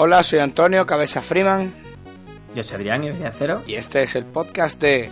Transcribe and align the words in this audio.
Hola, 0.00 0.22
soy 0.22 0.38
Antonio 0.38 0.86
Cabeza 0.86 1.20
Freeman. 1.20 1.74
Yo 2.54 2.62
soy 2.62 2.76
Adrián 2.76 3.02
y 3.02 3.10
Cero. 3.36 3.64
Y 3.66 3.74
este 3.74 4.04
es 4.04 4.14
el 4.14 4.24
podcast 4.26 4.80
de 4.80 5.10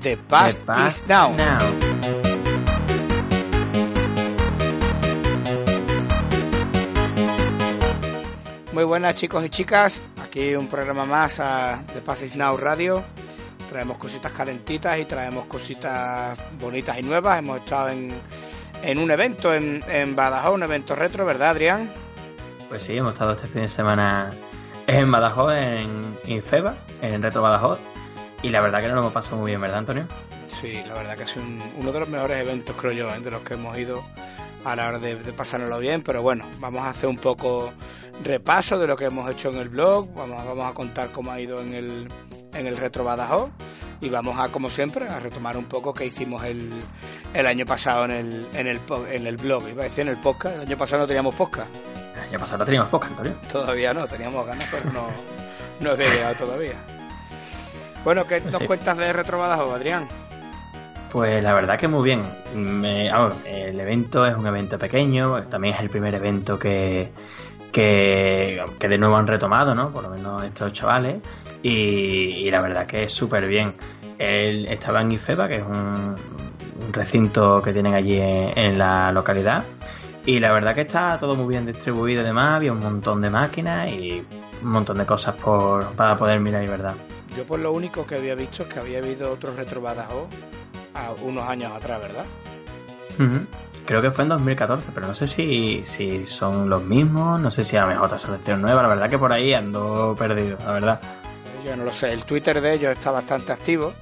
The 0.00 0.16
Past, 0.16 0.60
is 0.86 1.08
Now. 1.08 1.34
Muy 8.72 8.84
buenas 8.84 9.16
chicos 9.16 9.44
y 9.44 9.50
chicas, 9.50 10.00
aquí 10.22 10.54
un 10.54 10.68
programa 10.68 11.04
más 11.04 11.40
a 11.40 11.82
The 11.92 12.00
Past 12.00 12.22
is 12.22 12.36
Now 12.36 12.56
Radio. 12.56 13.02
Traemos 13.68 13.96
cositas 13.96 14.30
calentitas 14.30 15.00
y 15.00 15.04
traemos 15.04 15.46
cositas 15.46 16.38
bonitas 16.60 16.96
y 16.96 17.02
nuevas. 17.02 17.40
Hemos 17.40 17.58
estado 17.58 17.88
en, 17.88 18.12
en 18.84 18.98
un 18.98 19.10
evento 19.10 19.52
en, 19.52 19.82
en 19.88 20.14
Badajoz, 20.14 20.54
un 20.54 20.62
evento 20.62 20.94
retro, 20.94 21.26
¿verdad 21.26 21.50
Adrián? 21.50 21.92
Pues 22.68 22.82
sí, 22.82 22.96
hemos 22.96 23.14
estado 23.14 23.32
este 23.32 23.46
fin 23.46 23.62
de 23.62 23.68
semana 23.68 24.30
en 24.86 25.10
Badajoz, 25.10 25.54
en 25.54 26.18
Infeba, 26.26 26.76
en 27.00 27.22
Retro 27.22 27.40
Badajoz. 27.40 27.78
Y 28.42 28.50
la 28.50 28.60
verdad 28.60 28.80
que 28.80 28.88
no 28.88 28.94
lo 28.94 29.00
hemos 29.00 29.12
pasado 29.12 29.38
muy 29.38 29.52
bien, 29.52 29.60
¿verdad, 29.60 29.78
Antonio? 29.78 30.06
Sí, 30.60 30.74
la 30.86 30.94
verdad 30.94 31.16
que 31.16 31.22
es 31.22 31.34
uno 31.78 31.92
de 31.92 32.00
los 32.00 32.08
mejores 32.08 32.36
eventos, 32.36 32.76
creo 32.76 32.92
yo, 32.92 33.14
entre 33.14 33.32
los 33.32 33.40
que 33.40 33.54
hemos 33.54 33.76
ido 33.78 33.98
a 34.64 34.76
la 34.76 34.88
hora 34.88 34.98
de, 34.98 35.16
de, 35.16 35.32
pasárnoslo 35.32 35.78
bien. 35.78 36.02
Pero 36.02 36.20
bueno, 36.20 36.44
vamos 36.60 36.82
a 36.82 36.90
hacer 36.90 37.08
un 37.08 37.16
poco 37.16 37.72
repaso 38.22 38.78
de 38.78 38.86
lo 38.86 38.96
que 38.96 39.06
hemos 39.06 39.30
hecho 39.30 39.48
en 39.48 39.56
el 39.56 39.70
blog. 39.70 40.12
Vamos, 40.14 40.44
vamos 40.44 40.70
a 40.70 40.74
contar 40.74 41.08
cómo 41.10 41.30
ha 41.30 41.40
ido 41.40 41.62
en 41.62 41.72
el, 41.72 42.08
en 42.52 42.66
el 42.66 42.76
Retro 42.76 43.02
Badajoz. 43.02 43.50
Y 44.00 44.10
vamos 44.10 44.38
a, 44.38 44.48
como 44.48 44.70
siempre, 44.70 45.08
a 45.08 45.18
retomar 45.18 45.56
un 45.56 45.64
poco 45.64 45.92
qué 45.92 46.06
hicimos 46.06 46.44
el, 46.44 46.70
el 47.34 47.46
año 47.46 47.66
pasado 47.66 48.04
en 48.04 48.10
el, 48.12 48.46
en, 48.54 48.66
el, 48.68 48.80
en 49.10 49.26
el 49.26 49.36
blog. 49.36 49.68
Iba 49.68 49.82
a 49.82 49.84
decir 49.84 50.02
en 50.02 50.08
el 50.08 50.16
podcast. 50.18 50.54
El 50.56 50.60
año 50.62 50.76
pasado 50.76 51.02
no 51.02 51.06
teníamos 51.08 51.34
podcast. 51.34 51.68
El 52.14 52.28
año 52.28 52.38
pasado 52.38 52.58
no 52.58 52.64
teníamos 52.64 52.88
podcast, 52.90 53.12
Antonio. 53.12 53.38
Todavía 53.50 53.92
no, 53.94 54.06
teníamos 54.06 54.46
ganas, 54.46 54.66
pero 54.70 54.92
no, 54.92 55.06
no 55.80 55.90
había 55.90 56.14
llegado 56.14 56.34
todavía. 56.36 56.74
Bueno, 58.04 58.24
¿qué 58.26 58.40
nos 58.40 58.54
sí. 58.54 58.66
cuentas 58.66 58.96
de 58.96 59.12
Retro 59.12 59.38
Badajoz, 59.38 59.74
Adrián? 59.74 60.06
Pues 61.10 61.42
la 61.42 61.54
verdad 61.54 61.78
que 61.78 61.88
muy 61.88 62.04
bien. 62.04 62.22
Me, 62.54 63.08
el 63.46 63.80
evento 63.80 64.26
es 64.26 64.36
un 64.36 64.46
evento 64.46 64.78
pequeño, 64.78 65.42
también 65.44 65.74
es 65.74 65.80
el 65.80 65.90
primer 65.90 66.14
evento 66.14 66.58
que, 66.58 67.10
que, 67.72 68.62
que 68.78 68.88
de 68.88 68.98
nuevo 68.98 69.16
han 69.16 69.26
retomado, 69.26 69.74
¿no? 69.74 69.92
Por 69.92 70.04
lo 70.04 70.10
menos 70.10 70.42
estos 70.42 70.72
chavales. 70.72 71.18
Y, 71.62 71.70
y 71.70 72.50
la 72.50 72.60
verdad 72.60 72.86
que 72.86 73.04
es 73.04 73.12
súper 73.12 73.46
bien. 73.48 73.74
Él 74.18 74.66
estaba 74.66 75.00
en 75.00 75.12
Ifeba, 75.12 75.48
que 75.48 75.56
es 75.56 75.62
un, 75.62 76.16
un 76.86 76.92
recinto 76.92 77.60
que 77.62 77.72
tienen 77.72 77.94
allí 77.94 78.18
en, 78.18 78.56
en, 78.56 78.78
la 78.78 79.12
localidad. 79.12 79.64
Y 80.26 80.40
la 80.40 80.52
verdad 80.52 80.74
que 80.74 80.82
está 80.82 81.18
todo 81.18 81.34
muy 81.36 81.48
bien 81.48 81.66
distribuido 81.66 82.22
y 82.22 82.24
demás. 82.24 82.56
Había 82.56 82.72
un 82.72 82.80
montón 82.80 83.20
de 83.20 83.30
máquinas 83.30 83.90
y 83.92 84.24
un 84.62 84.70
montón 84.70 84.98
de 84.98 85.06
cosas 85.06 85.34
por, 85.36 85.84
para 85.92 86.16
poder 86.16 86.40
mirar 86.40 86.62
y 86.64 86.66
verdad. 86.66 86.94
Yo 87.36 87.44
por 87.44 87.60
lo 87.60 87.72
único 87.72 88.06
que 88.06 88.16
había 88.16 88.34
visto 88.34 88.64
es 88.64 88.68
que 88.68 88.78
había 88.78 88.98
habido 88.98 89.32
otros 89.32 89.56
Retro 89.56 89.80
Badajoz 89.80 90.28
a 90.94 91.12
unos 91.22 91.48
años 91.48 91.72
atrás, 91.72 92.00
¿verdad? 92.00 92.26
Uh 93.18 93.22
-huh. 93.22 93.46
Creo 93.88 94.02
que 94.02 94.10
fue 94.10 94.24
en 94.24 94.28
2014, 94.28 94.90
pero 94.92 95.06
no 95.06 95.14
sé 95.14 95.26
si, 95.26 95.80
si 95.86 96.26
son 96.26 96.68
los 96.68 96.82
mismos, 96.84 97.40
no 97.40 97.50
sé 97.50 97.64
si 97.64 97.74
a 97.78 97.80
lo 97.80 97.86
mejor 97.86 98.04
otra 98.04 98.18
selección 98.18 98.60
nueva, 98.60 98.82
la 98.82 98.88
verdad 98.88 99.08
que 99.08 99.16
por 99.16 99.32
ahí 99.32 99.54
ando 99.54 100.14
perdido, 100.18 100.58
la 100.62 100.72
verdad. 100.72 101.00
Yo 101.64 101.74
no 101.74 101.84
lo 101.84 101.92
sé, 101.94 102.12
el 102.12 102.24
Twitter 102.24 102.60
de 102.60 102.74
ellos 102.74 102.92
está 102.92 103.12
bastante 103.12 103.50
activo 103.50 103.94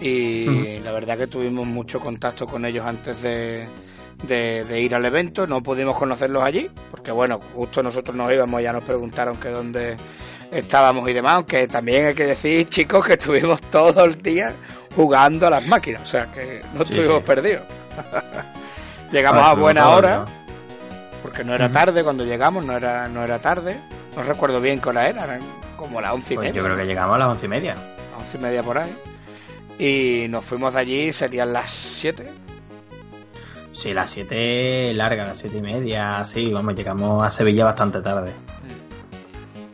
y 0.00 0.48
uh 0.48 0.52
-huh. 0.52 0.80
la 0.82 0.92
verdad 0.92 1.18
que 1.18 1.26
tuvimos 1.26 1.66
mucho 1.66 2.00
contacto 2.00 2.46
con 2.46 2.64
ellos 2.64 2.86
antes 2.86 3.20
de, 3.20 3.68
de, 4.22 4.64
de, 4.64 4.80
ir 4.80 4.94
al 4.94 5.04
evento, 5.04 5.46
no 5.46 5.62
pudimos 5.62 5.94
conocerlos 5.94 6.42
allí, 6.42 6.70
porque 6.90 7.12
bueno, 7.12 7.38
justo 7.52 7.82
nosotros 7.82 8.16
nos 8.16 8.32
íbamos 8.32 8.62
ya 8.62 8.72
nos 8.72 8.82
preguntaron 8.82 9.36
que 9.36 9.50
dónde 9.50 9.94
estábamos 10.50 11.06
y 11.10 11.12
demás, 11.12 11.34
aunque 11.34 11.68
también 11.68 12.06
hay 12.06 12.14
que 12.14 12.24
decir, 12.28 12.66
chicos, 12.70 13.04
que 13.04 13.12
estuvimos 13.12 13.60
todo 13.60 14.06
el 14.06 14.22
día 14.22 14.54
jugando 14.96 15.48
a 15.48 15.50
las 15.50 15.66
máquinas, 15.66 16.00
o 16.00 16.06
sea 16.06 16.32
que 16.32 16.62
no 16.72 16.82
Sí, 16.86 16.94
estuvimos 16.94 17.18
sí. 17.18 17.26
perdidos. 17.26 17.62
llegamos 19.12 19.44
a 19.44 19.54
buena 19.54 19.88
hora, 19.90 20.24
porque 21.22 21.44
no 21.44 21.54
era 21.54 21.68
tarde 21.70 22.02
cuando 22.02 22.24
llegamos, 22.24 22.64
no 22.64 22.76
era, 22.76 23.08
no 23.08 23.22
era 23.22 23.38
tarde, 23.40 23.78
no 24.16 24.22
recuerdo 24.22 24.60
bien 24.60 24.80
qué 24.80 24.88
hora 24.88 25.08
era, 25.08 25.24
eran 25.24 25.40
como 25.76 26.00
las 26.00 26.12
once 26.12 26.34
y 26.34 26.36
Pues 26.36 26.48
media, 26.48 26.60
yo 26.60 26.64
creo 26.64 26.76
que 26.76 26.84
llegamos 26.86 27.16
a 27.16 27.18
las 27.18 27.28
once 27.28 27.46
y 27.46 27.48
media. 27.48 27.74
las 27.74 28.20
once 28.20 28.38
y 28.38 28.40
media 28.40 28.62
por 28.62 28.78
ahí, 28.78 28.96
y 29.78 30.26
nos 30.28 30.44
fuimos 30.44 30.74
de 30.74 30.80
allí, 30.80 31.12
serían 31.12 31.52
las 31.52 31.70
siete, 31.70 32.30
Sí, 33.74 33.94
las 33.94 34.10
siete 34.10 34.92
largas, 34.94 35.28
las 35.30 35.38
siete 35.38 35.56
y 35.56 35.62
media, 35.62 36.24
sí, 36.26 36.52
vamos, 36.52 36.74
llegamos 36.74 37.24
a 37.24 37.30
Sevilla 37.30 37.64
bastante 37.64 38.00
tarde. 38.02 38.30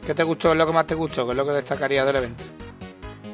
¿Qué 0.06 0.14
te 0.14 0.22
gustó? 0.22 0.48
¿Qué 0.48 0.52
es 0.52 0.58
lo 0.58 0.66
que 0.66 0.72
más 0.72 0.86
te 0.86 0.94
gustó? 0.94 1.26
¿Qué 1.26 1.32
es 1.32 1.36
lo 1.36 1.44
que 1.44 1.52
destacaría 1.52 2.04
del 2.04 2.16
evento? 2.16 2.44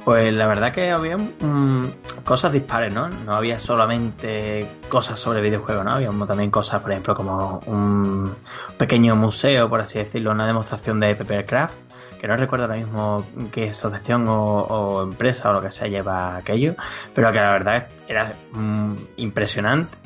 Pues 0.04 0.34
la 0.34 0.46
verdad 0.46 0.70
que 0.70 0.90
había 0.90 1.16
mm, 1.16 1.82
cosas 2.24 2.52
dispares, 2.52 2.92
¿no? 2.92 3.08
No 3.08 3.34
había 3.34 3.58
solamente 3.58 4.66
cosas 4.90 5.18
sobre 5.18 5.40
videojuegos, 5.40 5.82
¿no? 5.82 5.92
Había 5.92 6.10
también 6.26 6.50
cosas, 6.50 6.82
por 6.82 6.90
ejemplo, 6.90 7.14
como 7.14 7.60
un 7.66 8.34
pequeño 8.76 9.16
museo, 9.16 9.70
por 9.70 9.80
así 9.80 9.98
decirlo, 9.98 10.32
una 10.32 10.46
demostración 10.46 11.00
de 11.00 11.14
Papercraft, 11.14 11.74
que 12.20 12.28
no 12.28 12.36
recuerdo 12.36 12.66
ahora 12.66 12.76
mismo 12.76 13.24
qué 13.50 13.70
asociación 13.70 14.26
o, 14.28 15.02
empresa 15.02 15.48
o 15.48 15.54
lo 15.54 15.62
que 15.62 15.72
sea 15.72 15.88
lleva 15.88 16.36
aquello, 16.36 16.74
pero 17.14 17.32
que 17.32 17.40
la 17.40 17.52
verdad 17.52 17.86
era 18.06 18.34
mm, 18.52 18.94
impresionante. 19.16 19.96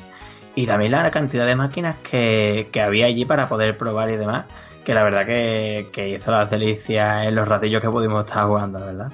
Y 0.55 0.65
también 0.65 0.93
la 0.93 1.11
cantidad 1.11 1.45
de 1.45 1.57
máquinas 1.57 1.97
que, 1.97 2.69
que 2.71 2.81
había 2.81 3.07
allí 3.07 3.25
para 3.25 3.49
poder 3.49 3.77
probar 3.77 4.09
y 4.09 4.15
demás, 4.15 4.45
que 4.85 4.93
la 4.93 5.03
verdad 5.03 5.25
que, 5.25 5.87
que 5.91 6.07
hizo 6.07 6.31
las 6.31 6.49
delicias 6.49 7.27
en 7.27 7.35
los 7.35 7.47
ratillos 7.47 7.81
que 7.81 7.89
pudimos 7.89 8.25
estar 8.25 8.45
jugando, 8.45 8.79
la 8.79 8.85
verdad. 8.85 9.11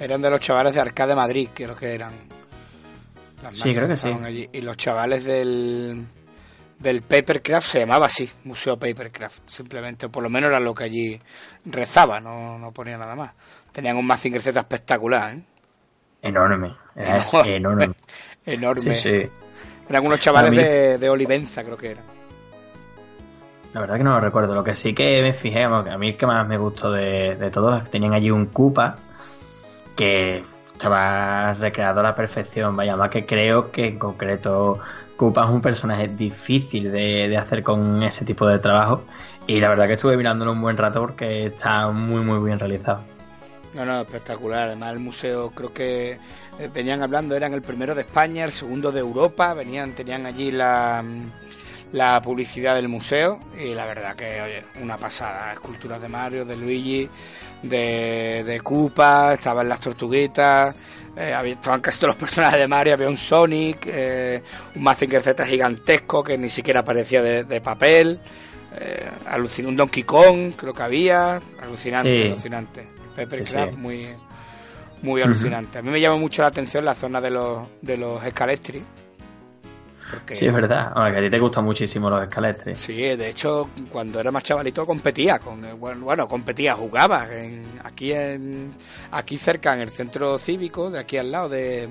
Eran 0.00 0.22
de 0.22 0.30
los 0.30 0.40
chavales 0.40 0.74
de 0.74 0.80
Arcade 0.80 1.14
Madrid, 1.14 1.48
creo 1.54 1.76
que 1.76 1.94
eran. 1.94 2.12
Las 3.42 3.56
Sí, 3.58 3.74
creo 3.74 3.86
que 3.88 3.96
sí. 3.96 4.06
estaban 4.08 4.24
allí. 4.26 4.48
Y 4.52 4.60
los 4.62 4.76
chavales 4.76 5.24
del, 5.24 6.04
del 6.78 7.02
Papercraft 7.02 7.66
se 7.66 7.80
llamaba 7.80 8.06
así, 8.06 8.28
Museo 8.44 8.78
Papercraft, 8.78 9.48
simplemente, 9.48 10.08
por 10.08 10.22
lo 10.22 10.30
menos 10.30 10.50
era 10.50 10.60
lo 10.60 10.74
que 10.74 10.84
allí 10.84 11.18
rezaba, 11.66 12.20
no, 12.20 12.58
no 12.58 12.70
ponía 12.72 12.96
nada 12.98 13.14
más. 13.14 13.32
Tenían 13.72 13.96
un 13.96 14.06
Mazinger 14.06 14.40
Z 14.42 14.58
espectacular, 14.58 15.34
¿eh? 15.36 15.42
Enorme, 16.22 16.74
era 16.96 17.18
Enorme. 17.32 17.54
enorme. 17.56 17.90
enorme. 18.46 18.94
Sí, 18.94 18.94
sí. 18.94 19.30
Eran 19.88 20.06
unos 20.06 20.20
chavales 20.20 20.52
No, 20.52 20.62
de, 20.62 20.98
de 20.98 21.08
Olivenza, 21.10 21.64
creo 21.64 21.76
que 21.76 21.90
eran. 21.92 22.04
La 23.74 23.80
verdad 23.80 23.96
que 23.98 24.04
no 24.04 24.10
lo 24.12 24.20
recuerdo. 24.20 24.54
Lo 24.54 24.64
que 24.64 24.74
sí 24.74 24.94
que 24.94 25.22
me 25.22 25.32
fijé, 25.32 25.64
a 25.64 25.98
mí 25.98 26.08
el 26.10 26.16
que 26.16 26.26
más 26.26 26.46
me 26.46 26.58
gustó 26.58 26.90
de, 26.92 27.36
de 27.36 27.50
todos 27.50 27.76
es 27.78 27.84
que 27.84 27.90
tenían 27.90 28.12
allí 28.14 28.30
un 28.30 28.46
Koopa 28.46 28.96
que 29.96 30.42
estaba 30.72 31.54
recreado 31.54 32.00
a 32.00 32.02
la 32.02 32.14
perfección. 32.14 32.74
Vaya, 32.76 32.96
más 32.96 33.10
que 33.10 33.26
creo 33.26 33.70
que 33.70 33.86
en 33.86 33.98
concreto 33.98 34.80
Koopa 35.16 35.44
es 35.44 35.50
un 35.50 35.60
personaje 35.60 36.08
difícil 36.08 36.90
de, 36.90 37.28
de 37.28 37.36
hacer 37.36 37.62
con 37.62 38.02
ese 38.02 38.24
tipo 38.24 38.46
de 38.46 38.58
trabajo. 38.58 39.04
Y 39.46 39.60
la 39.60 39.68
verdad 39.68 39.86
que 39.86 39.94
estuve 39.94 40.16
mirándolo 40.16 40.52
un 40.52 40.60
buen 40.60 40.76
rato 40.76 41.00
porque 41.00 41.46
está 41.46 41.90
muy, 41.90 42.22
muy 42.22 42.42
bien 42.44 42.58
realizado. 42.58 43.02
No, 43.74 43.84
no, 43.84 44.00
espectacular. 44.00 44.68
Además, 44.68 44.92
el 44.92 45.00
museo 45.00 45.50
creo 45.50 45.72
que 45.72 46.18
eh, 46.58 46.70
venían 46.72 47.02
hablando, 47.02 47.36
eran 47.36 47.52
el 47.52 47.62
primero 47.62 47.94
de 47.94 48.02
España, 48.02 48.44
el 48.44 48.50
segundo 48.50 48.90
de 48.90 49.00
Europa, 49.00 49.54
venían, 49.54 49.92
tenían 49.94 50.26
allí 50.26 50.50
la, 50.50 51.04
la 51.92 52.20
publicidad 52.22 52.74
del 52.76 52.88
museo 52.88 53.40
y 53.58 53.74
la 53.74 53.84
verdad 53.84 54.14
que, 54.14 54.40
oye, 54.42 54.64
una 54.82 54.96
pasada. 54.96 55.52
Esculturas 55.52 56.00
de 56.00 56.08
Mario, 56.08 56.44
de 56.44 56.56
Luigi, 56.56 57.08
de, 57.62 58.42
de 58.46 58.60
Koopa, 58.60 59.34
estaban 59.34 59.68
las 59.68 59.80
tortuguitas, 59.80 60.74
eh, 61.16 61.32
había- 61.34 61.54
estaban 61.54 61.80
casi 61.80 61.98
todos 61.98 62.14
los 62.14 62.16
personajes 62.16 62.58
de 62.60 62.68
Mario, 62.68 62.94
había 62.94 63.08
un 63.08 63.16
Sonic, 63.16 63.86
eh, 63.86 64.42
un 64.76 64.82
Mazinger 64.82 65.20
Z 65.20 65.44
gigantesco 65.44 66.22
que 66.22 66.38
ni 66.38 66.48
siquiera 66.48 66.84
parecía 66.84 67.22
de, 67.22 67.44
de 67.44 67.60
papel. 67.60 68.20
Eh, 68.78 69.10
alucin- 69.26 69.66
un 69.66 69.76
Donkey 69.76 70.04
Kong, 70.04 70.52
creo 70.56 70.72
que 70.72 70.82
había, 70.82 71.40
alucinante, 71.60 72.16
Sí. 72.16 72.22
alucinante. 72.22 72.86
Sí, 73.16 73.44
sí. 73.44 73.56
muy 73.76 74.06
muy 75.02 75.22
alucinante. 75.22 75.78
A 75.78 75.82
mí 75.82 75.90
me 75.90 76.00
llama 76.00 76.16
mucho 76.18 76.42
la 76.42 76.48
atención 76.48 76.84
la 76.84 76.94
zona 76.94 77.20
de 77.20 77.30
los 77.30 77.66
de 77.82 77.96
los 77.96 78.22
escalestri. 78.24 78.82
Sí, 80.30 80.46
es 80.46 80.54
verdad. 80.54 80.92
que 80.94 81.18
a 81.18 81.20
ti 81.20 81.30
te 81.30 81.38
gustan 81.38 81.64
muchísimo 81.64 82.08
los 82.10 82.22
escalestres. 82.22 82.78
Sí, 82.78 82.94
de 82.94 83.28
hecho, 83.28 83.70
cuando 83.90 84.20
era 84.20 84.30
más 84.30 84.42
chavalito 84.42 84.86
competía. 84.86 85.38
Con, 85.38 85.64
bueno, 85.78 86.28
competía, 86.28 86.74
jugaba. 86.74 87.28
En, 87.32 87.64
aquí, 87.82 88.12
en, 88.12 88.72
aquí 89.10 89.36
cerca, 89.36 89.74
en 89.74 89.80
el 89.80 89.90
centro 89.90 90.38
cívico, 90.38 90.90
de 90.90 90.98
aquí 90.98 91.16
al 91.16 91.32
lado 91.32 91.48
de, 91.48 91.88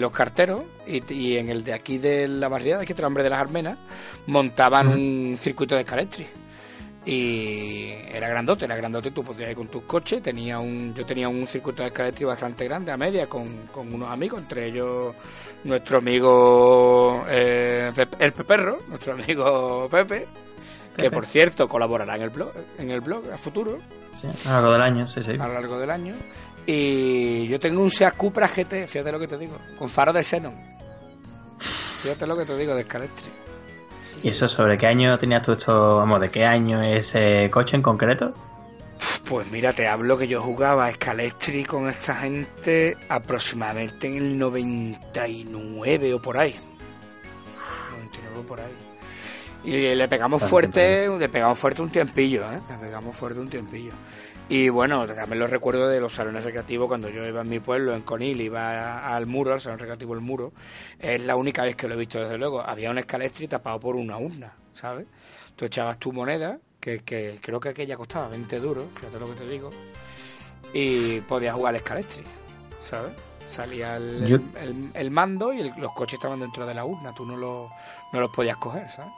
los 0.00 0.12
carteros, 0.12 0.62
y, 0.86 1.36
en 1.36 1.48
el 1.48 1.64
de 1.64 1.72
aquí 1.74 1.98
de 1.98 2.28
la 2.28 2.48
barriada, 2.48 2.82
aquí 2.82 2.94
el 2.96 3.04
Hambre 3.04 3.22
de 3.22 3.30
las 3.30 3.40
Armenas, 3.40 3.78
montaban 4.26 4.88
un 4.88 5.36
circuito 5.38 5.74
de 5.74 5.82
escalestri 5.82 6.26
y 7.06 7.92
era 8.12 8.28
grandote, 8.28 8.64
era 8.64 8.74
grandote, 8.74 9.12
tú 9.12 9.22
podías 9.22 9.50
ir 9.50 9.56
con 9.56 9.68
tus 9.68 9.84
coches, 9.84 10.20
tenía 10.20 10.58
un, 10.58 10.92
yo 10.92 11.06
tenía 11.06 11.28
un 11.28 11.46
circuito 11.46 11.82
de 11.82 11.88
escalestri 11.88 12.24
bastante 12.24 12.64
grande 12.64 12.90
a 12.90 12.96
media 12.96 13.28
con, 13.28 13.46
unos 13.76 14.10
amigos, 14.10 14.40
entre 14.40 14.66
ellos 14.66 15.14
nuestro 15.64 15.98
amigo 15.98 17.24
eh, 17.28 17.92
el 18.18 18.32
Peperro, 18.32 18.78
nuestro 18.88 19.14
amigo 19.14 19.88
Pepe, 19.90 20.26
que 20.96 21.10
por 21.10 21.26
cierto 21.26 21.68
colaborará 21.68 22.16
en 22.16 22.22
el 22.22 22.30
blog, 22.30 22.52
en 22.78 22.90
el 22.90 23.00
blog 23.00 23.30
a 23.32 23.36
futuro. 23.36 23.78
Sí, 24.14 24.28
a 24.46 24.48
lo 24.48 24.52
largo 24.54 24.72
del 24.72 24.82
año, 24.82 25.06
sí, 25.06 25.22
sí. 25.22 25.32
A 25.32 25.46
lo 25.46 25.54
largo 25.54 25.78
del 25.78 25.90
año. 25.90 26.14
Y 26.64 27.46
yo 27.46 27.60
tengo 27.60 27.82
un 27.82 27.90
Seat 27.90 28.16
Cupra 28.16 28.48
GT, 28.48 28.86
fíjate 28.88 29.12
lo 29.12 29.20
que 29.20 29.28
te 29.28 29.38
digo, 29.38 29.56
con 29.78 29.88
faro 29.88 30.12
de 30.12 30.24
Xenon. 30.24 30.54
Fíjate 32.02 32.26
lo 32.26 32.36
que 32.36 32.44
te 32.44 32.56
digo 32.56 32.74
de 32.74 32.82
escalestri. 32.82 33.30
¿Y 34.22 34.28
eso 34.28 34.48
sobre 34.48 34.78
qué 34.78 34.86
año 34.86 35.16
tenías 35.18 35.42
tú 35.42 35.52
esto? 35.52 35.96
Vamos, 35.96 36.20
¿de 36.20 36.30
qué 36.30 36.44
año 36.44 36.82
es 36.82 37.14
ese 37.14 37.50
coche 37.50 37.76
en 37.76 37.82
concreto? 37.82 38.32
Pues 39.28 39.50
mira, 39.50 39.72
te 39.72 39.88
hablo 39.88 40.16
que 40.16 40.28
yo 40.28 40.40
jugaba 40.40 40.86
a 40.86 40.94
Scalestri 40.94 41.64
con 41.64 41.88
esta 41.88 42.14
gente 42.14 42.96
aproximadamente 43.08 44.06
en 44.06 44.16
el 44.16 44.38
99 44.38 46.14
o 46.14 46.22
por 46.22 46.38
ahí. 46.38 46.54
99 47.90 48.38
o 48.38 48.42
por 48.42 48.60
ahí. 48.60 48.72
Y 49.64 49.96
le 49.96 50.06
pegamos 50.06 50.44
fuerte, 50.44 51.08
le 51.08 51.28
pegamos 51.28 51.58
fuerte 51.58 51.82
un 51.82 51.90
tiempillo, 51.90 52.44
¿eh? 52.52 52.60
Le 52.70 52.76
pegamos 52.76 53.16
fuerte 53.16 53.40
un 53.40 53.48
tiempillo. 53.48 53.92
Y 54.48 54.68
bueno, 54.68 55.04
también 55.06 55.40
lo 55.40 55.48
recuerdo 55.48 55.88
de 55.88 56.00
los 56.00 56.14
salones 56.14 56.44
recreativos 56.44 56.86
cuando 56.86 57.08
yo 57.08 57.26
iba 57.26 57.40
en 57.40 57.48
mi 57.48 57.58
pueblo, 57.58 57.96
en 57.96 58.02
Conil, 58.02 58.40
iba 58.40 59.12
al 59.12 59.26
muro, 59.26 59.52
al 59.52 59.60
salón 59.60 59.80
recreativo 59.80 60.14
El 60.14 60.20
Muro. 60.20 60.52
Es 61.00 61.20
la 61.22 61.34
única 61.34 61.64
vez 61.64 61.74
que 61.74 61.88
lo 61.88 61.94
he 61.94 61.96
visto, 61.96 62.20
desde 62.20 62.38
luego. 62.38 62.60
Había 62.60 62.92
un 62.92 62.98
escalestri 62.98 63.48
tapado 63.48 63.80
por 63.80 63.96
una 63.96 64.18
urna, 64.18 64.52
¿sabes? 64.72 65.06
Tú 65.56 65.64
echabas 65.64 65.98
tu 65.98 66.12
moneda, 66.12 66.60
que, 66.86 67.00
que 67.00 67.40
creo 67.42 67.58
que 67.58 67.70
aquella 67.70 67.96
costaba 67.96 68.28
20 68.28 68.60
duros, 68.60 68.84
fíjate 68.94 69.18
lo 69.18 69.26
que 69.26 69.34
te 69.34 69.48
digo, 69.48 69.70
y 70.72 71.20
podías 71.22 71.56
jugar 71.56 71.70
al 71.70 71.76
escalestri, 71.76 72.22
¿sabes? 72.80 73.12
Salía 73.44 73.96
el, 73.96 74.40
el, 74.94 75.10
mando 75.10 75.52
y 75.52 75.68
los 75.78 75.92
coches 75.94 76.14
estaban 76.14 76.38
dentro 76.38 76.64
de 76.64 76.74
la 76.74 76.84
urna, 76.84 77.12
tú 77.12 77.26
no, 77.26 77.36
lo, 77.36 77.70
no 78.12 78.20
los 78.20 78.30
podías 78.30 78.58
coger, 78.58 78.88
¿sabes? 78.88 79.12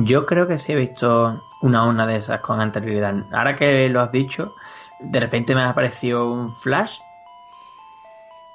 Yo 0.00 0.26
creo 0.26 0.46
que 0.46 0.58
sí 0.58 0.72
he 0.72 0.76
visto 0.76 1.42
una 1.62 1.88
una 1.88 2.06
de 2.06 2.16
esas 2.16 2.40
con 2.40 2.60
anterioridad. 2.60 3.14
Ahora 3.32 3.56
que 3.56 3.88
lo 3.88 4.02
has 4.02 4.12
dicho, 4.12 4.54
de 5.00 5.18
repente 5.18 5.54
me 5.54 5.62
ha 5.62 5.70
aparecido 5.70 6.30
un 6.30 6.52
flash. 6.52 6.98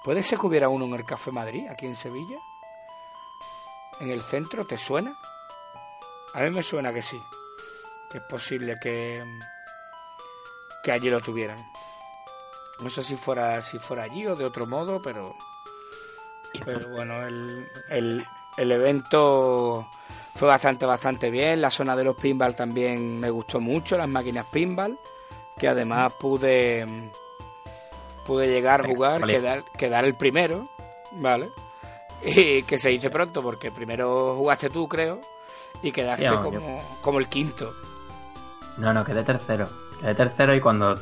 ¿Puede 0.04 0.22
ser 0.22 0.38
que 0.38 0.46
hubiera 0.46 0.70
uno 0.70 0.86
en 0.86 0.94
el 0.94 1.06
Café 1.06 1.32
Madrid, 1.32 1.68
aquí 1.72 1.88
en 1.88 1.96
Sevilla? 1.96 2.38
¿En 4.00 4.12
el 4.12 4.22
centro? 4.22 4.66
¿Te 4.66 4.78
suena? 4.78 5.16
A 6.36 6.42
mí 6.42 6.52
me 6.52 6.62
suena 6.62 6.94
que 6.94 7.02
sí. 7.02 7.20
Que 8.12 8.18
es 8.18 8.24
posible 8.26 8.78
que, 8.82 9.24
que 10.84 10.92
allí 10.92 11.10
lo 11.10 11.22
tuvieran. 11.22 11.58
No 12.82 12.90
sé 12.90 13.04
si 13.04 13.16
fuera, 13.16 13.62
si 13.62 13.78
fuera 13.78 14.04
allí 14.04 14.26
o 14.26 14.36
de 14.36 14.44
otro 14.44 14.66
modo, 14.66 15.02
pero, 15.02 15.36
pero 16.66 16.90
bueno, 16.90 17.22
el, 17.22 17.68
el, 17.90 18.26
el 18.58 18.72
evento 18.72 19.88
fue 20.36 20.48
bastante, 20.48 20.86
bastante 20.86 21.30
bien. 21.30 21.62
La 21.62 21.70
zona 21.72 21.96
de 21.96 22.04
los 22.04 22.16
pinball 22.16 22.56
también 22.56 23.20
me 23.20 23.30
gustó 23.30 23.60
mucho, 23.60 23.98
las 23.98 24.10
máquinas 24.10 24.48
pinball, 24.48 25.00
que 25.58 25.68
además 25.68 26.14
pude, 26.20 27.12
pude 28.26 28.48
llegar 28.48 28.82
a 28.82 28.88
jugar, 28.88 29.26
quedar, 29.28 29.64
quedar 29.78 30.06
el 30.06 30.16
primero, 30.16 30.68
¿vale? 31.12 31.52
Y 32.24 32.64
que 32.64 32.78
se 32.78 32.90
dice 32.90 33.10
pronto, 33.10 33.42
porque 33.42 33.72
primero 33.72 34.36
jugaste 34.36 34.70
tú, 34.70 34.88
creo, 34.88 35.22
y 35.84 35.92
quedaste 35.92 36.28
como, 36.42 36.82
como 37.02 37.20
el 37.20 37.28
quinto. 37.28 37.74
No, 38.82 38.92
no, 38.96 39.06
quedé 39.06 39.24
tercero. 39.24 39.70
Quedé 40.00 40.16
tercero 40.16 40.56
y 40.56 40.60
cuando 40.60 40.96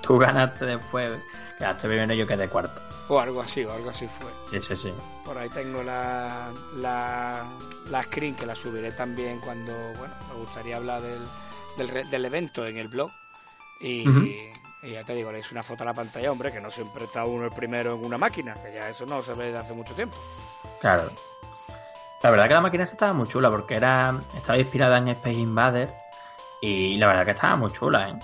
tú 0.00 0.16
ganaste 0.16 0.64
después, 0.64 1.12
quedaste 1.58 1.86
primero 1.86 2.14
y 2.14 2.16
yo 2.16 2.26
quedé 2.26 2.48
cuarto. 2.48 2.80
O 3.08 3.20
algo 3.20 3.42
así, 3.42 3.62
o 3.62 3.70
algo 3.70 3.90
así 3.90 4.08
fue. 4.08 4.30
Sí, 4.48 4.58
sí, 4.58 4.74
sí. 4.74 4.94
Por 5.22 5.36
ahí 5.36 5.50
tengo 5.50 5.82
la, 5.82 6.50
la, 6.76 7.46
la 7.90 8.02
screen 8.04 8.34
que 8.34 8.46
la 8.46 8.54
subiré 8.54 8.90
también 8.92 9.40
cuando, 9.40 9.72
bueno, 9.98 10.14
me 10.30 10.40
gustaría 10.40 10.78
hablar 10.78 11.02
del, 11.02 12.10
del, 12.10 12.24
evento 12.24 12.64
en 12.64 12.78
el 12.78 12.88
blog. 12.88 13.10
Y, 13.80 14.02
ya 14.82 15.04
te 15.04 15.14
digo, 15.14 15.30
le 15.30 15.40
hice 15.40 15.52
una 15.52 15.62
foto 15.62 15.82
a 15.82 15.86
la 15.86 15.94
pantalla, 15.94 16.32
hombre, 16.32 16.50
que 16.50 16.60
no 16.62 16.70
siempre 16.70 17.04
está 17.04 17.26
uno 17.26 17.44
el 17.44 17.52
primero 17.52 17.96
en 17.96 18.04
una 18.04 18.16
máquina, 18.16 18.54
que 18.54 18.72
ya 18.72 18.88
eso 18.88 19.04
no 19.04 19.22
se 19.22 19.34
ve 19.34 19.46
desde 19.46 19.58
hace 19.58 19.74
mucho 19.74 19.92
tiempo. 19.92 20.16
Claro. 20.80 21.10
La 22.22 22.30
verdad 22.30 22.48
que 22.48 22.54
la 22.54 22.60
máquina 22.62 22.84
estaba 22.84 23.12
muy 23.12 23.28
chula 23.28 23.50
porque 23.50 23.74
era 23.74 24.18
estaba 24.34 24.58
inspirada 24.58 24.96
en 24.96 25.08
Space 25.08 25.34
Invader 25.34 26.05
y 26.60 26.96
la 26.96 27.08
verdad 27.08 27.24
que 27.24 27.30
estaba 27.32 27.56
muy 27.56 27.72
chula, 27.72 28.10
¿eh? 28.10 28.18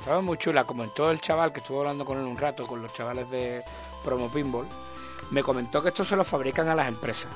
Estaba 0.00 0.20
muy 0.20 0.36
chula, 0.36 0.64
como 0.64 0.84
en 0.84 0.90
todo 0.90 1.10
el 1.10 1.20
chaval 1.20 1.52
que 1.52 1.60
estuvo 1.60 1.80
hablando 1.80 2.04
con 2.04 2.18
él 2.18 2.24
un 2.24 2.36
rato, 2.36 2.66
con 2.66 2.82
los 2.82 2.92
chavales 2.92 3.30
de 3.30 3.62
Promo 4.04 4.28
Pinball, 4.28 4.66
me 5.30 5.42
comentó 5.42 5.82
que 5.82 5.88
esto 5.88 6.04
se 6.04 6.14
lo 6.16 6.24
fabrican 6.24 6.68
a 6.68 6.74
las 6.74 6.88
empresas, 6.88 7.30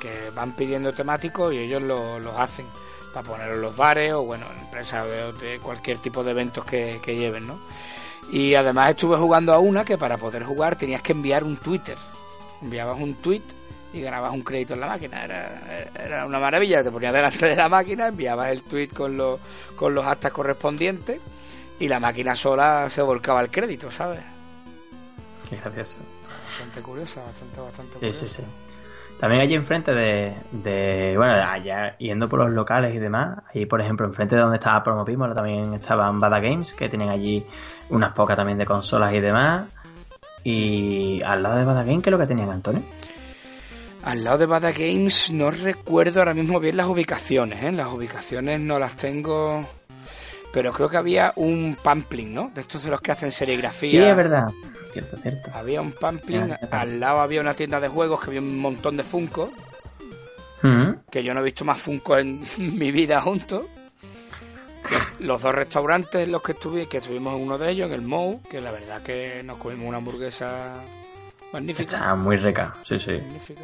que, 0.00 0.30
van 0.34 0.52
pidiendo 0.52 0.92
temáticos 0.92 1.52
y 1.52 1.58
ellos 1.58 1.82
los 1.82 2.36
hacen 2.36 2.66
para 3.12 3.28
ponerlo 3.28 3.54
en 3.54 3.62
los 3.62 3.76
bares 3.76 4.12
o, 4.12 4.22
bueno, 4.22 4.46
en 4.52 4.64
empresas 4.64 5.06
de, 5.40 5.58
cualquier 5.60 5.98
tipo 5.98 6.24
de 6.24 6.30
eventos 6.30 6.64
que, 6.64 7.00
lleven, 7.04 7.46
¿no? 7.46 7.58
Y 8.30 8.54
además 8.54 8.90
estuve 8.90 9.16
jugando 9.16 9.52
a 9.52 9.58
una 9.58 9.84
que 9.84 9.98
para 9.98 10.16
poder 10.16 10.44
jugar 10.44 10.76
tenías 10.76 11.02
que 11.02 11.12
enviar 11.12 11.44
un 11.44 11.56
Twitter. 11.56 11.98
Enviabas 12.62 13.00
un 13.00 13.16
tweet 13.16 13.42
y 13.92 14.00
ganabas 14.00 14.32
un 14.32 14.42
crédito 14.42 14.74
en 14.74 14.80
la 14.80 14.88
máquina. 14.88 15.24
Era, 15.24 15.90
era 16.04 16.26
una 16.26 16.38
maravilla. 16.38 16.82
Te 16.82 16.90
ponías 16.90 17.12
delante 17.12 17.46
de 17.46 17.56
la 17.56 17.68
máquina, 17.68 18.08
enviabas 18.08 18.50
el 18.50 18.62
tweet 18.62 18.88
con 18.88 19.16
los, 19.16 19.38
con 19.76 19.94
los 19.94 20.04
actas 20.04 20.32
correspondientes 20.32 21.20
y 21.78 21.88
la 21.88 22.00
máquina 22.00 22.34
sola 22.34 22.88
se 22.90 23.02
volcaba 23.02 23.40
el 23.40 23.50
crédito, 23.50 23.90
¿sabes? 23.90 24.22
Qué 25.48 25.56
gracioso. 25.56 25.98
Bastante 26.46 26.80
curiosa, 26.80 27.22
bastante, 27.24 27.60
bastante 27.60 27.94
curiosa. 27.94 28.18
Sí, 28.20 28.26
sí, 28.26 28.42
sí. 28.42 28.48
También 29.20 29.42
allí 29.42 29.54
enfrente 29.54 29.94
de, 29.94 30.34
de, 30.50 31.14
bueno, 31.16 31.34
allá 31.34 31.96
yendo 31.98 32.28
por 32.28 32.40
los 32.40 32.50
locales 32.50 32.92
y 32.94 32.98
demás, 32.98 33.38
ahí 33.54 33.66
por 33.66 33.80
ejemplo 33.80 34.04
enfrente 34.04 34.34
de 34.34 34.40
donde 34.40 34.56
estaba 34.56 34.82
Promopimo 34.82 35.32
también 35.32 35.74
estaban 35.74 36.18
Bada 36.18 36.40
Games, 36.40 36.72
que 36.72 36.88
tienen 36.88 37.08
allí 37.08 37.46
unas 37.90 38.12
pocas 38.14 38.36
también 38.36 38.58
de 38.58 38.66
consolas 38.66 39.12
y 39.12 39.20
demás. 39.20 39.66
Y 40.42 41.22
al 41.22 41.40
lado 41.40 41.56
de 41.56 41.64
Bada 41.64 41.84
Games, 41.84 42.02
¿qué 42.02 42.10
es 42.10 42.12
lo 42.12 42.18
que 42.18 42.26
tenían, 42.26 42.50
Antonio? 42.50 42.82
Al 44.02 44.24
lado 44.24 44.38
de 44.38 44.46
Bada 44.46 44.72
Games 44.72 45.30
no 45.30 45.50
recuerdo 45.50 46.20
ahora 46.20 46.34
mismo 46.34 46.58
bien 46.60 46.76
las 46.76 46.86
ubicaciones, 46.86 47.62
¿eh? 47.62 47.72
Las 47.72 47.88
ubicaciones 47.88 48.60
no 48.60 48.78
las 48.78 48.96
tengo 48.96 49.66
pero 50.52 50.72
creo 50.72 50.88
que 50.88 50.98
había 50.98 51.32
un 51.36 51.76
pampling, 51.82 52.34
¿no? 52.34 52.50
De 52.54 52.60
estos 52.60 52.84
de 52.84 52.90
los 52.90 53.00
que 53.00 53.12
hacen 53.12 53.32
serigrafía. 53.32 53.90
Sí, 53.90 53.98
es 53.98 54.16
verdad. 54.16 54.50
Cierto, 54.92 55.16
cierto. 55.16 55.50
Había 55.54 55.80
un 55.80 55.92
pampling, 55.92 56.54
al 56.70 57.00
lado 57.00 57.20
había 57.20 57.40
una 57.40 57.54
tienda 57.54 57.80
de 57.80 57.88
juegos 57.88 58.20
que 58.20 58.26
había 58.26 58.40
un 58.40 58.58
montón 58.58 58.98
de 58.98 59.02
Funko. 59.02 59.50
Mm. 60.60 60.92
Que 61.10 61.24
yo 61.24 61.32
no 61.32 61.40
he 61.40 61.44
visto 61.44 61.64
más 61.64 61.80
Funko 61.80 62.18
en 62.18 62.42
mi 62.58 62.90
vida 62.90 63.20
juntos. 63.22 63.64
Los, 65.20 65.40
dos 65.40 65.54
restaurantes 65.54 66.22
en 66.22 66.32
los 66.32 66.42
que 66.42 66.52
estuve, 66.52 66.86
que 66.86 66.98
estuvimos 66.98 67.34
en 67.34 67.42
uno 67.42 67.56
de 67.56 67.70
ellos, 67.70 67.86
en 67.86 67.94
el 67.94 68.02
Mou, 68.02 68.42
que 68.42 68.60
la 68.60 68.72
verdad 68.72 69.02
que 69.02 69.42
nos 69.42 69.56
comimos 69.56 69.88
una 69.88 69.98
hamburguesa 69.98 70.74
magnífica. 71.52 71.96
Está 71.96 72.14
muy 72.14 72.36
rica, 72.36 72.74
sí, 72.82 72.98
sí. 72.98 73.12
Magnífica. 73.12 73.62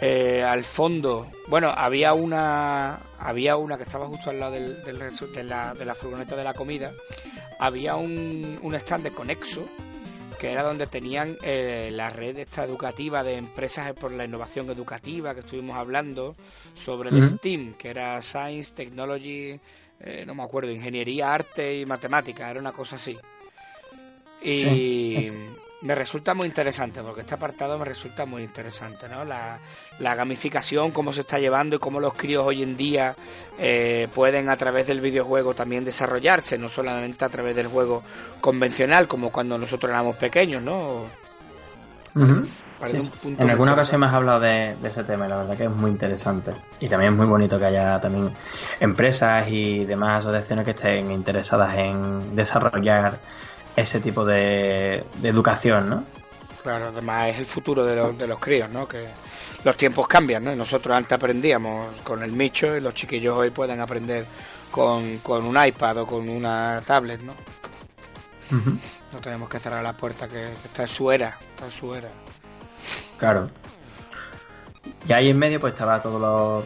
Eh, 0.00 0.42
al 0.42 0.64
fondo, 0.64 1.30
bueno, 1.46 1.70
había 1.70 2.12
una 2.12 2.98
había 3.20 3.56
una 3.56 3.76
que 3.76 3.84
estaba 3.84 4.06
justo 4.08 4.30
al 4.30 4.40
lado 4.40 4.52
del, 4.52 4.82
de, 4.82 5.44
la, 5.44 5.74
de 5.74 5.84
la 5.84 5.94
furgoneta 5.94 6.34
de 6.34 6.44
la 6.44 6.54
comida. 6.54 6.92
Había 7.60 7.94
un, 7.94 8.58
un 8.62 8.74
stand 8.74 9.04
de 9.04 9.10
Conexo, 9.12 9.68
que 10.40 10.50
era 10.50 10.64
donde 10.64 10.88
tenían 10.88 11.36
eh, 11.44 11.90
la 11.92 12.10
red 12.10 12.36
esta 12.38 12.64
educativa 12.64 13.22
de 13.22 13.36
empresas 13.36 13.92
por 13.92 14.10
la 14.10 14.24
innovación 14.24 14.68
educativa 14.70 15.34
que 15.34 15.40
estuvimos 15.40 15.76
hablando 15.76 16.34
sobre 16.74 17.10
el 17.10 17.22
STEAM, 17.22 17.74
que 17.74 17.90
era 17.90 18.20
Science, 18.22 18.74
Technology, 18.74 19.60
eh, 20.00 20.24
no 20.26 20.34
me 20.34 20.42
acuerdo, 20.42 20.72
Ingeniería, 20.72 21.32
Arte 21.32 21.78
y 21.78 21.86
Matemática, 21.86 22.50
era 22.50 22.58
una 22.58 22.72
cosa 22.72 22.96
así. 22.96 23.16
Y, 24.42 25.28
me 25.82 25.94
resulta 25.94 26.34
muy 26.34 26.46
interesante, 26.46 27.02
porque 27.02 27.22
este 27.22 27.34
apartado 27.34 27.78
me 27.78 27.84
resulta 27.84 28.24
muy 28.24 28.42
interesante, 28.42 29.08
¿no? 29.08 29.24
La, 29.24 29.58
gamificación, 30.14 30.90
cómo 30.90 31.12
se 31.12 31.20
está 31.20 31.38
llevando 31.38 31.76
y 31.76 31.78
cómo 31.78 32.00
los 32.00 32.14
críos 32.14 32.44
hoy 32.44 32.62
en 32.62 32.76
día 32.76 33.14
eh, 33.58 34.08
pueden 34.14 34.48
a 34.48 34.56
través 34.56 34.86
del 34.86 35.00
videojuego 35.00 35.54
también 35.54 35.84
desarrollarse, 35.84 36.58
no 36.58 36.68
solamente 36.68 37.24
a 37.24 37.28
través 37.28 37.54
del 37.54 37.68
juego 37.68 38.02
convencional, 38.40 39.06
como 39.06 39.30
cuando 39.30 39.58
nosotros 39.58 39.90
éramos 39.90 40.16
pequeños, 40.16 40.62
¿no? 40.62 41.04
en 43.38 43.50
alguna 43.50 43.74
ocasión 43.74 44.00
me 44.00 44.06
has 44.06 44.12
hablado 44.12 44.40
de, 44.40 44.76
ese 44.82 45.04
tema, 45.04 45.28
la 45.28 45.38
verdad 45.38 45.56
que 45.56 45.64
es 45.64 45.70
muy 45.70 45.90
interesante. 45.90 46.52
Y 46.80 46.88
también 46.88 47.12
es 47.12 47.18
muy 47.18 47.26
bonito 47.26 47.58
que 47.58 47.66
haya 47.66 48.00
también 48.00 48.30
empresas 48.80 49.46
y 49.48 49.84
demás 49.84 50.24
asociaciones 50.24 50.64
que 50.64 50.72
estén 50.72 51.10
interesadas 51.10 51.76
en 51.78 52.34
desarrollar 52.34 53.18
ese 53.76 54.00
tipo 54.00 54.24
de, 54.24 55.04
educación, 55.22 55.88
¿no? 55.88 56.04
Claro, 56.62 56.88
además 56.88 57.28
es 57.30 57.38
el 57.38 57.46
futuro 57.46 57.84
de 57.84 57.96
los, 57.96 58.16
de 58.16 58.26
los 58.26 58.38
críos, 58.38 58.70
¿no? 58.70 58.86
Que 58.86 59.06
los 59.64 59.76
tiempos 59.76 60.06
cambian, 60.06 60.44
¿no? 60.44 60.54
Nosotros 60.54 60.96
antes 60.96 61.12
aprendíamos 61.12 62.00
con 62.02 62.22
el 62.22 62.32
micho 62.32 62.76
y 62.76 62.80
los 62.80 62.94
chiquillos 62.94 63.36
hoy 63.36 63.50
pueden 63.50 63.80
aprender 63.80 64.26
con, 64.70 65.18
con 65.18 65.44
un 65.44 65.64
iPad 65.64 65.98
o 65.98 66.06
con 66.06 66.28
una 66.28 66.82
tablet, 66.84 67.20
¿no? 67.20 67.34
No 69.12 69.18
tenemos 69.20 69.48
que 69.48 69.58
cerrar 69.58 69.82
la 69.82 69.96
puerta, 69.96 70.28
que, 70.28 70.52
está 70.64 70.82
en 70.82 70.88
su 70.88 71.10
era, 71.10 71.38
está 71.52 71.64
en 71.66 71.72
su 71.72 71.94
era. 71.94 72.08
Claro. 73.18 73.48
Y 75.08 75.12
ahí 75.12 75.30
en 75.30 75.38
medio 75.38 75.60
pues 75.60 75.72
estaba 75.72 76.02
todo 76.02 76.18
lo, 76.18 76.62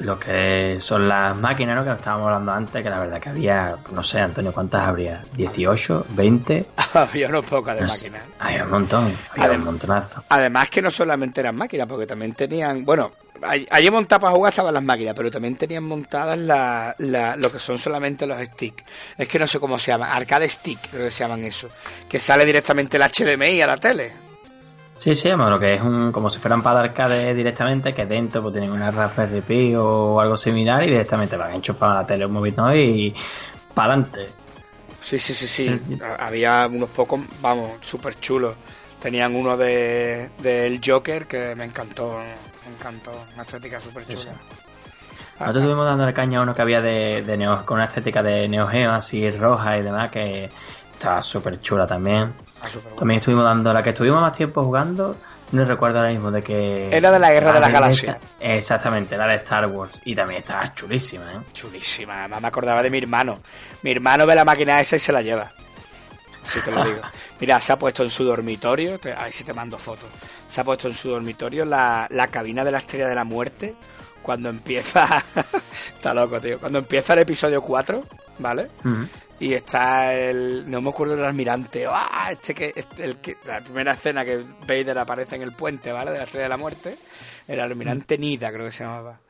lo 0.00 0.18
que 0.18 0.78
son 0.80 1.08
las 1.08 1.36
máquinas, 1.36 1.76
¿no? 1.76 1.82
Que 1.82 1.90
nos 1.90 1.98
estábamos 1.98 2.26
hablando 2.26 2.52
antes, 2.52 2.82
que 2.82 2.90
la 2.90 2.98
verdad 2.98 3.20
que 3.20 3.28
había, 3.28 3.76
no 3.92 4.02
sé, 4.02 4.20
Antonio, 4.20 4.52
¿cuántas 4.52 4.86
habría? 4.86 5.22
¿18? 5.36 6.04
¿20? 6.14 6.66
había 6.94 7.28
unos 7.28 7.44
pocas 7.44 7.76
de 7.76 7.86
máquinas. 7.86 8.22
Había 8.38 8.64
un 8.64 8.70
montón, 8.70 9.12
había 9.36 9.58
un 9.58 9.64
montonazo. 9.64 10.24
Además 10.28 10.68
que 10.70 10.82
no 10.82 10.90
solamente 10.90 11.40
eran 11.40 11.56
máquinas, 11.56 11.86
porque 11.86 12.06
también 12.06 12.34
tenían, 12.34 12.84
bueno, 12.84 13.12
allí 13.42 13.90
montadas 13.90 14.22
para 14.22 14.34
jugar 14.34 14.52
estaban 14.52 14.74
las 14.74 14.82
máquinas, 14.82 15.14
pero 15.14 15.30
también 15.30 15.56
tenían 15.56 15.84
montadas 15.84 16.38
la, 16.38 16.94
la, 16.98 17.36
lo 17.36 17.50
que 17.50 17.58
son 17.58 17.78
solamente 17.78 18.26
los 18.26 18.40
sticks. 18.42 18.84
Es 19.16 19.28
que 19.28 19.38
no 19.38 19.46
sé 19.46 19.58
cómo 19.58 19.78
se 19.78 19.92
llama, 19.92 20.12
arcade 20.14 20.48
stick, 20.48 20.78
creo 20.90 21.04
que 21.04 21.10
se 21.10 21.24
llaman 21.24 21.44
eso. 21.44 21.68
Que 22.08 22.18
sale 22.18 22.44
directamente 22.44 22.96
el 22.96 23.02
HDMI 23.02 23.60
a 23.62 23.66
la 23.66 23.76
tele. 23.76 24.27
Sí, 24.98 25.14
sí, 25.14 25.28
bueno, 25.28 25.50
lo 25.50 25.60
que 25.60 25.74
es 25.74 25.82
un, 25.82 26.10
como 26.10 26.28
si 26.28 26.40
fueran 26.40 26.60
para 26.60 26.80
arcade 26.80 27.32
directamente, 27.32 27.94
que 27.94 28.04
dentro 28.04 28.42
pues 28.42 28.52
tienen 28.52 28.72
una 28.72 28.90
Raspberry 28.90 29.40
Pi 29.42 29.74
o 29.76 30.20
algo 30.20 30.36
similar 30.36 30.82
y 30.82 30.88
directamente 30.88 31.36
van 31.36 31.54
enchufar 31.54 31.90
a 31.90 31.94
la 31.94 32.06
tele 32.06 32.26
un 32.26 32.32
móvil 32.32 32.54
y 32.74 33.14
para 33.72 33.92
adelante. 33.92 34.28
Sí, 35.00 35.20
sí, 35.20 35.34
sí, 35.34 35.46
sí. 35.46 35.98
Había 36.18 36.66
unos 36.66 36.90
pocos, 36.90 37.20
vamos, 37.40 37.78
súper 37.80 38.18
chulos. 38.18 38.56
Tenían 39.00 39.36
uno 39.36 39.56
de 39.56 40.30
del 40.38 40.80
Joker 40.84 41.26
que 41.26 41.54
me 41.54 41.64
encantó 41.64 42.18
me 42.18 42.74
encantó, 42.74 43.12
una 43.34 43.42
estética 43.42 43.80
súper 43.80 44.04
chula. 44.08 44.32
Nosotros 45.38 45.62
estuvimos 45.62 45.86
dando 45.86 46.12
caña 46.12 46.40
a 46.40 46.42
uno 46.42 46.54
que 46.54 46.62
había 46.62 46.82
de, 46.82 47.22
de 47.22 47.36
neo, 47.36 47.64
con 47.64 47.76
una 47.76 47.86
estética 47.86 48.24
de 48.24 48.48
Neo 48.48 48.66
Geo 48.66 48.90
así 48.90 49.30
roja 49.30 49.78
y 49.78 49.82
demás, 49.82 50.10
que 50.10 50.50
estaba 50.92 51.22
súper 51.22 51.60
chula 51.60 51.86
también. 51.86 52.32
Ah, 52.60 52.68
también 52.96 53.20
estuvimos 53.20 53.44
dando 53.44 53.72
la 53.72 53.82
que 53.82 53.90
estuvimos 53.90 54.20
más 54.20 54.32
tiempo 54.32 54.62
jugando, 54.62 55.16
no 55.52 55.64
recuerdo 55.64 55.98
ahora 55.98 56.10
mismo 56.10 56.30
de 56.30 56.42
que... 56.42 56.88
Era 56.94 57.12
de 57.12 57.18
la 57.18 57.30
Guerra 57.32 57.52
de 57.52 57.60
la 57.60 57.68
Galaxia. 57.68 58.18
Exactamente, 58.40 59.16
la 59.16 59.26
de 59.28 59.36
Star 59.36 59.66
Wars. 59.66 60.00
Y 60.04 60.14
también 60.14 60.40
estaba 60.40 60.74
chulísima, 60.74 61.32
¿eh? 61.32 61.38
Chulísima, 61.52 62.20
además 62.20 62.42
me 62.42 62.48
acordaba 62.48 62.82
de 62.82 62.90
mi 62.90 62.98
hermano. 62.98 63.40
Mi 63.82 63.92
hermano 63.92 64.26
ve 64.26 64.34
la 64.34 64.44
máquina 64.44 64.80
esa 64.80 64.96
y 64.96 64.98
se 64.98 65.12
la 65.12 65.22
lleva. 65.22 65.50
Así 66.42 66.60
te 66.60 66.70
lo 66.70 66.84
digo. 66.84 67.00
Mira, 67.40 67.60
se 67.60 67.72
ha 67.72 67.78
puesto 67.78 68.02
en 68.02 68.10
su 68.10 68.24
dormitorio, 68.24 68.94
a 69.16 69.24
ver 69.24 69.32
si 69.32 69.44
te 69.44 69.54
mando 69.54 69.78
fotos 69.78 70.08
se 70.48 70.60
ha 70.60 70.64
puesto 70.64 70.88
en 70.88 70.94
su 70.94 71.10
dormitorio 71.10 71.64
la, 71.64 72.08
la 72.10 72.28
cabina 72.28 72.64
de 72.64 72.72
la 72.72 72.78
Estrella 72.78 73.06
de 73.06 73.14
la 73.14 73.24
Muerte 73.24 73.74
cuando 74.22 74.48
empieza. 74.48 75.22
está 75.94 76.14
loco, 76.14 76.40
tío. 76.40 76.58
Cuando 76.58 76.78
empieza 76.78 77.12
el 77.12 77.20
episodio 77.20 77.62
4, 77.62 78.04
¿vale? 78.38 78.68
Y 79.40 79.54
está 79.54 80.14
el. 80.14 80.68
No 80.70 80.80
me 80.80 80.90
acuerdo 80.90 81.16
del 81.16 81.24
almirante. 81.24 81.86
¡Ah! 81.88 82.28
Este 82.30 82.54
que. 82.54 82.72
Este, 82.74 83.04
el 83.04 83.18
que 83.18 83.36
la 83.44 83.60
primera 83.60 83.92
escena 83.92 84.24
que 84.24 84.44
Vader 84.66 84.98
aparece 84.98 85.36
en 85.36 85.42
el 85.42 85.52
puente, 85.52 85.92
¿vale? 85.92 86.10
De 86.10 86.18
la 86.18 86.24
Estrella 86.24 86.44
de 86.44 86.48
la 86.48 86.56
Muerte. 86.56 86.96
El 87.46 87.60
almirante 87.60 88.18
Nida, 88.18 88.52
creo 88.52 88.66
que 88.66 88.72
se 88.72 88.84
llamaba. 88.84 89.20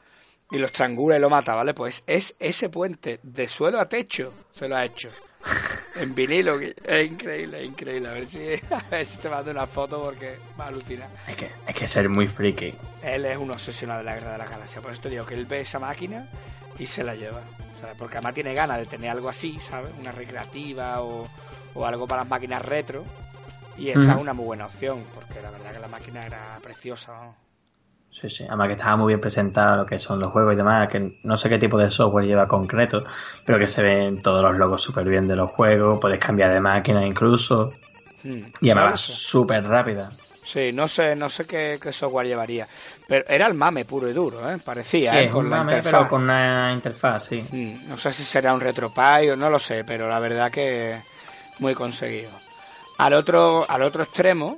Y 0.50 0.59
lo 0.59 0.67
estrangula 0.67 1.17
y 1.17 1.21
lo 1.21 1.29
mata, 1.29 1.55
¿vale? 1.55 1.75
Pues 1.75 2.03
es 2.07 2.35
ese 2.38 2.71
puente 2.71 3.21
de 3.23 3.49
suelo 3.49 3.79
a 3.79 3.88
techo. 3.88 4.33
Se 4.50 4.67
lo 4.67 4.77
ha 4.77 4.85
hecho 4.85 5.11
en 5.97 6.15
vinilo. 6.15 6.59
Es 6.61 7.07
increíble, 7.07 7.61
es 7.61 7.67
increíble. 7.67 8.09
A 8.09 8.12
ver 8.12 8.27
si, 8.27 8.38
a 8.71 8.83
ver 8.91 9.05
si 9.05 9.19
te 9.19 9.29
mando 9.29 9.50
una 9.50 9.67
foto 9.67 10.03
porque 10.03 10.38
me 10.57 10.65
alucina. 10.65 11.09
Hay 11.27 11.35
que, 11.35 11.50
hay 11.67 11.75
que 11.75 11.88
ser 11.88 12.09
muy 12.09 12.29
friki. 12.29 12.75
Él 13.03 13.25
es 13.25 13.37
un 13.37 13.50
obsesionado 13.50 14.00
de 14.00 14.05
la 14.05 14.15
guerra 14.15 14.33
de 14.33 14.38
la 14.38 14.47
galaxia. 14.47 14.81
Por 14.81 14.93
eso 14.93 15.03
te 15.03 15.11
digo 15.11 15.27
que 15.27 15.35
él 15.35 15.47
ve 15.47 15.61
esa 15.61 15.79
máquina 15.79 16.29
y 16.79 16.87
se 16.87 17.05
la 17.05 17.15
lleva. 17.15 17.43
Porque 17.99 18.16
además 18.16 18.35
tiene 18.35 18.54
ganas 18.54 18.78
de 18.78 18.87
tener 18.87 19.11
algo 19.11 19.28
así, 19.28 19.58
¿sabes? 19.58 19.92
Una 20.00 20.12
recreativa 20.12 21.02
o, 21.02 21.26
o 21.75 21.87
algo 21.87 22.06
para 22.06 22.23
las 22.23 22.30
máquinas 22.30 22.64
retro. 22.64 23.04
Y 23.76 23.90
esta 23.90 24.14
es 24.14 24.20
una 24.20 24.35
muy 24.35 24.44
buena 24.44 24.66
opción, 24.66 25.04
porque 25.14 25.40
la 25.40 25.50
verdad 25.50 25.73
que 25.73 25.78
la 25.78 25.88
máquina 25.88 26.20
era 26.23 26.58
preciosa. 26.61 27.12
Sí, 28.11 28.28
sí. 28.28 28.44
Además 28.44 28.66
que 28.68 28.73
estaba 28.75 28.97
muy 28.97 29.08
bien 29.08 29.20
presentado 29.20 29.76
lo 29.76 29.87
que 29.87 29.99
son 29.99 30.18
los 30.18 30.32
juegos 30.32 30.54
y 30.54 30.56
demás, 30.56 30.88
que 30.88 31.12
no 31.23 31.38
sé 31.38 31.49
qué 31.49 31.58
tipo 31.58 31.78
de 31.78 31.90
software 31.90 32.26
lleva 32.26 32.49
concreto, 32.49 33.04
pero 33.47 33.58
que 33.58 33.68
se 33.68 33.82
ven 33.82 34.20
todos 34.23 34.42
los 34.42 34.56
logos 34.56 34.82
súper 34.82 35.08
bien 35.08 35.28
de 35.28 35.37
los 35.37 35.50
juegos, 35.50 36.00
puedes 36.00 36.18
cambiar 36.18 36.52
de 36.52 36.61
máquina 36.61 37.06
incluso. 37.06 37.73
Hmm. 38.25 38.40
Y 38.61 38.70
además 38.70 39.00
súper 39.00 39.64
rápida. 39.64 40.11
Sí, 40.49 40.73
no 40.73 40.88
sé, 40.88 41.14
no 41.14 41.28
sé 41.28 41.45
qué, 41.45 41.78
software 41.93 42.26
llevaría. 42.26 42.67
Pero 43.07 43.28
era 43.28 43.47
el 43.47 43.52
mame 43.52 43.85
puro 43.85 44.09
y 44.09 44.14
duro, 44.14 44.50
¿eh? 44.50 44.57
Parecía, 44.57 45.21
¿eh? 45.21 45.28
con 45.28 45.50
la 45.50 45.59
interfaz. 45.59 45.93
Pero 45.93 46.09
con 46.09 46.23
una 46.23 46.73
interfaz, 46.73 47.26
sí. 47.26 47.45
Hmm. 47.52 47.87
No 47.87 47.99
sé 47.99 48.14
si 48.14 48.25
será 48.25 48.55
un 48.55 48.61
RetroPie 48.61 49.33
o 49.33 49.37
no 49.37 49.50
lo 49.50 49.59
sé, 49.59 49.85
pero 49.85 50.09
la 50.09 50.19
verdad 50.21 50.50
que 50.50 51.02
muy 51.59 51.75
conseguido. 51.75 52.31
Al 52.97 53.12
otro, 53.12 53.67
al 53.69 53.83
otro 53.83 54.05
extremo 54.05 54.57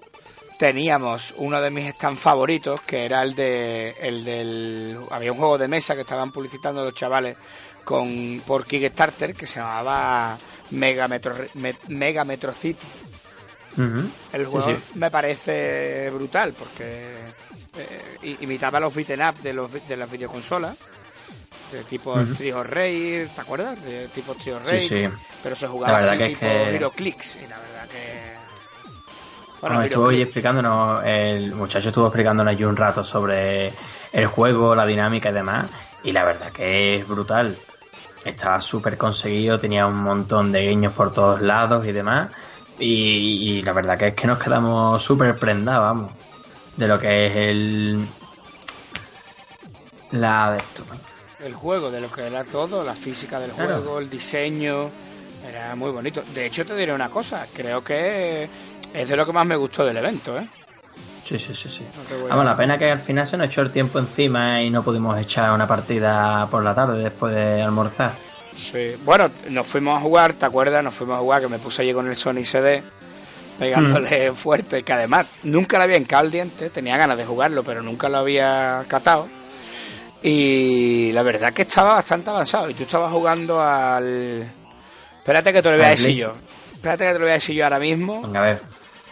teníamos 0.61 1.35
uno 1.39 1.61
de 1.61 1.73
mis 1.73 1.93
stands 1.95 2.21
favoritos, 2.21 2.81
que 2.83 3.05
era 3.05 3.25
el 3.25 3.35
de 3.35 3.97
el 4.01 4.25
del 4.25 4.97
había 5.11 5.33
un 5.33 5.39
juego 5.39 5.59
de 5.59 5.67
mesa 5.67 5.97
que 5.97 6.03
estaban 6.03 6.31
publicitando 6.31 6.85
los 6.85 6.95
chavales 6.95 7.37
con 7.83 8.41
por 8.47 8.65
Kickstarter 8.65 9.35
que 9.35 9.49
se 9.49 9.59
llamaba 9.59 10.39
Mega 10.71 11.09
Metro 11.09 11.35
Mega 11.89 12.25
Metro 12.25 12.55
City. 12.55 12.87
El 14.33 14.47
juego 14.47 14.77
me 14.95 15.11
parece 15.11 16.11
brutal 16.11 16.53
porque 16.59 17.15
eh, 17.77 18.37
imitaba 18.41 18.81
los 18.81 18.95
beaten 18.95 19.23
up 19.23 19.39
de 19.41 19.53
los 19.53 19.71
de 19.89 19.97
las 19.97 20.11
videoconsolas 20.11 20.77
de 21.71 21.85
tipo 21.85 22.19
Trio 22.37 22.65
Rey, 22.65 23.29
¿te 23.33 23.41
acuerdas? 23.41 23.83
De 23.85 24.09
tipo 24.09 24.35
Trio 24.35 24.59
Rey, 24.59 24.81
sí, 24.81 25.09
pero 25.43 25.55
se 25.55 25.69
jugaba 25.69 25.99
así 25.99 26.19
tipo 26.35 26.47
Hero 26.47 26.91
Clicks 26.91 27.37
y 27.37 27.47
la 27.47 27.59
verdad 27.59 27.89
que 27.89 28.41
bueno, 29.61 29.83
estuvo 29.83 30.11
explicándonos, 30.11 31.03
el 31.05 31.55
muchacho 31.55 31.89
estuvo 31.89 32.07
explicándonos 32.07 32.51
allí 32.53 32.65
un 32.65 32.77
rato 32.77 33.05
sobre 33.05 33.73
el 34.13 34.27
juego, 34.27 34.75
la 34.75 34.87
dinámica 34.87 35.29
y 35.31 35.33
demás, 35.35 35.67
y 36.03 36.13
la 36.13 36.25
verdad 36.25 36.51
que 36.51 36.97
es 36.97 37.07
brutal. 37.07 37.59
Estaba 38.25 38.61
súper 38.61 38.97
conseguido, 38.97 39.59
tenía 39.59 39.87
un 39.87 40.03
montón 40.03 40.51
de 40.51 40.67
guiños 40.67 40.93
por 40.93 41.13
todos 41.13 41.43
lados 41.43 41.87
y 41.87 41.93
demás, 41.93 42.33
y, 42.81 43.63
la 43.63 43.73
verdad 43.73 43.99
que 43.99 44.09
es 44.09 44.15
que 44.15 44.27
nos 44.27 44.39
quedamos 44.39 45.03
súper 45.03 45.39
prendados, 45.39 45.83
vamos, 45.83 46.13
de 46.77 46.89
lo 46.89 46.99
que 46.99 47.27
es 47.27 47.37
el... 47.37 48.07
La 50.13 50.53
de 50.53 50.57
esto. 50.57 50.83
El 51.45 51.55
juego, 51.55 51.91
de 51.91 52.01
lo 52.01 52.11
que 52.11 52.27
era 52.27 52.45
todo, 52.45 52.85
la 52.85 52.95
física 52.95 53.39
del 53.39 53.53
juego, 53.53 53.99
el 53.99 54.11
diseño, 54.11 54.91
era 55.49 55.75
muy 55.77 55.91
bonito. 55.91 56.23
De 56.35 56.47
hecho, 56.47 56.67
te 56.67 56.75
diré 56.75 56.93
una 56.93 57.09
cosa, 57.09 57.47
creo 57.55 57.85
que 57.85 58.49
es 58.93 59.09
de 59.09 59.17
lo 59.17 59.25
que 59.25 59.33
más 59.33 59.47
me 59.47 59.57
gustó 59.57 59.85
del 59.85 59.97
evento, 59.97 60.37
¿eh? 60.37 60.49
Sí, 61.25 61.39
sí, 61.39 61.55
sí, 61.55 61.69
sí. 61.69 61.87
Vamos, 62.29 62.45
la 62.45 62.57
pena 62.57 62.77
que 62.77 62.91
al 62.91 62.99
final 62.99 63.27
se 63.27 63.37
nos 63.37 63.47
echó 63.47 63.63
el 63.63 63.71
tiempo 63.71 64.01
encima 64.01 64.63
y 64.63 64.71
no 64.71 64.83
pudimos 64.83 65.17
echar 65.17 65.53
una 65.53 65.69
partida 65.69 66.49
por 66.51 66.65
la 66.65 66.75
tarde 66.75 67.05
después 67.05 67.33
de 67.33 67.63
almorzar. 67.63 68.30
Sí, 68.61 68.97
bueno, 69.05 69.31
nos 69.49 69.67
fuimos 69.67 69.99
a 69.99 70.01
jugar, 70.01 70.35
¿te 70.35 70.47
acuerdas? 70.47 70.85
Nos 70.85 70.95
fuimos 70.95 71.17
a 71.17 71.21
jugar, 71.21 71.43
que 71.43 71.49
me 71.49 71.59
puse 71.59 71.83
allí 71.83 71.93
con 71.93 72.09
el 72.09 72.17
Sony 72.17 72.45
CD, 72.45 72.83
pegándole 73.59 74.31
mm. 74.31 74.35
fuerte, 74.35 74.83
que 74.83 74.93
además 74.93 75.27
nunca 75.45 75.79
lo 75.79 75.85
había 75.85 75.97
encado 75.97 76.25
el 76.25 76.31
diente, 76.31 76.71
tenía 76.71 76.97
ganas 76.97 77.17
de 77.17 77.25
jugarlo, 77.25 77.63
pero 77.63 77.83
nunca 77.83 78.09
lo 78.09 78.19
había 78.19 78.85
catado. 78.89 79.29
Y 80.23 81.13
la 81.13 81.23
verdad 81.23 81.53
que 81.53 81.63
estaba 81.63 81.95
bastante 81.95 82.29
avanzado. 82.29 82.69
Y 82.69 82.75
tú 82.75 82.83
estabas 82.83 83.11
jugando 83.11 83.63
al. 83.63 84.47
Espérate 85.19 85.51
que 85.51 85.63
te 85.63 85.71
lo 85.71 85.77
voy 85.79 85.87
a 85.87 85.91
decir 85.91 86.15
yo. 86.15 86.35
Espérate 86.75 87.07
que 87.07 87.13
te 87.13 87.19
lo 87.19 87.25
voy 87.25 87.31
a 87.31 87.35
decir 87.35 87.57
yo 87.57 87.65
ahora 87.65 87.79
mismo. 87.79 88.21
Venga, 88.21 88.41
a 88.41 88.45
ver 88.45 88.61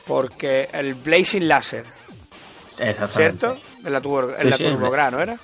porque 0.08 0.70
el 0.72 0.94
Blazing 0.94 1.46
Laser, 1.46 1.84
¿cierto? 2.66 3.58
En 3.84 3.92
la, 3.92 4.00
turbo, 4.00 4.32
en 4.36 4.48
la 4.48 5.10
¿no 5.10 5.20
era? 5.20 5.36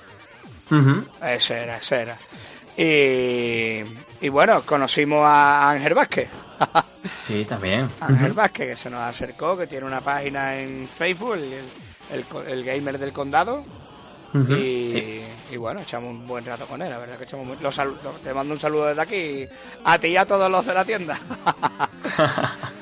Ese 1.23 1.61
era, 1.61 1.77
ese 1.77 2.01
era. 2.01 2.17
Y, 2.77 4.29
bueno, 4.29 4.65
conocimos 4.65 5.23
a 5.23 5.71
Ángel 5.71 5.93
Vázquez. 5.93 6.29
sí, 7.23 7.45
también. 7.45 7.89
Ángel 7.99 8.33
Vázquez, 8.33 8.69
que 8.69 8.75
se 8.75 8.89
nos 8.89 9.01
acercó, 9.01 9.57
que 9.57 9.67
tiene 9.67 9.85
una 9.85 10.01
página 10.01 10.57
en 10.59 10.87
Facebook, 10.87 11.37
el, 12.11 12.63
gamer 12.63 12.97
del 12.97 13.13
condado. 13.13 13.63
y, 14.33 15.57
bueno, 15.57 15.81
echamos 15.81 16.09
un 16.09 16.27
buen 16.27 16.45
rato 16.45 16.65
con 16.65 16.81
él, 16.81 16.89
la 16.89 16.97
verdad 16.97 17.17
que 17.17 17.23
echamos 17.23 17.61
los, 17.61 17.81
te 18.23 18.33
mando 18.33 18.53
un 18.53 18.59
saludo 18.59 18.87
desde 18.87 19.01
aquí 19.01 19.47
a 19.85 19.97
ti 19.97 20.07
y 20.07 20.17
a 20.17 20.25
todos 20.25 20.51
los 20.51 20.65
de 20.65 20.73
la 20.73 20.85
tienda. 20.85 21.19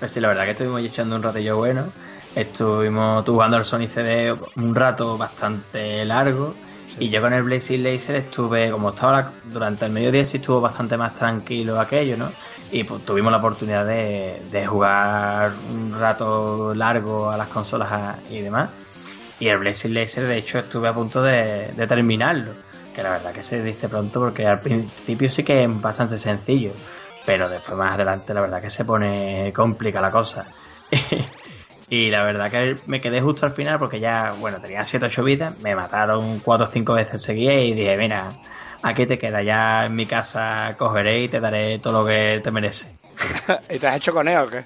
Pues 0.00 0.12
sí, 0.12 0.20
la 0.20 0.28
verdad 0.28 0.44
que 0.44 0.52
estuvimos 0.52 0.80
echando 0.80 1.14
un 1.14 1.22
ratillo 1.22 1.58
bueno. 1.58 1.92
Estuvimos 2.34 3.22
jugando 3.26 3.58
al 3.58 3.66
Sony 3.66 3.86
CD 3.86 4.34
un 4.56 4.74
rato 4.74 5.18
bastante 5.18 6.06
largo. 6.06 6.54
Y 7.00 7.08
yo 7.08 7.22
con 7.22 7.32
el 7.32 7.42
Blazing 7.42 7.82
Laser 7.82 8.16
estuve, 8.16 8.70
como 8.70 8.90
estaba 8.90 9.32
durante 9.44 9.86
el 9.86 9.90
mediodía, 9.90 10.22
sí 10.26 10.36
estuvo 10.36 10.60
bastante 10.60 10.98
más 10.98 11.16
tranquilo 11.16 11.80
aquello, 11.80 12.18
¿no? 12.18 12.30
Y 12.70 12.84
pues, 12.84 13.06
tuvimos 13.06 13.32
la 13.32 13.38
oportunidad 13.38 13.86
de, 13.86 14.42
de, 14.52 14.66
jugar 14.66 15.52
un 15.72 15.98
rato 15.98 16.74
largo 16.74 17.30
a 17.30 17.38
las 17.38 17.48
consolas 17.48 18.18
y 18.30 18.42
demás. 18.42 18.68
Y 19.38 19.48
el 19.48 19.56
Blazing 19.56 19.94
Laser, 19.94 20.26
de 20.26 20.36
hecho, 20.36 20.58
estuve 20.58 20.88
a 20.88 20.92
punto 20.92 21.22
de, 21.22 21.72
de 21.74 21.86
terminarlo. 21.86 22.52
Que 22.94 23.02
la 23.02 23.12
verdad 23.12 23.32
que 23.32 23.42
se 23.42 23.62
dice 23.62 23.88
pronto 23.88 24.20
porque 24.20 24.46
al 24.46 24.60
principio 24.60 25.30
sí 25.30 25.42
que 25.42 25.64
es 25.64 25.80
bastante 25.80 26.18
sencillo. 26.18 26.72
Pero 27.24 27.48
después 27.48 27.78
más 27.78 27.94
adelante 27.94 28.34
la 28.34 28.42
verdad 28.42 28.60
que 28.60 28.68
se 28.68 28.84
pone 28.84 29.54
complica 29.56 30.02
la 30.02 30.10
cosa. 30.10 30.44
Y 31.90 32.08
la 32.08 32.22
verdad 32.22 32.50
que 32.52 32.76
me 32.86 33.00
quedé 33.00 33.20
justo 33.20 33.44
al 33.44 33.52
final 33.52 33.80
porque 33.80 33.98
ya, 33.98 34.36
bueno, 34.38 34.60
tenía 34.60 34.84
7 34.84 35.06
8 35.06 35.24
vidas, 35.24 35.60
me 35.60 35.74
mataron 35.74 36.38
4 36.38 36.66
o 36.66 36.70
5 36.70 36.94
veces 36.94 37.20
seguidas 37.20 37.56
y 37.56 37.74
dije, 37.74 37.96
mira, 37.96 38.30
aquí 38.80 39.06
te 39.06 39.18
queda, 39.18 39.42
ya 39.42 39.86
en 39.86 39.96
mi 39.96 40.06
casa 40.06 40.76
cogeré 40.78 41.24
y 41.24 41.28
te 41.28 41.40
daré 41.40 41.80
todo 41.80 42.02
lo 42.02 42.06
que 42.06 42.40
te 42.44 42.52
merece. 42.52 42.94
¿Y 43.70 43.80
te 43.80 43.88
has 43.88 43.96
hecho 43.96 44.14
con 44.14 44.28
él 44.28 44.38
o 44.38 44.48
qué? 44.48 44.64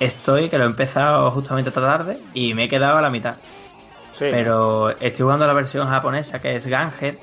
Estoy, 0.00 0.48
que 0.48 0.56
lo 0.56 0.64
he 0.64 0.66
empezado 0.66 1.30
justamente 1.30 1.68
esta 1.68 1.82
tarde 1.82 2.18
y 2.32 2.54
me 2.54 2.64
he 2.64 2.68
quedado 2.70 2.96
a 2.96 3.02
la 3.02 3.10
mitad. 3.10 3.36
Sí. 4.18 4.26
Pero 4.30 4.90
estoy 4.90 5.24
jugando 5.24 5.46
la 5.46 5.52
versión 5.52 5.86
japonesa 5.88 6.40
que 6.40 6.56
es 6.56 6.66
Gunhead 6.66 7.16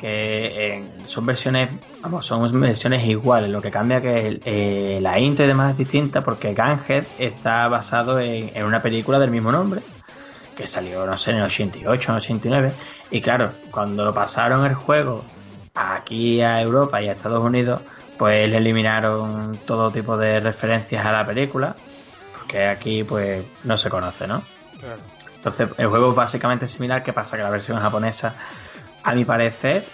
que 0.00 0.74
eh, 0.74 0.84
son 1.06 1.24
versiones, 1.26 1.70
vamos, 2.02 2.26
son 2.26 2.60
versiones 2.60 3.04
iguales, 3.04 3.50
lo 3.50 3.62
que 3.62 3.70
cambia 3.70 4.00
que 4.00 4.40
eh, 4.44 4.98
la 5.00 5.18
intro 5.18 5.44
y 5.44 5.48
demás 5.48 5.72
es 5.72 5.78
distinta 5.78 6.20
porque 6.22 6.54
Gunhead 6.54 7.04
está 7.18 7.66
basado 7.68 8.20
en, 8.20 8.64
una 8.64 8.80
película 8.80 9.18
del 9.18 9.30
mismo 9.30 9.50
nombre, 9.52 9.80
que 10.56 10.66
salió, 10.66 11.06
no 11.06 11.16
sé, 11.16 11.32
en 11.32 11.38
el 11.38 11.44
88 11.44 12.12
o 12.12 12.16
89, 12.16 12.72
y 13.10 13.20
claro, 13.20 13.50
cuando 13.70 14.04
lo 14.04 14.12
pasaron 14.12 14.66
el 14.66 14.74
juego 14.74 15.24
aquí 15.74 16.40
a 16.42 16.60
Europa 16.60 17.00
y 17.02 17.08
a 17.08 17.12
Estados 17.12 17.44
Unidos, 17.44 17.80
pues 18.18 18.48
le 18.48 18.56
eliminaron 18.56 19.58
todo 19.66 19.90
tipo 19.90 20.16
de 20.16 20.40
referencias 20.40 21.04
a 21.04 21.12
la 21.12 21.26
película, 21.26 21.76
porque 22.36 22.66
aquí 22.66 23.04
pues 23.04 23.44
no 23.64 23.76
se 23.76 23.90
conoce, 23.90 24.26
¿no? 24.26 24.42
Entonces 25.36 25.68
el 25.78 25.86
juego 25.88 26.10
es 26.10 26.16
básicamente 26.16 26.66
similar, 26.66 27.02
que 27.02 27.12
pasa 27.12 27.36
que 27.36 27.42
la 27.42 27.50
versión 27.50 27.78
japonesa 27.78 28.34
a 29.06 29.14
mi 29.14 29.24
parecer, 29.24 29.84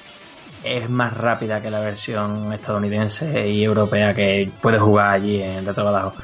es 0.64 0.88
más 0.88 1.14
rápida 1.14 1.60
que 1.60 1.70
la 1.70 1.80
versión 1.80 2.50
estadounidense 2.52 3.46
y 3.46 3.62
europea 3.62 4.14
que 4.14 4.50
puedes 4.62 4.80
jugar 4.80 5.12
allí 5.12 5.42
en 5.42 5.66
Retro 5.66 6.14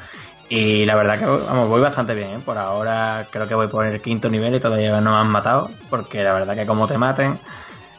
Y 0.49 0.85
la 0.85 0.95
verdad 0.95 1.19
que 1.19 1.25
vamos, 1.25 1.69
voy 1.69 1.81
bastante 1.81 2.15
bien. 2.15 2.29
¿eh? 2.29 2.39
Por 2.43 2.57
ahora 2.57 3.27
creo 3.29 3.47
que 3.47 3.53
voy 3.53 3.67
por 3.67 3.85
el 3.85 4.01
quinto 4.01 4.27
nivel 4.27 4.55
y 4.55 4.59
todavía 4.59 4.99
no 5.01 5.11
me 5.11 5.17
han 5.17 5.27
matado. 5.27 5.69
Porque 5.91 6.23
la 6.23 6.33
verdad 6.33 6.55
que 6.55 6.65
como 6.65 6.87
te 6.87 6.97
maten, 6.97 7.37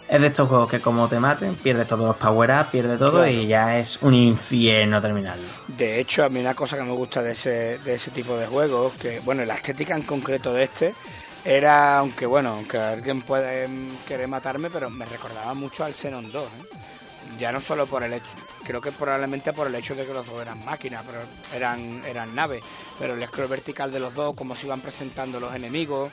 es 0.08 0.20
de 0.20 0.26
estos 0.26 0.48
juegos 0.48 0.68
que 0.68 0.80
como 0.80 1.06
te 1.06 1.20
maten, 1.20 1.54
pierdes 1.54 1.86
todos 1.86 2.04
los 2.04 2.16
power-ups, 2.16 2.70
pierdes 2.70 2.98
todo 2.98 3.24
y 3.28 3.46
ya 3.46 3.78
es 3.78 4.02
un 4.02 4.14
infierno 4.14 5.00
terminarlo. 5.00 5.46
De 5.68 6.00
hecho, 6.00 6.24
a 6.24 6.28
mí 6.28 6.40
una 6.40 6.54
cosa 6.54 6.76
que 6.76 6.82
me 6.82 6.90
gusta 6.90 7.22
de 7.22 7.30
ese, 7.30 7.78
de 7.78 7.94
ese 7.94 8.10
tipo 8.10 8.36
de 8.36 8.48
juegos, 8.48 8.94
que 8.94 9.20
bueno, 9.20 9.44
la 9.44 9.54
estética 9.54 9.94
en 9.94 10.02
concreto 10.02 10.52
de 10.52 10.64
este, 10.64 10.94
era, 11.44 11.98
aunque 11.98 12.26
bueno, 12.26 12.50
aunque 12.50 12.78
alguien 12.78 13.22
puede 13.22 13.68
querer 14.06 14.28
matarme, 14.28 14.70
pero 14.70 14.90
me 14.90 15.06
recordaba 15.06 15.54
mucho 15.54 15.84
al 15.84 15.94
Xenon 15.94 16.30
2. 16.30 16.44
¿eh? 16.44 16.48
Ya 17.38 17.52
no 17.52 17.60
solo 17.60 17.86
por 17.86 18.02
el 18.02 18.12
hecho, 18.12 18.26
creo 18.64 18.80
que 18.80 18.92
probablemente 18.92 19.52
por 19.52 19.66
el 19.66 19.74
hecho 19.74 19.94
de 19.94 20.04
que 20.04 20.12
los 20.12 20.26
dos 20.26 20.42
eran 20.42 20.62
máquinas, 20.64 21.04
pero 21.06 21.20
eran, 21.54 22.04
eran 22.04 22.34
naves. 22.34 22.62
Pero 22.98 23.14
el 23.14 23.26
scroll 23.26 23.48
vertical 23.48 23.90
de 23.90 24.00
los 24.00 24.14
dos, 24.14 24.34
cómo 24.34 24.54
se 24.54 24.66
iban 24.66 24.80
presentando 24.80 25.40
los 25.40 25.54
enemigos, 25.54 26.12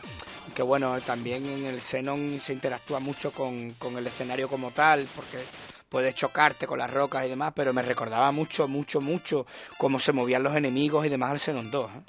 que 0.55 0.61
bueno, 0.63 0.99
también 1.01 1.45
en 1.45 1.65
el 1.65 1.81
Xenon 1.81 2.39
se 2.39 2.53
interactúa 2.53 2.99
mucho 2.99 3.31
con, 3.31 3.71
con 3.73 3.97
el 3.97 4.07
escenario 4.07 4.47
como 4.47 4.71
tal, 4.71 5.09
porque 5.15 5.43
puedes 5.89 6.15
chocarte 6.15 6.67
con 6.67 6.79
las 6.79 6.91
rocas 6.91 7.25
y 7.25 7.29
demás, 7.29 7.51
pero 7.55 7.73
me 7.73 7.81
recordaba 7.81 8.31
mucho, 8.31 8.67
mucho, 8.67 9.01
mucho 9.01 9.45
cómo 9.77 9.99
se 9.99 10.13
movían 10.13 10.43
los 10.43 10.55
enemigos 10.55 11.05
y 11.05 11.09
demás 11.09 11.31
al 11.31 11.39
Xenon 11.39 11.71
2. 11.71 11.91
¿eh? 11.91 12.01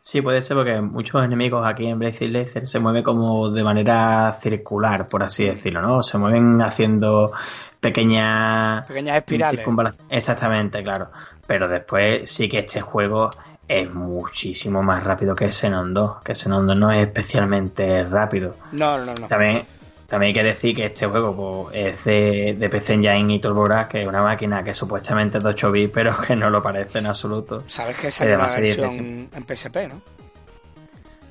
Sí, 0.00 0.22
puede 0.22 0.42
ser 0.42 0.56
porque 0.56 0.80
muchos 0.80 1.22
enemigos 1.24 1.66
aquí 1.70 1.86
en 1.86 1.98
Blazing 1.98 2.32
Laser 2.32 2.66
se 2.66 2.78
mueven 2.78 3.02
como 3.02 3.50
de 3.50 3.62
manera 3.62 4.38
circular, 4.40 5.08
por 5.08 5.22
así 5.22 5.44
decirlo, 5.44 5.82
¿no? 5.82 6.02
Se 6.02 6.18
mueven 6.18 6.62
haciendo 6.62 7.32
pequeñas... 7.80 8.86
Pequeñas 8.86 9.16
espirales. 9.16 9.66
Exactamente, 10.08 10.82
claro. 10.82 11.10
Pero 11.46 11.68
después 11.68 12.30
sí 12.30 12.48
que 12.48 12.60
este 12.60 12.80
juego 12.80 13.30
es 13.66 13.92
muchísimo 13.92 14.82
más 14.82 15.04
rápido 15.04 15.36
que 15.36 15.52
Xenon 15.52 15.92
2, 15.92 16.22
que 16.22 16.34
Xenon 16.34 16.66
2 16.66 16.78
no 16.78 16.90
es 16.90 17.06
especialmente 17.06 18.02
rápido. 18.04 18.56
No, 18.72 18.98
no, 18.98 19.14
no. 19.14 19.28
También 19.28 19.66
también 20.08 20.28
hay 20.28 20.42
que 20.42 20.42
decir 20.42 20.74
que 20.74 20.86
este 20.86 21.06
juego 21.06 21.68
pues, 21.68 21.76
es 21.76 22.04
de, 22.04 22.56
de 22.58 22.70
PC 22.70 22.94
Engine 22.94 23.34
y 23.34 23.40
TurboGrafx, 23.40 23.90
que 23.90 24.02
es 24.02 24.08
una 24.08 24.22
máquina 24.22 24.64
que 24.64 24.72
supuestamente 24.72 25.36
es 25.36 25.44
de 25.44 25.50
8 25.50 25.70
bits, 25.70 25.92
pero 25.92 26.18
que 26.18 26.34
no 26.34 26.48
lo 26.48 26.62
parece 26.62 27.00
en 27.00 27.06
absoluto. 27.06 27.62
¿Sabes 27.66 27.94
que 27.96 28.08
esa 28.08 28.24
es 28.24 28.36
una 28.38 28.48
versión 28.48 29.28
en 29.30 29.46
PSP, 29.46 29.76
no? 29.86 30.00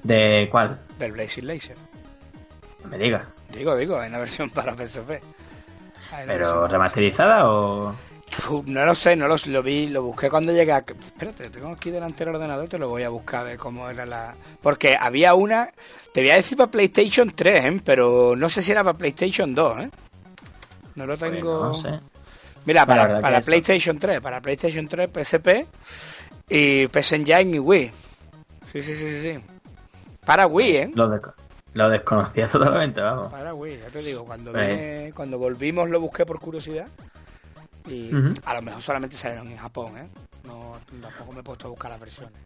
¿De 0.04 0.48
cuál? 0.52 0.80
Del 1.00 1.12
Blazing 1.12 1.48
Laser. 1.48 1.76
No 2.84 2.90
me 2.90 3.00
digas. 3.00 3.24
Digo, 3.52 3.76
digo, 3.76 3.98
hay 3.98 4.10
una 4.10 4.20
versión 4.20 4.52
para 4.52 4.76
PSP. 4.76 5.24
¿Pero 6.28 6.68
remasterizada 6.68 7.50
o...? 7.50 7.96
No 8.66 8.86
lo 8.86 8.96
sé, 8.96 9.16
no 9.16 9.28
lo, 9.28 9.36
lo 9.48 9.64
vi, 9.64 9.88
lo 9.88 10.04
busqué 10.04 10.30
cuando 10.30 10.54
llegué 10.54 10.72
a... 10.72 10.78
Espérate, 10.78 11.50
tengo 11.50 11.70
aquí 11.70 11.92
delante 11.92 12.24
del 12.24 12.36
ordenador, 12.36 12.68
te 12.68 12.78
lo 12.78 12.90
voy 12.90 13.04
a 13.04 13.10
buscar 13.10 13.42
a 13.42 13.44
ver 13.44 13.58
cómo 13.58 13.90
era 13.90 14.06
la... 14.06 14.36
Porque 14.62 14.96
había 15.00 15.34
una, 15.34 15.72
te 16.14 16.22
voy 16.22 16.32
a 16.32 16.36
decir 16.36 16.58
para 16.58 16.70
PlayStation 16.72 17.32
3, 17.36 17.66
¿eh? 17.66 17.82
pero 17.84 18.36
no 18.36 18.50
sé 18.50 18.62
si 18.62 18.72
era 18.72 18.84
para 18.84 18.98
PlayStation 18.98 19.54
2, 19.56 19.80
¿eh? 19.80 19.90
No 20.96 21.06
lo 21.06 21.18
tengo... 21.18 21.68
no 21.68 21.74
sé. 21.74 22.00
Mira, 22.66 22.86
para, 22.86 23.20
para 23.22 23.42
PlayStation 23.42 23.98
3, 23.98 24.20
para 24.20 24.42
PlayStation 24.42 24.88
3, 24.88 25.10
PSP 25.10 25.48
y 26.50 26.88
PS 26.88 27.14
Engine 27.14 27.56
y 27.56 27.60
Wii. 27.60 27.92
Sí, 28.72 28.82
sí, 28.82 28.96
sí, 28.96 29.22
sí. 29.22 29.40
Para 30.26 30.48
Wii, 30.48 30.76
¿eh? 30.76 30.92
Lo, 30.94 31.10
lo 31.74 31.90
desconocía 31.90 32.48
totalmente, 32.52 33.02
vamos. 33.02 33.32
Para 33.32 33.54
Wii, 33.54 33.80
ya 33.80 33.88
te 33.88 34.00
digo, 34.00 34.26
cuando, 34.26 34.52
pues 34.52 35.14
cuando 35.14 35.40
volvimos 35.40 35.90
lo 35.90 36.00
busqué 36.02 36.26
por 36.26 36.40
curiosidad 36.40 36.88
y 37.88 38.12
a 38.46 38.54
lo 38.54 38.62
mejor 38.62 38.82
solamente 38.82 39.16
salieron 39.16 39.50
en 39.50 39.58
Japón, 39.58 39.98
¿eh? 39.98 40.08
No, 40.44 40.78
tampoco 41.02 41.32
me 41.34 41.40
he 41.40 41.44
puesto 41.44 41.68
a 41.68 41.70
buscar 41.70 41.92
las 41.92 42.00
versiones. 42.00 42.40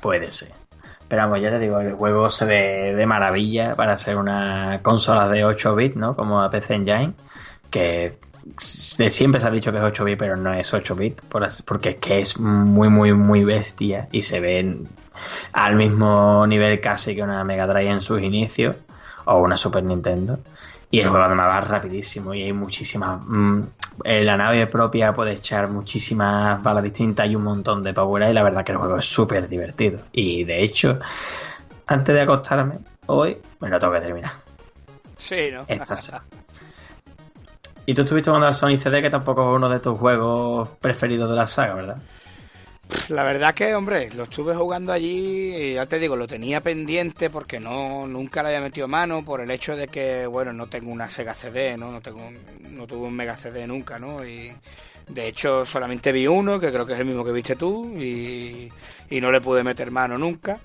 Puede 0.00 0.30
ser. 0.30 0.52
Pero 1.08 1.22
vamos, 1.22 1.40
ya 1.40 1.50
te 1.50 1.58
digo, 1.58 1.80
el 1.80 1.94
juego 1.94 2.30
se 2.30 2.44
ve 2.44 2.94
de 2.94 3.06
maravilla 3.06 3.74
para 3.74 3.96
ser 3.96 4.16
una 4.16 4.80
consola 4.82 5.28
de 5.28 5.44
8 5.44 5.74
bits, 5.74 5.96
¿no? 5.96 6.14
Como 6.14 6.40
la 6.40 6.50
PC 6.50 6.74
Engine, 6.74 7.14
que 7.70 8.18
de 8.98 9.10
siempre 9.10 9.40
se 9.40 9.48
ha 9.48 9.50
dicho 9.50 9.72
que 9.72 9.78
es 9.78 9.84
8 9.84 10.04
bits, 10.04 10.18
pero 10.18 10.36
no 10.36 10.52
es 10.54 10.72
8 10.72 10.94
bits, 10.94 11.22
porque 11.64 11.90
es 11.90 11.96
que 11.96 12.20
es 12.20 12.38
muy, 12.38 12.88
muy, 12.88 13.12
muy 13.12 13.44
bestia 13.44 14.08
y 14.12 14.22
se 14.22 14.40
ve 14.40 14.78
al 15.52 15.76
mismo 15.76 16.46
nivel 16.46 16.80
casi 16.80 17.14
que 17.14 17.22
una 17.22 17.42
Mega 17.44 17.66
Drive 17.66 17.90
en 17.90 18.00
sus 18.00 18.20
inicios 18.22 18.76
o 19.24 19.38
una 19.38 19.56
Super 19.56 19.82
Nintendo. 19.82 20.38
Y 20.90 21.00
el 21.00 21.08
juego 21.08 21.24
además 21.24 21.46
va 21.46 21.60
rapidísimo 21.60 22.34
y 22.34 22.42
hay 22.42 22.52
muchísimas... 22.52 23.20
Mm, 23.26 23.62
la 24.04 24.36
nave 24.36 24.66
propia 24.66 25.12
puede 25.12 25.32
echar 25.32 25.68
muchísimas 25.68 26.62
balas 26.62 26.82
distintas 26.82 27.28
y 27.28 27.36
un 27.36 27.44
montón 27.44 27.82
de 27.82 27.92
power 27.92 28.28
y 28.30 28.32
la 28.32 28.42
verdad 28.42 28.64
que 28.64 28.72
el 28.72 28.78
juego 28.78 28.98
es 28.98 29.06
súper 29.06 29.48
divertido. 29.48 30.00
Y 30.12 30.44
de 30.44 30.62
hecho, 30.64 30.98
antes 31.86 32.14
de 32.14 32.20
acostarme, 32.20 32.78
hoy 33.06 33.36
me 33.60 33.68
lo 33.68 33.78
tengo 33.78 33.92
que 33.92 34.00
terminar. 34.00 34.32
Sí, 35.16 35.50
¿no? 35.52 35.64
y 37.86 37.94
tú 37.94 38.02
estuviste 38.02 38.30
jugando 38.30 38.46
al 38.46 38.54
Sony 38.54 38.78
CD, 38.78 39.02
que 39.02 39.10
tampoco 39.10 39.50
es 39.50 39.56
uno 39.56 39.68
de 39.68 39.80
tus 39.80 39.98
juegos 39.98 40.68
preferidos 40.80 41.28
de 41.28 41.36
la 41.36 41.46
saga, 41.46 41.74
¿verdad? 41.74 41.96
La 43.08 43.24
verdad 43.24 43.54
que, 43.54 43.74
hombre, 43.74 44.10
lo 44.14 44.24
estuve 44.24 44.54
jugando 44.54 44.92
allí 44.92 45.54
y 45.54 45.74
ya 45.74 45.86
te 45.86 45.98
digo, 45.98 46.16
lo 46.16 46.26
tenía 46.26 46.60
pendiente 46.60 47.28
porque 47.30 47.60
no 47.60 48.06
nunca 48.06 48.42
le 48.42 48.48
había 48.48 48.60
metido 48.60 48.88
mano 48.88 49.24
por 49.24 49.40
el 49.40 49.50
hecho 49.50 49.76
de 49.76 49.88
que, 49.88 50.26
bueno, 50.26 50.52
no 50.52 50.68
tengo 50.68 50.90
una 50.90 51.08
Sega 51.08 51.34
CD, 51.34 51.76
¿no? 51.76 51.90
No, 51.90 52.00
tengo, 52.00 52.30
no 52.70 52.86
tuve 52.86 53.08
un 53.08 53.14
Mega 53.14 53.36
CD 53.36 53.66
nunca, 53.66 53.98
¿no? 53.98 54.24
Y 54.24 54.52
de 55.08 55.28
hecho 55.28 55.66
solamente 55.66 56.12
vi 56.12 56.26
uno, 56.26 56.60
que 56.60 56.70
creo 56.70 56.86
que 56.86 56.94
es 56.94 57.00
el 57.00 57.06
mismo 57.06 57.24
que 57.24 57.32
viste 57.32 57.56
tú, 57.56 57.96
y, 57.96 58.70
y 59.10 59.20
no 59.20 59.30
le 59.30 59.40
pude 59.40 59.64
meter 59.64 59.90
mano 59.90 60.16
nunca. 60.16 60.58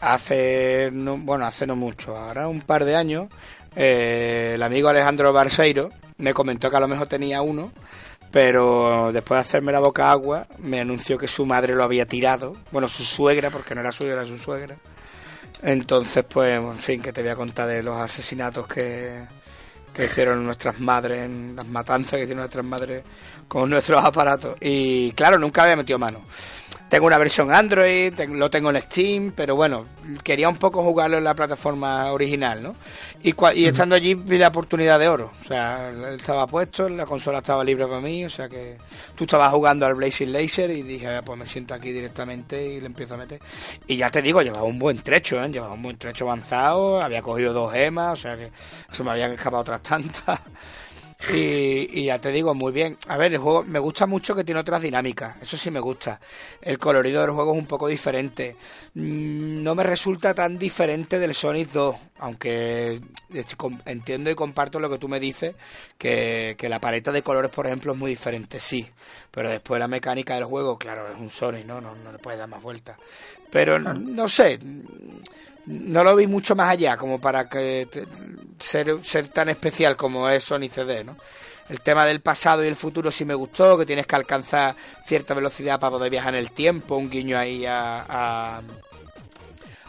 Hace, 0.00 0.90
no, 0.92 1.16
bueno, 1.18 1.46
hace 1.46 1.66
no 1.66 1.76
mucho, 1.76 2.16
ahora 2.16 2.48
un 2.48 2.62
par 2.62 2.84
de 2.84 2.96
años, 2.96 3.28
eh, 3.76 4.52
el 4.54 4.62
amigo 4.62 4.88
Alejandro 4.88 5.32
Barseiro 5.32 5.90
me 6.18 6.34
comentó 6.34 6.70
que 6.70 6.76
a 6.76 6.80
lo 6.80 6.88
mejor 6.88 7.06
tenía 7.08 7.42
uno 7.42 7.72
pero 8.34 9.12
después 9.12 9.36
de 9.36 9.40
hacerme 9.42 9.70
la 9.70 9.78
boca 9.78 10.10
agua, 10.10 10.48
me 10.58 10.80
anunció 10.80 11.16
que 11.16 11.28
su 11.28 11.46
madre 11.46 11.72
lo 11.76 11.84
había 11.84 12.04
tirado. 12.04 12.56
Bueno, 12.72 12.88
su 12.88 13.04
suegra, 13.04 13.48
porque 13.48 13.76
no 13.76 13.80
era 13.80 13.92
suya, 13.92 14.14
era 14.14 14.24
su 14.24 14.36
suegra. 14.36 14.76
Entonces, 15.62 16.24
pues, 16.28 16.58
en 16.58 16.76
fin, 16.76 17.00
que 17.00 17.12
te 17.12 17.22
voy 17.22 17.30
a 17.30 17.36
contar 17.36 17.68
de 17.68 17.80
los 17.80 17.96
asesinatos 17.96 18.66
que, 18.66 19.20
que 19.92 20.06
hicieron 20.06 20.44
nuestras 20.44 20.80
madres, 20.80 21.30
las 21.30 21.66
matanzas 21.68 22.14
que 22.14 22.22
hicieron 22.22 22.40
nuestras 22.40 22.64
madres 22.64 23.04
con 23.46 23.70
nuestros 23.70 24.04
aparatos. 24.04 24.56
Y 24.60 25.12
claro, 25.12 25.38
nunca 25.38 25.62
había 25.62 25.76
metido 25.76 26.00
mano. 26.00 26.18
Tengo 26.88 27.06
una 27.06 27.18
versión 27.18 27.52
Android, 27.52 28.12
lo 28.28 28.50
tengo 28.50 28.70
en 28.70 28.80
Steam, 28.82 29.32
pero 29.34 29.56
bueno, 29.56 29.86
quería 30.22 30.48
un 30.48 30.56
poco 30.56 30.82
jugarlo 30.82 31.18
en 31.18 31.24
la 31.24 31.34
plataforma 31.34 32.12
original, 32.12 32.62
¿no? 32.62 32.76
Y, 33.22 33.34
y 33.54 33.66
estando 33.66 33.94
allí 33.94 34.14
vi 34.14 34.38
la 34.38 34.48
oportunidad 34.48 34.98
de 34.98 35.08
oro. 35.08 35.32
O 35.42 35.44
sea, 35.44 35.90
estaba 36.14 36.46
puesto, 36.46 36.88
la 36.88 37.06
consola 37.06 37.38
estaba 37.38 37.64
libre 37.64 37.86
para 37.86 38.00
mí, 38.00 38.24
o 38.24 38.30
sea 38.30 38.48
que 38.48 38.76
tú 39.16 39.24
estabas 39.24 39.50
jugando 39.50 39.86
al 39.86 39.94
Blazing 39.94 40.32
Laser 40.32 40.70
y 40.70 40.82
dije, 40.82 41.08
ah, 41.08 41.22
pues 41.22 41.38
me 41.38 41.46
siento 41.46 41.74
aquí 41.74 41.90
directamente 41.90 42.64
y 42.64 42.80
le 42.80 42.86
empiezo 42.86 43.14
a 43.14 43.18
meter. 43.18 43.40
Y 43.86 43.96
ya 43.96 44.10
te 44.10 44.22
digo, 44.22 44.42
llevaba 44.42 44.64
un 44.64 44.78
buen 44.78 44.98
trecho, 44.98 45.42
¿eh? 45.42 45.48
Llevaba 45.48 45.74
un 45.74 45.82
buen 45.82 45.96
trecho 45.96 46.26
avanzado, 46.26 47.00
había 47.00 47.22
cogido 47.22 47.52
dos 47.52 47.72
gemas, 47.72 48.12
o 48.12 48.22
sea 48.22 48.36
que 48.36 48.50
se 48.90 49.02
me 49.02 49.10
habían 49.10 49.32
escapado 49.32 49.62
otras 49.62 49.82
tantas. 49.82 50.38
Y, 51.32 52.04
ya 52.04 52.18
te 52.18 52.30
digo, 52.30 52.54
muy 52.54 52.72
bien. 52.72 52.96
A 53.08 53.16
ver, 53.16 53.32
el 53.32 53.38
juego 53.38 53.64
me 53.64 53.78
gusta 53.78 54.06
mucho 54.06 54.34
que 54.34 54.44
tiene 54.44 54.60
otras 54.60 54.82
dinámicas. 54.82 55.40
Eso 55.40 55.56
sí 55.56 55.70
me 55.70 55.80
gusta. 55.80 56.20
El 56.60 56.78
colorido 56.78 57.22
del 57.22 57.30
juego 57.30 57.52
es 57.52 57.58
un 57.58 57.66
poco 57.66 57.88
diferente. 57.88 58.56
Mm, 58.94 59.62
no 59.62 59.74
me 59.74 59.82
resulta 59.82 60.34
tan 60.34 60.58
diferente 60.58 61.18
del 61.18 61.34
Sonic 61.34 61.70
2. 61.70 61.96
Aunque 62.18 63.00
entiendo 63.86 64.30
y 64.30 64.34
comparto 64.34 64.80
lo 64.80 64.90
que 64.90 64.98
tú 64.98 65.08
me 65.08 65.20
dices. 65.20 65.54
Que, 65.96 66.56
la 66.68 66.80
paleta 66.80 67.12
de 67.12 67.22
colores, 67.22 67.50
por 67.50 67.66
ejemplo, 67.66 67.92
es 67.92 67.98
muy 67.98 68.10
diferente. 68.10 68.60
Sí. 68.60 68.88
Pero 69.30 69.50
después 69.50 69.78
la 69.78 69.88
mecánica 69.88 70.34
del 70.34 70.44
juego, 70.44 70.78
claro, 70.78 71.10
es 71.12 71.18
un 71.18 71.30
Sonic, 71.30 71.66
¿no? 71.66 71.80
No, 71.80 71.94
no 71.94 72.12
le 72.12 72.18
puedes 72.18 72.38
dar 72.38 72.48
más 72.48 72.62
vueltas. 72.62 72.96
Pero 73.50 73.78
no 73.78 74.28
sé 74.28 74.58
no 75.66 76.04
lo 76.04 76.14
vi 76.14 76.26
mucho 76.26 76.54
más 76.54 76.70
allá 76.70 76.96
como 76.96 77.20
para 77.20 77.48
que 77.48 77.88
ser, 78.58 78.98
ser 79.02 79.28
tan 79.28 79.48
especial 79.48 79.96
como 79.96 80.28
es 80.28 80.44
Sony 80.44 80.68
CD, 80.70 81.04
¿no? 81.04 81.16
El 81.68 81.80
tema 81.80 82.04
del 82.04 82.20
pasado 82.20 82.62
y 82.62 82.68
el 82.68 82.76
futuro 82.76 83.10
sí 83.10 83.24
me 83.24 83.34
gustó, 83.34 83.78
que 83.78 83.86
tienes 83.86 84.06
que 84.06 84.16
alcanzar 84.16 84.76
cierta 85.06 85.32
velocidad 85.32 85.80
para 85.80 85.92
poder 85.92 86.10
viajar 86.10 86.34
en 86.34 86.40
el 86.40 86.50
tiempo, 86.50 86.96
un 86.96 87.08
guiño 87.08 87.38
ahí 87.38 87.64
a, 87.64 88.60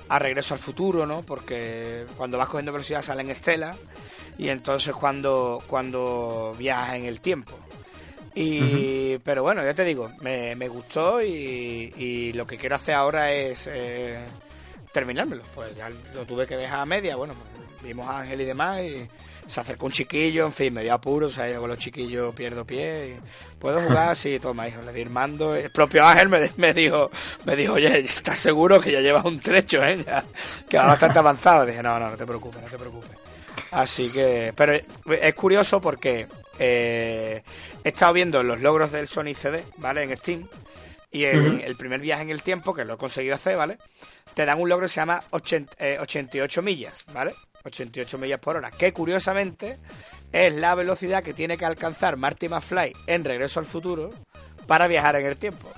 a, 0.08 0.20
regreso 0.20 0.54
al 0.54 0.60
futuro, 0.62 1.06
¿no? 1.06 1.24
Porque 1.24 2.06
cuando 2.16 2.38
vas 2.38 2.48
cogiendo 2.48 2.72
velocidad 2.72 3.02
salen 3.02 3.30
estelas 3.30 3.76
y 4.38 4.48
entonces 4.48 4.96
cuando, 4.96 5.62
cuando 5.68 6.56
viajas 6.58 6.96
en 6.96 7.06
el 7.06 7.20
tiempo. 7.20 7.60
Y, 8.34 9.18
Pero 9.20 9.44
bueno, 9.44 9.64
ya 9.64 9.74
te 9.74 9.84
digo, 9.84 10.12
me, 10.22 10.56
me 10.56 10.68
gustó 10.70 11.22
y, 11.22 11.94
y, 11.98 12.34
lo 12.34 12.46
que 12.46 12.58
quiero 12.58 12.76
hacer 12.76 12.96
ahora 12.96 13.32
es 13.32 13.70
eh, 13.72 14.18
terminármelo. 14.96 15.44
Pues 15.54 15.76
ya 15.76 15.90
lo 16.14 16.26
tuve 16.26 16.48
que 16.48 16.56
dejar 16.56 16.80
a 16.80 16.86
media, 16.86 17.18
bueno, 17.18 17.34
pues 17.34 17.84
vimos 17.84 18.08
a 18.08 18.20
Ángel 18.20 18.40
y 18.40 18.46
demás 18.46 18.80
y 18.80 19.08
se 19.46 19.60
acercó 19.60 19.88
un 19.88 19.92
chiquillo, 19.92 20.46
en 20.46 20.54
fin, 20.54 20.74
me 20.74 20.84
dio 20.84 20.94
apuro, 20.94 21.28
o 21.28 21.30
sea, 21.30 21.50
yo 21.52 21.60
con 21.60 21.70
los 21.70 21.78
chiquillos 21.78 22.34
pierdo 22.34 22.66
pie 22.66 23.10
y 23.10 23.60
puedo 23.60 23.82
jugar, 23.82 24.16
sí, 24.16 24.40
toma, 24.40 24.70
hijo, 24.70 24.82
le 24.82 24.94
di 24.94 25.02
el 25.02 25.10
mando. 25.10 25.54
El 25.54 25.70
propio 25.70 26.06
Ángel 26.06 26.30
me, 26.30 26.50
me 26.56 26.74
dijo, 26.74 27.12
me 27.44 27.58
dijo, 27.58 27.74
oye, 27.74 28.00
¿estás 28.00 28.40
seguro 28.40 28.80
que 28.80 28.94
ya 28.94 29.02
llevas 29.02 29.26
un 29.26 29.42
trecho, 29.42 29.84
eh? 29.84 30.04
que 30.70 30.78
va 30.78 30.86
bastante 30.86 31.20
avanzado. 31.20 31.66
Dije, 31.66 31.84
no, 31.84 32.00
no, 32.00 32.10
no 32.10 32.16
te 32.16 32.26
preocupes, 32.26 32.62
no 32.62 32.70
te 32.70 32.78
preocupes. 32.78 33.12
Así 33.72 34.10
que, 34.10 34.54
pero 34.56 34.74
es 34.74 35.34
curioso 35.36 35.82
porque 35.82 36.28
eh, 36.58 37.44
he 37.84 37.90
estado 37.90 38.14
viendo 38.14 38.42
los 38.44 38.62
logros 38.62 38.94
del 38.94 39.10
Sony 39.10 39.34
CD, 39.36 39.66
¿vale? 39.76 40.04
En 40.04 40.18
Steam. 40.18 40.48
Y 41.12 41.24
el 41.24 41.76
primer 41.78 42.02
viaje 42.02 42.24
en 42.24 42.30
el 42.30 42.44
tiempo, 42.44 42.74
que 42.74 42.84
lo 42.84 42.96
he 42.96 42.98
conseguido 42.98 43.36
hacer, 43.36 43.56
¿vale? 43.56 43.78
Te 44.34 44.46
dan 44.46 44.60
un 44.60 44.70
logro 44.70 44.86
que 44.86 44.90
se 44.90 45.00
llama 45.02 45.24
88 45.32 46.60
eh, 46.60 46.64
millas, 46.64 47.06
¿vale? 47.14 47.34
88 47.64 48.18
millas 48.18 48.40
por 48.40 48.58
hora, 48.58 48.72
que 48.72 48.94
curiosamente 48.94 49.78
es 50.32 50.54
la 50.54 50.76
velocidad 50.76 51.24
que 51.24 51.34
tiene 51.34 51.58
que 51.58 51.66
alcanzar 51.66 52.18
Marty 52.18 52.50
McFly 52.50 52.94
en 53.08 53.24
Regreso 53.24 53.60
al 53.60 53.66
Futuro 53.66 54.14
para 54.68 54.88
viajar 54.88 55.16
en 55.16 55.26
el 55.26 55.38
tiempo. 55.38 55.72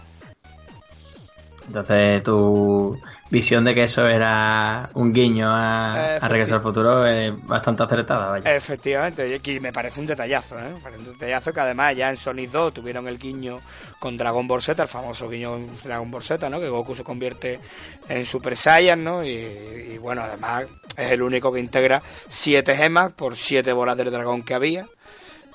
Entonces 1.67 2.23
tu 2.23 2.99
visión 3.29 3.65
de 3.65 3.73
que 3.73 3.83
eso 3.83 4.07
era 4.07 4.89
un 4.93 5.11
guiño 5.11 5.47
a, 5.49 6.19
Regreso 6.19 6.55
al 6.55 6.61
Futuro 6.61 7.05
es 7.05 7.33
bastante 7.45 7.83
acertada, 7.83 8.29
vaya. 8.29 8.55
Efectivamente, 8.55 9.41
y 9.43 9.59
me 9.59 9.73
parece 9.73 9.99
un 9.99 10.07
detallazo, 10.07 10.57
¿eh? 10.57 10.71
Me 10.73 10.79
parece 10.79 11.01
un 11.01 11.13
detallazo 11.13 11.53
que 11.53 11.59
además 11.59 11.95
ya 11.95 12.09
en 12.09 12.17
Sonic 12.17 12.51
2 12.51 12.73
tuvieron 12.75 13.07
el 13.07 13.17
guiño 13.17 13.59
con 13.99 14.17
Dragon 14.17 14.47
Ball 14.47 14.61
Z, 14.61 14.81
el 14.81 14.87
famoso 14.87 15.29
guiño 15.29 15.59
Dragon 15.83 16.09
Ball 16.09 16.23
Z, 16.23 16.49
¿no? 16.49 16.59
Que 16.59 16.69
Goku 16.69 16.95
se 16.95 17.03
convierte 17.03 17.59
en 18.07 18.25
Super 18.25 18.55
Saiyan, 18.55 19.03
¿no? 19.03 19.25
Y, 19.25 19.97
bueno, 19.97 20.21
además 20.21 20.65
es 20.95 21.11
el 21.11 21.21
único 21.21 21.51
que 21.51 21.59
integra 21.59 22.01
siete 22.27 22.75
gemas 22.75 23.11
por 23.13 23.35
siete 23.35 23.73
bolas 23.73 23.97
del 23.97 24.11
dragón 24.11 24.43
que 24.43 24.53
había. 24.53 24.85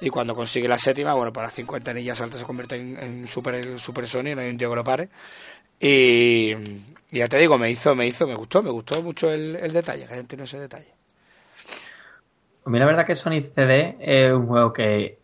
Y 0.01 0.11
cuando 0.11 0.35
consigue 0.35 0.67
la 0.67 0.79
séptima, 0.79 1.15
bueno, 1.15 1.33
para 1.33 1.49
50 1.49 1.93
anillas 1.93 2.21
altas 2.21 2.41
se 2.41 2.47
convierte 2.47 2.77
en, 2.77 3.29
Super, 3.29 3.79
Super 3.79 4.09
Sonic, 4.09 4.35
no 4.35 4.41
hay 4.41 4.51
un 4.51 4.59
tío 4.59 4.69
que 4.69 4.75
lo 4.75 4.83
pare. 4.83 5.09
Y, 5.85 6.55
ya 7.11 7.29
te 7.29 7.39
digo, 7.39 7.59
me 7.59 7.69
hizo, 7.69 7.97
me 7.97 8.07
hizo, 8.07 8.25
me 8.25 8.37
gustó, 8.37 8.63
me 8.63 8.71
gustó 8.71 9.03
mucho 9.03 9.33
el, 9.33 9.73
detalle, 9.73 10.07
la 10.09 10.15
gente 10.15 10.37
no 10.37 10.45
ese 10.45 10.61
detalle. 10.61 10.87
A 12.65 12.71
mí 12.71 12.79
la 12.79 12.87
verdad 12.87 13.05
que 13.05 13.17
Sonic 13.17 13.53
CD 13.53 13.97
es 13.99 14.33
un 14.33 14.47
juego 14.47 14.73
que 14.73 15.19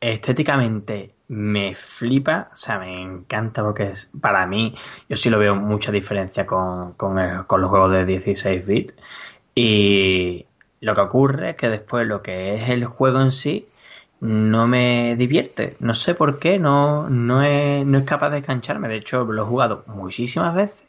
estéticamente 0.00 1.10
me 1.28 1.74
flipa, 1.74 2.48
o 2.54 2.56
sea, 2.56 2.78
me 2.78 2.98
encanta 2.98 3.62
porque 3.62 3.90
es, 3.90 4.10
para 4.18 4.46
mí, 4.46 4.74
yo 5.06 5.18
sí 5.18 5.28
lo 5.28 5.38
veo 5.38 5.54
mucha 5.54 5.92
diferencia 5.92 6.46
con, 6.46 6.94
con, 6.94 7.44
con 7.46 7.60
los 7.60 7.68
juegos 7.68 7.92
de 7.92 8.06
16 8.06 8.66
bits. 8.66 8.94
Y 9.54 10.46
lo 10.80 10.94
que 10.94 11.00
ocurre 11.02 11.50
es 11.50 11.56
que 11.56 11.68
después 11.68 12.08
lo 12.08 12.22
que 12.22 12.54
es 12.54 12.70
el 12.70 12.86
juego 12.86 13.20
en 13.20 13.32
sí 13.32 13.68
no 14.24 14.66
me 14.66 15.16
divierte. 15.16 15.76
No 15.80 15.92
sé 15.92 16.14
por 16.14 16.38
qué, 16.38 16.58
no, 16.58 17.10
no, 17.10 17.42
es, 17.42 17.84
no 17.84 17.98
es 17.98 18.04
capaz 18.04 18.30
de 18.30 18.38
engancharme. 18.38 18.88
De 18.88 18.96
hecho, 18.96 19.24
lo 19.24 19.42
he 19.42 19.46
jugado 19.46 19.84
muchísimas 19.86 20.54
veces 20.54 20.86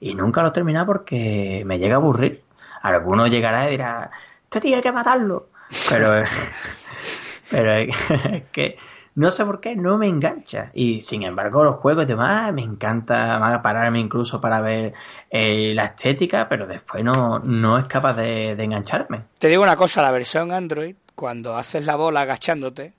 y 0.00 0.14
nunca 0.14 0.42
lo 0.42 0.48
he 0.48 0.50
terminado 0.52 0.86
porque 0.86 1.62
me 1.64 1.78
llega 1.78 1.94
a 1.94 1.98
aburrir. 1.98 2.42
Alguno 2.82 3.28
llegará 3.28 3.68
y 3.68 3.70
dirá, 3.70 4.10
este 4.42 4.60
tío 4.60 4.76
hay 4.76 4.82
que 4.82 4.90
matarlo. 4.90 5.46
Pero, 5.88 6.24
pero 7.52 7.76
es 7.78 8.42
que 8.50 8.78
no 9.14 9.30
sé 9.30 9.46
por 9.46 9.60
qué 9.60 9.76
no 9.76 9.96
me 9.96 10.08
engancha. 10.08 10.72
Y 10.74 11.02
sin 11.02 11.22
embargo, 11.22 11.62
los 11.62 11.76
juegos 11.76 12.02
y 12.02 12.08
demás 12.08 12.52
me 12.52 12.62
encanta 12.62 13.60
pararme 13.62 14.00
incluso 14.00 14.40
para 14.40 14.60
ver 14.60 14.92
eh, 15.30 15.70
la 15.72 15.84
estética, 15.84 16.48
pero 16.48 16.66
después 16.66 17.04
no, 17.04 17.38
no 17.38 17.78
es 17.78 17.84
capaz 17.84 18.14
de 18.14 18.60
engancharme. 18.60 19.22
Te 19.38 19.46
digo 19.46 19.62
una 19.62 19.76
cosa, 19.76 20.02
la 20.02 20.10
versión 20.10 20.50
Android 20.50 20.96
cuando 21.22 21.56
haces 21.56 21.86
la 21.86 21.94
bola 21.94 22.22
agachándote, 22.22 22.94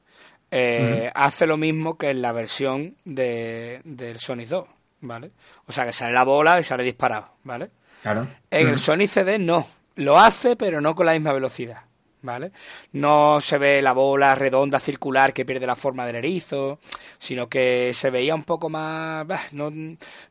eh, 0.50 1.12
hace 1.14 1.46
lo 1.46 1.58
mismo 1.58 1.98
que 1.98 2.10
en 2.10 2.22
la 2.22 2.32
versión 2.32 2.96
de, 3.04 3.82
del 3.84 4.18
Sonic 4.18 4.48
2, 4.48 4.66
¿vale? 5.02 5.32
O 5.66 5.74
sea, 5.74 5.86
que 5.86 5.92
sale 5.92 6.14
la 6.14 6.24
bola 6.24 6.58
y 6.58 6.64
sale 6.64 6.86
disparado, 6.86 7.34
¿vale? 7.44 7.70
Claro. 8.02 8.26
En 8.50 8.70
el 8.70 8.80
Sonic 8.80 9.12
CD 9.12 9.40
no. 9.40 9.68
Lo 9.96 10.18
hace, 10.18 10.56
pero 10.56 10.80
no 10.80 10.96
con 10.96 11.06
la 11.06 11.12
misma 11.12 11.34
velocidad. 11.34 11.82
¿Vale? 12.24 12.52
No 12.94 13.40
se 13.40 13.58
ve 13.58 13.82
la 13.82 13.92
bola 13.92 14.34
redonda 14.34 14.80
circular 14.80 15.34
que 15.34 15.46
pierde 15.46 15.68
la 15.68 15.76
forma 15.76 16.06
del 16.06 16.16
erizo, 16.16 16.80
sino 17.20 17.48
que 17.48 17.94
se 17.94 18.10
veía 18.10 18.34
un 18.34 18.44
poco 18.44 18.70
más... 18.70 19.54
no, 19.54 19.72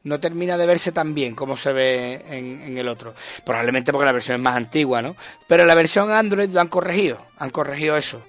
no 0.02 0.20
termina 0.20 0.56
de 0.56 0.66
verse 0.66 0.90
tan 0.90 1.14
bien 1.14 1.34
como 1.34 1.56
se 1.56 1.72
ve 1.72 2.24
en, 2.28 2.62
en, 2.62 2.78
el 2.78 2.88
otro. 2.88 3.14
Probablemente 3.44 3.92
porque 3.92 4.06
la 4.06 4.12
versión 4.12 4.36
es 4.36 4.42
más 4.42 4.56
antigua, 4.56 5.00
¿no? 5.00 5.14
Pero 5.46 5.64
la 5.64 5.74
versión 5.74 6.10
Android 6.10 6.50
lo 6.50 6.60
han 6.60 6.68
corregido, 6.68 7.18
han 7.38 7.50
corregido 7.50 7.96
eso. 7.96 8.22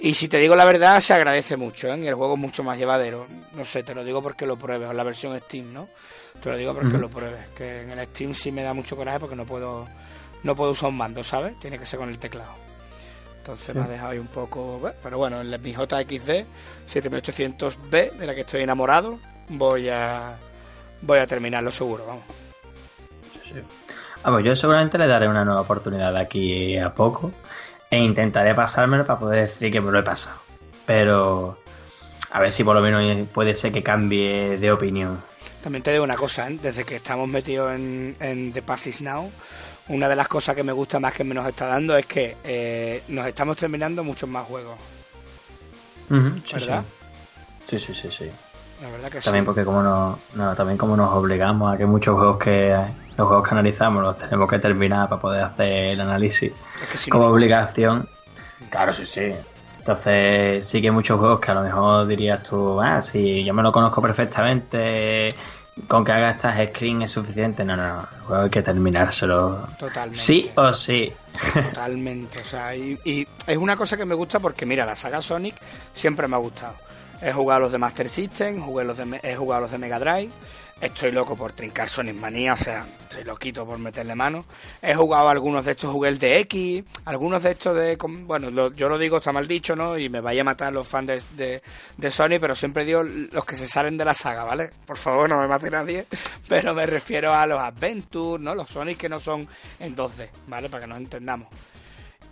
Y 0.00 0.14
si 0.14 0.26
te 0.26 0.38
digo 0.38 0.56
la 0.56 0.64
verdad, 0.64 0.98
se 1.00 1.14
agradece 1.14 1.56
mucho, 1.56 1.92
¿eh? 1.92 1.98
Y 1.98 2.08
el 2.08 2.14
juego 2.14 2.34
es 2.34 2.40
mucho 2.40 2.64
más 2.64 2.76
llevadero. 2.76 3.26
No 3.52 3.64
sé, 3.64 3.84
te 3.84 3.94
lo 3.94 4.02
digo 4.02 4.20
porque 4.20 4.46
lo 4.46 4.56
pruebes, 4.56 4.92
la 4.92 5.04
versión 5.04 5.38
Steam, 5.38 5.72
¿no? 5.72 5.88
Te 6.42 6.50
lo 6.50 6.56
digo 6.56 6.74
porque 6.74 6.98
lo 6.98 7.08
pruebes. 7.08 7.46
Que 7.56 7.82
en 7.82 7.90
el 7.90 8.06
Steam 8.08 8.34
sí 8.34 8.50
me 8.50 8.64
da 8.64 8.74
mucho 8.74 8.96
coraje 8.96 9.20
porque 9.20 9.36
no 9.36 9.46
puedo, 9.46 9.86
no 10.42 10.56
puedo 10.56 10.72
usar 10.72 10.88
un 10.88 10.96
mando, 10.96 11.22
¿sabes? 11.22 11.56
Tiene 11.60 11.78
que 11.78 11.86
ser 11.86 12.00
con 12.00 12.08
el 12.08 12.18
teclado. 12.18 12.71
Entonces 13.42 13.74
me 13.74 13.82
ha 13.82 13.88
dejado 13.88 14.12
ahí 14.12 14.18
un 14.18 14.28
poco. 14.28 14.80
Pero 15.02 15.18
bueno, 15.18 15.40
en 15.40 15.50
mi 15.60 15.72
JXD 15.72 16.46
7800B, 16.88 18.12
de 18.12 18.26
la 18.26 18.36
que 18.36 18.42
estoy 18.42 18.62
enamorado, 18.62 19.18
voy 19.48 19.88
a 19.88 20.38
voy 21.00 21.18
a 21.18 21.26
terminarlo 21.26 21.72
seguro, 21.72 22.06
vamos. 22.06 22.22
Sí, 23.42 23.54
Vamos, 24.22 24.44
yo 24.44 24.54
seguramente 24.54 24.96
le 24.96 25.08
daré 25.08 25.26
una 25.26 25.44
nueva 25.44 25.62
oportunidad 25.62 26.16
aquí 26.16 26.78
a 26.78 26.94
poco 26.94 27.32
e 27.90 27.98
intentaré 27.98 28.54
pasármelo 28.54 29.04
para 29.04 29.18
poder 29.18 29.48
decir 29.48 29.72
que 29.72 29.80
me 29.80 29.90
lo 29.90 29.98
he 29.98 30.04
pasado. 30.04 30.38
Pero 30.86 31.58
a 32.30 32.40
ver 32.40 32.52
si 32.52 32.62
por 32.62 32.76
lo 32.76 32.80
menos 32.80 33.26
puede 33.30 33.56
ser 33.56 33.72
que 33.72 33.82
cambie 33.82 34.56
de 34.56 34.70
opinión. 34.70 35.20
También 35.64 35.82
te 35.82 35.90
digo 35.90 36.04
una 36.04 36.14
cosa, 36.14 36.48
¿eh? 36.48 36.58
desde 36.62 36.84
que 36.84 36.94
estamos 36.94 37.26
metidos 37.26 37.72
en, 37.72 38.16
en 38.20 38.52
The 38.52 38.62
Passes 38.62 39.00
Now, 39.00 39.32
una 39.88 40.08
de 40.08 40.16
las 40.16 40.28
cosas 40.28 40.54
que 40.54 40.62
me 40.62 40.72
gusta 40.72 41.00
más 41.00 41.12
que 41.12 41.24
me 41.24 41.34
nos 41.34 41.46
está 41.46 41.66
dando 41.66 41.96
es 41.96 42.06
que 42.06 42.36
eh, 42.44 43.02
nos 43.08 43.26
estamos 43.26 43.56
terminando 43.56 44.04
muchos 44.04 44.28
más 44.28 44.46
juegos. 44.46 44.76
¿Verdad? 46.08 46.84
Sí. 47.68 47.78
sí, 47.78 47.94
sí, 47.94 48.10
sí, 48.10 48.30
La 48.82 48.90
verdad 48.90 49.08
que 49.08 49.20
también 49.20 49.44
porque 49.44 49.64
como 49.64 49.82
no, 49.82 50.18
también 50.54 50.76
como 50.76 50.96
nos 50.96 51.10
obligamos 51.14 51.74
a 51.74 51.78
que 51.78 51.86
muchos 51.86 52.16
juegos 52.16 52.38
que 52.38 52.76
los 53.16 53.26
juegos 53.26 53.48
que 53.48 53.54
analizamos 53.54 54.02
los 54.02 54.18
tenemos 54.18 54.48
que 54.48 54.58
terminar 54.58 55.08
para 55.08 55.20
poder 55.20 55.44
hacer 55.44 55.90
el 55.90 56.00
análisis 56.00 56.52
como 57.10 57.26
obligación. 57.26 58.08
Claro, 58.70 58.92
sí, 58.92 59.06
sí. 59.06 59.32
Entonces 59.78 60.64
sí 60.64 60.80
que 60.80 60.88
hay 60.88 60.92
muchos 60.92 61.18
juegos 61.18 61.40
que 61.40 61.50
a 61.50 61.54
lo 61.54 61.62
mejor 61.62 62.06
dirías 62.06 62.42
tú, 62.42 62.80
ah, 62.80 63.02
si 63.02 63.42
yo 63.42 63.52
me 63.52 63.62
lo 63.62 63.72
conozco 63.72 64.00
perfectamente, 64.00 65.28
con 65.88 66.04
que 66.04 66.12
haga 66.12 66.30
estas 66.30 66.56
screens 66.68 67.04
es 67.04 67.10
suficiente. 67.10 67.64
No, 67.64 67.76
no, 67.76 67.96
no, 67.96 68.00
el 68.00 68.20
juego 68.22 68.42
hay 68.44 68.50
que 68.50 68.62
terminárselo. 68.62 69.68
Totalmente. 69.78 70.18
Sí 70.18 70.50
o 70.54 70.72
sí. 70.72 71.12
Totalmente, 71.54 72.42
o 72.42 72.44
sea, 72.44 72.76
y, 72.76 72.98
y 73.04 73.26
es 73.46 73.56
una 73.56 73.76
cosa 73.76 73.96
que 73.96 74.04
me 74.04 74.14
gusta 74.14 74.38
porque, 74.38 74.66
mira, 74.66 74.84
la 74.84 74.94
saga 74.94 75.22
Sonic 75.22 75.54
siempre 75.92 76.28
me 76.28 76.36
ha 76.36 76.38
gustado. 76.38 76.74
He 77.22 77.32
jugado 77.32 77.60
los 77.60 77.72
de 77.72 77.78
Master 77.78 78.08
System, 78.08 78.60
jugué 78.60 78.84
los 78.84 78.96
de, 78.96 79.20
he 79.22 79.36
jugado 79.36 79.62
los 79.62 79.70
de 79.70 79.78
Mega 79.78 79.98
Drive. 79.98 80.30
Estoy 80.82 81.12
loco 81.12 81.36
por 81.36 81.52
trincar 81.52 81.88
Sonic 81.88 82.16
Manía, 82.16 82.54
o 82.54 82.56
sea, 82.56 82.84
estoy 83.02 83.22
loquito 83.22 83.64
por 83.64 83.78
meterle 83.78 84.16
mano. 84.16 84.44
He 84.82 84.94
jugado 84.96 85.28
algunos 85.28 85.64
de 85.64 85.70
estos, 85.70 85.92
jugué 85.92 86.08
el 86.08 86.18
de 86.18 86.40
X, 86.40 86.82
algunos 87.04 87.44
de 87.44 87.52
estos 87.52 87.76
de... 87.76 87.96
Bueno, 88.26 88.50
lo- 88.50 88.72
yo 88.74 88.88
lo 88.88 88.98
digo, 88.98 89.18
está 89.18 89.30
mal 89.30 89.46
dicho, 89.46 89.76
¿no? 89.76 89.96
Y 89.96 90.08
me 90.08 90.20
vaya 90.20 90.40
a 90.40 90.44
matar 90.44 90.72
los 90.72 90.88
fans 90.88 91.06
de, 91.06 91.22
de, 91.36 91.62
de 91.96 92.10
Sony, 92.10 92.40
pero 92.40 92.56
siempre 92.56 92.84
digo 92.84 93.04
los 93.04 93.44
que 93.44 93.54
se 93.54 93.68
salen 93.68 93.96
de 93.96 94.04
la 94.04 94.12
saga, 94.12 94.42
¿vale? 94.42 94.70
Por 94.84 94.96
favor, 94.98 95.28
no 95.28 95.40
me 95.40 95.46
mate 95.46 95.70
nadie, 95.70 96.04
pero 96.48 96.74
me 96.74 96.84
refiero 96.84 97.32
a 97.32 97.46
los 97.46 97.60
Adventure, 97.60 98.42
¿no? 98.42 98.52
Los 98.56 98.70
Sonic 98.70 98.98
que 98.98 99.08
no 99.08 99.20
son 99.20 99.46
en 99.78 99.94
2D, 99.94 100.30
¿vale? 100.48 100.68
Para 100.68 100.80
que 100.82 100.88
nos 100.88 100.98
entendamos. 100.98 101.46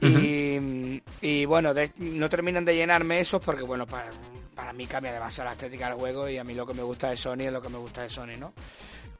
Y, 0.02 1.00
y 1.20 1.44
bueno, 1.44 1.72
de- 1.72 1.92
no 1.98 2.28
terminan 2.28 2.64
de 2.64 2.74
llenarme 2.74 3.20
esos 3.20 3.40
porque, 3.40 3.62
bueno, 3.62 3.86
para, 3.86 4.10
para 4.54 4.72
mí 4.72 4.86
cambia 4.86 5.12
demasiado 5.12 5.48
la 5.48 5.52
estética 5.52 5.88
del 5.88 5.98
juego 5.98 6.28
y 6.28 6.38
a 6.38 6.44
mí 6.44 6.54
lo 6.54 6.66
que 6.66 6.74
me 6.74 6.82
gusta 6.82 7.10
de 7.10 7.16
Sony 7.16 7.42
es 7.42 7.52
lo 7.52 7.62
que 7.62 7.68
me 7.68 7.78
gusta 7.78 8.02
de 8.02 8.08
Sony, 8.08 8.36
¿no? 8.38 8.52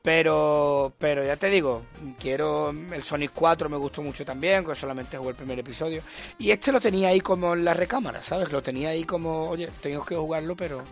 Pero, 0.03 0.95
pero 0.99 1.25
ya 1.25 1.37
te 1.37 1.49
digo, 1.49 1.83
quiero. 2.19 2.71
El 2.71 3.03
Sonic 3.03 3.33
4 3.35 3.69
me 3.69 3.77
gustó 3.77 4.01
mucho 4.01 4.25
también, 4.25 4.65
que 4.65 4.75
solamente 4.75 5.19
jugué 5.19 5.31
el 5.31 5.37
primer 5.37 5.59
episodio. 5.59 6.03
Y 6.39 6.51
este 6.51 6.73
lo 6.73 6.81
tenía 6.81 7.09
ahí 7.09 7.21
como 7.21 7.53
en 7.53 7.65
la 7.65 7.75
recámara, 7.75 8.23
¿sabes? 8.23 8.51
Lo 8.51 8.63
tenía 8.63 8.91
ahí 8.91 9.05
como, 9.05 9.51
oye, 9.51 9.69
tengo 9.83 10.03
que 10.05 10.17
jugarlo, 10.17 10.57
pero 10.57 10.83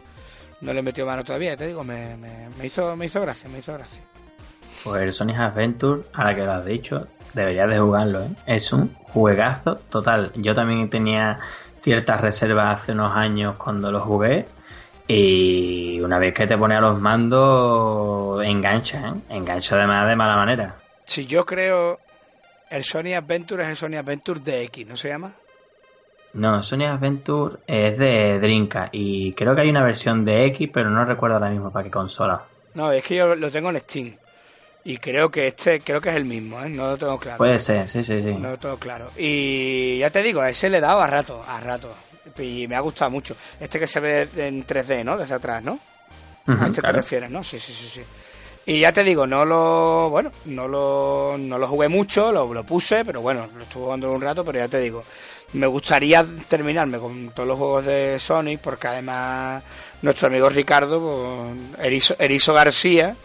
no 0.60 0.72
le 0.72 0.80
he 0.80 0.82
metido 0.82 1.06
mano 1.06 1.24
todavía, 1.24 1.56
te 1.56 1.66
digo, 1.66 1.84
me, 1.84 2.16
me, 2.16 2.50
me 2.50 2.66
hizo, 2.66 2.96
me 2.96 3.06
hizo 3.06 3.20
gracia, 3.20 3.48
me 3.48 3.58
hizo 3.58 3.72
gracia. 3.72 4.02
Pues 4.84 5.02
el 5.02 5.12
Sonic 5.12 5.38
Adventure, 5.38 6.02
ahora 6.12 6.34
que 6.34 6.42
lo 6.42 6.52
has 6.52 6.64
dicho, 6.66 7.06
deberías 7.32 7.70
de 7.70 7.78
jugarlo, 7.78 8.24
¿eh? 8.24 8.30
Es 8.46 8.72
un 8.72 8.94
juegazo 8.94 9.76
total. 9.76 10.32
Yo 10.34 10.54
también 10.54 10.90
tenía 10.90 11.40
ciertas 11.82 12.20
reservas 12.20 12.80
hace 12.80 12.92
unos 12.92 13.12
años 13.12 13.56
cuando 13.56 13.90
lo 13.90 14.00
jugué. 14.00 14.46
Y 15.06 16.00
una 16.00 16.18
vez 16.18 16.34
que 16.34 16.46
te 16.46 16.58
pone 16.58 16.76
a 16.76 16.80
los 16.80 17.00
mandos, 17.00 18.44
engancha, 18.44 19.00
¿eh? 19.00 19.12
Engancha 19.30 19.76
además 19.76 20.06
de 20.06 20.16
mala 20.16 20.36
manera. 20.36 20.76
Si 21.04 21.26
yo 21.26 21.46
creo. 21.46 21.98
El 22.70 22.84
Sonic 22.84 23.14
Adventure 23.14 23.62
es 23.62 23.70
el 23.70 23.76
Sonic 23.76 24.00
Adventure 24.00 24.40
DX, 24.40 24.86
¿no 24.86 24.96
se 24.96 25.08
llama? 25.08 25.32
No, 26.34 26.62
Sonic 26.62 26.88
Adventure 26.88 27.60
es 27.66 27.98
de 27.98 28.38
Drinka 28.38 28.90
y 28.92 29.32
creo 29.32 29.54
que 29.54 29.62
hay 29.62 29.70
una 29.70 29.82
versión 29.82 30.26
de 30.26 30.44
X, 30.46 30.68
pero 30.70 30.90
no 30.90 31.02
recuerdo 31.06 31.36
ahora 31.36 31.48
mismo 31.48 31.72
para 31.72 31.84
qué 31.84 31.90
consola. 31.90 32.44
No, 32.74 32.92
es 32.92 33.02
que 33.02 33.16
yo 33.16 33.34
lo 33.34 33.50
tengo 33.50 33.70
en 33.70 33.80
Steam. 33.80 34.14
Y 34.84 34.96
creo 34.98 35.30
que 35.30 35.48
este, 35.48 35.80
creo 35.80 36.00
que 36.00 36.08
es 36.08 36.16
el 36.16 36.24
mismo, 36.24 36.62
¿eh? 36.62 36.68
No 36.68 36.90
lo 36.90 36.96
tengo 36.96 37.18
claro. 37.18 37.38
Puede 37.38 37.58
ser, 37.58 37.88
sí, 37.88 38.02
sí, 38.02 38.22
sí. 38.22 38.32
No 38.32 38.50
lo 38.50 38.58
tengo 38.58 38.76
claro. 38.78 39.10
Y 39.16 39.98
ya 39.98 40.10
te 40.10 40.22
digo, 40.22 40.40
a 40.40 40.48
ese 40.48 40.70
le 40.70 40.78
he 40.78 40.80
dado 40.80 41.00
a 41.00 41.06
rato, 41.06 41.44
a 41.46 41.60
rato. 41.60 41.94
Y 42.38 42.66
me 42.68 42.76
ha 42.76 42.80
gustado 42.80 43.10
mucho. 43.10 43.36
Este 43.58 43.78
que 43.78 43.86
se 43.86 44.00
ve 44.00 44.28
en 44.36 44.66
3D, 44.66 45.04
¿no? 45.04 45.16
Desde 45.16 45.34
atrás, 45.34 45.62
¿no? 45.62 45.78
A 46.46 46.52
este 46.52 46.80
claro. 46.80 46.80
te 46.80 46.92
refieres, 46.92 47.30
¿no? 47.30 47.42
Sí, 47.42 47.58
sí, 47.58 47.72
sí, 47.72 47.88
sí. 47.88 48.02
Y 48.68 48.80
ya 48.80 48.92
te 48.92 49.02
digo, 49.02 49.26
no 49.26 49.46
lo, 49.46 50.10
bueno, 50.10 50.30
no 50.44 50.68
lo, 50.68 51.36
no 51.38 51.58
lo 51.58 51.68
jugué 51.68 51.88
mucho, 51.88 52.30
lo, 52.30 52.52
lo 52.52 52.64
puse, 52.64 53.02
pero 53.02 53.22
bueno, 53.22 53.48
lo 53.56 53.62
estuve 53.62 53.84
jugando 53.84 54.12
un 54.12 54.20
rato, 54.20 54.44
pero 54.44 54.58
ya 54.58 54.68
te 54.68 54.78
digo, 54.78 55.02
me 55.54 55.66
gustaría 55.66 56.22
terminarme 56.48 56.98
con 56.98 57.30
todos 57.30 57.48
los 57.48 57.56
juegos 57.56 57.86
de 57.86 58.18
Sonic, 58.20 58.60
porque 58.60 58.88
además 58.88 59.62
nuestro 60.02 60.26
amigo 60.26 60.50
Ricardo, 60.50 61.00
pues, 61.00 61.86
Erizo, 61.86 62.14
Erizo 62.18 62.52
García, 62.52 63.16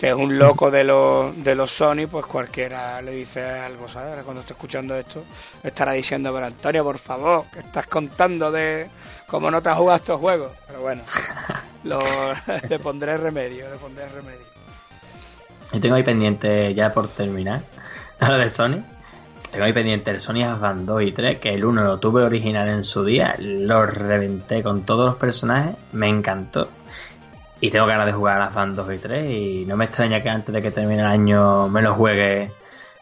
que 0.00 0.08
es 0.08 0.14
un 0.14 0.38
loco 0.38 0.70
de 0.70 0.82
los, 0.82 1.44
de 1.44 1.54
los 1.54 1.70
Sony, 1.70 2.06
pues 2.10 2.24
cualquiera 2.24 3.02
le 3.02 3.12
dice 3.12 3.44
algo, 3.44 3.86
¿sabes? 3.86 4.08
Ahora 4.08 4.22
cuando 4.22 4.40
esté 4.40 4.54
escuchando 4.54 4.96
esto, 4.96 5.24
estará 5.62 5.92
diciendo, 5.92 6.32
pero 6.32 6.46
Antonio, 6.46 6.82
por 6.82 6.96
favor, 6.96 7.44
que 7.52 7.58
estás 7.58 7.86
contando 7.86 8.50
de 8.50 8.88
cómo 9.26 9.50
no 9.50 9.60
te 9.60 9.68
has 9.68 9.76
jugado 9.76 9.98
estos 9.98 10.18
juegos. 10.18 10.52
Pero 10.66 10.80
bueno, 10.80 11.02
lo, 11.84 12.00
le 12.66 12.78
pondré 12.78 13.18
remedio, 13.18 13.70
le 13.70 13.76
pondré 13.76 14.08
remedio. 14.08 14.46
Yo 15.70 15.80
tengo 15.82 15.96
ahí 15.96 16.02
pendiente, 16.02 16.74
ya 16.74 16.94
por 16.94 17.08
terminar, 17.08 17.60
lo 18.26 18.38
de 18.38 18.48
Sony. 18.48 18.82
Tengo 19.50 19.66
ahí 19.66 19.74
pendiente 19.74 20.12
el 20.12 20.20
Sony 20.22 20.44
Advance 20.44 20.86
2 20.86 21.02
y 21.02 21.12
3, 21.12 21.40
que 21.40 21.52
el 21.52 21.62
1 21.62 21.84
lo 21.84 21.98
tuve 21.98 22.22
original 22.22 22.70
en 22.70 22.84
su 22.84 23.04
día, 23.04 23.34
lo 23.38 23.84
reventé 23.84 24.62
con 24.62 24.86
todos 24.86 25.04
los 25.04 25.16
personajes, 25.16 25.76
me 25.92 26.08
encantó. 26.08 26.70
Y 27.60 27.70
tengo 27.70 27.86
ganas 27.86 28.06
de 28.06 28.12
jugar 28.12 28.40
a 28.40 28.46
Advance 28.46 28.76
2 28.80 28.94
y 28.94 28.98
3 28.98 29.24
y 29.24 29.64
no 29.66 29.76
me 29.76 29.84
extraña 29.84 30.22
que 30.22 30.30
antes 30.30 30.52
de 30.54 30.62
que 30.62 30.70
termine 30.70 31.00
el 31.00 31.06
año 31.06 31.68
me 31.68 31.82
lo 31.82 31.94
juegue 31.94 32.50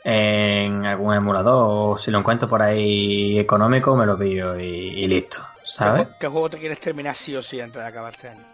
en 0.03 0.85
algún 0.87 1.14
emulador 1.14 1.66
o 1.94 1.99
si 1.99 2.11
lo 2.11 2.18
encuentro 2.18 2.49
por 2.49 2.62
ahí 2.62 3.38
económico 3.38 3.94
me 3.97 4.07
lo 4.07 4.18
pillo 4.18 4.59
y, 4.59 4.64
y 4.64 5.07
listo, 5.07 5.44
¿Qué, 5.64 5.64
¿sabes? 5.64 6.09
qué 6.18 6.27
juego 6.27 6.51
te 6.51 6.59
quieres 6.59 6.81
terminar 6.81 7.14
sí 7.14 7.37
o 7.37 7.42
sí 7.42 7.61
antes 7.61 7.81
de 7.83 7.88
acabar 7.88 8.12
este 8.12 8.31
año? 8.31 8.44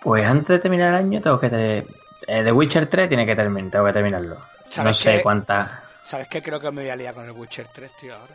Pues 0.00 0.26
antes 0.26 0.48
de 0.48 0.58
terminar 0.58 0.90
el 0.90 0.96
año 0.96 1.20
tengo 1.20 1.40
que... 1.40 1.48
te- 1.48 1.86
eh, 2.26 2.42
The 2.44 2.52
Witcher 2.52 2.86
3 2.86 3.08
tiene 3.08 3.24
que 3.26 3.34
terminar, 3.36 3.70
tengo 3.70 3.86
que 3.86 3.92
terminarlo. 3.92 4.36
No 4.36 4.40
¿Sabes 4.70 4.98
sé 4.98 5.22
cuántas... 5.22 5.70
¿Sabes 6.02 6.28
qué? 6.28 6.42
Creo 6.42 6.60
que 6.60 6.70
me 6.70 6.82
voy 6.82 6.90
a 6.90 6.96
liar 6.96 7.14
con 7.14 7.24
el 7.24 7.30
Witcher 7.32 7.66
3, 7.72 7.90
tío, 7.98 8.14
ahora. 8.14 8.34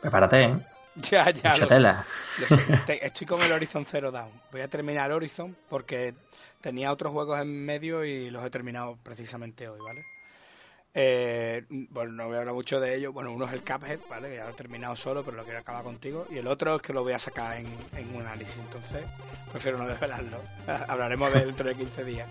Prepárate, 0.00 0.42
¿eh? 0.44 0.58
Ya, 1.10 1.30
ya. 1.30 1.50
Mucha 1.50 1.56
lo- 1.58 1.66
tela. 1.68 2.06
lo 2.38 2.46
sé. 2.56 2.62
Te- 2.86 3.06
Estoy 3.06 3.26
con 3.26 3.42
el 3.42 3.50
Horizon 3.52 3.84
Zero 3.84 4.10
Dawn. 4.12 4.30
Voy 4.52 4.60
a 4.60 4.68
terminar 4.68 5.10
Horizon 5.12 5.56
porque 5.68 6.14
tenía 6.60 6.92
otros 6.92 7.12
juegos 7.12 7.40
en 7.40 7.64
medio 7.64 8.04
y 8.04 8.30
los 8.30 8.44
he 8.44 8.50
terminado 8.50 8.96
precisamente 9.02 9.68
hoy, 9.68 9.80
¿vale? 9.80 10.02
Eh, 10.96 11.64
bueno, 11.68 12.12
no 12.12 12.26
voy 12.28 12.36
a 12.36 12.38
hablar 12.40 12.54
mucho 12.54 12.78
de 12.78 12.94
ellos. 12.94 13.12
Bueno, 13.12 13.32
uno 13.32 13.46
es 13.46 13.52
el 13.52 13.64
Cuphead, 13.64 13.98
¿vale? 14.08 14.28
Que 14.30 14.36
ya 14.36 14.44
lo 14.44 14.50
he 14.50 14.54
terminado 14.54 14.94
solo, 14.94 15.24
pero 15.24 15.36
lo 15.36 15.42
quiero 15.42 15.58
acabar 15.58 15.82
contigo. 15.82 16.26
Y 16.30 16.38
el 16.38 16.46
otro 16.46 16.76
es 16.76 16.82
que 16.82 16.92
lo 16.92 17.02
voy 17.02 17.12
a 17.14 17.18
sacar 17.18 17.56
en, 17.58 17.66
en 17.96 18.14
un 18.14 18.22
análisis. 18.22 18.58
Entonces, 18.58 19.04
prefiero 19.50 19.76
no 19.78 19.86
desvelarlo. 19.88 20.38
Hablaremos 20.88 21.32
de 21.32 21.40
él 21.40 21.46
dentro 21.46 21.66
de 21.68 21.74
15 21.74 22.04
días. 22.04 22.28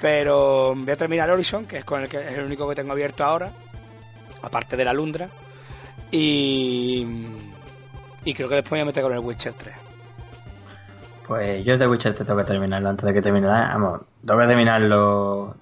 Pero 0.00 0.74
voy 0.74 0.90
a 0.90 0.96
terminar 0.96 1.30
Horizon, 1.30 1.66
que 1.66 1.78
es 1.78 1.84
con 1.84 2.02
el 2.02 2.08
que 2.08 2.16
es 2.16 2.32
el 2.32 2.44
único 2.44 2.68
que 2.68 2.74
tengo 2.74 2.90
abierto 2.92 3.22
ahora, 3.24 3.52
aparte 4.42 4.76
de 4.76 4.84
la 4.84 4.92
Lundra. 4.92 5.28
Y, 6.10 7.06
y 8.30 8.34
creo 8.34 8.48
que 8.48 8.56
después 8.56 8.72
me 8.72 8.78
voy 8.78 8.82
a 8.82 8.86
meter 8.86 9.02
con 9.02 9.12
el 9.12 9.18
Witcher 9.20 9.52
3. 9.54 9.74
Pues 11.26 11.64
yo 11.64 11.78
The 11.78 11.86
Witcher 11.86 12.14
te 12.14 12.24
tengo 12.24 12.38
que 12.38 12.44
terminarlo 12.44 12.88
antes 12.88 13.04
de 13.06 13.12
que 13.12 13.20
termine 13.22 13.46
la- 13.46 13.68
Vamos, 13.74 14.00
tengo 14.26 14.40
que 14.40 14.46
terminarlo. 14.46 15.54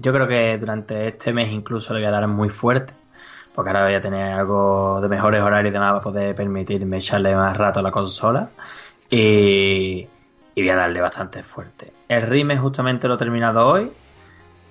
Yo 0.00 0.12
creo 0.12 0.26
que 0.26 0.58
durante 0.58 1.08
este 1.08 1.32
mes 1.32 1.50
incluso 1.50 1.94
le 1.94 2.00
voy 2.00 2.08
a 2.08 2.10
dar 2.10 2.26
muy 2.26 2.48
fuerte. 2.48 2.92
Porque 3.54 3.70
ahora 3.70 3.84
voy 3.84 3.94
a 3.94 4.00
tener 4.00 4.32
algo 4.34 5.00
de 5.00 5.08
mejores 5.08 5.40
horarios 5.42 5.70
y 5.70 5.72
demás 5.72 5.92
para 5.92 6.02
poder 6.02 6.34
permitirme 6.34 6.98
echarle 6.98 7.34
más 7.34 7.56
rato 7.56 7.80
a 7.80 7.82
la 7.82 7.90
consola. 7.90 8.50
Y, 9.08 10.06
y 10.54 10.60
voy 10.60 10.68
a 10.70 10.76
darle 10.76 11.00
bastante 11.00 11.42
fuerte. 11.42 11.92
El 12.08 12.22
Rime 12.22 12.58
justamente 12.58 13.08
lo 13.08 13.14
he 13.14 13.18
terminado 13.18 13.66
hoy. 13.66 13.90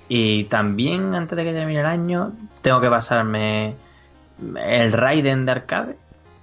Y 0.08 0.44
también 0.46 1.16
antes 1.16 1.36
de 1.36 1.44
que 1.46 1.54
termine 1.54 1.80
el 1.80 1.86
año 1.88 2.34
tengo 2.62 2.80
que 2.82 2.90
pasarme 2.90 3.76
el 4.58 4.92
Raiden 4.92 5.46
de 5.46 5.52
arcade. 5.54 5.98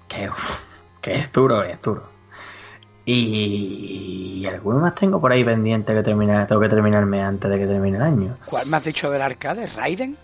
Que, 0.09 0.29
uf, 0.31 0.61
que 1.03 1.15
es 1.15 1.33
duro, 1.33 1.63
es 1.63 1.83
duro. 1.83 2.05
Y, 3.05 4.39
y 4.41 4.47
alguno 4.47 4.79
más 4.79 4.95
tengo 4.95 5.21
por 5.21 5.33
ahí 5.33 5.45
pendiente 5.45 5.93
que 5.93 6.03
terminar, 6.03 6.47
tengo 6.47 6.61
que 6.61 6.69
terminarme 6.69 7.23
antes 7.23 7.51
de 7.51 7.59
que 7.59 7.67
termine 7.67 7.99
el 7.99 8.03
año. 8.03 8.37
¿Cuál 8.47 8.67
me 8.69 8.77
has 8.79 8.85
dicho 8.85 9.11
del 9.11 9.21
arcade? 9.21 9.67
¿Raiden? 9.67 10.17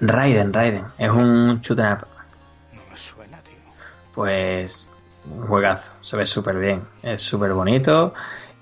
Raiden, 0.00 0.52
Raiden, 0.52 0.84
es 0.96 1.10
un 1.10 1.60
shoot 1.60 1.80
up. 1.80 2.06
No 2.72 2.80
me 2.90 2.96
suena, 2.96 3.38
tío. 3.42 3.54
Pues 4.14 4.88
un 5.30 5.46
juegazo, 5.46 5.92
se 6.00 6.16
ve 6.16 6.26
súper 6.26 6.58
bien, 6.58 6.82
es 7.02 7.20
súper 7.20 7.52
bonito 7.52 8.14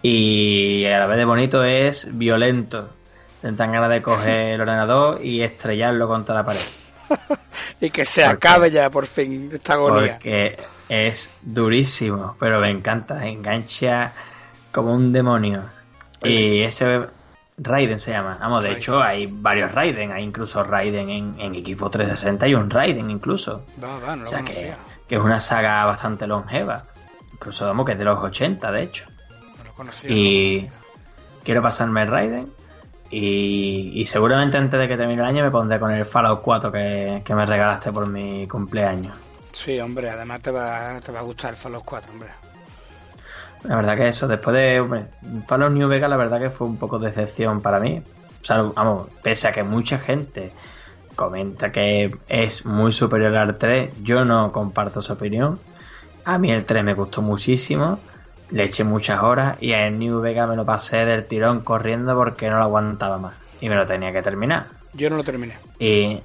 y 0.03 0.85
a 0.87 0.99
la 0.99 1.07
vez 1.07 1.19
de 1.19 1.25
bonito 1.25 1.63
es 1.65 2.17
violento. 2.17 2.91
Tentan 3.41 3.73
ganas 3.73 3.91
de 3.91 4.03
coger 4.03 4.55
el 4.55 4.61
ordenador 4.61 5.21
y 5.23 5.43
estrellarlo 5.43 6.09
contra 6.09 6.35
la 6.35 6.45
pared. 6.45 6.61
Y 7.83 7.91
que 7.91 8.05
se 8.05 8.25
acabe 8.25 8.71
ya 8.71 8.89
por 8.91 9.07
fin 9.07 9.51
esta 9.53 9.73
agonía. 9.73 10.13
Porque 10.13 10.57
es 10.89 11.35
durísimo, 11.43 12.37
pero 12.39 12.61
me 12.61 12.71
encanta, 12.71 13.27
engancha 13.27 14.13
como 14.71 14.95
un 14.95 15.13
demonio. 15.13 15.65
Y 16.23 16.61
ese 16.61 17.09
Raiden 17.59 17.99
se 17.99 18.13
llama. 18.13 18.39
Vamos, 18.41 18.63
de 18.63 18.69
Raiden. 18.69 18.81
hecho 18.81 19.03
hay 19.03 19.27
varios 19.27 19.73
Raiden, 19.73 20.13
hay 20.13 20.23
incluso 20.23 20.63
Raiden 20.63 21.11
en, 21.11 21.41
en 21.41 21.57
Equipo 21.57 21.91
360 21.91 22.47
y 22.47 22.55
un 22.55 22.71
Raiden 22.71 23.11
incluso. 23.11 23.67
Va, 23.83 23.99
va, 23.99 24.15
no 24.15 24.23
O 24.23 24.25
lo 24.25 24.27
sea 24.27 24.43
que, 24.43 24.75
que 25.09 25.17
es 25.17 25.21
una 25.21 25.41
saga 25.41 25.85
bastante 25.85 26.29
longeva. 26.29 26.85
Incluso 27.33 27.67
vamos 27.67 27.85
que 27.85 27.93
es 27.93 27.99
de 27.99 28.05
los 28.05 28.23
80 28.23 28.71
de 28.71 28.83
hecho. 28.85 29.07
No 29.59 29.65
lo 29.65 29.75
conocía. 29.75 30.09
no 30.09 30.15
lo 30.15 30.21
Y 30.21 30.71
quiero 31.43 31.63
pasarme 31.63 32.07
Raiden. 32.07 32.62
Y, 33.13 33.93
y 33.95 34.07
seguramente 34.07 34.57
antes 34.57 34.81
de 34.81 34.89
que 34.89 34.97
termine 34.97 35.21
el 35.21 35.29
año 35.29 35.45
me 35.45 35.51
pondré 35.51 35.79
con 35.79 35.93
el 35.93 36.07
Fallout 36.07 36.41
4 36.41 36.73
que, 36.73 37.23
que 37.23 37.35
me 37.35 37.45
regalaste 37.45 37.93
por 37.93 38.09
mi 38.09 38.49
cumpleaños. 38.49 39.15
Sí, 39.53 39.79
hombre, 39.79 40.09
además 40.09 40.41
te 40.41 40.51
va, 40.51 40.99
te 41.01 41.13
va 41.13 41.21
a 41.21 41.23
gustar 41.23 41.51
el 41.51 41.57
Fallout 41.57 41.85
4, 41.85 42.11
hombre. 42.11 42.31
La 43.65 43.77
verdad 43.77 43.97
que 43.97 44.09
eso, 44.09 44.27
después 44.27 44.57
de 44.57 44.81
hombre, 44.81 45.07
Fallout 45.47 45.73
New 45.73 45.89
Vegas, 45.89 46.11
la 46.11 46.17
verdad 46.17 46.41
que 46.41 46.51
fue 46.51 46.67
un 46.67 46.79
poco 46.79 46.99
de 46.99 47.09
decepción 47.09 47.61
para 47.61 47.79
mí. 47.79 48.03
O 48.43 48.45
sea, 48.45 48.63
vamos, 48.63 49.09
pese 49.23 49.47
a 49.47 49.53
que 49.53 49.63
mucha 49.63 49.99
gente 49.99 50.53
comenta 51.15 51.71
que 51.71 52.17
es 52.29 52.67
muy 52.67 52.93
superior 52.93 53.37
al 53.37 53.59
3, 53.59 54.03
yo 54.03 54.25
no 54.25 54.51
comparto 54.53 55.01
esa 55.01 55.13
opinión. 55.13 55.61
A 56.25 56.39
mí 56.39 56.51
el 56.51 56.65
3 56.65 56.83
me 56.83 56.95
gustó 56.95 57.23
muchísimo, 57.23 58.01
le 58.53 58.65
eché 58.65 58.85
muchas 58.85 59.23
horas 59.23 59.57
y 59.61 59.73
en 59.73 59.99
New 59.99 60.21
Vegas 60.21 60.49
me 60.49 60.57
lo 60.57 60.65
pasé 60.65 61.05
del 61.05 61.27
tirón 61.27 61.61
corriendo 61.61 62.15
porque 62.15 62.49
no 62.49 62.59
lo 62.59 62.65
aguantaba 62.65 63.19
más 63.19 63.35
y 63.61 63.69
me 63.69 63.75
lo 63.75 63.87
tenía 63.87 64.13
que 64.13 64.23
terminar. 64.23 64.67
Yo 64.93 65.09
no 65.09 65.17
lo 65.17 65.25
terminé. 65.25 65.57
Y, 65.79 66.21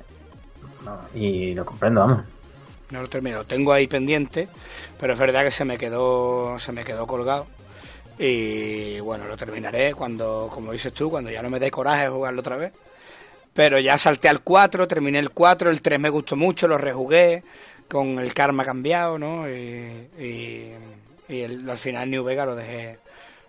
y 1.15 1.53
lo 1.53 1.65
comprendo, 1.65 2.01
vamos. 2.01 2.23
No 2.89 3.01
lo 3.01 3.09
terminé, 3.09 3.35
lo 3.35 3.45
tengo 3.45 3.73
ahí 3.73 3.87
pendiente, 3.87 4.47
pero 4.99 5.13
es 5.13 5.19
verdad 5.19 5.43
que 5.43 5.51
se 5.51 5.65
me 5.65 5.77
quedó, 5.77 6.57
se 6.59 6.71
me 6.71 6.83
quedó 6.83 7.07
colgado. 7.07 7.47
Y 8.19 8.99
bueno, 8.99 9.25
lo 9.25 9.37
terminaré 9.37 9.93
cuando, 9.93 10.49
como 10.51 10.71
dices 10.71 10.91
tú, 10.93 11.09
cuando 11.09 11.29
ya 11.29 11.41
no 11.41 11.49
me 11.49 11.59
dé 11.59 11.69
coraje 11.69 12.07
jugarlo 12.07 12.39
otra 12.39 12.57
vez. 12.57 12.73
Pero 13.53 13.79
ya 13.79 13.97
salté 13.97 14.29
al 14.29 14.41
4, 14.41 14.87
terminé 14.87 15.19
el 15.19 15.31
4, 15.31 15.69
el 15.69 15.81
3 15.81 15.99
me 15.99 16.09
gustó 16.09 16.35
mucho, 16.35 16.67
lo 16.67 16.77
rejugué, 16.77 17.43
con 17.87 18.19
el 18.19 18.33
karma 18.33 18.65
cambiado, 18.65 19.17
¿no? 19.17 19.49
Y, 19.49 20.09
y, 20.19 20.73
al 21.29 21.77
final 21.77 22.09
New 22.09 22.23
Vega 22.23 22.45
lo 22.45 22.55
dejé 22.55 22.99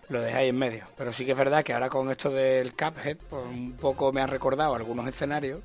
lo 0.09 0.21
dejé 0.21 0.37
ahí 0.37 0.49
en 0.49 0.59
medio. 0.59 0.85
Pero 0.97 1.13
sí 1.13 1.25
que 1.25 1.33
es 1.33 1.39
verdad 1.39 1.63
que 1.63 1.73
ahora 1.73 1.89
con 1.89 2.11
esto 2.11 2.31
del 2.31 2.73
Cuphead, 2.73 3.17
pues 3.29 3.47
un 3.47 3.73
poco 3.73 4.13
me 4.13 4.21
han 4.21 4.29
recordado 4.29 4.75
algunos 4.75 5.07
escenarios. 5.07 5.61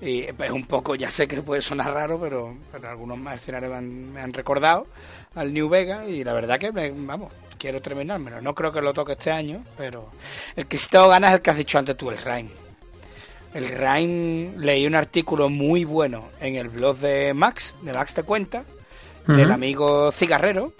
Y 0.00 0.22
es 0.22 0.34
pues, 0.34 0.50
un 0.50 0.64
poco, 0.64 0.94
ya 0.94 1.10
sé 1.10 1.26
que 1.26 1.40
puede 1.42 1.62
sonar 1.62 1.92
raro, 1.92 2.20
pero, 2.20 2.54
algunos 2.86 3.18
más 3.18 3.36
escenarios 3.36 3.72
me 3.72 3.78
han, 3.78 4.12
me 4.12 4.20
han, 4.20 4.32
recordado 4.32 4.86
al 5.34 5.52
New 5.52 5.68
Vega. 5.68 6.06
Y 6.06 6.22
la 6.24 6.32
verdad 6.34 6.58
que, 6.58 6.72
me, 6.72 6.90
vamos, 6.90 7.32
quiero 7.58 7.80
terminármelo. 7.80 8.40
No 8.40 8.54
creo 8.54 8.72
que 8.72 8.82
lo 8.82 8.92
toque 8.92 9.12
este 9.12 9.30
año, 9.30 9.64
pero 9.76 10.10
el 10.54 10.66
que 10.66 10.78
sí 10.78 10.88
tengo 10.90 11.08
ganas 11.08 11.30
es 11.30 11.36
el 11.36 11.42
que 11.42 11.50
has 11.50 11.56
dicho 11.56 11.78
antes 11.78 11.96
tú, 11.96 12.10
el 12.10 12.18
Rhyme. 12.18 12.50
El 13.54 13.68
Rhyme, 13.68 14.52
leí 14.58 14.86
un 14.86 14.94
artículo 14.94 15.48
muy 15.48 15.84
bueno 15.84 16.30
en 16.40 16.56
el 16.56 16.68
blog 16.68 16.98
de 16.98 17.32
Max, 17.32 17.74
de 17.80 17.92
Max 17.94 18.12
Te 18.12 18.22
Cuenta, 18.22 18.64
del 19.26 19.50
amigo 19.50 20.12
Cigarrero, 20.12 20.74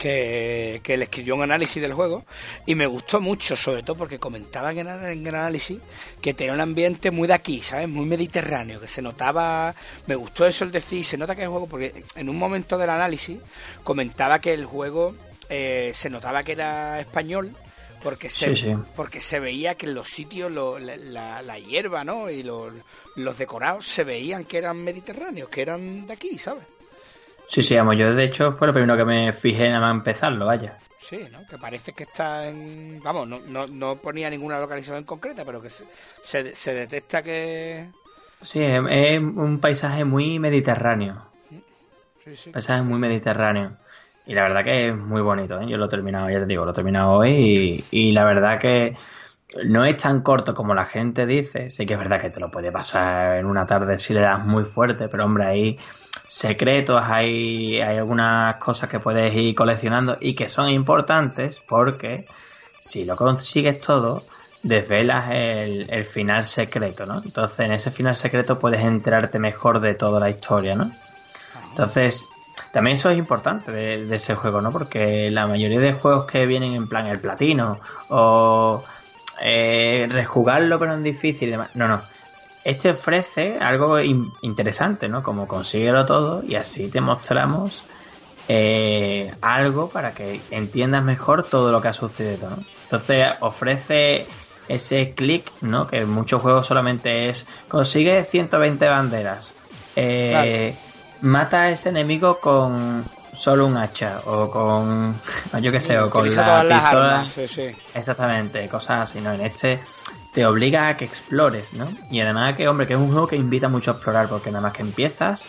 que, 0.00 0.80
que, 0.82 0.96
le 0.96 1.04
escribió 1.04 1.36
un 1.36 1.42
análisis 1.42 1.82
del 1.82 1.92
juego 1.92 2.24
y 2.64 2.74
me 2.74 2.86
gustó 2.86 3.20
mucho, 3.20 3.54
sobre 3.54 3.82
todo 3.82 3.96
porque 3.96 4.18
comentaba 4.18 4.72
en 4.72 4.78
el, 4.78 5.34
análisis 5.34 5.78
que 6.22 6.32
tenía 6.32 6.54
un 6.54 6.60
ambiente 6.60 7.10
muy 7.10 7.28
de 7.28 7.34
aquí, 7.34 7.60
¿sabes? 7.60 7.86
Muy 7.86 8.06
mediterráneo, 8.06 8.80
que 8.80 8.88
se 8.88 9.02
notaba, 9.02 9.74
me 10.06 10.14
gustó 10.14 10.46
eso 10.46 10.64
el 10.64 10.72
decir, 10.72 11.04
se 11.04 11.18
nota 11.18 11.36
que 11.36 11.42
el 11.42 11.50
juego, 11.50 11.66
porque 11.66 12.02
en 12.16 12.30
un 12.30 12.38
momento 12.38 12.78
del 12.78 12.88
análisis 12.88 13.38
comentaba 13.84 14.38
que 14.38 14.54
el 14.54 14.64
juego 14.64 15.14
eh, 15.50 15.92
se 15.94 16.08
notaba 16.08 16.42
que 16.44 16.52
era 16.52 16.98
español 16.98 17.54
porque 18.02 18.30
se, 18.30 18.78
porque 18.96 19.20
se 19.20 19.38
veía 19.38 19.74
que 19.74 19.84
en 19.84 19.94
los 19.94 20.08
sitios 20.08 20.50
la, 20.50 21.58
hierba 21.58 22.04
¿no? 22.04 22.30
y 22.30 22.42
los 22.42 23.38
decorados 23.38 23.86
se 23.86 24.04
veían 24.04 24.46
que 24.46 24.56
eran 24.56 24.82
mediterráneos, 24.82 25.50
que 25.50 25.60
eran 25.60 26.06
de 26.06 26.14
aquí, 26.14 26.38
¿sabes? 26.38 26.64
Sí, 27.50 27.64
sí, 27.64 27.76
amo. 27.76 27.92
Yo 27.92 28.14
de 28.14 28.24
hecho 28.24 28.52
fue 28.52 28.68
lo 28.68 28.72
primero 28.72 28.96
que 28.96 29.04
me 29.04 29.32
fijé 29.32 29.68
nada 29.68 29.80
más 29.80 29.94
empezarlo, 29.94 30.46
vaya. 30.46 30.78
Sí, 31.00 31.26
¿no? 31.32 31.44
Que 31.48 31.58
parece 31.58 31.92
que 31.92 32.04
está 32.04 32.46
en... 32.46 33.00
Vamos, 33.02 33.26
no, 33.26 33.40
no, 33.40 33.66
no 33.66 33.96
ponía 33.96 34.30
ninguna 34.30 34.60
localización 34.60 35.02
concreta, 35.02 35.44
pero 35.44 35.60
que 35.60 35.68
se, 35.68 35.84
se, 36.54 36.74
detecta 36.74 37.24
que... 37.24 37.88
Sí, 38.40 38.62
es 38.62 39.18
un 39.18 39.58
paisaje 39.60 40.04
muy 40.04 40.38
mediterráneo. 40.38 41.26
Sí, 42.24 42.36
sí. 42.36 42.50
Paisaje 42.50 42.82
muy 42.82 43.00
mediterráneo. 43.00 43.72
Y 44.26 44.34
la 44.34 44.44
verdad 44.44 44.62
que 44.62 44.88
es 44.88 44.96
muy 44.96 45.20
bonito, 45.20 45.60
¿eh? 45.60 45.66
Yo 45.68 45.76
lo 45.76 45.86
he 45.86 45.88
terminado, 45.88 46.30
ya 46.30 46.38
te 46.38 46.46
digo, 46.46 46.64
lo 46.64 46.70
he 46.70 46.74
terminado 46.74 47.14
hoy 47.14 47.32
y, 47.32 47.84
y 47.90 48.12
la 48.12 48.24
verdad 48.24 48.60
que 48.60 48.96
no 49.64 49.84
es 49.84 49.96
tan 49.96 50.22
corto 50.22 50.54
como 50.54 50.72
la 50.72 50.84
gente 50.84 51.26
dice. 51.26 51.68
Sí 51.70 51.84
que 51.84 51.94
es 51.94 51.98
verdad 51.98 52.20
que 52.20 52.30
te 52.30 52.38
lo 52.38 52.48
puede 52.48 52.70
pasar 52.70 53.38
en 53.38 53.46
una 53.46 53.66
tarde 53.66 53.98
si 53.98 54.14
le 54.14 54.20
das 54.20 54.46
muy 54.46 54.62
fuerte, 54.62 55.08
pero 55.08 55.24
hombre, 55.24 55.46
ahí 55.46 55.78
secretos, 56.26 57.02
hay, 57.02 57.80
hay 57.80 57.98
algunas 57.98 58.56
cosas 58.56 58.88
que 58.88 59.00
puedes 59.00 59.34
ir 59.34 59.54
coleccionando 59.54 60.16
y 60.20 60.34
que 60.34 60.48
son 60.48 60.68
importantes 60.68 61.60
porque 61.68 62.26
si 62.80 63.04
lo 63.04 63.16
consigues 63.16 63.80
todo, 63.80 64.22
desvelas 64.62 65.30
el, 65.30 65.88
el, 65.90 66.04
final 66.04 66.44
secreto, 66.44 67.06
¿no? 67.06 67.22
Entonces 67.22 67.60
en 67.60 67.72
ese 67.72 67.90
final 67.90 68.14
secreto 68.14 68.58
puedes 68.58 68.80
enterarte 68.82 69.38
mejor 69.38 69.80
de 69.80 69.94
toda 69.94 70.20
la 70.20 70.30
historia, 70.30 70.74
¿no? 70.74 70.92
Entonces, 71.70 72.26
también 72.72 72.94
eso 72.94 73.10
es 73.10 73.18
importante 73.18 73.72
de, 73.72 74.14
ese 74.14 74.34
juego, 74.34 74.60
¿no? 74.60 74.70
Porque 74.70 75.30
la 75.30 75.46
mayoría 75.46 75.80
de 75.80 75.92
juegos 75.92 76.26
que 76.26 76.46
vienen 76.46 76.74
en 76.74 76.88
plan 76.88 77.06
el 77.06 77.20
platino 77.20 77.80
o 78.08 78.84
eh, 79.40 80.06
rejugarlo 80.10 80.78
pero 80.78 80.94
en 80.94 81.02
difícil 81.02 81.48
y 81.48 81.52
demás. 81.52 81.70
No, 81.74 81.88
no 81.88 82.02
este 82.64 82.90
ofrece 82.90 83.58
algo 83.60 83.98
interesante, 84.00 85.08
¿no? 85.08 85.22
Como 85.22 85.48
consíguelo 85.48 86.04
todo 86.06 86.42
y 86.46 86.56
así 86.56 86.88
te 86.88 87.00
mostramos 87.00 87.82
eh, 88.48 89.32
algo 89.40 89.88
para 89.88 90.12
que 90.12 90.40
entiendas 90.50 91.04
mejor 91.04 91.44
todo 91.44 91.72
lo 91.72 91.80
que 91.80 91.88
ha 91.88 91.92
sucedido, 91.92 92.50
¿no? 92.50 92.56
Entonces 92.84 93.28
ofrece 93.40 94.26
ese 94.68 95.14
clic, 95.14 95.50
¿no? 95.62 95.86
Que 95.86 95.98
en 95.98 96.10
muchos 96.10 96.42
juegos 96.42 96.66
solamente 96.66 97.28
es 97.28 97.46
consigue 97.68 98.24
120 98.24 98.88
banderas, 98.88 99.54
eh, 99.96 100.74
mata 101.22 101.62
a 101.62 101.70
este 101.70 101.88
enemigo 101.88 102.40
con 102.40 103.04
solo 103.32 103.66
un 103.66 103.76
hacha 103.76 104.20
o 104.26 104.50
con, 104.50 105.14
yo 105.62 105.72
qué 105.72 105.80
sé, 105.80 105.98
o 105.98 106.10
con 106.10 106.24
la 106.34 106.62
pistola. 106.68 107.26
Sí, 107.32 107.48
sí. 107.48 107.76
Exactamente, 107.94 108.68
cosas 108.68 109.10
así, 109.10 109.20
¿no? 109.20 109.32
En 109.32 109.40
este 109.40 109.80
te 110.32 110.46
obliga 110.46 110.88
a 110.88 110.96
que 110.96 111.04
explores, 111.04 111.74
¿no? 111.74 111.88
Y 112.10 112.20
además 112.20 112.56
que, 112.56 112.68
hombre, 112.68 112.86
que 112.86 112.94
es 112.94 112.98
un 112.98 113.08
juego 113.10 113.26
que 113.26 113.36
invita 113.36 113.68
mucho 113.68 113.90
a 113.90 113.94
explorar, 113.94 114.28
porque 114.28 114.50
nada 114.50 114.62
más 114.62 114.72
que 114.72 114.82
empiezas, 114.82 115.48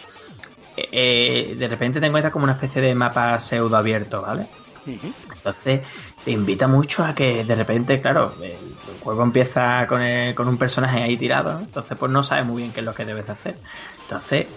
eh, 0.77 0.89
eh, 0.91 1.55
de 1.57 1.67
repente 1.67 1.99
te 1.99 2.07
encuentras 2.07 2.33
como 2.33 2.43
una 2.43 2.53
especie 2.53 2.81
de 2.81 2.95
mapa 2.95 3.39
pseudo 3.39 3.77
abierto, 3.77 4.21
¿vale? 4.21 4.45
Entonces 4.85 5.81
te 6.23 6.31
invita 6.31 6.67
mucho 6.67 7.03
a 7.03 7.13
que 7.13 7.43
de 7.43 7.55
repente, 7.55 8.01
claro, 8.01 8.33
el 8.41 8.99
juego 8.99 9.23
empieza 9.23 9.85
con, 9.87 10.01
con 10.35 10.47
un 10.47 10.57
personaje 10.57 11.01
ahí 11.01 11.17
tirado, 11.17 11.59
entonces 11.59 11.97
pues 11.97 12.11
no 12.11 12.23
sabes 12.23 12.45
muy 12.45 12.63
bien 12.63 12.73
qué 12.73 12.79
es 12.79 12.85
lo 12.85 12.93
que 12.93 13.05
debes 13.05 13.29
hacer. 13.29 13.57
Entonces, 14.01 14.47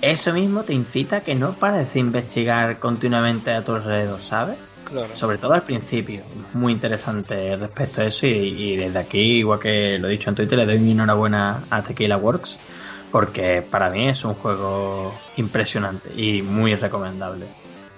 eso 0.00 0.32
mismo 0.32 0.64
te 0.64 0.72
incita 0.74 1.18
a 1.18 1.20
que 1.20 1.34
no 1.34 1.58
pares 1.58 1.92
de 1.92 2.00
investigar 2.00 2.78
continuamente 2.78 3.52
a 3.52 3.64
tu 3.64 3.72
alrededor, 3.72 4.22
¿sabes? 4.22 4.58
Sobre 5.14 5.38
todo 5.38 5.52
al 5.52 5.62
principio. 5.62 6.22
Muy 6.54 6.72
interesante 6.72 7.56
respecto 7.56 8.00
a 8.00 8.04
eso. 8.04 8.26
Y, 8.26 8.76
desde 8.76 8.98
aquí, 8.98 9.38
igual 9.38 9.60
que 9.60 9.98
lo 9.98 10.08
he 10.08 10.12
dicho 10.12 10.30
en 10.30 10.36
Twitter, 10.36 10.58
le 10.58 10.66
doy 10.66 10.78
mi 10.78 10.92
enhorabuena 10.92 11.62
a 11.70 11.82
Tequila 11.82 12.16
Works. 12.16 12.58
Porque 13.10 13.62
para 13.62 13.90
mí 13.90 14.08
es 14.08 14.24
un 14.24 14.34
juego 14.34 15.12
impresionante 15.36 16.10
y 16.16 16.42
muy 16.42 16.74
recomendable. 16.76 17.46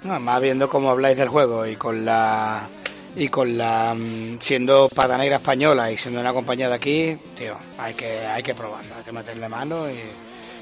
más 0.02 0.40
viendo 0.40 0.68
cómo 0.68 0.90
habláis 0.90 1.18
del 1.18 1.28
juego 1.28 1.66
y 1.66 1.76
con 1.76 2.04
la 2.04 2.66
y 3.14 3.28
con 3.28 3.58
la 3.58 3.94
mm, 3.94 4.38
siendo 4.40 4.88
pata 4.88 5.18
negra 5.18 5.36
española 5.36 5.92
y 5.92 5.98
siendo 5.98 6.20
una 6.20 6.32
compañía 6.32 6.70
de 6.70 6.74
aquí, 6.74 7.16
tío, 7.36 7.54
hay 7.76 7.92
que 7.92 8.20
hay 8.26 8.42
que 8.42 8.54
probarlo, 8.54 8.94
hay 8.96 9.04
que 9.04 9.12
meterle 9.12 9.50
mano 9.50 9.90
y 9.90 10.00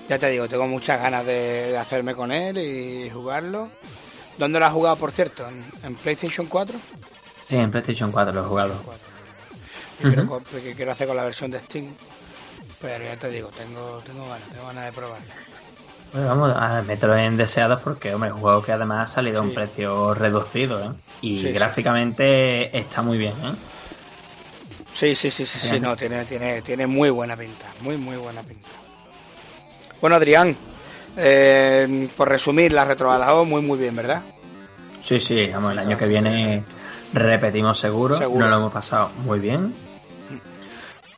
ya 0.09 0.19
te 0.19 0.31
digo, 0.31 0.49
tengo 0.49 0.67
muchas 0.67 1.01
ganas 1.01 1.25
de 1.25 1.79
hacerme 1.79 2.17
con 2.17 2.33
él 2.33 2.59
y 2.59 3.09
jugarlo 3.09 3.69
¿Dónde 4.41 4.59
lo 4.59 4.65
has 4.65 4.73
jugado, 4.73 4.97
por 4.97 5.13
cierto? 5.13 5.47
¿En, 5.85 5.95
PlayStation 5.97 6.47
4? 6.47 6.79
Sí, 7.45 7.57
en 7.57 7.71
PlayStation 7.71 8.11
4 8.11 8.33
lo 8.33 8.41
he 8.41 8.45
jugado. 8.49 8.75
¿Qué 10.01 10.75
quiero, 10.75 10.93
hacer 10.93 11.07
con 11.07 11.17
la 11.19 11.25
versión 11.25 11.51
de 11.51 11.61
Steam. 11.61 11.89
Pero 12.81 13.05
ya 13.05 13.17
te 13.19 13.29
digo, 13.29 13.49
tengo, 13.49 13.99
tengo 13.99 14.27
ganas, 14.27 14.49
tengo 14.49 14.67
ganas 14.67 14.87
de 14.87 14.93
probarlo. 14.93 15.27
Bueno, 16.15 16.29
vamos 16.29 16.57
a 16.57 16.81
meterlo 16.81 17.19
en 17.19 17.37
deseados 17.37 17.83
porque, 17.83 18.15
hombre, 18.15 18.31
es 18.31 18.35
un 18.35 18.41
juego 18.41 18.63
que 18.63 18.73
además 18.73 19.11
ha 19.11 19.15
salido 19.15 19.41
a 19.41 19.43
un 19.43 19.53
precio 19.53 20.15
reducido, 20.15 20.83
¿eh? 20.83 20.91
Y 21.21 21.43
gráficamente 21.53 22.75
está 22.77 23.03
muy 23.03 23.19
bien, 23.19 23.35
¿eh? 23.45 23.53
Sí, 24.95 25.15
sí, 25.15 25.31
sí, 25.31 25.45
sí, 25.45 25.59
sí, 25.59 25.81
no, 25.81 25.95
tiene, 25.99 26.25
tiene, 26.25 26.63
tiene 26.63 26.87
muy 26.87 27.11
buena 27.11 27.37
pinta, 27.37 27.67
muy, 27.83 27.99
muy 27.99 28.17
buena 28.17 28.43
pinta. 28.43 28.71
Bueno, 30.01 30.17
Adrián, 30.17 30.57
eh, 31.17 32.09
por 32.17 32.29
resumir, 32.29 32.73
la 32.73 32.85
retrobada 32.87 33.43
muy, 33.45 33.61
muy 33.61 33.79
bien, 33.79 33.95
¿verdad? 33.95 34.23
Sí, 35.01 35.21
sí, 35.21 35.47
vamos, 35.53 35.73
el 35.73 35.79
año 35.79 35.97
que 35.97 36.07
viene 36.07 36.63
repetimos 37.13 37.79
seguro, 37.79 38.19
no 38.19 38.49
lo 38.49 38.57
hemos 38.57 38.73
pasado 38.73 39.11
muy 39.25 39.41
bien. 39.41 39.75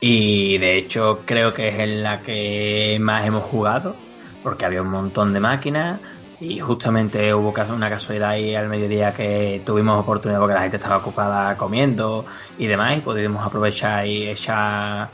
Y 0.00 0.58
de 0.58 0.78
hecho 0.78 1.20
creo 1.24 1.54
que 1.54 1.68
es 1.68 1.78
en 1.78 2.02
la 2.02 2.20
que 2.20 2.98
más 3.00 3.24
hemos 3.24 3.44
jugado, 3.44 3.94
porque 4.42 4.64
había 4.64 4.82
un 4.82 4.88
montón 4.88 5.32
de 5.32 5.40
máquinas 5.40 6.00
y 6.42 6.58
justamente 6.58 7.32
hubo 7.32 7.54
una 7.72 7.88
casualidad 7.88 8.30
ahí 8.30 8.56
al 8.56 8.68
mediodía 8.68 9.14
que 9.14 9.62
tuvimos 9.64 10.00
oportunidad 10.00 10.40
porque 10.40 10.54
la 10.54 10.62
gente 10.62 10.76
estaba 10.76 10.96
ocupada 10.96 11.56
comiendo 11.56 12.24
y 12.58 12.66
demás 12.66 12.96
y 12.98 13.00
pudimos 13.00 13.46
aprovechar 13.46 14.04
y 14.08 14.28
echar 14.28 15.08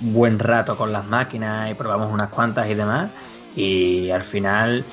buen 0.00 0.40
rato 0.40 0.76
con 0.76 0.92
las 0.92 1.04
máquinas 1.06 1.70
y 1.70 1.74
probamos 1.74 2.12
unas 2.12 2.30
cuantas 2.30 2.68
y 2.68 2.74
demás 2.74 3.10
y 3.54 4.10
al 4.10 4.24
final 4.24 4.84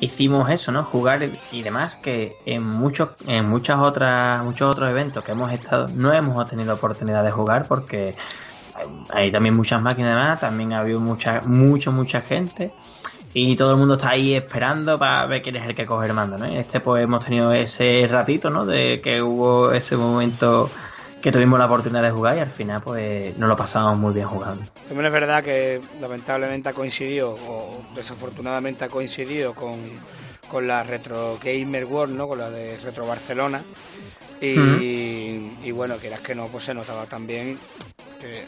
hicimos 0.00 0.50
eso, 0.50 0.72
¿no? 0.72 0.84
Jugar 0.84 1.28
y 1.52 1.62
demás, 1.62 1.96
que 1.96 2.36
en 2.44 2.62
muchos, 2.62 3.10
en 3.26 3.48
muchas 3.48 3.78
otras, 3.78 4.44
muchos 4.44 4.70
otros 4.70 4.90
eventos 4.90 5.24
que 5.24 5.32
hemos 5.32 5.52
estado, 5.52 5.88
no 5.94 6.12
hemos 6.12 6.48
tenido 6.48 6.74
oportunidad 6.74 7.24
de 7.24 7.30
jugar 7.30 7.66
porque 7.66 8.14
hay 9.10 9.32
también 9.32 9.56
muchas 9.56 9.80
máquinas 9.82 10.14
más, 10.14 10.40
también 10.40 10.72
ha 10.72 10.80
habido 10.80 11.00
mucha, 11.00 11.40
mucha, 11.42 11.90
mucha 11.90 12.20
gente 12.20 12.72
y 13.32 13.54
todo 13.56 13.72
el 13.72 13.76
mundo 13.76 13.94
está 13.94 14.10
ahí 14.10 14.34
esperando 14.34 14.98
para 14.98 15.26
ver 15.26 15.42
quién 15.42 15.56
es 15.56 15.68
el 15.68 15.74
que 15.74 15.84
coge 15.84 16.06
el 16.06 16.14
mando, 16.14 16.38
¿no? 16.38 16.46
Este 16.46 16.80
pues 16.80 17.02
hemos 17.02 17.24
tenido 17.24 17.52
ese 17.52 18.08
ratito, 18.10 18.50
¿no? 18.50 18.64
De 18.64 19.00
que 19.02 19.20
hubo 19.20 19.72
ese 19.72 19.96
momento 19.96 20.70
que 21.26 21.32
tuvimos 21.32 21.58
la 21.58 21.66
oportunidad 21.66 22.04
de 22.04 22.12
jugar 22.12 22.36
y 22.36 22.40
al 22.40 22.52
final 22.52 22.80
pues 22.80 23.36
nos 23.36 23.48
lo 23.48 23.56
pasamos 23.56 23.98
muy 23.98 24.14
bien 24.14 24.28
jugando. 24.28 24.64
También 24.86 25.06
es 25.06 25.12
verdad 25.12 25.42
que 25.42 25.80
lamentablemente 26.00 26.68
ha 26.68 26.72
coincidido 26.72 27.36
o 27.48 27.82
desafortunadamente 27.96 28.84
ha 28.84 28.88
coincidido 28.88 29.52
con, 29.52 29.80
con 30.48 30.68
la 30.68 30.84
Retro 30.84 31.36
Gamer 31.42 31.84
World, 31.84 32.14
¿no? 32.14 32.28
Con 32.28 32.38
la 32.38 32.48
de 32.48 32.78
Retro 32.78 33.08
Barcelona. 33.08 33.60
Y, 34.40 35.50
y 35.64 35.70
bueno, 35.72 35.96
quieras 35.96 36.20
que 36.20 36.36
no, 36.36 36.46
pues 36.46 36.62
se 36.62 36.74
notaba 36.74 37.06
también 37.06 37.58
que 38.20 38.44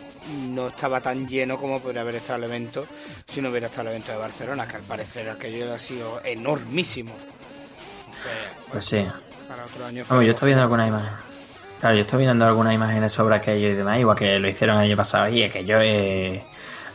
no 0.47 0.69
estaba 0.69 1.01
tan 1.01 1.27
lleno 1.27 1.59
como 1.59 1.81
podría 1.81 2.03
haber 2.03 2.15
estado 2.15 2.39
el 2.39 2.45
evento 2.45 2.87
si 3.27 3.43
no 3.43 3.51
hubiera 3.51 3.67
estado 3.67 3.89
el 3.89 3.95
evento 3.95 4.13
de 4.13 4.19
Barcelona, 4.19 4.69
que 4.69 4.77
al 4.77 4.83
parecer 4.83 5.29
aquello 5.29 5.75
ha 5.75 5.81
sido 5.81 6.21
enormísimo. 6.23 7.13
pues 8.71 8.85
sí. 8.85 9.05
Para 9.49 9.65
otro 9.65 9.85
año. 9.85 10.05
Vamos, 10.09 10.25
yo 10.25 10.31
estoy 10.31 10.47
viendo 10.47 10.63
alguna 10.63 10.87
imagen. 10.87 11.28
Claro, 11.81 11.95
yo 11.95 12.03
estoy 12.03 12.25
viendo 12.25 12.45
algunas 12.45 12.75
imágenes 12.75 13.13
sobre 13.13 13.37
aquello 13.37 13.69
y 13.69 13.75
demás, 13.75 13.99
igual 14.01 14.17
que 14.17 14.39
lo 14.39 14.49
hicieron 14.49 14.77
el 14.77 14.83
año 14.85 14.97
pasado 14.97 15.29
y 15.29 15.45
aquello 15.45 15.81
es... 15.81 16.43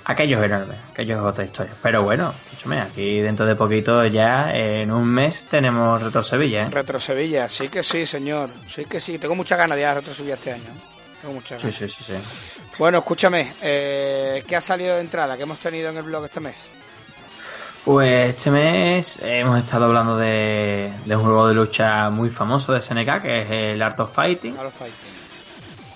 Aquello 0.06 0.40
es 0.40 0.52
enorme, 0.52 0.76
aquello 0.92 1.18
es 1.18 1.26
otra 1.26 1.46
historia. 1.46 1.72
Pero 1.82 2.04
bueno, 2.04 2.34
escúchame, 2.46 2.82
aquí 2.82 3.22
dentro 3.22 3.46
de 3.46 3.56
poquito 3.56 4.06
ya, 4.06 4.54
en 4.54 4.92
un 4.92 5.06
mes, 5.06 5.46
tenemos 5.50 6.02
Retro 6.02 6.22
Sevilla, 6.22 6.64
¿eh? 6.64 6.70
Retro 6.70 7.00
Sevilla, 7.00 7.48
sí 7.48 7.70
que 7.70 7.84
sí, 7.84 8.06
señor. 8.06 8.50
Sí 8.68 8.84
que 8.84 9.00
sí, 9.00 9.18
tengo 9.18 9.34
muchas 9.34 9.58
ganas 9.58 9.78
de 9.78 9.84
ir 9.84 9.88
a 9.88 9.94
Retro 9.94 10.14
Sevilla 10.14 10.34
este 10.34 10.52
año. 10.52 10.76
Tengo 11.22 11.36
muchas 11.36 11.64
ganas. 11.64 11.78
Sí, 11.78 11.88
sí, 11.88 12.04
sí, 12.04 12.14
sí. 12.14 12.70
Bueno, 12.78 12.98
escúchame, 12.98 13.54
eh, 13.62 14.44
¿qué 14.46 14.58
ha 14.58 14.62
salido 14.62 14.96
de 14.96 15.02
entrada? 15.02 15.38
¿Qué 15.38 15.44
hemos 15.44 15.60
tenido 15.60 15.90
en 15.90 15.96
el 15.96 16.04
blog 16.04 16.26
este 16.26 16.42
mes? 16.42 16.68
Pues 17.86 18.30
este 18.30 18.50
mes 18.50 19.20
hemos 19.22 19.62
estado 19.62 19.86
hablando 19.86 20.16
de, 20.16 20.90
un 21.06 21.22
juego 21.22 21.50
de 21.50 21.54
lucha 21.54 22.10
muy 22.10 22.30
famoso 22.30 22.72
de 22.72 22.80
SNK, 22.80 23.22
que 23.22 23.42
es 23.42 23.52
el 23.52 23.82
Art 23.82 24.00
of 24.00 24.14
Fighting. 24.14 24.58
Art 24.58 24.68
of 24.68 24.74
Fighting. 24.74 24.96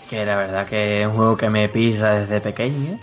Que 0.09 0.25
la 0.25 0.35
verdad 0.35 0.67
que 0.67 1.01
es 1.01 1.07
un 1.07 1.13
juego 1.13 1.38
que 1.38 1.49
me 1.49 1.69
pisa 1.69 2.11
desde 2.11 2.41
pequeño. 2.41 2.99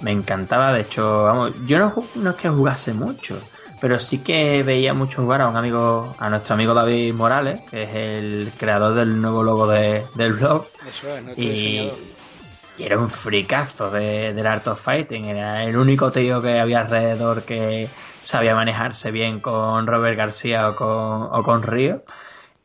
Me 0.00 0.12
encantaba, 0.12 0.72
de 0.72 0.82
hecho, 0.82 1.24
vamos, 1.24 1.54
yo 1.66 1.80
no, 1.80 1.92
no 2.14 2.30
es 2.30 2.36
que 2.36 2.48
jugase 2.48 2.92
mucho, 2.92 3.36
pero 3.80 3.98
sí 3.98 4.18
que 4.18 4.62
veía 4.62 4.94
mucho 4.94 5.22
jugar 5.22 5.40
a 5.40 5.48
un 5.48 5.56
amigo, 5.56 6.14
a 6.18 6.30
nuestro 6.30 6.54
amigo 6.54 6.72
David 6.72 7.14
Morales, 7.14 7.62
que 7.62 7.82
es 7.82 7.94
el 7.94 8.52
creador 8.56 8.94
del 8.94 9.20
nuevo 9.20 9.42
logo 9.42 9.66
de, 9.66 10.04
del 10.14 10.34
blog. 10.34 10.66
Eso 10.88 11.08
es, 11.16 11.24
nuestro 11.24 11.44
y, 11.44 11.90
y 12.76 12.84
era 12.84 12.98
un 12.98 13.08
fricazo 13.08 13.90
de, 13.90 14.34
del 14.34 14.46
Art 14.46 14.66
of 14.68 14.80
Fighting. 14.80 15.26
Era 15.26 15.64
el 15.64 15.76
único 15.76 16.10
tío 16.10 16.42
que 16.42 16.58
había 16.58 16.80
alrededor 16.80 17.42
que 17.42 17.88
sabía 18.20 18.54
manejarse 18.54 19.10
bien 19.10 19.40
con 19.40 19.86
Robert 19.86 20.16
García 20.16 20.68
o 20.68 20.76
con, 20.76 21.28
o 21.30 21.42
con 21.42 21.62
Río. 21.62 22.02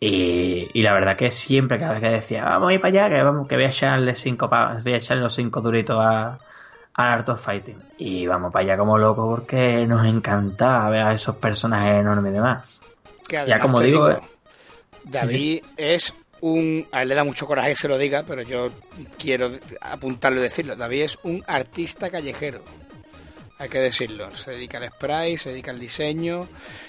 Y, 0.01 0.81
la 0.81 0.93
verdad 0.93 1.17
que 1.17 1.29
siempre, 1.29 1.77
cada 1.77 1.91
vez 1.93 2.01
que 2.01 2.09
decía, 2.09 2.45
vamos 2.45 2.69
a 2.69 2.73
ir 2.73 2.79
para 2.79 3.05
allá, 3.05 3.15
que 3.15 3.21
vamos, 3.21 3.47
que 3.47 3.55
voy 3.55 3.65
a 3.65 3.69
echarle 3.69 4.15
cinco 4.15 4.47
voy 4.47 4.93
a 4.93 4.97
echarle 4.97 5.23
los 5.23 5.33
cinco 5.33 5.59
duritos 5.59 5.97
a, 5.99 6.39
al 6.93 7.07
Art 7.07 7.29
of 7.29 7.43
Fighting. 7.43 7.77
Y 7.97 8.25
vamos 8.25 8.53
para 8.53 8.63
allá 8.63 8.77
como 8.77 8.97
loco 8.97 9.27
porque 9.29 9.85
nos 9.85 10.05
encantaba 10.05 10.89
ver 10.89 11.01
a 11.01 11.13
esos 11.13 11.35
personajes 11.35 11.95
enormes 11.95 12.31
y 12.31 12.35
demás. 12.35 12.79
ya 13.29 13.59
como 13.59 13.81
digo, 13.81 14.15
David 15.03 15.63
es 15.75 16.13
un. 16.41 16.87
A 16.91 17.01
él 17.03 17.09
le 17.09 17.15
da 17.15 17.23
mucho 17.23 17.45
coraje 17.45 17.69
que 17.69 17.75
se 17.75 17.87
lo 17.87 17.97
diga, 17.97 18.23
pero 18.23 18.41
yo 18.41 18.69
quiero 19.17 19.51
apuntarlo 19.81 20.39
y 20.39 20.43
decirlo. 20.43 20.75
David 20.75 21.01
es 21.03 21.19
un 21.23 21.43
artista 21.47 22.09
callejero. 22.09 22.63
Hay 23.57 23.67
que 23.67 23.79
decirlo. 23.79 24.33
Se 24.37 24.51
dedica 24.51 24.77
al 24.77 24.89
spray, 24.89 25.37
se 25.37 25.49
dedica 25.49 25.71
al 25.71 25.79
diseño 25.79 26.47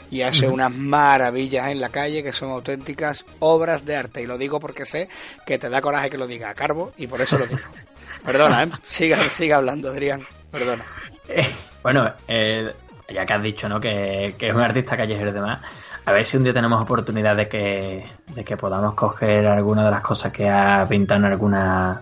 y 0.08 0.22
hace 0.22 0.46
unas 0.46 0.72
maravillas 0.72 1.68
en 1.68 1.80
la 1.80 1.88
calle 1.88 2.22
que 2.22 2.32
son 2.32 2.50
auténticas 2.50 3.24
obras 3.40 3.84
de 3.84 3.96
arte. 3.96 4.22
Y 4.22 4.26
lo 4.26 4.38
digo 4.38 4.60
porque 4.60 4.84
sé 4.84 5.08
que 5.44 5.58
te 5.58 5.68
da 5.68 5.80
coraje 5.80 6.10
que 6.10 6.18
lo 6.18 6.28
diga 6.28 6.48
a 6.48 6.54
Carbo 6.54 6.92
y 6.96 7.08
por 7.08 7.20
eso 7.20 7.38
lo 7.38 7.46
digo. 7.46 7.60
Perdona, 8.24 8.62
¿eh? 8.62 8.68
siga, 8.86 9.18
siga 9.30 9.56
hablando, 9.56 9.90
Adrián. 9.90 10.24
Perdona. 10.52 10.84
Eh, 11.28 11.48
bueno, 11.82 12.14
eh, 12.28 12.72
ya 13.08 13.26
que 13.26 13.32
has 13.32 13.42
dicho 13.42 13.68
¿no? 13.68 13.80
que, 13.80 14.36
que 14.38 14.50
es 14.50 14.54
un 14.54 14.62
artista 14.62 14.96
callejero 14.96 15.30
y 15.30 15.32
demás 15.32 15.60
a 16.04 16.12
ver 16.12 16.24
si 16.24 16.36
un 16.36 16.44
día 16.44 16.54
tenemos 16.54 16.80
oportunidad 16.80 17.36
de 17.36 17.48
que, 17.48 18.04
de 18.34 18.44
que 18.44 18.56
podamos 18.56 18.94
coger 18.94 19.46
alguna 19.46 19.84
de 19.84 19.90
las 19.90 20.02
cosas 20.02 20.32
que 20.32 20.48
ha 20.48 20.86
pintado 20.88 21.20
en 21.20 21.32
alguna. 21.32 22.00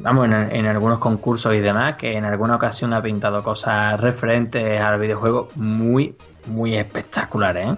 vamos, 0.00 0.26
en, 0.26 0.66
algunos 0.66 0.98
concursos 0.98 1.54
y 1.54 1.60
demás, 1.60 1.96
que 1.96 2.16
en 2.16 2.24
alguna 2.24 2.56
ocasión 2.56 2.92
ha 2.92 3.02
pintado 3.02 3.42
cosas 3.42 4.00
referentes 4.00 4.80
al 4.80 4.98
videojuego 4.98 5.48
muy, 5.54 6.16
muy 6.46 6.76
espectaculares, 6.76 7.68
¿eh? 7.68 7.76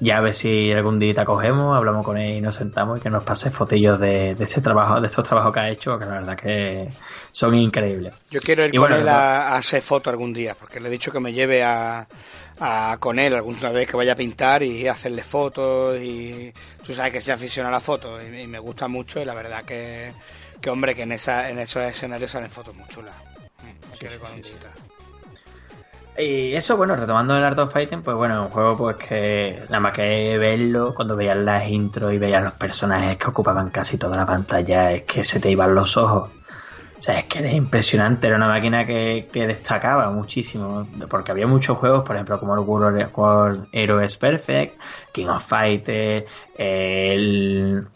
Ya 0.00 0.18
a 0.18 0.20
ver 0.20 0.32
si 0.32 0.70
algún 0.70 1.00
día 1.00 1.12
te 1.12 1.24
cogemos, 1.24 1.76
hablamos 1.76 2.06
con 2.06 2.18
él 2.18 2.36
y 2.36 2.40
nos 2.40 2.54
sentamos 2.54 3.00
y 3.00 3.02
que 3.02 3.10
nos 3.10 3.24
pase 3.24 3.50
fotillos 3.50 3.98
de, 3.98 4.36
ese 4.38 4.60
trabajo, 4.60 5.00
de 5.00 5.08
esos 5.08 5.26
trabajos 5.26 5.52
que 5.52 5.58
ha 5.58 5.70
hecho, 5.70 5.98
que 5.98 6.04
la 6.04 6.12
verdad 6.12 6.36
que 6.36 6.88
son 7.32 7.56
increíbles. 7.56 8.14
Yo 8.30 8.40
quiero 8.40 8.64
ir 8.64 8.76
con 8.76 8.92
él 8.92 9.08
a, 9.08 9.48
a 9.48 9.56
hacer 9.56 9.82
foto 9.82 10.08
algún 10.08 10.32
día, 10.32 10.54
porque 10.54 10.78
le 10.78 10.86
he 10.86 10.90
dicho 10.92 11.10
que 11.10 11.18
me 11.18 11.32
lleve 11.32 11.64
a, 11.64 12.06
con 12.98 13.18
él 13.18 13.34
alguna 13.34 13.70
vez 13.70 13.86
que 13.86 13.96
vaya 13.96 14.12
a 14.12 14.16
pintar 14.16 14.62
y 14.62 14.88
hacerle 14.88 15.22
fotos 15.22 15.98
y 16.00 16.52
tú 16.84 16.94
sabes 16.94 17.12
que 17.12 17.20
se 17.20 17.32
aficiona 17.32 17.68
a 17.68 17.72
la 17.72 17.80
foto 17.80 18.20
y, 18.22 18.46
me 18.46 18.58
gusta 18.58 18.88
mucho 18.88 19.20
y 19.20 19.24
la 19.24 19.34
verdad 19.34 19.64
que, 19.64 20.12
que 20.60 20.70
hombre 20.70 20.94
que 20.94 21.02
en 21.02 21.12
esa 21.12 21.50
en 21.50 21.58
esos 21.58 21.82
escenarios 21.82 22.30
salen 22.30 22.50
fotos 22.50 22.74
muy 22.74 22.88
chulas. 22.88 23.14
Mm, 23.62 23.94
y 26.20 26.56
eso, 26.56 26.76
bueno, 26.76 26.96
retomando 26.96 27.36
el 27.36 27.44
Art 27.44 27.58
of 27.60 27.72
Fighting, 27.72 28.02
pues 28.02 28.16
bueno, 28.16 28.42
un 28.42 28.48
juego 28.48 28.76
pues 28.76 28.96
que 28.96 29.62
nada 29.68 29.78
más 29.78 29.92
que 29.94 30.36
verlo, 30.36 30.92
cuando 30.92 31.14
veías 31.14 31.36
las 31.36 31.68
intros 31.68 32.12
y 32.12 32.18
veías 32.18 32.42
los 32.42 32.54
personajes 32.54 33.16
que 33.16 33.28
ocupaban 33.28 33.70
casi 33.70 33.98
toda 33.98 34.16
la 34.16 34.26
pantalla, 34.26 34.90
es 34.90 35.02
que 35.04 35.22
se 35.22 35.38
te 35.38 35.48
iban 35.48 35.76
los 35.76 35.96
ojos. 35.96 36.30
O 36.98 37.00
sea, 37.00 37.20
es 37.20 37.26
que 37.26 37.38
era 37.38 37.52
impresionante, 37.52 38.26
era 38.26 38.36
una 38.36 38.48
máquina 38.48 38.84
que, 38.84 39.28
destacaba 39.32 40.10
muchísimo, 40.10 40.88
porque 41.08 41.30
había 41.30 41.46
muchos 41.46 41.78
juegos, 41.78 42.04
por 42.04 42.16
ejemplo, 42.16 42.40
como 42.40 42.54
el 42.54 42.60
World, 42.60 43.68
Heroes 43.70 44.16
Perfect, 44.16 44.80
King 45.12 45.26
of 45.26 45.46
Fighters, 45.46 46.28
el, 46.56 47.86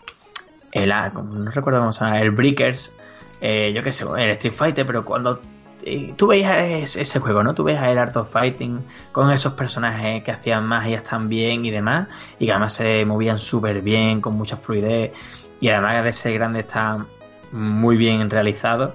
el, 0.70 0.92
ah, 0.92 1.12
no 1.12 1.50
recuerdo 1.50 1.80
cómo 1.80 1.92
se 1.92 2.04
llama, 2.04 2.20
el 2.20 2.30
Breakers, 2.30 2.94
eh, 3.40 3.72
yo 3.74 3.82
qué 3.82 3.90
sé, 3.90 4.04
el 4.04 4.30
Street 4.30 4.54
Fighter, 4.54 4.86
pero 4.86 5.04
cuando 5.04 5.40
eh, 5.84 6.14
tú 6.16 6.28
veías 6.28 6.94
ese 6.94 7.18
juego, 7.18 7.42
¿no? 7.42 7.54
Tú 7.54 7.64
veías 7.64 7.82
el 7.88 7.98
Art 7.98 8.16
of 8.16 8.30
Fighting 8.30 8.84
con 9.10 9.32
esos 9.32 9.54
personajes 9.54 10.22
que 10.22 10.30
hacían 10.30 10.64
magias 10.64 11.02
tan 11.02 11.28
bien 11.28 11.64
y 11.64 11.72
demás, 11.72 12.06
y 12.38 12.46
que 12.46 12.52
además 12.52 12.74
se 12.74 13.04
movían 13.04 13.40
súper 13.40 13.82
bien, 13.82 14.20
con 14.20 14.36
mucha 14.36 14.56
fluidez, 14.56 15.10
y 15.58 15.70
además 15.70 16.04
de 16.04 16.12
ser 16.12 16.34
grande 16.34 16.60
estaban 16.60 17.08
muy 17.52 17.96
bien 17.96 18.30
realizado, 18.30 18.94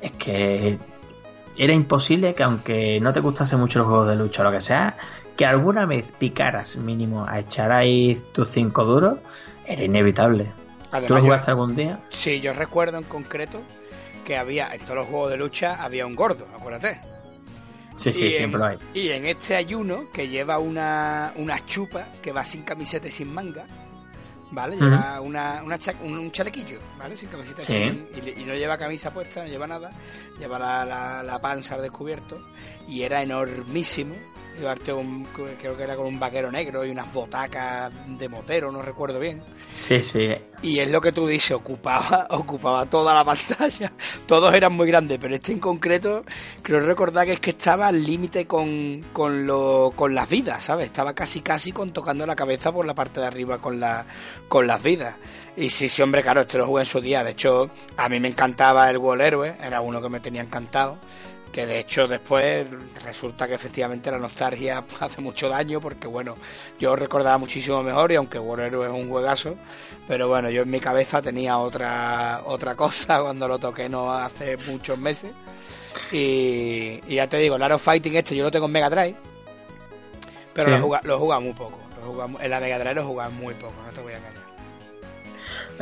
es 0.00 0.12
que 0.12 0.78
era 1.56 1.72
imposible 1.72 2.34
que 2.34 2.42
aunque 2.42 3.00
no 3.00 3.12
te 3.12 3.20
gustase 3.20 3.56
mucho 3.56 3.80
los 3.80 3.88
juegos 3.88 4.08
de 4.08 4.16
lucha 4.16 4.42
o 4.42 4.44
lo 4.44 4.52
que 4.52 4.62
sea, 4.62 4.96
que 5.36 5.46
alguna 5.46 5.86
vez 5.86 6.10
picaras 6.18 6.76
mínimo 6.76 7.24
a 7.26 7.38
echar 7.38 7.72
ahí 7.72 8.22
tus 8.32 8.50
cinco 8.50 8.84
duros, 8.84 9.18
era 9.66 9.84
inevitable. 9.84 10.46
¿Tú 11.06 11.14
lo 11.14 11.20
jugaste 11.20 11.50
algún 11.50 11.76
día? 11.76 12.00
Sí, 12.08 12.40
yo 12.40 12.52
recuerdo 12.52 12.98
en 12.98 13.04
concreto 13.04 13.60
que 14.24 14.36
había, 14.36 14.74
en 14.74 14.80
todos 14.80 14.96
los 14.96 15.06
juegos 15.06 15.30
de 15.30 15.36
lucha 15.36 15.82
había 15.82 16.06
un 16.06 16.14
gordo, 16.14 16.46
acuérdate. 16.54 17.00
Sí, 17.94 18.12
sí, 18.12 18.32
siempre 18.32 18.58
lo 18.58 18.66
hay. 18.66 18.78
Y 18.94 19.10
en 19.10 19.26
este 19.26 19.56
hay 19.56 19.74
uno 19.74 20.04
que 20.12 20.28
lleva 20.28 20.58
una, 20.58 21.32
una 21.36 21.64
chupa 21.66 22.06
que 22.22 22.32
va 22.32 22.42
sin 22.44 22.62
camiseta 22.62 23.08
y 23.08 23.10
sin 23.10 23.32
manga 23.32 23.64
¿vale? 24.52 24.76
Lleva 24.76 25.20
una, 25.20 25.62
una 25.62 25.78
un, 26.02 26.30
chalequillo, 26.30 26.78
¿vale? 26.98 27.16
Sin 27.16 27.28
camiseta 27.28 27.62
y, 27.62 28.44
no 28.44 28.54
lleva 28.54 28.76
camisa 28.78 29.12
puesta, 29.12 29.42
no 29.42 29.48
lleva 29.48 29.66
nada, 29.66 29.90
lleva 30.38 30.58
la, 30.58 30.84
la, 30.84 31.22
la 31.22 31.40
panza 31.40 31.76
al 31.76 31.82
descubierto 31.82 32.36
y 32.88 33.02
era 33.02 33.22
enormísimo 33.22 34.14
llevarte 34.58 34.92
un, 34.92 35.24
creo 35.58 35.76
que 35.76 35.82
era 35.82 35.96
con 35.96 36.06
un 36.06 36.18
vaquero 36.18 36.50
negro 36.50 36.84
y 36.84 36.90
unas 36.90 37.12
botacas 37.12 37.92
de 38.06 38.28
motero, 38.28 38.70
no 38.70 38.82
recuerdo 38.82 39.18
bien. 39.18 39.42
Sí, 39.68 40.02
sí. 40.02 40.34
Y 40.62 40.78
es 40.78 40.90
lo 40.90 41.00
que 41.00 41.12
tú 41.12 41.26
dices, 41.26 41.52
ocupaba, 41.52 42.26
ocupaba 42.30 42.86
toda 42.86 43.14
la 43.14 43.24
pantalla. 43.24 43.92
Todos 44.26 44.54
eran 44.54 44.72
muy 44.72 44.86
grandes, 44.86 45.18
pero 45.18 45.34
este 45.34 45.52
en 45.52 45.58
concreto, 45.58 46.24
creo 46.62 46.80
recordar 46.80 47.26
que 47.26 47.34
es 47.34 47.40
que 47.40 47.50
estaba 47.50 47.88
al 47.88 48.04
límite 48.04 48.46
con, 48.46 49.04
con, 49.12 49.46
lo, 49.46 49.92
con 49.94 50.14
las 50.14 50.28
vidas, 50.28 50.62
¿sabes? 50.62 50.86
Estaba 50.86 51.14
casi 51.14 51.40
casi 51.40 51.72
con 51.72 51.92
tocando 51.92 52.26
la 52.26 52.36
cabeza 52.36 52.72
por 52.72 52.86
la 52.86 52.94
parte 52.94 53.20
de 53.20 53.26
arriba 53.26 53.58
con, 53.58 53.80
la, 53.80 54.04
con 54.48 54.66
las 54.66 54.82
vidas. 54.82 55.14
Y 55.56 55.70
sí, 55.70 55.88
sí, 55.88 56.02
hombre, 56.02 56.22
claro, 56.22 56.42
este 56.42 56.58
lo 56.58 56.66
jugué 56.66 56.82
en 56.82 56.86
su 56.86 57.00
día. 57.00 57.24
De 57.24 57.32
hecho, 57.32 57.70
a 57.96 58.08
mí 58.08 58.20
me 58.20 58.28
encantaba 58.28 58.88
el 58.90 58.98
Wall 58.98 59.20
Hero, 59.20 59.44
era 59.44 59.80
uno 59.80 60.00
que 60.00 60.08
me 60.08 60.20
tenía 60.20 60.42
encantado 60.42 60.98
que 61.52 61.66
de 61.66 61.80
hecho 61.80 62.06
después 62.06 62.66
resulta 63.04 63.48
que 63.48 63.54
efectivamente 63.54 64.10
la 64.10 64.18
nostalgia 64.18 64.84
hace 65.00 65.20
mucho 65.20 65.48
daño 65.48 65.80
porque 65.80 66.06
bueno, 66.06 66.34
yo 66.78 66.96
recordaba 66.96 67.38
muchísimo 67.38 67.82
mejor 67.82 68.12
y 68.12 68.16
aunque 68.16 68.38
War 68.38 68.60
es 68.60 68.72
un 68.74 69.08
juegazo, 69.08 69.56
pero 70.06 70.28
bueno, 70.28 70.50
yo 70.50 70.62
en 70.62 70.70
mi 70.70 70.80
cabeza 70.80 71.20
tenía 71.20 71.58
otra 71.58 72.42
otra 72.44 72.74
cosa 72.76 73.20
cuando 73.20 73.48
lo 73.48 73.58
toqué 73.58 73.88
no 73.88 74.12
hace 74.12 74.56
muchos 74.68 74.98
meses 74.98 75.32
y, 76.12 77.00
ya 77.08 77.28
te 77.28 77.36
digo, 77.38 77.56
el 77.56 77.78
Fighting 77.78 78.16
este 78.16 78.36
yo 78.36 78.44
lo 78.44 78.50
tengo 78.50 78.66
en 78.66 78.72
Mega 78.72 78.90
Drive, 78.90 79.16
pero 80.54 80.70
lo, 80.70 80.76
he 80.76 81.18
jugado, 81.18 81.40
muy 81.40 81.52
poco, 81.52 81.78
en 82.40 82.50
la 82.50 82.60
Mega 82.60 82.78
Drive 82.78 82.94
lo 82.94 83.00
he 83.00 83.04
jugado 83.04 83.30
muy 83.32 83.54
poco, 83.54 83.74
no 83.84 83.92
te 83.92 84.00
voy 84.00 84.12
a 84.12 84.18
engañar. 84.18 84.39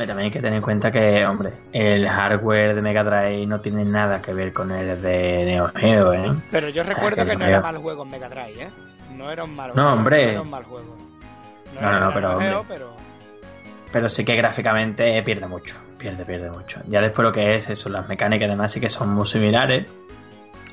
También 0.05 0.25
hay 0.27 0.31
que 0.31 0.39
tener 0.39 0.57
en 0.57 0.61
cuenta 0.61 0.91
que, 0.91 1.25
hombre, 1.25 1.53
el 1.71 2.07
hardware 2.07 2.75
de 2.75 2.81
Mega 2.81 3.03
Drive 3.03 3.45
no 3.45 3.61
tiene 3.61 3.85
nada 3.85 4.21
que 4.21 4.33
ver 4.33 4.53
con 4.53 4.71
el 4.71 5.01
de 5.01 5.43
Neo 5.45 5.71
Geo, 5.75 6.13
¿eh? 6.13 6.31
Pero 6.51 6.69
yo 6.69 6.83
recuerdo 6.83 7.25
que, 7.25 7.35
no 7.35 7.45
era 7.45 7.61
mal 7.61 7.77
juego 7.77 8.03
en 8.03 8.09
Mega 8.09 8.29
Drive, 8.29 8.63
¿eh? 8.63 8.69
No 9.15 9.31
era 9.31 9.43
un 9.43 9.55
mal 9.55 9.71
juego. 9.71 9.89
No, 9.89 9.93
hombre. 9.93 10.25
No 10.25 10.31
era 10.31 10.41
un 10.41 10.49
mal 10.49 10.63
juego. 10.63 10.97
No, 11.81 11.91
no, 11.91 11.99
no, 11.99 12.13
pero, 12.13 12.65
pero... 12.67 12.93
Pero 13.91 14.09
sí 14.09 14.23
que 14.23 14.35
gráficamente 14.35 15.21
pierde 15.23 15.47
mucho. 15.47 15.77
Pierde, 15.97 16.23
pierde 16.23 16.51
mucho. 16.51 16.81
Ya 16.87 17.01
después 17.01 17.23
lo 17.23 17.31
que 17.31 17.55
es 17.55 17.69
eso, 17.69 17.89
las 17.89 18.07
mecánicas 18.07 18.47
y 18.47 18.49
demás 18.49 18.71
sí 18.71 18.79
que 18.79 18.89
son 18.89 19.09
muy 19.09 19.25
similares 19.25 19.87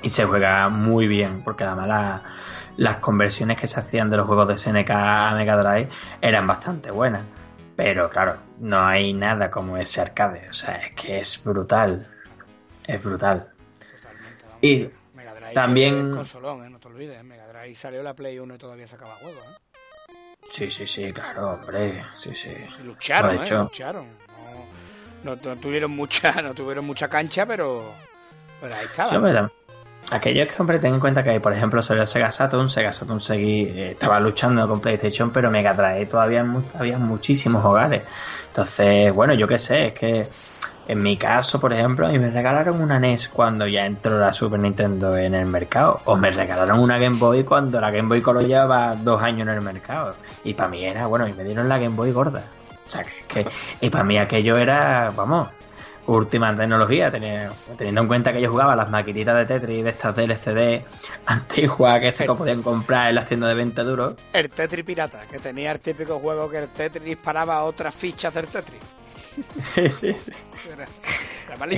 y 0.02 0.10
se 0.10 0.24
juega 0.24 0.68
muy 0.68 1.08
bien, 1.08 1.42
porque 1.42 1.64
además 1.64 2.22
las 2.76 2.96
conversiones 2.96 3.56
que 3.56 3.66
se 3.66 3.80
hacían 3.80 4.10
de 4.10 4.18
los 4.18 4.26
juegos 4.26 4.48
de 4.48 4.58
SNK 4.58 4.90
a 4.90 5.32
Mega 5.34 5.56
Drive 5.56 5.88
eran 6.20 6.46
bastante 6.46 6.90
buenas. 6.90 7.22
Pero 7.76 8.08
claro, 8.08 8.38
no 8.58 8.86
hay 8.86 9.12
nada 9.12 9.50
como 9.50 9.76
ese 9.76 10.00
arcade, 10.00 10.48
o 10.48 10.52
sea, 10.54 10.76
es 10.76 10.94
que 10.94 11.18
es 11.18 11.44
brutal. 11.44 12.08
Es 12.84 13.02
brutal. 13.02 13.52
Y 14.62 14.88
Mega 15.14 15.34
Drive 15.34 15.52
también. 15.52 16.10
consolón, 16.10 16.64
¿eh? 16.64 16.70
no 16.70 16.78
te 16.80 16.88
olvides, 16.88 17.22
Mega 17.22 17.46
Drive 17.48 17.74
salió 17.74 18.02
la 18.02 18.14
Play 18.14 18.38
1 18.38 18.54
y 18.54 18.58
todavía 18.58 18.86
sacaba 18.86 19.16
juegos. 19.16 19.44
¿eh? 19.44 20.14
Sí, 20.48 20.70
sí, 20.70 20.86
sí, 20.86 21.12
claro, 21.12 21.52
hombre. 21.52 22.04
Sí, 22.16 22.34
sí. 22.34 22.54
lucharon, 22.82 23.44
¿eh? 23.44 23.50
Lucharon. 23.50 24.06
No, 25.22 25.36
tuvieron 25.36 25.90
mucha, 25.90 26.32
no 26.42 26.54
tuvieron 26.54 26.84
mucha 26.84 27.08
cancha, 27.08 27.44
pero, 27.44 27.92
pero 28.60 28.74
ahí 28.74 28.86
estaba. 28.86 29.50
Aquellos 30.12 30.46
que, 30.46 30.62
hombre, 30.62 30.78
ten 30.78 30.94
en 30.94 31.00
cuenta 31.00 31.24
que, 31.24 31.40
por 31.40 31.52
ejemplo, 31.52 31.82
salió 31.82 32.06
Sega 32.06 32.30
Saturn, 32.30 32.68
Sega 32.68 32.92
Saturn 32.92 33.20
seguí, 33.20 33.64
eh, 33.64 33.90
estaba 33.92 34.20
luchando 34.20 34.66
con 34.68 34.80
PlayStation, 34.80 35.30
pero 35.30 35.50
Mega 35.50 35.74
Drive 35.74 36.06
todavía 36.06 36.46
había 36.78 36.98
muchísimos 36.98 37.64
hogares. 37.64 38.02
Entonces, 38.48 39.12
bueno, 39.12 39.34
yo 39.34 39.48
qué 39.48 39.58
sé, 39.58 39.88
es 39.88 39.92
que 39.94 40.28
en 40.88 41.02
mi 41.02 41.16
caso, 41.16 41.58
por 41.60 41.72
ejemplo, 41.72 42.06
a 42.06 42.10
me 42.10 42.30
regalaron 42.30 42.80
una 42.80 43.00
NES 43.00 43.28
cuando 43.28 43.66
ya 43.66 43.84
entró 43.84 44.20
la 44.20 44.32
Super 44.32 44.60
Nintendo 44.60 45.16
en 45.16 45.34
el 45.34 45.46
mercado, 45.46 46.00
o 46.04 46.14
me 46.14 46.30
regalaron 46.30 46.78
una 46.78 46.98
Game 46.98 47.18
Boy 47.18 47.42
cuando 47.42 47.80
la 47.80 47.90
Game 47.90 48.08
Boy 48.08 48.22
Color 48.22 48.46
llevaba 48.46 48.94
dos 48.94 49.20
años 49.20 49.48
en 49.48 49.54
el 49.54 49.60
mercado. 49.60 50.14
Y 50.44 50.54
para 50.54 50.68
mí 50.68 50.84
era, 50.84 51.06
bueno, 51.08 51.26
y 51.26 51.32
me 51.32 51.42
dieron 51.42 51.68
la 51.68 51.78
Game 51.78 51.96
Boy 51.96 52.12
gorda. 52.12 52.44
O 52.86 52.88
sea, 52.88 53.02
que, 53.02 53.42
que 53.44 53.50
y 53.80 53.90
para 53.90 54.04
mí 54.04 54.16
aquello 54.16 54.56
era, 54.56 55.12
vamos, 55.16 55.48
última 56.06 56.56
tecnología, 56.56 57.10
teniendo 57.10 58.00
en 58.00 58.06
cuenta 58.06 58.32
que 58.32 58.40
yo 58.40 58.50
jugaba 58.50 58.76
las 58.76 58.90
maquinitas 58.90 59.36
de 59.36 59.46
Tetris 59.46 59.84
de 59.84 59.90
estas 59.90 60.16
LCD 60.16 60.84
antiguas 61.26 62.00
que 62.00 62.12
se 62.12 62.26
podían 62.26 62.62
comprar 62.62 63.08
en 63.08 63.16
las 63.16 63.26
tiendas 63.26 63.50
de 63.50 63.54
venta 63.54 63.82
duro. 63.82 64.16
El 64.32 64.50
Tetris 64.50 64.84
pirata, 64.84 65.22
que 65.30 65.38
tenía 65.38 65.72
el 65.72 65.80
típico 65.80 66.18
juego 66.18 66.48
que 66.48 66.58
el 66.58 66.68
Tetris 66.68 67.04
disparaba 67.04 67.62
otras 67.64 67.94
fichas 67.94 68.32
del 68.34 68.46
Tetris. 68.46 68.80
sí, 69.60 69.88
sí. 69.88 70.16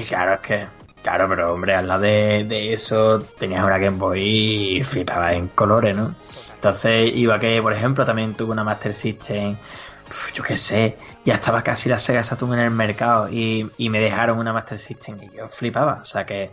claro, 0.09 0.35
es 0.35 0.41
que. 0.41 0.67
Claro, 1.03 1.29
pero 1.29 1.55
hombre, 1.55 1.75
al 1.75 1.87
lado 1.87 2.03
de, 2.03 2.73
eso 2.73 3.21
tenías 3.39 3.65
una 3.65 3.79
Game 3.79 3.99
Boy 3.99 4.79
y 4.79 4.83
flipaba 4.83 5.33
en 5.33 5.49
colores, 5.49 5.97
¿no? 5.97 6.15
Entonces 6.55 7.13
iba 7.15 7.39
que, 7.39 7.63
por 7.63 7.73
ejemplo, 7.73 8.05
también 8.05 8.35
tuve 8.35 8.53
una 8.53 8.65
Master 8.65 8.93
System 8.95 9.57
yo 10.35 10.43
qué 10.43 10.57
sé, 10.57 10.97
ya 11.25 11.35
estaba 11.35 11.63
casi 11.63 11.89
la 11.89 11.99
Sega 11.99 12.25
Saturn 12.25 12.55
en 12.55 12.61
el 12.61 12.71
mercado 12.71 13.29
y, 13.29 13.71
me 13.79 14.01
dejaron 14.01 14.39
una 14.39 14.53
Master 14.53 14.79
System 14.79 15.19
y 15.23 15.37
yo 15.37 15.49
flipaba. 15.49 15.99
O 16.03 16.05
sea 16.05 16.25
que, 16.25 16.51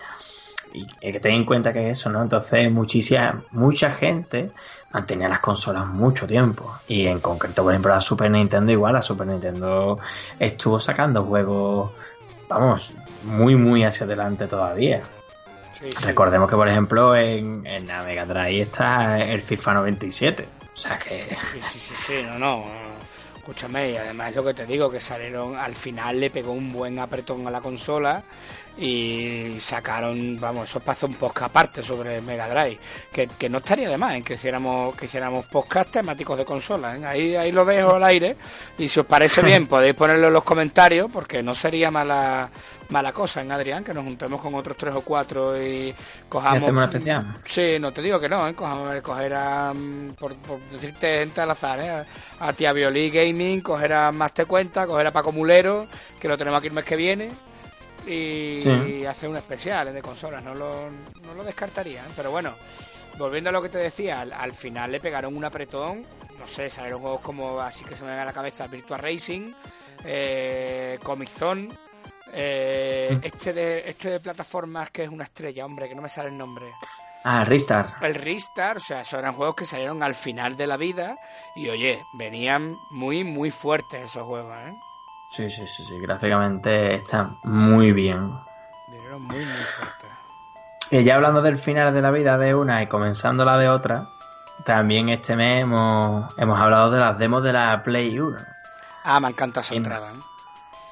y, 0.73 0.85
que 0.85 1.19
ten 1.19 1.33
en 1.33 1.45
cuenta 1.45 1.71
que 1.73 1.89
eso, 1.89 2.09
¿no? 2.09 2.21
Entonces, 2.21 2.71
muchísima, 2.71 3.41
mucha 3.51 3.91
gente 3.91 4.51
mantenía 4.91 5.29
las 5.29 5.39
consolas 5.39 5.85
mucho 5.87 6.27
tiempo. 6.27 6.75
Y 6.87 7.07
en 7.07 7.19
concreto, 7.19 7.63
por 7.63 7.73
ejemplo, 7.73 7.93
la 7.93 8.01
Super 8.01 8.31
Nintendo, 8.31 8.71
igual, 8.71 8.93
la 8.93 9.01
Super 9.01 9.27
Nintendo 9.27 9.99
estuvo 10.39 10.79
sacando 10.79 11.23
juegos, 11.23 11.91
vamos, 12.49 12.93
muy, 13.23 13.55
muy 13.55 13.83
hacia 13.83 14.05
adelante 14.05 14.47
todavía. 14.47 15.01
Recordemos 16.01 16.49
que, 16.49 16.55
por 16.55 16.67
ejemplo, 16.67 17.15
en, 17.15 17.65
en 17.65 17.87
la 17.87 18.03
Mega 18.03 18.25
Drive 18.25 18.61
está 18.61 19.19
el 19.19 19.41
FIFA 19.41 19.73
97. 19.75 20.47
O 20.73 20.77
sea 20.77 20.97
que. 20.97 21.25
Sí, 21.51 21.61
sí, 21.61 21.79
sí, 21.79 21.93
sí, 21.95 22.13
no, 22.23 22.37
no 22.37 22.94
escúchame, 23.45 23.91
y 23.91 23.97
además 23.97 24.33
lo 24.33 24.43
que 24.43 24.55
te 24.55 24.65
digo, 24.65 24.89
que 24.89 24.99
salieron, 24.99 25.55
al 25.55 25.75
final 25.75 26.19
le 26.19 26.31
pegó 26.31 26.51
un 26.51 26.73
buen 26.73 26.97
apretón 26.97 27.45
a 27.45 27.51
la 27.51 27.61
consola 27.61 28.23
y 28.78 29.57
sacaron, 29.59 30.39
vamos, 30.39 30.69
eso 30.69 30.80
pasó 30.80 31.07
un 31.07 31.13
podcast 31.13 31.49
aparte 31.49 31.84
sobre 31.84 32.21
Mega 32.21 32.49
Drive, 32.49 32.78
que, 33.11 33.49
no 33.49 33.59
estaría 33.59 33.89
de 33.89 33.97
más 33.97 34.15
en 34.15 34.23
que 34.23 34.34
hiciéramos, 34.34 34.95
que 34.95 35.05
hiciéramos 35.05 35.45
podcast 35.45 35.91
temáticos 35.91 36.38
de 36.38 36.45
consola, 36.45 36.97
¿eh? 36.97 37.05
ahí, 37.05 37.36
ahí 37.36 37.51
lo 37.51 37.63
dejo 37.63 37.95
al 37.95 38.03
aire, 38.03 38.36
y 38.78 38.88
si 38.88 38.99
os 38.99 39.05
parece 39.05 39.41
bien 39.41 39.67
podéis 39.67 39.93
ponerlo 39.93 40.28
en 40.28 40.34
los 40.34 40.43
comentarios, 40.43 41.09
porque 41.11 41.41
no 41.41 41.53
sería 41.53 41.89
mala 41.89 42.49
mala 42.89 43.11
cosa 43.13 43.41
en 43.41 43.51
Adrián, 43.51 43.84
que 43.84 43.93
nos 43.93 44.03
juntemos 44.03 44.39
con 44.39 44.53
otros 44.55 44.78
tres 44.78 44.93
o 44.93 45.01
cuatro 45.01 45.59
y 45.59 45.93
cojamos... 46.30 46.71
¿Y 46.71 46.84
especial? 46.84 47.38
Sí, 47.43 47.78
no 47.80 47.91
te 47.91 48.01
digo 48.01 48.19
que 48.19 48.30
no, 48.30 48.47
¿eh? 48.47 48.53
Cojamos, 48.53 49.01
coger 49.01 49.34
a, 49.34 49.73
mm, 49.73 50.11
por, 50.11 50.36
decirte 50.71 51.19
gente 51.19 51.41
al 51.41 51.51
azar, 51.51 51.80
¿eh? 51.80 52.05
a 52.39 52.53
Tia 52.53 52.73
Violí 52.73 53.09
Gaming, 53.09 53.61
coger 53.61 53.93
a 53.93 54.11
Más 54.11 54.34
Te 54.34 54.45
Cuenta, 54.45 54.86
coger 54.86 55.07
a 55.07 55.13
Paco 55.13 55.32
Mulero, 55.32 55.88
que 56.19 56.28
lo 56.28 56.38
tenemos 56.38 56.59
aquí 56.59 56.67
el 56.67 56.73
mes 56.73 56.86
que 56.86 56.95
viene, 56.95 57.32
y, 58.07 59.05
hacer 59.05 59.29
un 59.29 59.37
especial 59.37 59.93
de 59.93 60.01
consolas, 60.01 60.43
no 60.43 60.55
lo, 60.55 60.89
no 61.23 61.33
lo 61.35 61.43
descartaría, 61.43 62.01
¿eh? 62.01 62.09
pero 62.15 62.31
bueno, 62.31 62.53
volviendo 63.17 63.49
a 63.49 63.53
lo 63.53 63.61
que 63.61 63.69
te 63.69 63.77
decía, 63.77 64.21
al, 64.21 64.53
final 64.53 64.91
le 64.91 64.99
pegaron 64.99 65.35
un 65.35 65.45
apretón, 65.45 66.05
no 66.39 66.47
sé, 66.47 66.69
salieron 66.69 67.01
juegos 67.01 67.21
como 67.21 67.59
así 67.59 67.85
que 67.85 67.95
se 67.95 68.03
me 68.03 68.11
ven 68.11 68.19
a 68.19 68.25
la 68.25 68.33
cabeza 68.33 68.67
Virtua 68.67 68.97
Racing, 68.97 69.53
eh, 70.03 70.99
Comic 71.03 71.29
Zone, 71.29 71.69
eh, 72.33 73.17
mm. 73.21 73.25
este, 73.25 73.53
de, 73.53 73.89
este 73.89 74.09
de 74.09 74.19
plataformas 74.19 74.89
que 74.89 75.03
es 75.03 75.09
una 75.09 75.23
estrella, 75.23 75.65
hombre, 75.65 75.87
que 75.87 75.95
no 75.95 76.01
me 76.01 76.09
sale 76.09 76.29
el 76.29 76.37
nombre. 76.37 76.73
Ah, 77.23 77.43
Ristar. 77.43 77.95
El 78.01 78.13
Ristar, 78.13 78.77
o 78.77 78.79
sea, 78.79 79.01
esos 79.01 79.17
eran 79.17 79.33
juegos 79.33 79.55
que 79.55 79.65
salieron 79.65 80.03
al 80.03 80.13
final 80.13 80.55
de 80.55 80.67
la 80.67 80.77
vida 80.77 81.17
y 81.55 81.69
oye, 81.69 82.03
venían 82.13 82.77
muy, 82.91 83.23
muy 83.23 83.49
fuertes 83.49 84.05
esos 84.05 84.27
juegos, 84.27 84.55
¿eh? 84.67 84.75
Sí, 85.36 85.49
sí, 85.49 85.67
sí, 85.67 85.83
sí, 85.83 85.99
gráficamente 85.99 86.95
están 86.95 87.38
muy 87.43 87.91
bien. 87.91 88.31
Vinieron 88.88 89.19
muy, 89.25 89.39
muy 89.39 89.45
fuertes. 89.45 90.09
Y 90.91 91.03
ya 91.03 91.15
hablando 91.15 91.41
del 91.41 91.57
final 91.57 91.93
de 91.93 92.01
la 92.01 92.09
vida 92.11 92.38
de 92.38 92.55
una 92.55 92.81
y 92.81 92.88
comenzando 92.88 93.43
la 93.43 93.57
de 93.57 93.67
otra, 93.67 94.07
también 94.63 95.09
este 95.09 95.36
mes 95.36 95.63
hemos, 95.63 96.33
hemos 96.38 96.57
hablado 96.57 96.89
de 96.89 97.01
las 97.01 97.17
demos 97.17 97.43
de 97.43 97.51
la 97.51 97.83
Play 97.83 98.17
1. 98.17 98.38
Ah, 99.03 99.19
me 99.19 99.27
encanta 99.27 99.59
esa 99.59 99.75
entrada, 99.75 100.09
¿eh? 100.09 100.19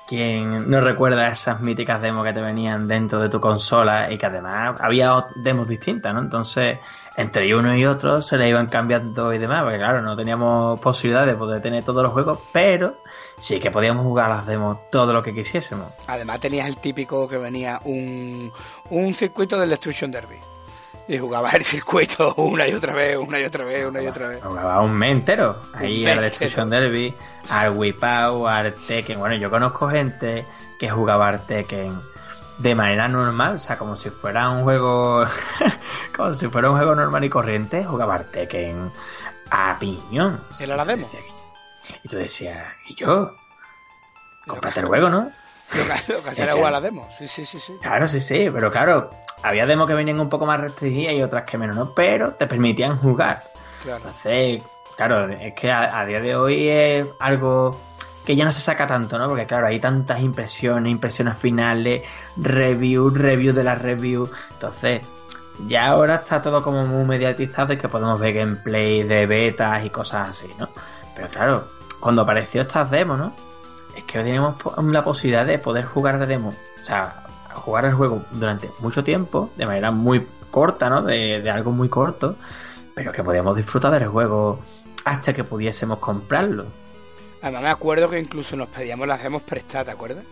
quien 0.07 0.69
no 0.69 0.81
recuerda 0.81 1.29
esas 1.29 1.61
míticas 1.61 2.01
demos 2.01 2.25
que 2.25 2.33
te 2.33 2.41
venían 2.41 2.85
dentro 2.85 3.19
de 3.19 3.29
tu 3.29 3.39
consola 3.39 4.11
y 4.11 4.17
que 4.17 4.25
además 4.25 4.79
había 4.81 5.25
demos 5.35 5.69
distintas, 5.69 6.13
¿no? 6.13 6.19
Entonces, 6.19 6.79
entre 7.15 7.53
uno 7.55 7.77
y 7.77 7.85
otro 7.85 8.21
se 8.21 8.37
le 8.37 8.49
iban 8.49 8.67
cambiando 8.67 9.33
y 9.33 9.37
demás, 9.37 9.63
porque 9.63 9.77
claro, 9.77 10.01
no 10.01 10.15
teníamos 10.15 10.79
posibilidad 10.79 11.25
de 11.25 11.35
poder 11.35 11.61
tener 11.61 11.83
todos 11.83 12.03
los 12.03 12.11
juegos, 12.11 12.39
pero 12.51 12.97
sí 13.37 13.59
que 13.59 13.71
podíamos 13.71 14.03
jugar 14.03 14.29
las 14.29 14.45
demos 14.45 14.77
todo 14.89 15.13
lo 15.13 15.21
que 15.21 15.33
quisiésemos. 15.33 15.87
Además 16.07 16.39
tenías 16.39 16.67
el 16.67 16.77
típico 16.77 17.27
que 17.27 17.37
venía 17.37 17.79
un, 17.85 18.51
un 18.89 19.13
circuito 19.13 19.59
del 19.59 19.69
Destruction 19.69 20.11
Derby 20.11 20.37
y 21.07 21.17
jugaba 21.17 21.51
el 21.51 21.63
circuito 21.63 22.33
una 22.37 22.67
y 22.67 22.73
otra 22.73 22.93
vez, 22.93 23.17
una 23.17 23.39
y 23.39 23.43
otra 23.43 23.65
vez, 23.65 23.85
una 23.85 24.01
y 24.01 24.07
otra 24.07 24.29
vez. 24.29 24.43
Jugaba 24.43 24.81
un 24.81 24.93
mes 24.93 25.11
entero. 25.11 25.57
Ahí 25.73 26.05
al 26.05 26.21
Destruction 26.21 26.69
Derby, 26.69 27.13
al 27.49 27.71
Wipau, 27.71 28.47
al 28.47 28.73
Tekken. 28.73 29.19
Bueno, 29.19 29.35
yo 29.35 29.51
conozco 29.51 29.87
gente 29.89 30.45
que 30.79 30.89
jugaba 30.89 31.27
al 31.27 31.45
Tekken 31.45 32.12
de 32.63 32.75
manera 32.75 33.09
normal, 33.09 33.55
o 33.55 33.59
sea, 33.59 33.77
como 33.77 33.97
si 33.97 34.09
fuera 34.09 34.49
un 34.49 34.63
juego. 34.63 35.27
como 36.15 36.31
si 36.31 36.47
fuera 36.47 36.71
un 36.71 36.77
juego 36.77 36.95
normal 36.95 37.23
y 37.25 37.29
corriente, 37.29 37.83
jugaba 37.83 38.17
Tekken 38.19 38.89
a 39.51 39.77
piñón. 39.77 40.41
¿Era 40.59 40.77
la 40.77 40.85
demo? 40.85 41.07
Y 42.03 42.07
tú 42.07 42.17
decías, 42.17 42.65
¿y 42.87 42.95
yo? 42.95 43.35
Cómprate 44.47 44.79
el 44.79 44.85
juego, 44.85 45.09
¿no? 45.09 45.29
Lo 46.07 46.23
que, 46.23 46.29
hacía 46.29 46.45
era 46.45 46.71
la 46.71 46.79
demo, 46.79 47.09
sí, 47.17 47.27
sí, 47.27 47.45
sí, 47.45 47.59
sí. 47.59 47.77
Claro, 47.81 48.07
sí, 48.07 48.21
sí, 48.21 48.49
pero 48.53 48.71
claro, 48.71 49.09
había 49.41 49.65
demos 49.65 49.87
que 49.87 49.93
venían 49.93 50.19
un 50.19 50.29
poco 50.29 50.45
más 50.45 50.59
restringidas 50.59 51.15
y 51.15 51.21
otras 51.21 51.43
que 51.43 51.57
menos, 51.57 51.75
¿no? 51.75 51.93
Pero 51.93 52.33
te 52.33 52.47
permitían 52.47 52.97
jugar. 52.97 53.43
Claro. 53.81 53.97
Entonces, 53.97 54.63
claro, 54.95 55.27
es 55.33 55.53
que 55.53 55.71
a, 55.71 56.05
día 56.05 56.21
de 56.21 56.35
hoy 56.35 56.69
es 56.69 57.07
algo 57.19 57.77
que 58.25 58.35
ya 58.35 58.45
no 58.45 58.53
se 58.53 58.61
saca 58.61 58.87
tanto, 58.87 59.17
¿no? 59.17 59.27
Porque 59.27 59.45
claro, 59.45 59.67
hay 59.67 59.79
tantas 59.79 60.21
impresiones, 60.21 60.91
impresiones 60.91 61.37
finales, 61.37 62.03
review, 62.37 63.09
review 63.09 63.53
de 63.53 63.63
la 63.63 63.75
review. 63.75 64.29
Entonces, 64.51 65.01
ya 65.67 65.87
ahora 65.87 66.15
está 66.15 66.41
todo 66.41 66.63
como 66.63 66.85
muy 66.85 67.05
mediatizado 67.05 67.73
y 67.73 67.77
que 67.77 67.89
podemos 67.89 68.19
ver 68.19 68.33
gameplay 68.33 69.03
de 69.03 69.25
betas 69.25 69.85
y 69.85 69.89
cosas 69.89 70.29
así, 70.29 70.51
¿no? 70.57 70.69
Pero 71.15 71.27
claro, 71.27 71.67
cuando 71.99 72.21
apareció 72.21 72.61
estas 72.61 72.89
demos, 72.89 73.17
¿no? 73.17 73.33
Es 73.95 74.03
que 74.05 74.19
teníamos 74.19 74.55
la 74.77 75.03
posibilidad 75.03 75.45
de 75.45 75.59
poder 75.59 75.85
jugar 75.85 76.17
de 76.19 76.25
demo. 76.25 76.49
O 76.49 76.83
sea, 76.83 77.25
jugar 77.53 77.85
el 77.85 77.93
juego 77.93 78.23
durante 78.31 78.71
mucho 78.79 79.03
tiempo, 79.03 79.51
de 79.55 79.65
manera 79.65 79.91
muy 79.91 80.25
corta, 80.49 80.89
¿no? 80.89 81.01
De, 81.03 81.41
de 81.41 81.49
algo 81.49 81.71
muy 81.71 81.89
corto, 81.89 82.35
pero 82.95 83.11
que 83.11 83.23
podíamos 83.23 83.55
disfrutar 83.55 83.91
del 83.91 84.07
juego 84.07 84.59
hasta 85.05 85.33
que 85.33 85.43
pudiésemos 85.43 85.99
comprarlo. 85.99 86.65
Además 87.43 87.61
me 87.61 87.69
acuerdo 87.69 88.09
que 88.09 88.17
incluso 88.17 88.55
nos 88.55 88.69
pedíamos 88.69 89.05
las 89.05 89.21
demos 89.21 89.41
prestadas, 89.41 89.85
¿te 89.85 89.91
acuerdas? 89.91 90.23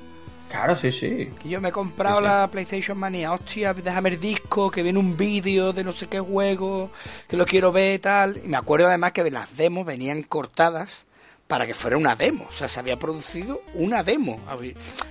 Claro, 0.49 0.77
sí, 0.77 0.91
sí. 0.91 1.29
Que 1.41 1.49
yo 1.49 1.59
me 1.59 1.69
he 1.69 1.71
comprado 1.71 2.21
la 2.21 2.49
PlayStation 2.49 2.97
Manía, 2.97 3.33
hostia, 3.33 3.73
déjame 3.73 4.09
el 4.09 4.19
disco, 4.19 4.71
que 4.71 4.81
viene 4.81 4.97
un 4.97 5.17
vídeo 5.17 5.73
de 5.73 5.83
no 5.83 5.91
sé 5.91 6.07
qué 6.07 6.21
juego, 6.21 6.89
que 7.27 7.35
lo 7.35 7.45
quiero 7.45 7.73
ver 7.73 7.95
y 7.95 7.99
tal. 7.99 8.41
Y 8.43 8.47
me 8.47 8.55
acuerdo 8.55 8.87
además 8.87 9.11
que 9.11 9.29
las 9.29 9.57
demos 9.57 9.85
venían 9.85 10.23
cortadas 10.23 11.05
para 11.47 11.67
que 11.67 11.73
fuera 11.73 11.97
una 11.97 12.15
demo. 12.15 12.47
O 12.49 12.53
sea, 12.53 12.69
se 12.69 12.79
había 12.79 12.97
producido 12.97 13.61
una 13.73 14.03
demo. 14.03 14.39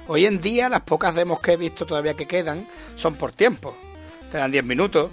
Hoy 0.09 0.25
en 0.25 0.41
día 0.41 0.71
las 0.71 0.81
pocas 0.81 1.15
demos 1.15 1.41
que 1.41 1.53
he 1.53 1.57
visto 1.59 1.85
todavía 1.85 2.15
que 2.15 2.27
quedan 2.27 2.67
son 2.97 3.15
por 3.15 3.33
tiempo. 3.33 3.77
Te 4.33 4.39
dan 4.39 4.51
10 4.51 4.65
minutos, 4.65 5.11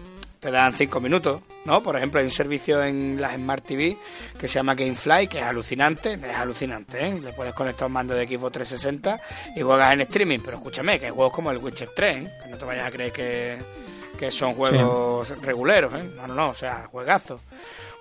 te 0.47 0.51
dan 0.51 0.73
5 0.73 1.01
minutos, 1.01 1.41
¿no? 1.65 1.83
Por 1.83 1.97
ejemplo, 1.97 2.21
hay 2.21 2.25
un 2.25 2.31
servicio 2.31 2.81
en 2.81 3.19
las 3.19 3.35
Smart 3.35 3.65
TV 3.65 3.97
que 4.39 4.47
se 4.47 4.53
llama 4.53 4.75
Gamefly, 4.75 5.27
que 5.27 5.39
es 5.39 5.43
alucinante, 5.43 6.13
es 6.13 6.37
alucinante, 6.37 7.05
¿eh? 7.05 7.19
Le 7.19 7.33
puedes 7.33 7.53
conectar 7.53 7.85
un 7.85 7.91
mando 7.91 8.13
de 8.13 8.23
equipo 8.23 8.49
360 8.49 9.19
y 9.57 9.61
juegas 9.61 9.91
en 9.91 10.01
streaming, 10.01 10.39
pero 10.39 10.55
escúchame, 10.55 10.99
que 10.99 11.07
hay 11.07 11.11
juegos 11.11 11.33
como 11.33 11.51
el 11.51 11.57
Witcher 11.57 11.89
3, 11.93 12.15
¿eh? 12.15 12.31
que 12.41 12.49
no 12.49 12.57
te 12.57 12.63
vayas 12.63 12.87
a 12.87 12.91
creer 12.91 13.11
que, 13.11 13.57
que 14.17 14.31
son 14.31 14.53
juegos 14.53 15.37
reguleros, 15.41 15.93
¿eh? 15.95 16.09
No, 16.15 16.27
no, 16.27 16.33
no, 16.33 16.49
o 16.51 16.55
sea, 16.55 16.87
juegazos. 16.89 17.41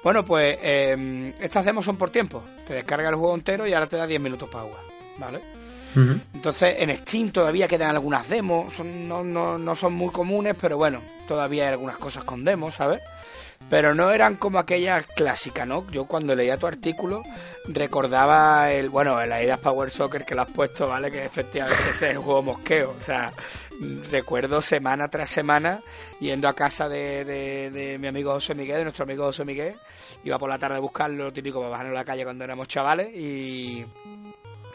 Bueno, 0.05 0.25
pues 0.25 0.57
eh, 0.63 1.35
estas 1.41 1.65
demos 1.65 1.85
son 1.85 1.97
por 1.97 2.11
tiempo. 2.11 2.45
Te 2.65 2.75
descarga 2.75 3.09
el 3.09 3.17
juego 3.17 3.35
entero 3.35 3.67
y 3.67 3.73
ahora 3.73 3.89
te 3.89 3.97
da 3.97 4.07
10 4.07 4.21
minutos 4.21 4.49
para 4.49 4.63
jugar, 4.63 4.83
¿vale? 5.19 5.41
Entonces, 6.35 6.77
en 6.79 6.95
Steam 6.97 7.31
todavía 7.31 7.67
quedan 7.67 7.91
algunas 7.91 8.29
demos, 8.29 8.75
son, 8.75 9.09
no, 9.09 9.25
no, 9.25 9.59
no 9.59 9.77
son 9.77 9.95
muy 9.95 10.11
comunes, 10.11 10.55
pero 10.61 10.77
bueno, 10.77 11.01
todavía 11.27 11.65
hay 11.65 11.73
algunas 11.73 11.97
cosas 11.97 12.25
con 12.25 12.45
demos, 12.45 12.75
¿sabes? 12.75 13.01
pero 13.69 13.95
no 13.95 14.13
eran 14.13 14.37
como 14.37 14.59
aquellas 14.59 15.07
clásicas, 15.07 15.67
¿no? 15.67 15.91
Yo 15.91 16.05
cuando 16.05 16.35
leía 16.35 16.59
tu 16.59 16.67
artículo 16.67 17.23
recordaba 17.67 18.71
el, 18.73 18.91
bueno, 18.91 19.21
el 19.21 19.33
Adidas 19.33 19.59
Power 19.59 19.91
Soccer 19.91 20.25
que 20.25 20.35
lo 20.35 20.43
has 20.43 20.51
puesto, 20.51 20.87
¿vale? 20.87 21.11
Que 21.11 21.25
efectivamente 21.25 21.91
es 21.91 22.03
el 22.03 22.19
juego 22.19 22.43
mosqueo, 22.43 22.95
o 22.97 23.01
sea, 23.01 23.33
recuerdo 24.11 24.63
semana 24.63 25.09
tras 25.09 25.31
semana 25.31 25.81
yendo 26.21 26.49
a 26.49 26.55
casa 26.55 26.89
de, 26.89 27.25
de, 27.25 27.99
mi 27.99 28.07
amigo 28.07 28.33
José 28.33 28.55
Miguel, 28.55 28.79
de 28.79 28.85
nuestro 28.85 29.05
amigo 29.05 29.25
José 29.25 29.45
Miguel, 29.45 29.75
iba 30.23 30.39
por 30.39 30.49
la 30.49 30.59
tarde 30.59 30.77
a 30.77 30.81
buscarlo, 30.81 31.25
lo 31.25 31.33
típico 31.33 31.59
para 31.59 31.71
bajar 31.71 31.87
en 31.87 31.95
la 31.95 32.05
calle 32.05 32.25
cuando 32.25 32.45
éramos 32.45 32.69
chavales 32.69 33.09
y, 33.15 33.85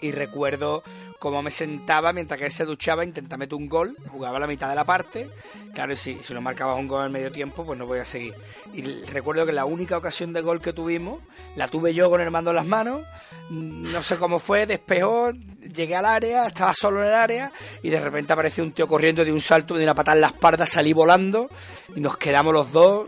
y 0.01 0.11
recuerdo 0.11 0.83
como 1.21 1.43
me 1.43 1.51
sentaba 1.51 2.13
mientras 2.13 2.39
que 2.39 2.47
él 2.47 2.51
se 2.51 2.65
duchaba, 2.65 3.05
intentaba 3.05 3.37
meter 3.37 3.53
un 3.53 3.69
gol, 3.69 3.95
jugaba 4.07 4.39
la 4.39 4.47
mitad 4.47 4.67
de 4.67 4.73
la 4.75 4.85
parte. 4.85 5.29
Claro, 5.71 5.95
si, 5.95 6.17
si 6.23 6.33
no 6.33 6.41
marcaba 6.41 6.73
un 6.73 6.87
gol 6.87 7.05
en 7.05 7.11
medio 7.11 7.31
tiempo, 7.31 7.63
pues 7.63 7.77
no 7.77 7.85
voy 7.85 7.99
a 7.99 8.05
seguir. 8.05 8.33
Y 8.73 8.81
recuerdo 8.81 9.45
que 9.45 9.51
la 9.51 9.65
única 9.65 9.95
ocasión 9.95 10.33
de 10.33 10.41
gol 10.41 10.61
que 10.61 10.73
tuvimos, 10.73 11.19
la 11.55 11.67
tuve 11.67 11.93
yo 11.93 12.09
con 12.09 12.21
el 12.21 12.31
mando 12.31 12.49
en 12.49 12.55
las 12.55 12.65
manos, 12.65 13.03
no 13.51 14.01
sé 14.01 14.17
cómo 14.17 14.39
fue, 14.39 14.65
despejó, 14.65 15.29
llegué 15.61 15.95
al 15.95 16.05
área, 16.05 16.47
estaba 16.47 16.73
solo 16.73 17.03
en 17.03 17.09
el 17.09 17.13
área, 17.13 17.51
y 17.83 17.91
de 17.91 17.99
repente 17.99 18.33
apareció 18.33 18.63
un 18.63 18.71
tío 18.71 18.87
corriendo 18.87 19.23
de 19.23 19.31
un 19.31 19.41
salto, 19.41 19.75
de 19.75 19.83
una 19.83 19.93
patada 19.93 20.15
en 20.15 20.21
la 20.21 20.27
espalda, 20.27 20.65
salí 20.65 20.91
volando, 20.91 21.51
y 21.95 21.99
nos 21.99 22.17
quedamos 22.17 22.51
los 22.51 22.71
dos 22.71 23.07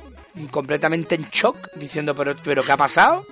completamente 0.52 1.16
en 1.16 1.24
shock, 1.32 1.58
diciendo, 1.78 2.14
pero, 2.14 2.36
pero 2.44 2.62
¿qué 2.64 2.74
ha 2.74 2.78
pasado? 2.78 3.26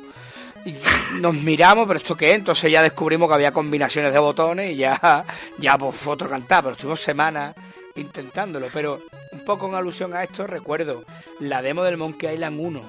Y 0.66 0.76
nos 1.20 1.34
miramos, 1.36 1.88
pero 1.88 2.00
esto 2.00 2.16
qué, 2.16 2.34
entonces 2.34 2.72
ya 2.72 2.82
descubrimos 2.82 3.28
que 3.28 3.34
había 3.34 3.52
combinaciones 3.52 4.14
de 4.14 4.20
botones 4.20 4.72
y 4.72 4.76
ya, 4.78 5.26
ya 5.58 5.78
pues 5.78 5.96
fue 5.96 6.14
otro 6.14 6.30
cantar, 6.30 6.64
pero 6.64 6.74
estuvimos 6.74 7.02
semanas 7.02 7.56
intentándolo, 7.96 8.68
pero 8.72 9.02
un 9.32 9.40
poco 9.46 9.68
en 9.68 9.76
alusión 9.76 10.14
a 10.14 10.24
esto 10.24 10.48
recuerdo 10.48 11.04
la 11.40 11.62
demo 11.62 11.84
del 11.84 11.98
Monkey 11.98 12.34
Island 12.34 12.60
1, 12.60 12.82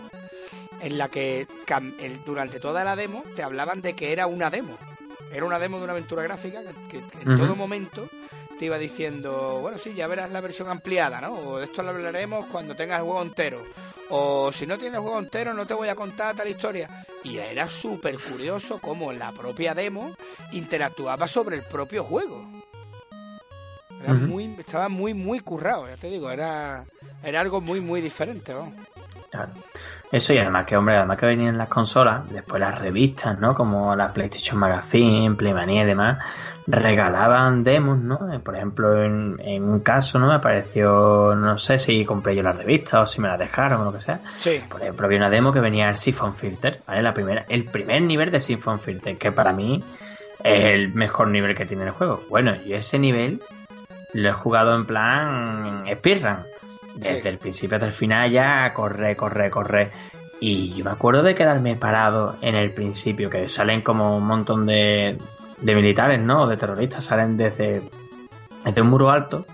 en 0.82 0.98
la 0.98 1.08
que 1.08 1.46
durante 2.26 2.60
toda 2.60 2.84
la 2.84 2.96
demo 2.96 3.24
te 3.36 3.42
hablaban 3.42 3.82
de 3.82 3.94
que 3.94 4.12
era 4.12 4.26
una 4.26 4.50
demo, 4.50 4.76
era 5.32 5.46
una 5.46 5.58
demo 5.58 5.78
de 5.78 5.84
una 5.84 5.92
aventura 5.92 6.22
gráfica 6.22 6.60
que, 6.90 6.98
en 6.98 7.36
todo 7.36 7.56
momento 7.56 8.08
te 8.58 8.66
iba 8.66 8.78
diciendo, 8.78 9.58
bueno, 9.60 9.78
sí, 9.78 9.94
ya 9.94 10.06
verás 10.06 10.30
la 10.30 10.40
versión 10.40 10.68
ampliada, 10.68 11.20
¿no? 11.20 11.34
O 11.34 11.58
de 11.58 11.64
esto 11.64 11.82
lo 11.82 11.90
hablaremos 11.90 12.46
cuando 12.46 12.74
tengas 12.74 12.98
el 12.98 13.04
juego 13.04 13.22
entero 13.22 13.62
o 14.14 14.52
si 14.52 14.66
no 14.66 14.78
tienes 14.78 15.00
juego 15.00 15.18
entero 15.18 15.54
no 15.54 15.66
te 15.66 15.72
voy 15.72 15.88
a 15.88 15.94
contar 15.94 16.36
tal 16.36 16.46
historia. 16.46 17.06
Y 17.24 17.38
era 17.38 17.66
súper 17.66 18.18
curioso 18.18 18.78
cómo 18.78 19.10
la 19.10 19.32
propia 19.32 19.74
demo 19.74 20.14
interactuaba 20.52 21.26
sobre 21.26 21.56
el 21.56 21.62
propio 21.62 22.04
juego. 22.04 22.44
Era 24.02 24.12
muy, 24.12 24.54
estaba 24.58 24.88
muy, 24.88 25.14
muy 25.14 25.40
currado, 25.40 25.88
ya 25.88 25.96
te 25.96 26.08
digo, 26.08 26.30
era, 26.30 26.84
era 27.22 27.40
algo 27.40 27.60
muy, 27.60 27.80
muy 27.80 28.00
diferente. 28.00 28.52
Claro. 29.30 29.52
Eso 30.12 30.34
y 30.34 30.38
además 30.38 30.66
que, 30.66 30.76
hombre, 30.76 30.96
además 30.96 31.18
que 31.18 31.24
venían 31.24 31.56
las 31.56 31.68
consolas, 31.68 32.30
después 32.30 32.60
las 32.60 32.78
revistas, 32.78 33.38
¿no? 33.38 33.54
Como 33.54 33.96
la 33.96 34.12
PlayStation 34.12 34.58
Magazine, 34.58 35.34
Playmania 35.34 35.84
y 35.84 35.86
demás, 35.86 36.18
regalaban 36.66 37.64
demos, 37.64 37.98
¿no? 37.98 38.30
Eh, 38.30 38.38
por 38.38 38.54
ejemplo, 38.54 39.02
en, 39.02 39.40
un 39.64 39.80
caso, 39.80 40.18
¿no? 40.18 40.28
Me 40.28 40.34
apareció, 40.34 41.34
no 41.34 41.56
sé 41.56 41.78
si 41.78 42.04
compré 42.04 42.36
yo 42.36 42.42
la 42.42 42.52
revista 42.52 43.00
o 43.00 43.06
si 43.06 43.22
me 43.22 43.28
la 43.28 43.38
dejaron 43.38 43.80
o 43.80 43.84
lo 43.84 43.92
que 43.94 44.00
sea. 44.00 44.20
Sí. 44.36 44.62
Por 44.68 44.82
ejemplo, 44.82 45.06
había 45.06 45.16
una 45.16 45.30
demo 45.30 45.50
que 45.50 45.60
venía 45.60 45.88
el 45.88 45.96
Siphon 45.96 46.34
Filter, 46.34 46.82
¿vale? 46.86 47.02
La 47.02 47.14
primera, 47.14 47.46
el 47.48 47.64
primer 47.64 48.02
nivel 48.02 48.30
de 48.30 48.42
Siphon 48.42 48.80
Filter, 48.80 49.16
que 49.16 49.32
para 49.32 49.54
mí 49.54 49.82
es 50.44 50.64
el 50.66 50.92
mejor 50.92 51.28
nivel 51.28 51.56
que 51.56 51.64
tiene 51.64 51.84
el 51.84 51.90
juego. 51.90 52.22
Bueno, 52.28 52.54
y 52.66 52.74
ese 52.74 52.98
nivel 52.98 53.40
lo 54.12 54.28
he 54.28 54.32
jugado 54.32 54.76
en 54.76 54.84
plan 54.84 55.84
speedrun. 55.90 56.51
Desde 56.94 57.28
el 57.28 57.38
principio 57.38 57.76
hasta 57.76 57.86
el 57.86 57.92
final 57.92 58.30
ya 58.30 58.72
corre, 58.74 59.16
corre, 59.16 59.50
corre. 59.50 59.92
Y 60.40 60.74
yo 60.74 60.84
me 60.84 60.90
acuerdo 60.90 61.22
de 61.22 61.34
quedarme 61.34 61.76
parado 61.76 62.36
en 62.42 62.54
el 62.54 62.72
principio, 62.72 63.30
que 63.30 63.48
salen 63.48 63.80
como 63.80 64.16
un 64.16 64.26
montón 64.26 64.66
de, 64.66 65.18
de 65.60 65.74
militares, 65.74 66.20
¿no? 66.20 66.42
O 66.42 66.46
de 66.46 66.56
terroristas, 66.56 67.04
salen 67.04 67.36
desde, 67.36 67.82
desde 68.64 68.80
un 68.82 68.88
muro 68.88 69.10
alto. 69.10 69.46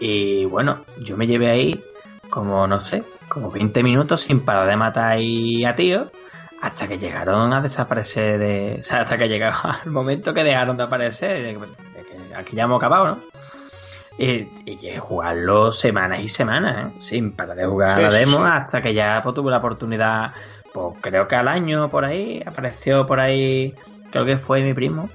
Y 0.00 0.44
bueno, 0.44 0.84
yo 1.00 1.16
me 1.16 1.26
llevé 1.26 1.48
ahí 1.48 1.82
como, 2.28 2.66
no 2.66 2.80
sé, 2.80 3.04
como 3.28 3.50
20 3.50 3.82
minutos 3.82 4.22
sin 4.22 4.40
parar 4.40 4.66
de 4.68 4.76
matar 4.76 5.12
ahí 5.12 5.64
a 5.64 5.74
tíos 5.74 6.10
hasta 6.60 6.88
que 6.88 6.98
llegaron 6.98 7.52
a 7.52 7.60
desaparecer 7.60 8.38
de... 8.38 8.76
O 8.80 8.82
sea, 8.82 9.02
hasta 9.02 9.18
que 9.18 9.28
llegaba 9.28 9.80
el 9.84 9.90
momento 9.90 10.34
que 10.34 10.44
dejaron 10.44 10.76
de 10.76 10.84
aparecer, 10.84 11.58
aquí 12.34 12.56
ya 12.56 12.64
hemos 12.64 12.78
acabado, 12.78 13.06
¿no? 13.06 13.18
Y, 14.18 14.48
y 14.64 14.96
jugarlo 14.98 15.72
semanas 15.72 16.20
y 16.20 16.28
semanas, 16.28 16.88
¿eh? 16.88 16.96
sin 17.00 17.32
parar 17.32 17.56
de 17.56 17.66
jugar 17.66 18.00
la 18.00 18.10
demo 18.10 18.44
hasta 18.44 18.80
que 18.80 18.94
ya 18.94 19.20
pues, 19.22 19.34
tuve 19.34 19.50
la 19.50 19.58
oportunidad, 19.58 20.32
pues 20.72 20.94
creo 21.02 21.28
que 21.28 21.36
al 21.36 21.48
año 21.48 21.90
por 21.90 22.04
ahí, 22.04 22.42
apareció 22.46 23.04
por 23.04 23.20
ahí, 23.20 23.74
creo 24.10 24.24
que 24.24 24.38
fue 24.38 24.62
mi 24.62 24.72
primo, 24.72 25.10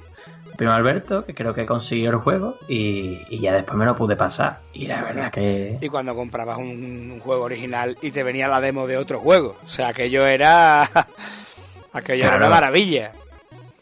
primo 0.61 0.73
Alberto, 0.73 1.25
que 1.25 1.33
creo 1.33 1.55
que 1.55 1.65
consiguió 1.65 2.11
el 2.11 2.17
juego 2.17 2.55
y, 2.67 3.39
ya 3.39 3.53
después 3.53 3.75
me 3.75 3.85
lo 3.85 3.95
pude 3.95 4.15
pasar. 4.15 4.59
Y 4.73 4.85
la 4.85 5.01
verdad 5.01 5.31
que... 5.31 5.79
Y 5.81 5.89
cuando 5.89 6.15
comprabas 6.15 6.59
un, 6.59 7.19
juego 7.19 7.45
original 7.45 7.97
y 7.99 8.11
te 8.11 8.21
venía 8.21 8.47
la 8.47 8.61
demo 8.61 8.85
de 8.85 8.97
otro 8.97 9.19
juego. 9.19 9.57
O 9.65 9.67
sea, 9.67 9.87
aquello 9.87 10.27
era... 10.27 10.87
aquello 11.93 12.25
era 12.25 12.37
una 12.37 12.49
maravilla. 12.49 13.11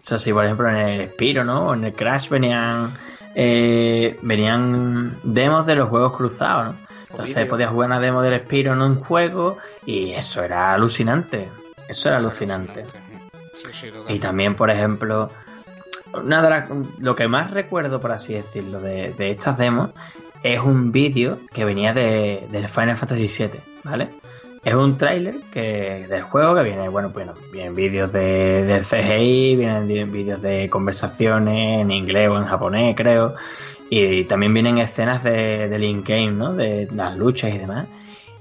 Eso 0.01 0.17
sí, 0.17 0.31
por 0.31 0.45
ejemplo, 0.45 0.69
en 0.69 0.77
el 0.77 1.09
Spiro, 1.09 1.43
¿no? 1.43 1.67
O 1.67 1.73
en 1.73 1.83
el 1.83 1.91
Crash 1.91 2.29
venían... 2.29 2.93
Eh, 3.41 4.19
venían 4.21 5.17
demos 5.23 5.65
de 5.65 5.75
los 5.75 5.87
juegos 5.87 6.17
cruzados, 6.17 6.75
¿no? 6.75 6.89
Entonces 7.09 7.45
podías 7.45 7.71
jugar 7.71 7.87
una 7.87 8.01
demo 8.01 8.21
del 8.21 8.37
Spiro 8.41 8.73
en 8.73 8.81
un 8.81 8.99
juego 8.99 9.57
y 9.85 10.11
eso 10.11 10.43
era 10.43 10.73
alucinante. 10.73 11.47
Eso 11.87 12.09
era 12.09 12.17
alucinante. 12.17 12.83
y 14.09 14.19
también, 14.19 14.55
por 14.55 14.69
ejemplo, 14.69 15.31
nada, 16.21 16.67
lo 16.99 17.15
que 17.15 17.29
más 17.29 17.51
recuerdo, 17.51 18.01
por 18.01 18.11
así 18.11 18.33
decirlo, 18.33 18.81
de, 18.81 19.15
estas 19.17 19.57
demos 19.57 19.91
es 20.43 20.59
un 20.59 20.91
vídeo 20.91 21.39
que 21.53 21.63
venía 21.63 21.93
de, 21.93 22.45
Final 22.69 22.97
Fantasy 22.97 23.45
VII, 23.45 23.61
¿vale? 23.85 24.09
Es 24.63 24.75
un 24.75 24.97
tráiler 24.97 25.35
que 25.51 26.05
del 26.09 26.21
juego 26.21 26.55
que 26.55 26.63
viene, 26.63 26.89
bueno, 26.89 27.09
bueno, 27.09 27.33
vienen 27.51 27.75
vídeos 27.75 28.11
de, 28.11 28.65
del 28.65 28.83
CGI, 28.83 29.55
vienen 29.55 30.11
vídeos 30.11 30.41
de 30.41 30.69
conversaciones 30.69 31.81
en 31.81 31.91
inglés 31.91 32.29
o 32.29 32.37
en 32.37 32.43
japonés, 32.43 32.95
creo, 32.95 33.35
y 33.89 34.25
también 34.25 34.53
vienen 34.53 34.77
escenas 34.77 35.23
de, 35.23 35.69
del 35.69 35.83
in-game, 35.83 36.31
¿no? 36.31 36.53
De 36.53 36.87
las 36.93 37.17
luchas 37.17 37.53
y 37.53 37.57
demás. 37.57 37.87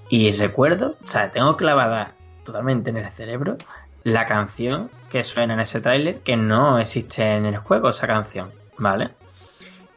Y 0.09 0.33
recuerdo, 0.33 0.97
o 1.03 1.07
sea, 1.07 1.31
tengo 1.31 1.57
clavada 1.57 2.14
totalmente 2.45 2.91
en 2.91 2.97
el 2.97 3.11
cerebro 3.11 3.57
la 4.03 4.27
canción 4.27 4.91
que 5.11 5.23
suena 5.23 5.55
en 5.55 5.61
ese 5.61 5.81
tráiler 5.81 6.21
que 6.21 6.37
no 6.37 6.79
existe 6.79 7.23
en 7.23 7.47
el 7.47 7.59
juego, 7.59 7.91
esa 7.91 8.07
canción, 8.07 8.51
¿vale? 8.79 9.11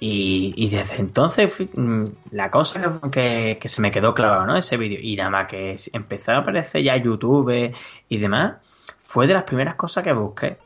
Y, 0.03 0.69
desde 0.71 0.95
entonces, 0.95 1.53
mm, 1.75 2.05
la 2.31 2.49
cosa 2.49 2.99
que, 3.11 3.59
se 3.63 3.81
me 3.83 3.91
quedó 3.91 4.15
clavado, 4.15 4.47
¿no? 4.47 4.57
Ese 4.57 4.75
vídeo. 4.75 4.97
Y 4.99 5.15
nada 5.15 5.29
más 5.29 5.47
que 5.47 5.75
empezó 5.93 6.31
a 6.31 6.37
aparecer 6.37 6.81
ya 6.81 6.97
YouTube 6.97 7.71
y 8.09 8.17
demás, 8.17 8.55
fue 8.97 9.27
de 9.27 9.35
las 9.35 9.43
primeras 9.43 9.75
cosas 9.75 10.03
que 10.03 10.11
busqué. 10.13 10.57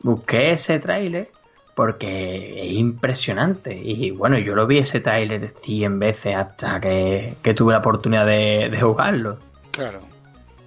Busqué 0.00 0.52
ese 0.52 0.78
tráiler 0.78 1.28
porque 1.74 2.66
es 2.66 2.72
impresionante. 2.72 3.76
Y 3.76 4.12
bueno, 4.12 4.38
yo 4.38 4.54
lo 4.54 4.66
vi 4.66 4.78
ese 4.78 5.00
tráiler 5.00 5.52
100 5.60 5.98
veces 5.98 6.34
hasta 6.34 6.80
que, 6.80 7.36
tuve 7.54 7.74
la 7.74 7.80
oportunidad 7.80 8.24
de, 8.24 8.70
de 8.70 8.80
jugarlo. 8.80 9.40
Claro. 9.72 10.00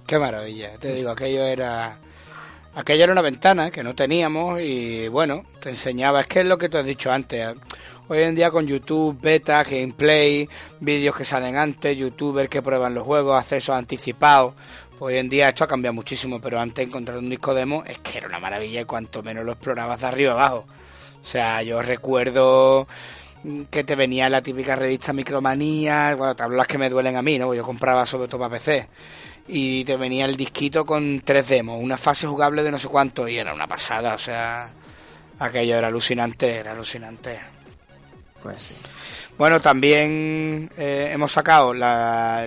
Qué 0.06 0.20
maravilla. 0.20 0.78
Te 0.78 0.94
digo, 0.94 1.10
aquello 1.10 1.42
era 1.42 1.98
aquella 2.74 3.04
era 3.04 3.12
una 3.12 3.22
ventana 3.22 3.70
que 3.70 3.82
no 3.82 3.94
teníamos 3.94 4.60
y 4.60 5.08
bueno, 5.08 5.44
te 5.60 5.70
enseñaba, 5.70 6.20
es 6.20 6.26
que 6.26 6.40
es 6.40 6.46
lo 6.46 6.58
que 6.58 6.68
te 6.68 6.78
has 6.78 6.86
dicho 6.86 7.10
antes. 7.10 7.54
Hoy 8.08 8.22
en 8.22 8.34
día 8.34 8.50
con 8.50 8.66
YouTube, 8.66 9.18
beta, 9.20 9.62
gameplay, 9.64 10.48
vídeos 10.80 11.14
que 11.14 11.24
salen 11.24 11.56
antes, 11.56 11.96
youtubers 11.96 12.48
que 12.48 12.62
prueban 12.62 12.94
los 12.94 13.04
juegos, 13.04 13.38
accesos 13.38 13.76
anticipados. 13.76 14.54
Pues 14.98 15.14
hoy 15.14 15.20
en 15.20 15.28
día 15.28 15.48
esto 15.50 15.64
ha 15.64 15.68
cambiado 15.68 15.94
muchísimo, 15.94 16.40
pero 16.40 16.58
antes 16.58 16.86
encontrar 16.86 17.18
un 17.18 17.28
disco 17.28 17.54
demo 17.54 17.84
es 17.86 17.98
que 17.98 18.18
era 18.18 18.26
una 18.26 18.38
maravilla 18.38 18.80
y 18.80 18.84
cuanto 18.84 19.22
menos 19.22 19.44
lo 19.44 19.52
explorabas 19.52 20.00
de 20.00 20.06
arriba 20.06 20.32
abajo. 20.32 20.64
O 21.22 21.26
sea, 21.26 21.62
yo 21.62 21.82
recuerdo 21.82 22.88
que 23.70 23.84
te 23.84 23.94
venía 23.94 24.28
la 24.28 24.42
típica 24.42 24.74
revista 24.74 25.12
Micromanía, 25.12 26.14
bueno, 26.16 26.34
te 26.34 26.42
hablo 26.42 26.56
las 26.56 26.66
que 26.66 26.78
me 26.78 26.90
duelen 26.90 27.16
a 27.16 27.22
mí, 27.22 27.38
¿no? 27.38 27.54
Yo 27.54 27.62
compraba 27.62 28.04
sobre 28.06 28.28
todo 28.28 28.40
para 28.40 28.58
PC 28.58 28.88
y 29.48 29.84
te 29.84 29.96
venía 29.96 30.26
el 30.26 30.36
disquito 30.36 30.84
con 30.84 31.22
tres 31.24 31.48
demos, 31.48 31.82
una 31.82 31.96
fase 31.96 32.26
jugable 32.26 32.62
de 32.62 32.70
no 32.70 32.78
sé 32.78 32.88
cuánto 32.88 33.26
y 33.26 33.38
era 33.38 33.54
una 33.54 33.66
pasada, 33.66 34.14
o 34.14 34.18
sea, 34.18 34.70
aquello 35.38 35.76
era 35.76 35.88
alucinante, 35.88 36.56
era 36.56 36.72
alucinante. 36.72 37.40
Pues 38.42 38.62
sí. 38.62 38.74
Bueno, 39.38 39.60
también 39.60 40.68
eh, 40.76 41.10
hemos 41.12 41.30
sacado 41.30 41.72
la, 41.72 42.44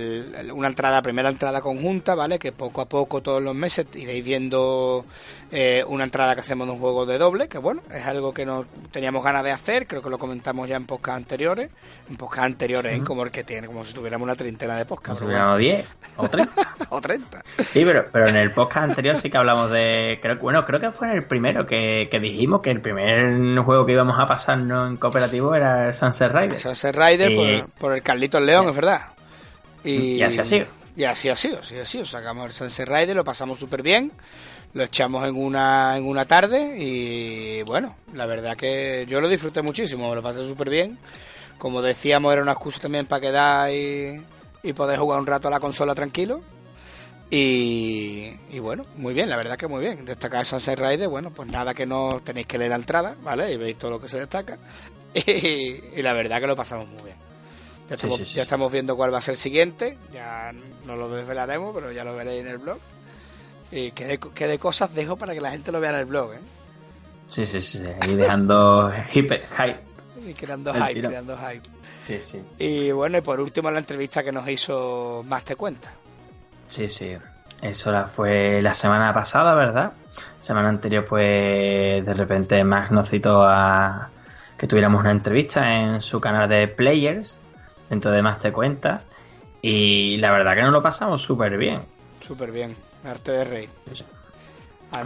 una 0.54 0.68
entrada, 0.68 1.02
primera 1.02 1.30
entrada 1.30 1.62
conjunta, 1.62 2.16
¿vale? 2.16 2.38
Que 2.38 2.52
poco 2.52 2.82
a 2.82 2.86
poco, 2.86 3.22
todos 3.22 3.42
los 3.42 3.56
meses, 3.56 3.88
iréis 3.96 4.26
viendo 4.26 5.06
eh, 5.54 5.86
una 5.88 6.04
entrada 6.04 6.34
que 6.36 6.42
hacemos 6.42 6.68
de 6.68 6.74
un 6.74 6.80
juego 6.80 7.06
de 7.06 7.18
doble, 7.18 7.48
que 7.48 7.60
bueno, 7.60 7.82
es 7.90 8.06
algo 8.06 8.34
que 8.34 8.46
no 8.46 8.66
teníamos 8.92 9.24
ganas 9.24 9.46
de 9.46 9.52
hacer, 9.52 9.88
creo 9.88 10.02
que 10.02 10.10
lo 10.10 10.18
comentamos 10.18 10.68
ya 10.68 10.76
en 10.76 10.86
podcast 10.86 11.18
anteriores, 11.18 11.72
en 12.10 12.18
podcast 12.18 12.46
anteriores, 12.46 13.02
como 13.04 13.24
el 13.24 13.32
que 13.32 13.46
tiene, 13.46 13.68
como 13.68 13.86
si 13.86 13.94
tuviéramos 13.94 14.26
una 14.26 14.36
treintena 14.36 14.76
de 14.76 14.84
podcast. 14.84 15.20
Como 15.20 15.20
si 15.20 15.26
tuviéramos 15.26 15.60
10 15.60 15.86
o 16.18 16.28
30. 16.28 16.76
o 16.90 17.00
30. 17.00 17.44
Sí, 17.60 17.84
pero, 17.86 18.06
pero 18.12 18.28
en 18.28 18.36
el 18.36 18.52
podcast 18.52 18.90
anterior 18.90 19.16
sí 19.16 19.30
que 19.30 19.38
hablamos 19.38 19.72
de, 19.72 20.20
creo, 20.22 20.38
bueno, 20.40 20.66
creo 20.66 20.82
que 20.82 20.92
fue 20.92 21.08
en 21.08 21.18
el 21.18 21.24
primero 21.24 21.66
que, 21.66 22.10
dijimos 22.22 22.62
que 22.62 22.72
el 22.72 22.82
primer 22.82 23.58
juego 23.64 23.86
que 23.86 23.94
íbamos 23.94 24.20
a 24.20 24.26
pasarnos 24.26 24.90
en 24.90 24.98
cooperativo 24.98 25.56
era 25.56 25.88
el 25.88 25.94
Sunset 25.94 26.34
Rider. 26.34 26.58
Sunset 26.82 26.96
Rider 26.96 27.70
por, 27.78 27.94
el 27.94 28.02
Carlitos 28.02 28.42
León, 28.42 28.70
es 28.70 28.76
verdad. 28.76 29.02
Y, 29.84 30.22
así 30.22 30.40
ha 30.40 30.46
sido. 30.46 30.66
Y 30.96 31.04
así 31.04 31.30
ha 31.30 31.36
sido, 31.36 31.60
así 31.60 31.78
ha 31.78 31.86
sido. 31.86 32.06
Sacamos 32.06 32.46
el 32.46 32.52
Sunset 32.52 32.88
Rider, 32.88 33.16
lo 33.16 33.24
pasamos 33.24 33.60
súper 33.60 33.82
bien 33.82 34.12
lo 34.74 34.84
echamos 34.84 35.28
en 35.28 35.36
una, 35.36 35.98
en 35.98 36.06
una 36.06 36.26
tarde 36.26 36.78
y 36.80 37.62
bueno, 37.64 37.96
la 38.14 38.26
verdad 38.26 38.56
que 38.56 39.06
yo 39.08 39.20
lo 39.20 39.28
disfruté 39.28 39.62
muchísimo, 39.62 40.10
me 40.10 40.16
lo 40.16 40.24
pasé 40.24 40.44
súper 40.44 40.70
bien. 40.70 40.98
Como 41.58 41.82
decíamos, 41.82 42.34
era 42.34 42.42
una 42.42 42.54
excusa 42.54 42.80
también 42.80 43.06
para 43.06 43.22
quedar 43.22 43.72
y, 43.72 44.22
y 44.64 44.74
poder 44.74 45.00
jugar 45.00 45.20
un 45.20 45.28
rato 45.28 45.48
a 45.48 45.52
la 45.52 45.60
consola 45.60 45.94
tranquilo. 45.94 46.42
Y, 47.30 48.34
y, 48.50 48.60
bueno, 48.60 48.84
muy 48.98 49.14
bien, 49.14 49.30
la 49.30 49.38
verdad 49.38 49.58
que 49.58 49.68
muy 49.68 49.80
bien. 49.80 50.04
Destacar 50.04 50.44
Sunset 50.44 50.78
Rider, 50.78 51.08
bueno, 51.08 51.32
pues 51.32 51.50
nada 51.50 51.74
que 51.74 51.86
no 51.86 52.20
tenéis 52.24 52.48
que 52.48 52.58
leer 52.58 52.72
la 52.72 52.76
entrada, 52.76 53.16
¿vale? 53.24 53.54
Y 53.54 53.58
veis 53.58 53.78
todo 53.78 53.92
lo 53.92 54.02
que 54.02 54.10
se 54.10 54.20
destaca. 54.20 54.58
Y, 55.26 56.02
la 56.02 56.14
verdad 56.14 56.40
que 56.40 56.48
lo 56.48 56.56
pasamos 56.56 56.88
muy 56.88 57.04
bien. 57.04 57.18
Ya 57.90 57.96
estamos, 57.96 58.34
ya 58.34 58.44
estamos 58.44 58.72
viendo 58.72 58.96
cuál 58.96 59.14
va 59.14 59.18
a 59.18 59.22
ser 59.22 59.34
el 59.34 59.40
siguiente, 59.40 59.98
ya 60.14 60.54
no 60.86 60.96
lo 60.96 61.10
desvelaremos, 61.10 61.76
pero 61.76 61.92
ya 61.92 62.06
lo 62.06 62.16
veréis 62.16 62.42
en 62.42 62.48
el 62.48 62.58
blog. 62.58 62.78
Y 63.72 63.92
que 63.92 64.06
de, 64.06 64.60
cosas 64.60 64.94
dejo 64.94 65.18
para 65.18 65.34
que 65.34 65.42
la 65.42 65.52
gente 65.52 65.72
lo 65.72 65.80
vea 65.80 65.92
en 65.92 65.98
el 65.98 66.06
blog, 66.06 66.34
¿eh? 66.34 66.40
Sí, 67.28 67.46
sí, 67.46 67.62
sí. 67.62 67.84
Y 68.08 68.16
dejando 68.16 68.92
hype. 69.12 69.42
Y 70.26 70.34
creando 70.34 70.74
hype, 70.74 71.02
creando 71.02 71.38
hype. 71.38 71.70
Sí, 72.00 72.20
sí. 72.22 72.42
Y 72.58 72.92
bueno, 72.92 73.18
y 73.18 73.22
por 73.22 73.40
último 73.40 73.72
la 73.72 73.80
entrevista 73.80 74.24
que 74.24 74.32
nos 74.32 74.48
hizo 74.48 75.24
Más 75.28 75.44
Te 75.44 75.56
Cuenta. 75.56 75.92
Sí, 76.68 76.90
sí. 76.90 77.18
Eso 77.62 78.08
fue 78.08 78.62
la 78.62 78.74
semana 78.74 79.14
pasada, 79.14 79.54
¿verdad? 79.54 79.92
Semana 80.40 80.70
anterior, 80.70 81.06
pues 81.06 82.06
de 82.06 82.14
repente 82.14 82.64
Max 82.64 82.92
nos 82.92 83.10
citó 83.10 83.44
a 83.44 84.11
que 84.62 84.68
tuviéramos 84.68 85.02
una 85.02 85.10
entrevista 85.10 85.74
en 85.74 86.04
su 86.04 86.22
canal 86.22 86.48
de 86.48 86.68
Players, 86.68 87.36
dentro 87.90 88.12
de 88.12 88.22
Más 88.22 88.38
Te 88.38 88.52
Cuenta. 88.52 89.02
Y 89.60 90.18
la 90.18 90.32
verdad 90.32 90.54
que 90.54 90.62
nos 90.62 90.72
lo 90.72 90.84
pasamos 90.84 91.24
súper 91.24 91.58
bien. 91.58 91.82
Súper 92.20 92.52
bien. 92.52 92.76
Arte 93.04 93.32
de 93.32 93.44
Rey. 93.44 93.70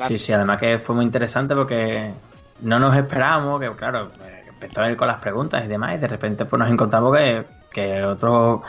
sí, 0.09 0.19
sí, 0.19 0.33
además 0.33 0.59
que 0.59 0.77
fue 0.77 0.93
muy 0.95 1.05
interesante 1.05 1.55
porque 1.55 2.11
no 2.63 2.79
nos 2.79 2.97
esperábamos, 2.97 3.61
que 3.61 3.71
claro, 3.71 4.11
empezó 4.49 4.81
a 4.81 4.91
ir 4.91 4.97
con 4.97 5.07
las 5.07 5.21
preguntas 5.21 5.63
y 5.63 5.69
demás, 5.69 5.95
y 5.95 5.99
de 5.99 6.07
repente 6.09 6.43
pues 6.43 6.59
nos 6.59 6.69
encontramos 6.69 7.15
que, 7.15 7.45
que 7.75 8.03
otros 8.03 8.61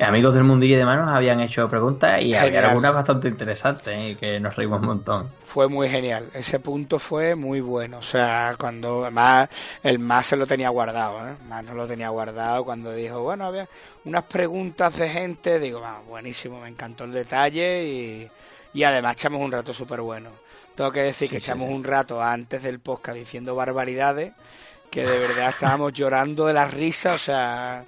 amigos 0.00 0.32
del 0.32 0.44
mundillo 0.44 0.74
y 0.74 0.78
demás 0.78 0.96
nos 0.96 1.14
habían 1.14 1.40
hecho 1.40 1.68
preguntas 1.68 2.22
y 2.22 2.34
había 2.34 2.70
algunas 2.70 2.94
bastante 2.94 3.28
interesantes 3.28 3.86
¿eh? 3.86 4.08
y 4.08 4.14
que 4.16 4.40
nos 4.40 4.56
reímos 4.56 4.80
un 4.80 4.86
montón. 4.86 5.30
Fue 5.44 5.68
muy 5.68 5.90
genial, 5.90 6.30
ese 6.32 6.60
punto 6.60 6.98
fue 6.98 7.34
muy 7.34 7.60
bueno, 7.60 7.98
o 7.98 8.02
sea, 8.02 8.54
cuando 8.58 9.02
además 9.02 9.50
el 9.82 9.98
más 9.98 10.24
se 10.24 10.36
lo 10.36 10.46
tenía 10.46 10.70
guardado, 10.70 11.28
¿eh? 11.28 11.36
más 11.46 11.62
no 11.62 11.74
lo 11.74 11.86
tenía 11.86 12.08
guardado 12.08 12.64
cuando 12.64 12.92
dijo, 12.92 13.20
bueno, 13.20 13.44
había 13.44 13.68
unas 14.06 14.24
preguntas 14.24 14.96
de 14.96 15.10
gente, 15.10 15.60
digo, 15.60 15.82
ah, 15.84 16.00
buenísimo, 16.08 16.60
me 16.60 16.68
encantó 16.68 17.04
el 17.04 17.12
detalle 17.12 17.84
y 17.84 18.30
y 18.74 18.82
además 18.82 19.14
echamos 19.14 19.40
un 19.40 19.52
rato 19.52 19.72
súper 19.72 20.00
bueno. 20.00 20.30
Tengo 20.74 20.90
que 20.90 21.02
decir 21.02 21.30
que 21.30 21.36
echamos 21.36 21.70
un 21.70 21.84
rato 21.84 22.20
antes 22.20 22.62
del 22.62 22.80
podcast 22.80 23.16
diciendo 23.16 23.54
barbaridades 23.54 24.32
que 24.90 25.04
de 25.06 25.18
verdad 25.18 25.50
estábamos 25.50 25.92
llorando 25.94 26.46
de 26.46 26.54
la 26.54 26.66
risa, 26.66 27.14
o 27.14 27.18
sea, 27.18 27.84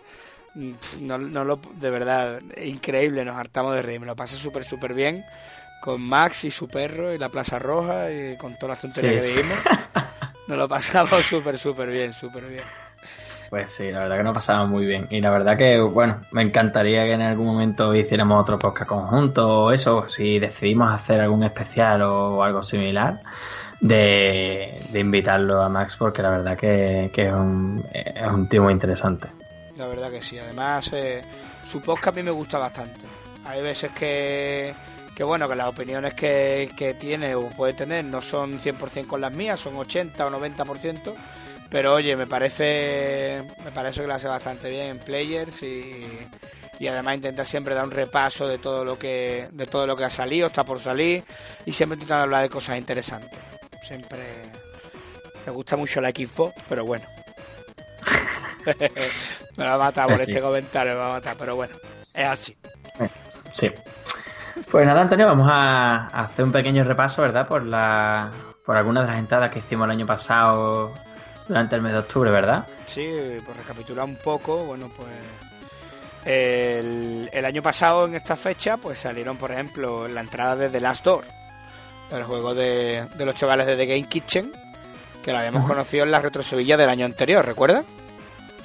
no, 1.01 1.19
no 1.19 1.45
lo, 1.45 1.61
de 1.75 1.91
verdad, 1.91 2.41
increíble, 2.63 3.25
nos 3.25 3.37
hartamos 3.37 3.75
de 3.75 3.83
reír, 3.83 4.01
me 4.01 4.07
lo 4.07 4.17
pasé 4.17 4.37
súper, 4.37 4.65
súper 4.65 4.95
bien 4.95 5.25
con 5.81 6.01
Max 6.01 6.45
y 6.45 6.51
su 6.51 6.69
perro 6.69 7.13
y 7.13 7.19
la 7.19 7.29
Plaza 7.29 7.59
Roja 7.59 8.11
y 8.11 8.37
con 8.37 8.55
todas 8.59 8.77
las 8.77 8.81
tonterías 8.81 9.25
que 9.25 9.33
dijimos. 9.33 9.59
Nos 10.49 10.59
lo 10.59 10.69
pasamos 10.69 11.25
súper, 11.25 11.59
súper 11.59 11.91
bien, 11.91 12.13
súper 12.13 12.45
bien. 12.47 12.65
Pues 13.51 13.71
sí, 13.71 13.91
la 13.93 14.01
verdad 14.01 14.17
que 14.17 14.23
nos 14.25 14.35
pasaba 14.35 14.67
muy 14.67 14.87
bien. 14.87 15.07
Y 15.11 15.21
la 15.21 15.31
verdad 15.31 15.57
que, 15.57 15.81
bueno, 15.81 16.21
me 16.33 16.43
encantaría 16.43 17.05
que 17.05 17.13
en 17.13 17.23
algún 17.23 17.47
momento 17.47 17.95
hiciéramos 17.95 18.43
otro 18.43 18.59
podcast 18.59 18.89
conjunto 18.89 19.63
o 19.63 19.73
eso, 19.73 20.09
si 20.09 20.39
decidimos 20.39 20.93
hacer 20.93 21.21
algún 21.21 21.45
especial 21.45 22.03
o 22.03 22.43
algo 22.43 22.63
similar, 22.63 23.21
de, 23.81 24.83
invitarlo 24.95 25.63
a 25.63 25.69
Max, 25.69 25.97
porque 25.97 26.23
la 26.23 26.31
verdad 26.31 26.57
que, 26.57 27.11
es, 27.15 27.33
un, 27.33 27.85
es 27.93 28.31
un 28.31 28.49
tío 28.49 28.63
muy 28.65 28.73
interesante. 28.73 29.29
La 29.77 29.87
verdad 29.87 30.11
que 30.11 30.22
sí, 30.22 30.39
además 30.39 30.91
eh, 30.93 31.22
su 31.64 31.81
podcast 31.83 32.16
a 32.16 32.20
mí 32.20 32.22
me 32.22 32.31
gusta 32.31 32.59
bastante. 32.59 33.05
Hay 33.45 33.62
veces 33.62 33.93
que, 33.93 34.74
que 35.14 35.22
bueno, 35.22 35.49
que 35.49 35.55
las 35.55 35.68
opiniones 35.68 36.14
que, 36.14 36.70
que 36.77 36.95
tiene 36.95 37.35
o 37.35 37.49
puede 37.51 37.74
tener 37.74 38.05
no 38.05 38.20
son 38.20 38.59
100% 38.59 39.07
con 39.07 39.20
las 39.20 39.33
mías, 39.33 39.61
son 39.61 39.77
80 39.77 40.27
o 40.27 40.31
90%, 40.31 41.14
pero 41.68 41.95
oye, 41.95 42.16
me 42.16 42.27
parece 42.27 43.43
me 43.64 43.70
parece 43.70 44.01
que 44.01 44.07
lo 44.07 44.14
hace 44.14 44.29
bastante 44.29 44.70
bien 44.70 44.87
en 44.87 44.99
Players 44.99 45.62
y, 45.62 46.07
y 46.79 46.87
además 46.87 47.16
intenta 47.16 47.45
siempre 47.45 47.74
dar 47.74 47.85
un 47.85 47.91
repaso 47.91 48.49
de 48.49 48.59
todo 48.59 48.85
lo 48.85 48.99
que 48.99 49.49
de 49.53 49.66
todo 49.66 49.87
lo 49.87 49.97
que 49.97 50.05
ha 50.05 50.11
salido, 50.11 50.47
está 50.47 50.64
por 50.64 50.81
salir 50.81 51.22
y 51.64 51.72
siempre 51.72 51.97
intenta 51.97 52.22
hablar 52.22 52.43
de 52.43 52.51
cosas 52.51 52.79
interesantes. 52.79 53.39
Siempre 53.87 54.18
me 55.45 55.53
gusta 55.53 55.77
mucho 55.77 56.01
la 56.01 56.11
Xbox, 56.11 56.55
pero 56.68 56.85
bueno. 56.85 57.16
Me 59.57 59.64
va 59.64 59.75
a 59.75 59.79
matar 59.79 60.09
por 60.09 60.21
este 60.21 60.41
comentario, 60.41 60.93
me 60.95 60.99
va 60.99 61.09
a 61.09 61.12
matar, 61.12 61.37
pero 61.39 61.57
bueno, 61.57 61.75
es 62.14 62.27
así. 62.27 62.57
Sí. 63.53 63.71
Pues 64.71 64.87
nada, 64.87 65.03
Antonio, 65.03 65.27
vamos 65.27 65.49
a 65.51 66.07
hacer 66.09 66.45
un 66.45 66.53
pequeño 66.53 66.83
repaso, 66.85 67.23
¿verdad? 67.23 67.47
Por 67.47 67.64
la 67.64 68.31
por 68.67 68.77
algunas 68.77 69.05
de 69.05 69.12
las 69.12 69.21
entradas 69.21 69.51
que 69.51 69.61
hicimos 69.61 69.85
el 69.85 69.93
año 69.93 70.07
pasado 70.07 70.93
durante 71.47 71.77
el 71.77 71.83
mes 71.83 71.93
de 71.93 71.99
octubre, 71.99 72.31
¿verdad? 72.33 72.67
Sí, 72.85 73.09
pues 73.45 73.57
recapitular 73.57 74.05
un 74.05 74.17
poco, 74.17 74.64
bueno, 74.64 74.91
pues 74.95 75.09
el, 76.25 77.45
año 77.45 77.62
pasado 77.62 78.07
en 78.07 78.17
esta 78.17 78.35
fecha 78.35 78.77
pues 78.77 78.99
salieron, 78.99 79.37
por 79.37 79.53
ejemplo, 79.53 80.09
la 80.09 80.21
entrada 80.21 80.57
de 80.57 80.69
The 80.69 80.81
Last 80.81 81.05
Door, 81.05 81.25
el 82.11 82.25
juego 82.25 82.55
de, 82.55 83.07
los 83.17 83.35
chavales 83.37 83.67
de 83.67 83.77
The 83.77 83.87
Game 83.87 84.09
Kitchen, 84.09 84.53
que 85.23 85.31
lo 85.31 85.39
habíamos 85.39 85.64
conocido 85.67 86.05
en 86.05 86.11
la 86.11 86.21
Retro 86.21 86.43
Sevilla 86.43 86.77
del 86.77 86.89
año 86.89 87.07
anterior, 87.07 87.47
¿recuerdas? 87.47 87.85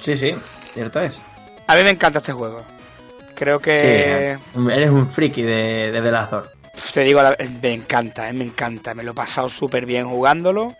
Sí, 0.02 0.16
sí, 0.16 0.34
cierto 0.74 1.00
es. 1.00 1.22
A 1.66 1.76
mí 1.76 1.82
me 1.82 1.90
encanta 1.90 2.18
este 2.18 2.32
juego. 2.32 2.62
Creo 3.34 3.60
que... 3.60 4.36
Sí, 4.54 4.60
eres 4.70 4.90
un 4.90 5.08
friki 5.08 5.42
de, 5.42 5.90
de 5.92 6.02
The 6.02 6.10
Last 6.10 6.32
Door 6.32 6.62
te 6.92 7.02
digo, 7.04 7.20
me 7.62 7.72
encanta, 7.72 8.28
eh, 8.28 8.32
me 8.32 8.44
encanta, 8.44 8.94
me 8.94 9.02
lo 9.02 9.12
he 9.12 9.14
pasado 9.14 9.48
súper 9.48 9.86
bien 9.86 10.08
jugándolo. 10.08 10.74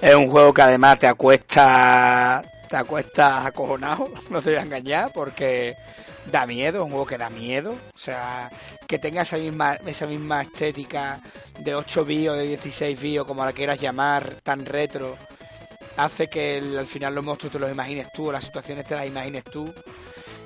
Es 0.00 0.14
un 0.14 0.28
juego 0.28 0.52
que 0.52 0.62
además 0.62 0.98
te 0.98 1.06
acuesta, 1.06 2.42
te 2.68 2.76
acuestas 2.76 3.46
acojonado, 3.46 4.10
no 4.30 4.42
te 4.42 4.50
voy 4.50 4.58
a 4.58 4.62
engañar, 4.62 5.12
porque 5.12 5.74
da 6.30 6.46
miedo, 6.46 6.78
es 6.78 6.84
un 6.84 6.90
juego 6.90 7.06
que 7.06 7.18
da 7.18 7.30
miedo. 7.30 7.76
O 7.94 7.98
sea, 7.98 8.50
que 8.86 8.98
tenga 8.98 9.22
esa 9.22 9.36
misma, 9.36 9.74
esa 9.86 10.06
misma 10.06 10.42
estética 10.42 11.20
de 11.58 11.74
8 11.74 12.02
o 12.02 12.04
de 12.04 12.46
16 12.48 13.00
bios, 13.00 13.26
como 13.26 13.44
la 13.44 13.52
quieras 13.52 13.80
llamar, 13.80 14.36
tan 14.42 14.66
retro, 14.66 15.16
hace 15.96 16.28
que 16.28 16.62
al 16.78 16.86
final 16.86 17.14
los 17.14 17.24
monstruos 17.24 17.52
te 17.52 17.58
los 17.58 17.70
imagines 17.70 18.08
tú, 18.12 18.30
las 18.30 18.44
situaciones 18.44 18.86
te 18.86 18.94
las 18.94 19.06
imagines 19.06 19.44
tú. 19.44 19.72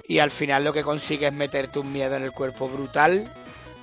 Y 0.09 0.19
al 0.21 0.31
final 0.31 0.65
lo 0.65 0.73
que 0.73 0.83
consigue 0.83 1.27
es 1.27 1.33
meterte 1.33 1.79
un 1.79 1.93
miedo 1.93 2.17
en 2.17 2.23
el 2.23 2.33
cuerpo 2.33 2.69
brutal 2.69 3.29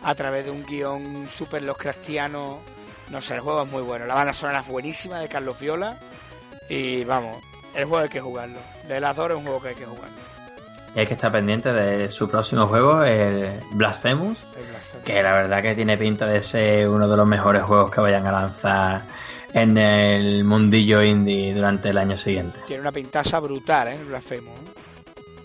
a 0.04 0.16
través 0.16 0.46
de 0.46 0.52
un 0.52 0.66
guion 0.66 1.28
super 1.30 1.62
los 1.62 1.78
cristianos. 1.78 2.60
No 3.10 3.22
sé, 3.22 3.36
el 3.36 3.42
juego 3.42 3.64
es 3.64 3.70
muy 3.70 3.82
bueno. 3.82 4.06
La 4.06 4.16
banda 4.16 4.34
sonora 4.34 4.62
es 4.62 4.68
buenísima 4.68 5.20
de 5.20 5.28
Carlos 5.28 5.60
Viola. 5.60 5.98
Y 6.70 7.04
vamos, 7.04 7.44
el 7.76 7.86
juego 7.86 8.04
hay 8.04 8.10
que 8.10 8.22
jugarlo. 8.22 8.60
De 8.88 9.00
las 9.00 9.16
dos 9.16 9.30
es 9.32 9.36
un 9.36 9.44
juego 9.44 9.62
que 9.62 9.70
hay 9.70 9.76
que 9.76 9.86
jugarlo. 9.86 10.24
Y 10.96 11.00
hay 11.00 11.08
que 11.08 11.16
estar 11.16 11.32
pendiente 11.32 11.74
de 11.74 12.10
su 12.10 12.30
próximo 12.30 12.68
juego, 12.68 13.04
el 13.04 13.60
Blasphemous, 13.72 14.38
que 15.04 15.24
la 15.24 15.32
verdad 15.32 15.62
que 15.62 15.74
tiene 15.74 15.98
pinta 15.98 16.28
de 16.28 16.42
ser 16.44 16.88
uno 16.88 17.08
de 17.08 17.18
los 17.18 17.28
mejores 17.28 17.64
juegos 17.64 17.90
que 17.90 18.00
vayan 18.00 18.28
a 18.28 18.32
lanzar 18.32 19.02
en 19.54 19.78
el 19.78 20.44
mundillo 20.44 21.04
indie 21.04 21.54
durante 21.54 21.90
el 21.90 21.98
año 21.98 22.18
siguiente. 22.18 22.60
Tiene 22.68 22.82
una 22.82 22.92
pintaza 22.92 23.40
brutal, 23.40 23.90
¿eh? 23.90 23.96
El 23.96 24.06
Blasphemous. 24.06 24.60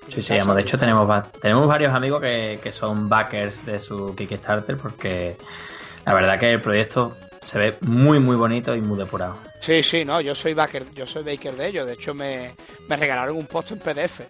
Sí, 0.08 0.22
sí, 0.22 0.34
de 0.34 0.60
hecho 0.62 0.78
tenemos, 0.78 1.32
tenemos 1.40 1.68
varios 1.68 1.92
amigos 1.92 2.22
que, 2.22 2.58
que 2.62 2.72
son 2.72 3.10
backers 3.10 3.66
de 3.66 3.78
su 3.78 4.14
Kickstarter 4.16 4.78
porque 4.78 5.36
la 6.06 6.14
verdad 6.14 6.38
que 6.38 6.50
el 6.50 6.62
proyecto 6.62 7.14
se 7.42 7.58
ve 7.58 7.76
muy 7.82 8.18
muy 8.18 8.34
bonito 8.34 8.74
y 8.74 8.80
muy 8.80 8.98
depurado. 8.98 9.36
Sí, 9.60 9.82
sí, 9.82 10.06
no, 10.06 10.22
yo 10.22 10.34
soy 10.34 10.54
backer, 10.54 10.86
yo 10.94 11.06
soy 11.06 11.24
baker 11.24 11.54
de 11.54 11.66
ellos, 11.66 11.86
de 11.86 11.92
hecho 11.92 12.14
me, 12.14 12.54
me 12.88 12.96
regalaron 12.96 13.36
un 13.36 13.46
post 13.46 13.72
en 13.72 13.78
PDF 13.80 14.22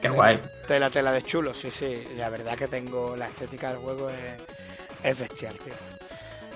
Qué 0.00 0.08
guay. 0.08 0.40
Tela, 0.66 0.90
tela 0.90 1.12
de 1.12 1.22
chulo, 1.22 1.54
sí, 1.54 1.70
sí. 1.70 2.04
La 2.16 2.28
verdad 2.28 2.56
que 2.56 2.68
tengo 2.68 3.16
la 3.16 3.26
estética 3.26 3.70
del 3.70 3.78
juego 3.78 4.08
es, 5.02 5.18
bestial, 5.18 5.58
tío. 5.58 5.74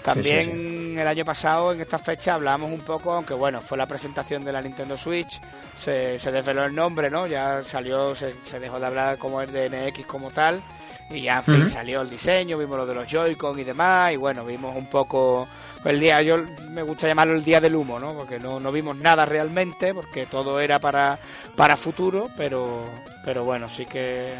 También 0.02 0.98
el 0.98 1.06
año 1.06 1.24
pasado, 1.24 1.72
en 1.72 1.80
esta 1.80 1.98
fecha, 1.98 2.34
hablábamos 2.34 2.72
un 2.72 2.80
poco, 2.80 3.12
aunque 3.12 3.34
bueno, 3.34 3.60
fue 3.60 3.78
la 3.78 3.86
presentación 3.86 4.44
de 4.44 4.52
la 4.52 4.60
Nintendo 4.60 4.96
Switch, 4.96 5.40
se, 5.76 6.18
se 6.18 6.32
desveló 6.32 6.64
el 6.64 6.74
nombre, 6.74 7.10
¿no? 7.10 7.26
Ya 7.26 7.62
salió, 7.62 8.14
se, 8.14 8.34
dejó 8.58 8.80
de 8.80 8.86
hablar 8.86 9.18
como 9.18 9.40
el 9.40 9.52
de 9.52 9.70
NX 9.70 10.06
como 10.06 10.30
tal, 10.30 10.62
y 11.10 11.22
ya, 11.22 11.38
en 11.38 11.44
fin, 11.44 11.68
salió 11.68 12.00
el 12.00 12.10
diseño, 12.10 12.58
vimos 12.58 12.76
lo 12.76 12.86
de 12.86 12.94
los 12.94 13.06
Joy-Con 13.06 13.58
y 13.58 13.64
demás, 13.64 14.12
y 14.12 14.16
bueno, 14.16 14.44
vimos 14.44 14.74
un 14.76 14.86
poco 14.86 15.46
el 15.84 16.00
día, 16.00 16.22
yo 16.22 16.38
me 16.70 16.82
gusta 16.82 17.06
llamarlo 17.06 17.34
el 17.34 17.44
día 17.44 17.60
del 17.60 17.76
humo, 17.76 17.98
¿no? 17.98 18.12
Porque 18.12 18.38
no, 18.38 18.60
no 18.60 18.72
vimos 18.72 18.96
nada 18.96 19.26
realmente, 19.26 19.94
porque 19.94 20.26
todo 20.26 20.60
era 20.60 20.78
para, 20.78 21.18
para 21.56 21.76
futuro, 21.76 22.30
pero, 22.36 22.84
pero 23.24 23.44
bueno, 23.44 23.68
sí 23.68 23.86
que... 23.86 24.34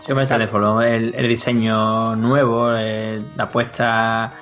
Sí, 0.00 0.12
me 0.12 0.24
el, 0.24 1.14
el 1.14 1.28
diseño 1.28 2.14
nuevo, 2.16 2.74
eh, 2.76 3.22
la 3.36 3.44
apuesta 3.44 4.32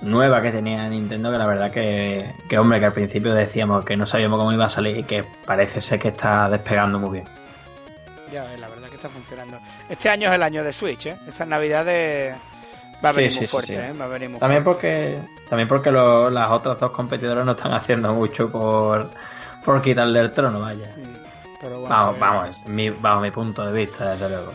nueva 0.00 0.42
que 0.42 0.50
tenía 0.50 0.88
Nintendo, 0.88 1.30
que 1.30 1.38
la 1.38 1.46
verdad 1.46 1.70
que, 1.70 2.34
que, 2.48 2.58
hombre, 2.58 2.80
que 2.80 2.86
al 2.86 2.92
principio 2.92 3.32
decíamos 3.32 3.84
que 3.84 3.96
no 3.96 4.06
sabíamos 4.06 4.38
cómo 4.38 4.52
iba 4.52 4.64
a 4.64 4.68
salir 4.68 4.96
y 4.98 5.04
que 5.04 5.24
parece 5.46 5.80
ser 5.80 5.98
que 6.00 6.08
está 6.08 6.48
despegando 6.48 6.98
muy 6.98 7.20
bien. 7.20 7.24
Ya, 8.32 8.44
la 8.58 8.68
verdad 8.68 8.88
que 8.88 8.96
está 8.96 9.08
funcionando. 9.08 9.58
Este 9.88 10.08
año 10.08 10.28
es 10.28 10.34
el 10.34 10.42
año 10.42 10.64
de 10.64 10.72
Switch, 10.72 11.06
¿eh? 11.06 11.16
Estas 11.28 11.46
navidades 11.46 12.34
Va 13.04 13.08
a 13.08 13.12
venir 13.12 13.34
muy 13.36 13.46
fuerte, 13.46 13.74
¿eh? 13.74 13.92
Va 13.92 14.04
a 14.04 14.08
venir 14.08 14.30
muy 14.30 14.38
también 14.38 14.62
porque 14.62 15.18
También 15.48 15.68
porque 15.68 15.90
las 15.90 16.50
otras 16.50 16.78
dos 16.78 16.92
competidores 16.92 17.44
no 17.44 17.52
están 17.52 17.72
haciendo 17.72 18.14
mucho 18.14 18.50
por, 18.50 19.10
por 19.64 19.82
quitarle 19.82 20.20
el 20.20 20.32
trono, 20.32 20.60
vaya. 20.60 20.88
vamos, 21.88 22.16
eh, 22.16 22.20
vamos, 22.20 22.66
mi, 22.66 22.90
bajo 22.90 23.20
mi 23.20 23.30
punto 23.30 23.66
de 23.66 23.72
vista, 23.72 24.10
desde 24.12 24.28
luego. 24.28 24.52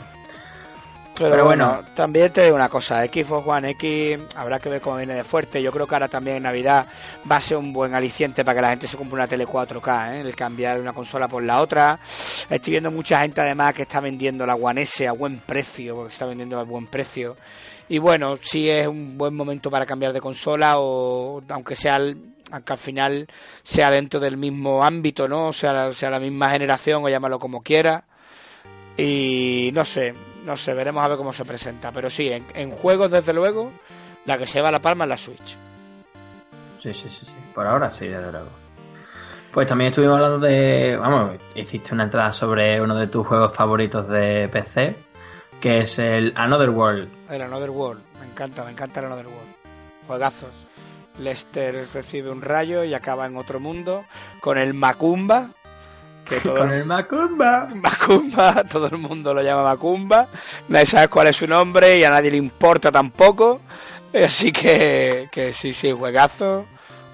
Pero, 1.19 1.45
bueno, 1.45 1.83
también 1.95 2.31
te 2.31 2.43
digo 2.43 2.55
una 2.55 2.69
cosa, 2.69 3.03
Xbox 3.03 3.47
One 3.47 3.71
X 3.71 4.19
habrá 4.35 4.59
que 4.59 4.69
ver 4.69 4.81
cómo 4.81 4.97
viene 4.97 5.15
de 5.15 5.23
fuerte. 5.23 5.61
Yo 5.61 5.71
creo 5.71 5.87
que 5.87 5.95
ahora 5.95 6.07
también 6.07 6.37
en 6.37 6.43
Navidad 6.43 6.87
va 7.29 7.37
a 7.37 7.41
ser 7.41 7.57
un 7.57 7.73
buen 7.73 7.95
aliciente 7.95 8.45
para 8.45 8.55
que 8.55 8.61
la 8.61 8.69
gente 8.69 8.87
se 8.87 8.97
compre 8.97 9.15
una 9.15 9.27
tele 9.27 9.47
4K, 9.47 10.13
¿eh? 10.13 10.21
el 10.21 10.35
cambiar 10.35 10.79
una 10.79 10.93
consola 10.93 11.27
por 11.27 11.43
la 11.43 11.61
otra. 11.61 11.99
Estoy 12.49 12.71
viendo 12.71 12.91
mucha 12.91 13.21
gente 13.21 13.41
además 13.41 13.73
que 13.73 13.83
está 13.83 13.99
vendiendo 13.99 14.45
la 14.45 14.55
One 14.55 14.81
S 14.81 15.07
a 15.07 15.11
buen 15.11 15.39
precio, 15.39 15.95
porque 15.95 16.13
está 16.13 16.25
vendiendo 16.25 16.59
a 16.59 16.63
buen 16.63 16.87
precio. 16.87 17.35
Y 17.89 17.99
bueno, 17.99 18.37
sí 18.41 18.69
es 18.69 18.87
un 18.87 19.17
buen 19.17 19.33
momento 19.33 19.71
para 19.71 19.85
cambiar 19.85 20.13
de 20.13 20.21
consola 20.21 20.75
o 20.77 21.41
aunque 21.49 21.75
sea 21.75 21.99
aunque 22.51 22.73
al 22.73 22.79
final 22.79 23.27
sea 23.63 23.91
dentro 23.91 24.19
del 24.19 24.37
mismo 24.37 24.83
ámbito, 24.83 25.27
¿no? 25.27 25.47
O 25.47 25.53
sea, 25.53 25.91
sea 25.93 26.09
la 26.09 26.19
misma 26.19 26.49
generación 26.51 27.03
o 27.03 27.09
llámalo 27.09 27.39
como 27.39 27.61
quiera. 27.61 28.05
Y 28.97 29.69
no 29.73 29.85
sé, 29.85 30.13
no 30.47 30.55
sé, 30.55 30.73
veremos 30.73 31.03
a 31.03 31.09
ver 31.09 31.17
cómo 31.17 31.33
se 31.33 31.43
presenta. 31.43 31.91
Pero 31.91 32.09
sí, 32.09 32.31
en, 32.31 32.71
juegos 32.71 33.11
desde 33.11 33.33
luego, 33.33 33.69
la 34.25 34.37
que 34.37 34.47
se 34.47 34.61
va 34.61 34.71
la 34.71 34.79
palma 34.79 35.03
es 35.03 35.09
la 35.09 35.17
Switch. 35.17 35.57
Sí, 36.81 36.93
sí, 36.93 37.09
sí, 37.09 37.25
sí. 37.25 37.35
Por 37.53 37.67
ahora 37.67 37.91
sí, 37.91 38.07
desde 38.07 38.31
luego. 38.31 38.47
Pues 39.51 39.67
también 39.67 39.89
estuvimos 39.89 40.15
hablando 40.15 40.39
de, 40.39 40.95
vamos, 40.95 41.31
hiciste 41.53 41.93
una 41.93 42.05
entrada 42.05 42.31
sobre 42.31 42.79
uno 42.81 42.95
de 42.95 43.07
tus 43.07 43.27
juegos 43.27 43.53
favoritos 43.53 44.07
de 44.07 44.47
PC, 44.47 44.95
que 45.59 45.81
es 45.81 45.99
el 45.99 46.31
Another 46.35 46.69
World. 46.69 47.09
El 47.29 47.41
Another 47.41 47.69
World, 47.69 48.01
me 48.21 48.27
encanta, 48.27 48.63
me 48.63 48.71
encanta 48.71 49.01
el 49.01 49.07
Another 49.07 49.27
World. 49.27 49.55
Juegazos. 50.07 50.69
Lester 51.19 51.87
recibe 51.93 52.31
un 52.31 52.41
rayo 52.41 52.83
y 52.83 52.93
acaba 52.93 53.25
en 53.25 53.35
otro 53.35 53.59
mundo 53.59 54.05
con 54.39 54.57
el 54.57 54.73
Macumba. 54.73 55.49
Que 56.27 56.35
con 56.49 56.71
el 56.71 56.85
Macumba. 56.85 57.69
Macumba, 57.75 58.63
todo 58.71 58.87
el 58.87 58.97
mundo 58.97 59.33
lo 59.33 59.41
llama 59.41 59.63
Macumba. 59.63 60.27
Nadie 60.67 60.85
sabe 60.85 61.07
cuál 61.07 61.27
es 61.27 61.37
su 61.37 61.47
nombre 61.47 61.97
y 61.97 62.03
a 62.03 62.09
nadie 62.09 62.31
le 62.31 62.37
importa 62.37 62.91
tampoco. 62.91 63.61
Así 64.13 64.51
que, 64.51 65.27
que 65.31 65.53
sí, 65.53 65.73
sí, 65.73 65.91
juegazo. 65.91 66.65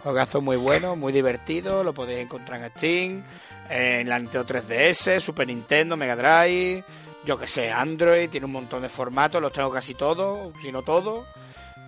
Juegazo 0.03 0.41
muy 0.41 0.57
bueno, 0.57 0.95
muy 0.95 1.13
divertido. 1.13 1.83
Lo 1.83 1.93
podéis 1.93 2.25
encontrar 2.25 2.61
en 2.61 2.69
Steam, 2.71 3.23
en 3.69 4.09
la 4.09 4.19
Nintendo 4.19 4.45
3DS, 4.45 5.19
Super 5.19 5.47
Nintendo, 5.47 5.95
Mega 5.95 6.15
Drive 6.15 6.83
yo 7.25 7.37
que 7.37 7.47
sé, 7.47 7.71
Android, 7.71 8.29
tiene 8.29 8.45
un 8.45 8.51
montón 8.51 8.81
de 8.81 8.89
formatos, 8.89 9.41
los 9.41 9.53
tengo 9.53 9.71
casi 9.71 9.93
todos, 9.93 10.51
si 10.61 10.71
no 10.71 10.81
todos. 10.81 11.25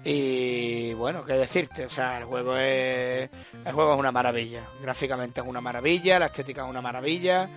Y 0.08 0.94
bueno, 0.94 1.26
qué 1.26 1.34
decirte, 1.34 1.84
o 1.84 1.90
sea, 1.90 2.20
el 2.20 2.26
juego 2.26 2.56
es 2.56 3.28
el 3.66 3.74
juego 3.74 3.94
es 3.94 4.00
una 4.00 4.12
maravilla, 4.12 4.62
gráficamente 4.80 5.42
es 5.42 5.48
una 5.48 5.62
maravilla, 5.62 6.20
la 6.20 6.28
estética 6.28 6.64
es 6.64 6.70
una 6.70 6.80
maravilla, 6.80 7.50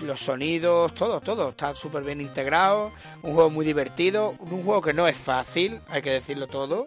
los 0.00 0.20
sonidos, 0.20 0.94
todo, 0.94 1.20
todo 1.20 1.50
está 1.50 1.76
súper 1.76 2.04
bien 2.04 2.22
integrado, 2.22 2.90
un 3.22 3.34
juego 3.34 3.50
muy 3.50 3.66
divertido, 3.66 4.34
un 4.38 4.64
juego 4.64 4.80
que 4.80 4.94
no 4.94 5.06
es 5.06 5.18
fácil, 5.18 5.82
hay 5.88 6.00
que 6.00 6.12
decirlo 6.12 6.46
todo, 6.46 6.86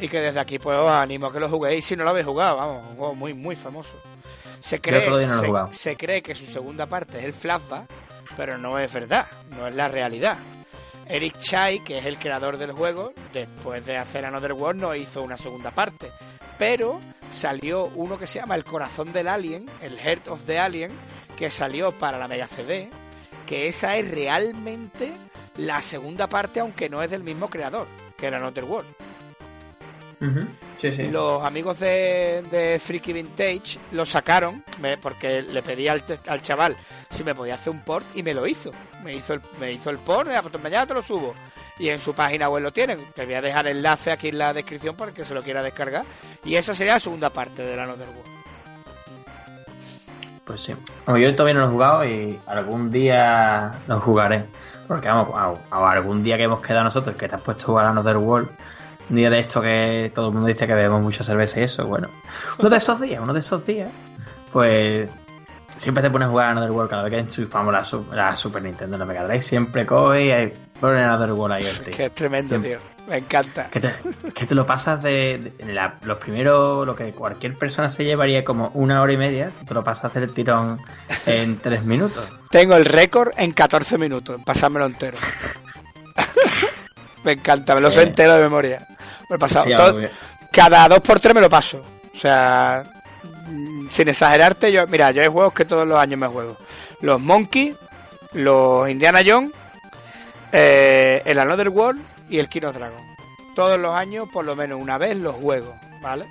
y 0.00 0.08
que 0.08 0.20
desde 0.20 0.40
aquí 0.40 0.58
pues 0.58 0.78
os 0.78 0.88
animo 0.88 1.26
a 1.26 1.32
que 1.34 1.40
lo 1.40 1.50
juguéis 1.50 1.84
si 1.84 1.96
no 1.96 2.04
lo 2.04 2.10
habéis 2.10 2.24
jugado, 2.24 2.56
vamos, 2.56 2.82
un 2.92 2.96
juego 2.96 3.14
muy, 3.14 3.34
muy 3.34 3.56
famoso. 3.56 4.00
Se 4.58 4.80
cree, 4.80 5.06
se, 5.72 5.96
cree 5.98 6.22
que 6.22 6.34
su 6.34 6.46
segunda 6.46 6.86
parte 6.86 7.18
es 7.18 7.24
el 7.24 7.34
flashback, 7.34 7.84
pero 8.38 8.56
no 8.56 8.78
es 8.78 8.90
verdad, 8.90 9.26
no 9.50 9.66
es 9.66 9.74
la 9.74 9.88
realidad. 9.88 10.38
Eric 11.06 11.38
Chai, 11.38 11.80
que 11.80 11.98
es 11.98 12.04
el 12.06 12.18
creador 12.18 12.58
del 12.58 12.72
juego, 12.72 13.12
después 13.32 13.84
de 13.86 13.96
hacer 13.96 14.24
Another 14.24 14.52
World 14.52 14.80
no 14.80 14.94
hizo 14.94 15.22
una 15.22 15.36
segunda 15.36 15.70
parte, 15.70 16.10
pero 16.58 17.00
salió 17.30 17.86
uno 17.94 18.18
que 18.18 18.26
se 18.26 18.40
llama 18.40 18.54
El 18.54 18.64
Corazón 18.64 19.12
del 19.12 19.28
Alien, 19.28 19.66
el 19.82 19.98
Heart 19.98 20.28
of 20.28 20.44
the 20.44 20.58
Alien, 20.58 20.92
que 21.36 21.50
salió 21.50 21.92
para 21.92 22.18
la 22.18 22.28
Mega 22.28 22.46
CD, 22.46 22.90
que 23.46 23.68
esa 23.68 23.96
es 23.96 24.10
realmente 24.10 25.12
la 25.56 25.80
segunda 25.80 26.28
parte, 26.28 26.60
aunque 26.60 26.88
no 26.88 27.02
es 27.02 27.10
del 27.10 27.22
mismo 27.22 27.50
creador, 27.50 27.86
que 28.16 28.26
era 28.26 28.38
Another 28.38 28.64
World. 28.64 28.94
Los 31.10 31.44
amigos 31.44 31.80
de, 31.80 32.44
de, 32.50 32.78
Freaky 32.78 33.12
Vintage 33.12 33.78
lo 33.90 34.04
sacaron 34.04 34.64
porque 35.00 35.42
le 35.42 35.62
pedí 35.62 35.88
al, 35.88 36.02
chaval 36.42 36.76
si 37.12 37.24
me 37.24 37.34
podía 37.34 37.54
hacer 37.54 37.72
un 37.72 37.80
port 37.80 38.06
y 38.14 38.22
me 38.22 38.34
lo 38.34 38.46
hizo. 38.46 38.70
Me 39.04 39.14
hizo 39.14 39.34
el, 39.34 39.40
me 39.60 39.72
hizo 39.72 39.90
el 39.90 39.98
port, 39.98 40.28
pues 40.28 40.62
mañana 40.62 40.86
te 40.86 40.94
lo 40.94 41.02
subo. 41.02 41.34
Y 41.78 41.88
en 41.88 41.98
su 41.98 42.14
página 42.14 42.48
web 42.48 42.62
lo 42.62 42.72
tienen. 42.72 42.98
Te 43.14 43.24
voy 43.24 43.34
a 43.34 43.42
dejar 43.42 43.66
el 43.66 43.78
enlace 43.78 44.12
aquí 44.12 44.28
en 44.28 44.38
la 44.38 44.52
descripción 44.52 44.94
para 44.96 45.12
que 45.12 45.24
se 45.24 45.34
lo 45.34 45.42
quiera 45.42 45.62
descargar. 45.62 46.04
Y 46.44 46.54
esa 46.56 46.74
sería 46.74 46.94
la 46.94 47.00
segunda 47.00 47.30
parte 47.30 47.62
de 47.62 47.76
la 47.76 47.84
Another 47.84 48.08
World. 48.08 48.42
Pues 50.44 50.60
sí. 50.60 50.74
Como 51.04 51.18
yo 51.18 51.34
todavía 51.34 51.54
no 51.54 51.60
lo 51.60 51.66
he 51.66 51.70
jugado 51.70 52.04
y 52.04 52.38
algún 52.46 52.90
día 52.90 53.72
lo 53.86 54.00
jugaré. 54.00 54.44
Porque 54.86 55.08
vamos, 55.08 55.58
algún 55.70 56.22
día 56.22 56.36
que 56.36 56.44
hemos 56.44 56.60
quedado 56.60 56.84
nosotros 56.84 57.16
que 57.16 57.28
te 57.28 57.34
has 57.34 57.40
puesto 57.40 57.64
a 57.64 57.66
jugar 57.66 57.86
a 57.86 57.90
Another 57.90 58.18
World 58.18 58.48
un 59.10 59.16
día 59.16 59.30
de 59.30 59.40
esto 59.40 59.60
que 59.60 60.10
todo 60.14 60.28
el 60.28 60.32
mundo 60.32 60.48
dice 60.48 60.66
que 60.66 60.74
bebemos 60.74 61.02
mucha 61.02 61.24
cerveza 61.24 61.60
y 61.60 61.64
eso, 61.64 61.84
bueno. 61.84 62.08
Uno 62.58 62.70
de 62.70 62.76
esos 62.76 63.00
días, 63.00 63.20
uno 63.22 63.32
de 63.32 63.40
esos 63.40 63.66
días, 63.66 63.90
pues 64.52 65.10
siempre 65.82 66.00
te 66.00 66.10
pones 66.10 66.28
a 66.28 66.30
jugar 66.30 66.48
a 66.48 66.50
Another 66.52 66.70
World 66.70 66.88
cada 66.88 67.02
vez 67.02 67.10
que 67.10 67.18
enchufamos 67.18 67.72
la, 67.72 68.14
la 68.14 68.36
Super 68.36 68.62
Nintendo, 68.62 68.96
la 68.96 69.04
Mega 69.04 69.24
Drive, 69.24 69.42
siempre 69.42 69.84
coge 69.84 70.26
y 70.26 70.30
hay, 70.30 70.52
pone 70.80 71.02
Another 71.02 71.32
World 71.32 71.56
ahí. 71.56 71.64
Es 71.64 71.78
que 71.96 72.06
es 72.06 72.14
tremendo, 72.14 72.56
tío. 72.60 72.78
Me 73.08 73.18
encanta. 73.18 73.68
Que 73.68 73.80
te, 73.80 73.92
que 74.32 74.46
te 74.46 74.54
lo 74.54 74.64
pasas 74.64 75.02
de, 75.02 75.52
los 76.02 76.18
primeros, 76.18 76.86
lo 76.86 76.94
que 76.94 77.10
cualquier 77.10 77.54
persona 77.54 77.90
se 77.90 78.04
llevaría 78.04 78.44
como 78.44 78.68
una 78.74 79.02
hora 79.02 79.12
y 79.12 79.16
media, 79.16 79.50
te 79.66 79.74
lo 79.74 79.82
pasas 79.82 80.04
a 80.04 80.06
hacer 80.08 80.22
el 80.22 80.32
tirón 80.32 80.78
en 81.26 81.58
tres 81.62 81.82
minutos. 81.82 82.28
Tengo 82.50 82.76
el 82.76 82.84
récord 82.84 83.32
en 83.36 83.52
14 83.52 83.98
minutos, 83.98 84.36
en 84.36 84.44
pasármelo 84.44 84.86
entero. 84.86 85.18
me 87.24 87.32
encanta, 87.32 87.74
me 87.74 87.80
lo 87.80 87.90
sé 87.90 88.02
eh. 88.02 88.04
entero 88.04 88.34
de 88.34 88.42
memoria. 88.44 88.86
Me 89.28 89.34
he 89.34 89.38
pasado 89.38 89.66
todo, 89.76 90.00
cada 90.52 90.88
dos 90.88 91.00
por 91.00 91.18
tres 91.18 91.34
me 91.34 91.40
lo 91.40 91.50
paso. 91.50 91.84
O 92.14 92.16
sea, 92.16 92.84
sin 93.90 94.08
exagerarte, 94.08 94.72
yo, 94.72 94.86
mira, 94.86 95.10
yo 95.10 95.22
hay 95.22 95.28
juegos 95.28 95.52
que 95.52 95.64
todos 95.64 95.86
los 95.86 95.98
años 95.98 96.18
me 96.18 96.26
juego. 96.26 96.56
Los 97.00 97.20
Monkey, 97.20 97.76
los 98.32 98.88
Indiana 98.88 99.20
Jones, 99.26 99.52
eh, 100.52 101.22
el 101.24 101.38
Another 101.38 101.68
World 101.68 102.00
y 102.28 102.38
el 102.38 102.48
Kino 102.48 102.72
Dragon. 102.72 103.00
Todos 103.54 103.78
los 103.78 103.94
años, 103.94 104.28
por 104.32 104.44
lo 104.44 104.56
menos 104.56 104.80
una 104.80 104.98
vez, 104.98 105.16
los 105.16 105.36
juego, 105.36 105.74
¿vale? 106.00 106.26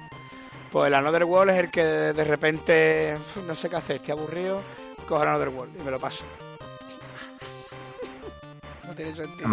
Pues 0.72 0.88
el 0.88 0.94
Another 0.96 1.26
World 1.26 1.52
es 1.52 1.58
el 1.58 1.70
que 1.70 1.84
de 1.84 2.24
repente, 2.24 3.18
no 3.46 3.56
sé 3.56 3.70
qué 3.70 3.76
hacer, 3.76 3.98
estoy 3.98 4.14
aburrido, 4.14 4.62
cojo 5.08 5.22
el 5.22 5.30
Another 5.30 5.50
World 5.50 5.80
y 5.80 5.84
me 5.84 5.92
lo 5.92 6.00
paso. 6.00 6.24
no 8.88 8.96
tiene 8.96 9.14
sentido. 9.14 9.48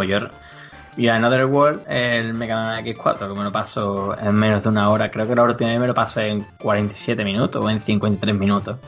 Y 0.98 1.06
Another 1.06 1.46
World, 1.46 1.82
el 1.88 2.34
Mega 2.34 2.56
Man 2.56 2.84
X4, 2.84 3.28
que 3.28 3.38
me 3.38 3.44
lo 3.44 3.52
paso 3.52 4.16
en 4.20 4.34
menos 4.34 4.64
de 4.64 4.68
una 4.68 4.90
hora. 4.90 5.12
Creo 5.12 5.28
que 5.28 5.36
la 5.36 5.44
última 5.44 5.70
vez 5.70 5.80
me 5.80 5.86
lo 5.86 5.94
pasé 5.94 6.26
en 6.26 6.44
47 6.58 7.24
minutos 7.24 7.64
o 7.64 7.70
en 7.70 7.80
53 7.80 8.34
minutos. 8.34 8.78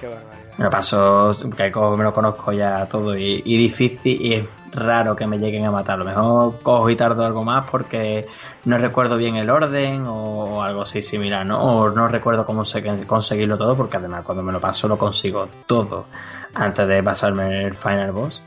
Qué 0.00 0.06
barbaridad. 0.06 0.46
Me 0.58 0.64
lo 0.64 0.70
paso, 0.70 1.32
que 1.56 1.72
me 1.96 2.04
lo 2.04 2.14
conozco 2.14 2.52
ya 2.52 2.86
todo 2.86 3.16
y, 3.16 3.42
difícil 3.42 4.22
y 4.22 4.34
es 4.34 4.46
raro 4.70 5.16
que 5.16 5.26
me 5.26 5.38
lleguen 5.38 5.66
a 5.66 5.72
matar. 5.72 5.96
A 5.96 5.98
lo 5.98 6.04
mejor 6.04 6.58
cojo 6.62 6.88
y 6.88 6.94
tardo 6.94 7.26
algo 7.26 7.42
más 7.42 7.68
porque 7.68 8.26
no 8.64 8.78
recuerdo 8.78 9.16
bien 9.16 9.34
el 9.34 9.50
orden 9.50 10.04
o, 10.06 10.62
algo 10.62 10.82
así 10.82 11.02
similar, 11.02 11.44
¿no? 11.44 11.60
O 11.60 11.90
no 11.90 12.06
recuerdo 12.06 12.46
cómo 12.46 12.64
se, 12.64 12.82
conseguirlo 13.06 13.58
todo 13.58 13.76
porque 13.76 13.96
además 13.96 14.22
cuando 14.22 14.44
me 14.44 14.52
lo 14.52 14.60
paso 14.60 14.86
lo 14.86 14.96
consigo 14.96 15.48
todo 15.66 16.06
antes 16.54 16.86
de 16.86 17.02
pasarme 17.02 17.64
el 17.64 17.74
final 17.74 18.12
boss 18.12 18.40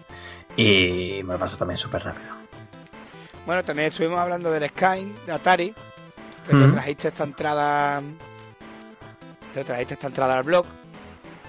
y 0.55 1.21
me 1.25 1.33
lo 1.33 1.39
paso 1.39 1.57
también 1.57 1.77
súper 1.77 2.05
rápido. 2.05 2.38
Bueno, 3.49 3.63
también 3.63 3.87
estuvimos 3.87 4.19
hablando 4.19 4.51
del 4.51 4.69
Sky 4.69 5.11
de 5.25 5.31
Atari, 5.31 5.73
que 6.47 6.55
te 6.55 6.67
trajiste 6.67 7.07
esta 7.07 7.23
entrada. 7.23 7.99
Te 9.55 9.63
trajiste 9.63 9.95
esta 9.95 10.05
entrada 10.05 10.37
al 10.37 10.43
blog. 10.43 10.67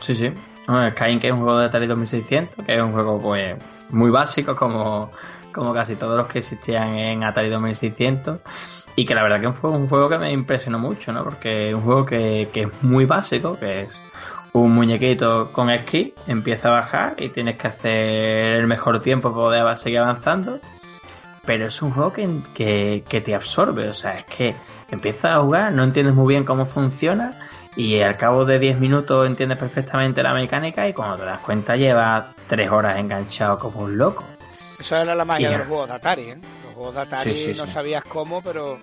Sí, 0.00 0.14
sí. 0.14 0.32
Bueno, 0.66 0.90
Sky, 0.92 1.18
que 1.18 1.26
es 1.26 1.32
un 1.34 1.40
juego 1.40 1.58
de 1.58 1.66
Atari 1.66 1.86
2600, 1.86 2.64
que 2.64 2.74
es 2.74 2.82
un 2.82 2.92
juego 2.92 3.20
pues 3.20 3.54
muy 3.90 4.10
básico, 4.10 4.56
como, 4.56 5.10
como 5.52 5.74
casi 5.74 5.94
todos 5.94 6.16
los 6.16 6.26
que 6.26 6.38
existían 6.38 6.96
en 6.96 7.22
Atari 7.22 7.50
2600. 7.50 8.38
Y 8.96 9.04
que 9.04 9.14
la 9.14 9.22
verdad 9.22 9.42
que 9.42 9.52
fue 9.52 9.68
un 9.68 9.86
juego 9.86 10.08
que 10.08 10.16
me 10.16 10.32
impresionó 10.32 10.78
mucho, 10.78 11.12
¿no? 11.12 11.22
Porque 11.22 11.68
es 11.68 11.74
un 11.74 11.82
juego 11.82 12.06
que, 12.06 12.48
que 12.50 12.62
es 12.62 12.82
muy 12.82 13.04
básico, 13.04 13.58
que 13.58 13.82
es 13.82 14.00
un 14.54 14.74
muñequito 14.74 15.52
con 15.52 15.68
esquí, 15.68 16.14
empieza 16.26 16.68
a 16.68 16.80
bajar 16.80 17.16
y 17.18 17.28
tienes 17.28 17.58
que 17.58 17.68
hacer 17.68 18.58
el 18.58 18.66
mejor 18.66 19.02
tiempo 19.02 19.34
para 19.34 19.64
poder 19.64 19.78
seguir 19.78 19.98
avanzando 19.98 20.60
pero 21.44 21.66
es 21.66 21.82
un 21.82 21.90
juego 21.90 22.12
que, 22.12 23.04
te 23.08 23.34
absorbe, 23.34 23.88
o 23.88 23.94
sea, 23.94 24.18
es 24.18 24.24
que 24.26 24.54
empiezas 24.90 25.32
a 25.32 25.40
jugar, 25.40 25.72
no 25.72 25.84
entiendes 25.84 26.14
muy 26.14 26.28
bien 26.34 26.44
cómo 26.44 26.66
funciona 26.66 27.32
y 27.76 28.00
al 28.00 28.16
cabo 28.16 28.44
de 28.44 28.58
10 28.58 28.78
minutos 28.80 29.26
entiendes 29.26 29.58
perfectamente 29.58 30.22
la 30.22 30.34
mecánica 30.34 30.88
y 30.88 30.92
cuando 30.92 31.18
te 31.18 31.24
das 31.24 31.40
cuenta 31.40 31.76
llevas 31.76 32.26
3 32.48 32.70
horas 32.70 32.98
enganchado 32.98 33.58
como 33.58 33.80
un 33.80 33.96
loco. 33.96 34.24
Eso 34.78 34.96
era 34.96 35.14
la 35.14 35.24
magia 35.24 35.50
de 35.50 35.58
los 35.58 35.66
juegos 35.66 35.88
de 35.88 35.94
Atari, 35.94 36.22
¿eh? 36.22 36.38
Los 36.64 36.74
juegos 36.74 36.94
de 36.94 37.00
Atari 37.00 37.54
no 37.56 37.66
sabías 37.66 38.04
cómo, 38.04 38.42
pero 38.42 38.80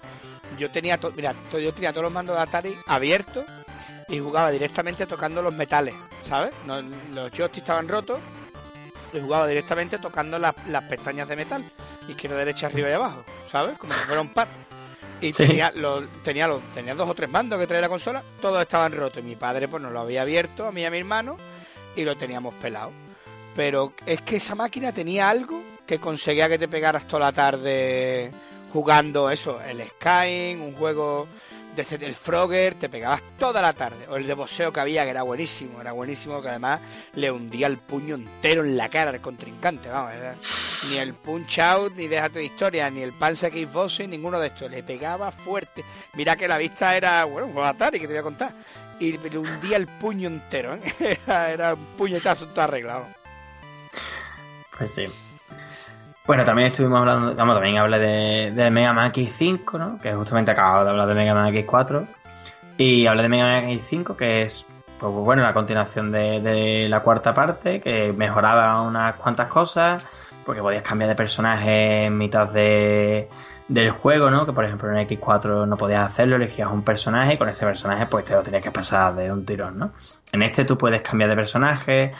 yo 0.58 0.72
tenía, 0.72 1.00
mira, 1.16 1.34
yo 1.52 1.74
tenía 1.74 1.92
todos 1.92 2.04
los 2.04 2.14
mandos 2.14 2.36
de 2.36 2.42
Atari 2.42 2.78
abiertos 2.88 3.46
y 4.08 4.20
jugaba 4.20 4.52
directamente 4.52 5.06
tocando 5.06 5.42
los 5.42 5.54
metales, 5.54 5.96
¿sabes? 6.24 6.52
los 7.14 7.32
joysticks 7.32 7.58
estaban 7.58 7.88
rotos 7.88 8.20
y 9.14 9.20
jugaba 9.20 9.48
directamente 9.48 9.98
tocando 9.98 10.40
las, 10.40 10.56
las 10.68 10.84
pestañas 10.84 11.28
de 11.28 11.36
metal 11.36 11.64
izquierda, 12.12 12.38
derecha, 12.38 12.68
arriba 12.68 12.90
y 12.90 12.94
abajo, 12.94 13.24
¿sabes? 13.52 13.78
Como 13.78 13.94
si 13.94 14.00
fuera 14.02 14.22
un 14.22 14.34
par. 14.34 14.48
Y 15.20 15.32
tenía, 15.32 15.72
los, 15.76 16.06
tenía, 16.24 16.48
los, 16.48 16.62
tenía 16.74 16.94
dos 16.94 17.10
o 17.10 17.16
tres 17.16 17.30
mandos 17.30 17.60
que 17.60 17.66
traía 17.66 17.82
la 17.82 17.90
consola, 17.90 18.24
todos 18.42 18.62
estaban 18.62 18.92
rotos. 18.92 19.24
Y 19.24 19.28
mi 19.28 19.36
padre 19.36 19.68
pues 19.68 19.82
nos 19.82 19.92
lo 19.92 20.00
había 20.00 20.22
abierto 20.22 20.68
a 20.68 20.72
mí 20.72 20.82
y 20.82 20.86
a 20.86 20.92
mi 20.92 21.00
hermano 21.00 21.38
y 21.96 22.04
lo 22.04 22.16
teníamos 22.16 22.54
pelado. 22.56 22.92
Pero 23.56 23.94
es 24.06 24.22
que 24.22 24.36
esa 24.36 24.54
máquina 24.54 24.92
tenía 24.92 25.30
algo 25.30 25.62
que 25.88 26.00
conseguía 26.00 26.48
que 26.48 26.60
te 26.60 26.68
pegaras 26.68 27.08
toda 27.08 27.26
la 27.26 27.32
tarde 27.32 28.32
jugando 28.72 29.32
eso, 29.32 29.60
el 29.62 29.82
Skyrim, 29.82 30.62
un 30.62 30.74
juego 30.74 31.28
desde 31.78 32.08
el 32.08 32.16
Frogger 32.16 32.74
te 32.74 32.90
pegabas 32.90 33.22
toda 33.38 33.62
la 33.62 33.72
tarde. 33.72 34.08
O 34.10 34.16
el 34.16 34.26
de 34.26 34.34
boxeo 34.34 34.74
que 34.74 34.80
había, 34.80 35.04
que 35.04 35.12
era 35.12 35.22
buenísimo, 35.22 35.80
era 35.80 35.92
buenísimo, 35.92 36.42
que 36.42 36.50
además 36.50 36.82
le 37.14 37.32
hundía 37.32 37.68
el 37.68 37.78
puño 37.78 38.16
entero 38.16 38.66
en 38.66 38.76
la 38.76 38.90
cara 38.90 39.12
al 39.12 39.22
contrincante, 39.22 39.88
vamos, 39.88 40.12
ni 40.90 40.98
el 40.98 41.14
punch 41.14 41.60
out, 41.60 41.94
ni 41.96 42.08
déjate 42.08 42.40
de 42.40 42.46
historia, 42.46 42.90
ni 42.90 43.02
el 43.02 43.14
Panzer 43.14 43.52
Kickboxing, 43.52 44.10
ninguno 44.10 44.40
de 44.40 44.48
estos, 44.48 44.72
le 44.72 44.82
pegaba 44.82 45.32
fuerte. 45.32 45.86
Mira 46.16 46.36
que 46.36 46.48
la 46.48 46.58
vista 46.58 46.98
era, 46.98 47.24
bueno, 47.26 47.48
un 47.48 47.64
Atari 47.64 48.00
que 48.00 48.08
te 48.08 48.14
voy 48.14 48.20
a 48.20 48.24
contar. 48.24 48.52
Y 49.00 49.16
le 49.16 49.38
hundía 49.38 49.78
el 49.78 49.86
puño 49.86 50.28
entero, 50.28 50.74
¿eh? 50.74 51.20
era, 51.28 51.76
un 51.76 51.86
puñetazo 51.98 52.48
todo 52.48 52.64
arreglado. 52.64 53.06
Pues 54.76 54.92
sí. 54.92 55.08
Bueno, 56.28 56.44
también 56.44 56.68
estuvimos 56.68 57.00
hablando, 57.00 57.34
vamos, 57.36 57.56
también 57.56 57.78
hablé 57.78 58.52
de, 58.52 58.70
Mega 58.70 58.92
Man 58.92 59.14
X5, 59.14 59.80
¿no? 59.80 59.98
Que 59.98 60.14
justamente 60.14 60.52
acabo 60.52 60.84
de 60.84 60.90
hablar 60.90 61.08
de 61.08 61.14
Mega 61.14 61.34
Man 61.34 61.54
X4. 61.54 62.06
Y 62.78 63.08
hablé 63.08 63.24
de 63.24 63.30
Mega 63.30 63.46
Man 63.46 63.70
X5, 63.70 64.18
que 64.18 64.42
es, 64.42 64.66
pues 65.00 65.14
bueno, 65.14 65.42
la 65.42 65.54
continuación 65.54 66.12
de, 66.12 66.88
la 66.90 67.00
cuarta 67.00 67.34
parte, 67.34 67.80
que 67.80 68.12
mejoraba 68.12 68.82
unas 68.82 69.16
cuantas 69.16 69.48
cosas, 69.48 70.06
porque 70.46 70.62
podías 70.62 70.84
cambiar 70.84 71.08
de 71.08 71.16
personaje 71.16 72.04
en 72.08 72.18
mitad 72.18 72.50
de, 72.50 73.30
del 73.70 73.92
juego, 73.92 74.30
¿no? 74.30 74.46
Que 74.46 74.52
por 74.52 74.66
ejemplo 74.66 74.92
en 74.92 75.08
X4 75.08 75.66
no 75.66 75.78
podías 75.78 76.08
hacerlo, 76.08 76.36
elegías 76.36 76.70
un 76.70 76.84
personaje 76.84 77.36
y 77.36 77.38
con 77.38 77.48
ese 77.48 77.66
personaje 77.66 78.06
pues 78.06 78.26
te 78.26 78.34
lo 78.34 78.44
tenías 78.44 78.64
que 78.64 78.72
pasar 78.72 79.16
de 79.16 79.32
un 79.32 79.46
tirón, 79.46 79.80
¿no? 79.80 79.92
En 80.34 80.42
este 80.44 80.66
tú 80.66 80.78
puedes 80.78 81.02
cambiar 81.02 81.30
de 81.30 81.38
personaje, 81.38 82.12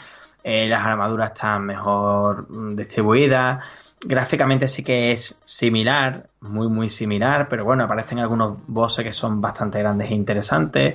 eh, 0.42 0.68
las 0.68 0.84
armaduras 0.84 1.32
están 1.32 1.66
mejor 1.66 2.50
mm, 2.50 2.76
distribuidas 2.76 3.64
Gráficamente 4.00 4.68
sí 4.68 4.84
que 4.84 5.10
es 5.10 5.40
similar, 5.44 6.28
muy 6.40 6.68
muy 6.68 6.88
similar, 6.88 7.48
pero 7.48 7.64
bueno, 7.64 7.82
aparecen 7.82 8.20
algunos 8.20 8.58
bosses 8.68 9.04
que 9.04 9.12
son 9.12 9.40
bastante 9.40 9.80
grandes 9.80 10.10
e 10.10 10.14
interesantes. 10.14 10.94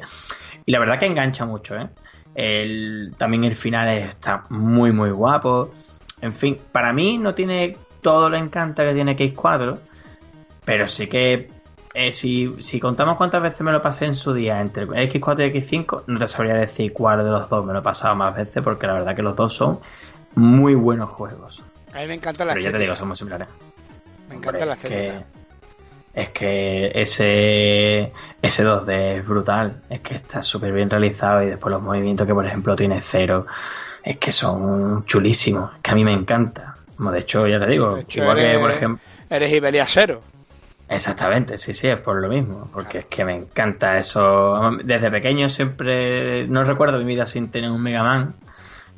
Y 0.66 0.72
la 0.72 0.80
verdad 0.80 1.00
que 1.00 1.08
engancha 1.08 1.46
mucho, 1.46 1.76
¿eh? 1.76 1.90
El, 2.34 3.14
también 3.18 3.44
el 3.44 3.58
final 3.58 3.90
está 3.90 4.46
muy 4.50 4.94
muy 4.94 5.12
guapo. 5.12 5.72
En 6.22 6.32
fin, 6.32 6.58
para 6.72 6.94
mí 6.94 7.18
no 7.18 7.36
tiene 7.36 7.76
todo 8.00 8.30
lo 8.30 8.38
encanta 8.38 8.86
que 8.86 8.94
tiene 8.94 9.18
X4, 9.18 9.80
pero 10.64 10.88
sí 10.88 11.08
que 11.08 11.50
eh, 11.94 12.12
si, 12.12 12.56
si, 12.60 12.80
contamos 12.80 13.18
cuántas 13.18 13.42
veces 13.42 13.62
me 13.62 13.72
lo 13.72 13.82
pasé 13.82 14.06
en 14.06 14.16
su 14.16 14.34
día 14.34 14.60
entre 14.60 14.88
X4 14.88 15.48
y 15.48 15.60
X5, 15.60 16.04
no 16.08 16.20
te 16.20 16.28
sabría 16.28 16.56
decir 16.56 16.92
cuál 16.92 17.24
de 17.24 17.32
los 17.32 17.50
dos 17.50 17.66
me 17.66 17.74
lo 17.74 17.80
he 17.80 17.84
pasado 17.84 18.16
más 18.16 18.36
veces, 18.36 18.64
porque 18.64 18.88
la 18.88 18.94
verdad 18.94 19.16
que 19.16 19.22
los 19.22 19.36
dos 19.36 19.54
son 19.54 19.80
muy 20.36 20.76
buenos 20.76 21.10
juegos. 21.10 21.64
A 21.94 22.00
mí 22.00 22.08
me 22.08 22.16
encanta 22.16 22.44
la 22.46 22.54
Pero 22.54 22.66
ya 22.66 22.72
te 22.72 22.80
digo, 22.80 22.96
somos 22.96 23.20
similares. 23.20 23.48
Me 24.30 24.36
encanta 24.36 24.66
la 24.66 24.74
estética. 24.74 25.24
Es 26.14 26.30
que 26.30 26.92
ese, 26.94 28.12
ese 28.42 28.66
2D 28.66 29.18
es 29.18 29.28
brutal. 29.28 29.82
Es 29.90 30.02
que 30.02 30.16
está 30.16 30.44
súper 30.44 30.72
bien 30.72 30.90
realizado 30.90 31.42
y 31.42 31.48
después 31.48 31.72
los 31.72 31.82
movimientos 31.82 32.28
que, 32.28 32.34
por 32.34 32.46
ejemplo, 32.46 32.76
tiene 32.76 33.02
Cero, 33.02 33.48
es 34.04 34.18
que 34.18 34.32
son 34.32 35.06
chulísimos. 35.06 35.72
que 35.82 35.92
a 35.92 35.96
mí 35.96 36.04
me 36.04 36.14
encanta. 36.14 36.78
Como 36.96 37.12
de 37.12 37.20
hecho, 37.20 37.48
ya 37.48 37.60
te 37.60 37.68
digo, 37.68 38.00
igual 38.08 38.40
eres, 38.40 38.54
que, 38.54 38.60
por 38.60 38.72
ejemplo. 38.72 39.04
Eres 39.30 39.52
Ibelia 39.52 39.86
Cero. 39.88 40.22
Exactamente, 40.90 41.58
sí, 41.58 41.74
sí, 41.74 41.88
es 41.88 41.98
por 41.98 42.22
lo 42.22 42.30
mismo. 42.30 42.70
Porque 42.72 43.00
es 43.00 43.06
que 43.06 43.26
me 43.26 43.36
encanta 43.36 43.98
eso. 43.98 44.72
Desde 44.84 45.10
pequeño 45.10 45.50
siempre. 45.50 46.48
No 46.48 46.64
recuerdo 46.64 47.00
mi 47.00 47.06
vida 47.06 47.26
sin 47.26 47.50
tener 47.50 47.72
un 47.72 47.82
Mega 47.82 48.04
Man. 48.04 48.36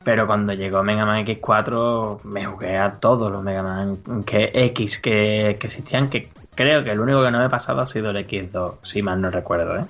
Pero 0.03 0.27
cuando 0.27 0.53
llegó 0.53 0.83
Mega 0.83 1.03
Man 1.03 1.25
X4 1.25 2.21
me 2.25 2.45
jugué 2.45 2.77
a 2.77 2.91
todos 2.99 3.31
los 3.31 3.41
Mega 3.43 3.63
Man 3.63 4.23
que 4.23 4.51
X 4.53 4.99
que, 4.99 5.49
existían, 5.49 6.09
que 6.09 6.29
creo 6.53 6.83
que 6.83 6.91
el 6.91 6.99
único 6.99 7.23
que 7.23 7.31
no 7.31 7.39
me 7.39 7.47
he 7.47 7.49
pasado 7.49 7.81
ha 7.81 7.87
sido 7.87 8.11
el 8.11 8.17
X2, 8.17 8.75
si 8.83 9.01
mal 9.01 9.19
no 9.19 9.31
recuerdo, 9.31 9.79
¿eh? 9.79 9.85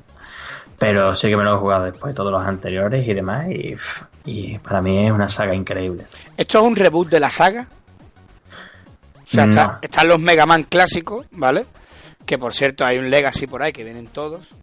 Pero 0.80 1.14
sí 1.16 1.28
que 1.28 1.36
me 1.36 1.44
lo 1.44 1.56
he 1.56 1.60
jugado 1.60 1.86
después 1.86 2.14
de 2.14 2.16
todos 2.16 2.32
los 2.32 2.42
anteriores 2.46 3.06
y 3.06 3.14
demás, 3.14 3.48
y, 4.26 4.58
para 4.60 4.82
mí 4.82 5.06
es 5.06 5.12
una 5.12 5.28
saga 5.28 5.54
increíble. 5.54 6.06
¿Esto 6.38 6.60
es 6.60 6.64
un 6.64 6.76
reboot 6.78 7.10
de 7.10 7.20
la 7.20 7.30
saga? 7.30 7.68
O 9.18 9.28
sea, 9.28 9.80
están 9.82 10.08
los 10.08 10.20
Mega 10.20 10.46
Man 10.46 10.64
clásicos, 10.64 11.26
¿vale? 11.32 11.66
Que 12.26 12.38
por 12.38 12.54
cierto 12.54 12.86
hay 12.86 12.98
un 12.98 13.10
Legacy 13.10 13.48
por 13.48 13.62
ahí 13.62 13.72
que 13.72 13.84
vienen 13.84 14.08
todos. 14.08 14.56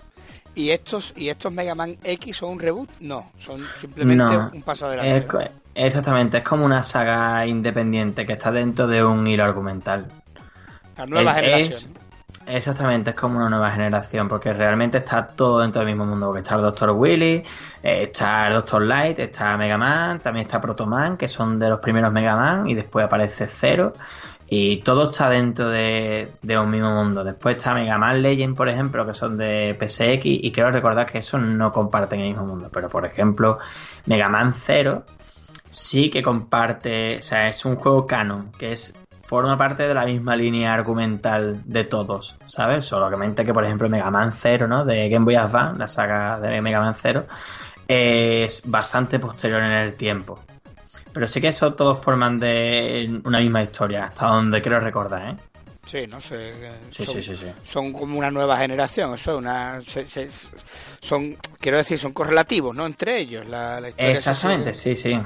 ¿Y 0.54 0.70
estos, 0.70 1.14
¿Y 1.16 1.30
estos 1.30 1.52
Mega 1.52 1.74
Man 1.74 1.96
X 2.02 2.36
son 2.36 2.50
un 2.50 2.60
reboot? 2.60 2.90
No, 3.00 3.30
son 3.38 3.62
simplemente 3.80 4.36
un 4.52 4.62
paso 4.62 4.86
adelante. 4.86 5.50
exactamente, 5.74 6.38
es 6.38 6.44
como 6.44 6.66
una 6.66 6.82
saga 6.82 7.46
independiente 7.46 8.26
que 8.26 8.34
está 8.34 8.52
dentro 8.52 8.86
de 8.86 9.02
un 9.02 9.26
hilo 9.26 9.44
argumental. 9.44 10.08
La 10.96 11.06
nueva 11.06 11.34
generación. 11.34 11.94
Exactamente, 12.46 13.10
es 13.10 13.16
como 13.16 13.38
una 13.38 13.48
nueva 13.48 13.70
generación, 13.70 14.28
porque 14.28 14.52
realmente 14.52 14.98
está 14.98 15.28
todo 15.28 15.60
dentro 15.60 15.80
del 15.80 15.88
mismo 15.88 16.04
mundo. 16.04 16.26
Porque 16.26 16.40
está 16.40 16.56
el 16.56 16.62
Dr. 16.62 16.90
Willy, 16.90 17.44
eh, 17.82 18.02
está 18.02 18.48
el 18.48 18.54
Dr. 18.54 18.82
Light, 18.82 19.18
está 19.20 19.56
Mega 19.56 19.78
Man, 19.78 20.20
también 20.20 20.46
está 20.46 20.60
Proto 20.60 20.86
Man, 20.86 21.16
que 21.16 21.28
son 21.28 21.58
de 21.58 21.68
los 21.68 21.78
primeros 21.78 22.12
Mega 22.12 22.34
Man, 22.34 22.68
y 22.68 22.74
después 22.74 23.04
aparece 23.04 23.46
Zero. 23.46 23.94
Y 24.54 24.82
todo 24.82 25.10
está 25.10 25.30
dentro 25.30 25.70
de, 25.70 26.28
un 26.42 26.70
mismo 26.70 26.94
mundo. 26.94 27.24
Después 27.24 27.56
está 27.56 27.72
Mega 27.72 27.96
Man 27.96 28.20
Legend, 28.20 28.54
por 28.54 28.68
ejemplo, 28.68 29.06
que 29.06 29.14
son 29.14 29.38
de 29.38 29.74
PSX, 29.80 30.26
y 30.26 30.52
quiero 30.52 30.70
recordar 30.70 31.10
que 31.10 31.16
eso 31.16 31.38
no 31.38 31.72
comparten 31.72 32.20
el 32.20 32.28
mismo 32.28 32.44
mundo. 32.44 32.68
Pero, 32.70 32.90
por 32.90 33.06
ejemplo, 33.06 33.58
Mega 34.04 34.28
Man 34.28 34.52
Zero 34.52 35.06
sí 35.70 36.10
que 36.10 36.22
comparte, 36.22 37.16
o 37.20 37.22
sea, 37.22 37.48
es 37.48 37.64
un 37.64 37.76
juego 37.76 38.06
canon, 38.06 38.52
que 38.58 38.72
es 38.72 38.94
forma 39.22 39.56
parte 39.56 39.88
de 39.88 39.94
la 39.94 40.04
misma 40.04 40.36
línea 40.36 40.74
argumental 40.74 41.62
de 41.64 41.84
todos, 41.84 42.36
¿sabes? 42.44 42.84
Solamente 42.84 43.46
que, 43.46 43.54
por 43.54 43.64
ejemplo, 43.64 43.88
Mega 43.88 44.10
Man 44.10 44.32
Zero, 44.32 44.68
¿no? 44.68 44.84
De 44.84 45.08
Game 45.08 45.24
Boy 45.24 45.36
Advance, 45.36 45.78
la 45.78 45.88
saga 45.88 46.38
de 46.38 46.60
Mega 46.60 46.78
Man 46.78 46.94
Zero, 46.94 47.24
es 47.88 48.60
bastante 48.66 49.18
posterior 49.18 49.62
en 49.62 49.72
el 49.72 49.94
tiempo. 49.94 50.40
Pero 51.12 51.28
sí 51.28 51.40
que 51.40 51.48
eso 51.48 51.74
todos 51.74 52.02
forman 52.02 52.38
de 52.38 53.20
una 53.24 53.38
misma 53.38 53.62
historia, 53.62 54.06
hasta 54.06 54.26
donde 54.26 54.62
quiero 54.62 54.80
recordar, 54.80 55.28
¿eh? 55.28 55.36
Sí, 55.84 56.06
no 56.06 56.20
sé. 56.20 56.52
Sí, 56.90 57.04
son, 57.04 57.22
sí, 57.22 57.36
sí, 57.36 57.46
son 57.64 57.92
como 57.92 58.18
una 58.18 58.30
nueva 58.30 58.56
generación, 58.58 59.14
eso 59.14 59.36
una. 59.36 59.80
son, 61.00 61.36
quiero 61.58 61.78
decir, 61.78 61.98
son 61.98 62.12
correlativos, 62.12 62.74
¿no? 62.74 62.86
Entre 62.86 63.18
ellos, 63.18 63.48
la, 63.48 63.80
Exactamente, 63.96 64.72
sí, 64.72 64.94
sí. 64.94 65.20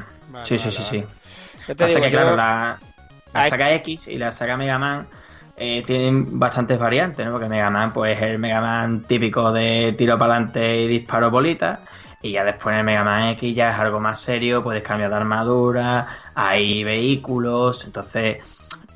sí, 0.45 0.59
sí, 0.59 0.71
sí, 0.71 0.83
sí. 0.83 1.05
Pasa 1.77 2.01
que, 2.01 2.11
claro, 2.11 2.37
la, 2.37 2.79
la 3.35 3.49
saga 3.49 3.75
X 3.75 4.09
y 4.09 4.17
la 4.17 4.33
saga 4.33 4.57
Mega 4.57 4.79
Man 4.79 5.07
eh, 5.57 5.83
tienen 5.87 6.39
bastantes 6.39 6.79
variantes, 6.79 7.25
¿no? 7.25 7.33
Porque 7.33 7.49
Mega 7.49 7.71
Man, 7.71 7.93
pues 7.93 8.17
es 8.17 8.23
el 8.23 8.39
Mega 8.39 8.61
Man 8.61 9.03
típico 9.03 9.53
de 9.53 9.95
tiro 9.97 10.19
para 10.19 10.35
adelante 10.35 10.83
y 10.83 10.89
disparo 10.89 11.31
bolitas. 11.31 11.81
Y 12.23 12.33
ya 12.33 12.45
después 12.45 12.75
en 12.75 12.81
el 12.81 12.87
Mega 12.87 13.05
Man 13.05 13.29
X 13.31 13.55
ya 13.55 13.71
es 13.71 13.79
algo 13.79 14.01
más 14.01 14.21
serio, 14.21 14.63
puedes 14.63 14.83
cambiar 14.83 15.11
de 15.11 15.17
armadura, 15.17 16.07
hay 16.35 16.83
vehículos, 16.83 17.85
entonces 17.85 18.39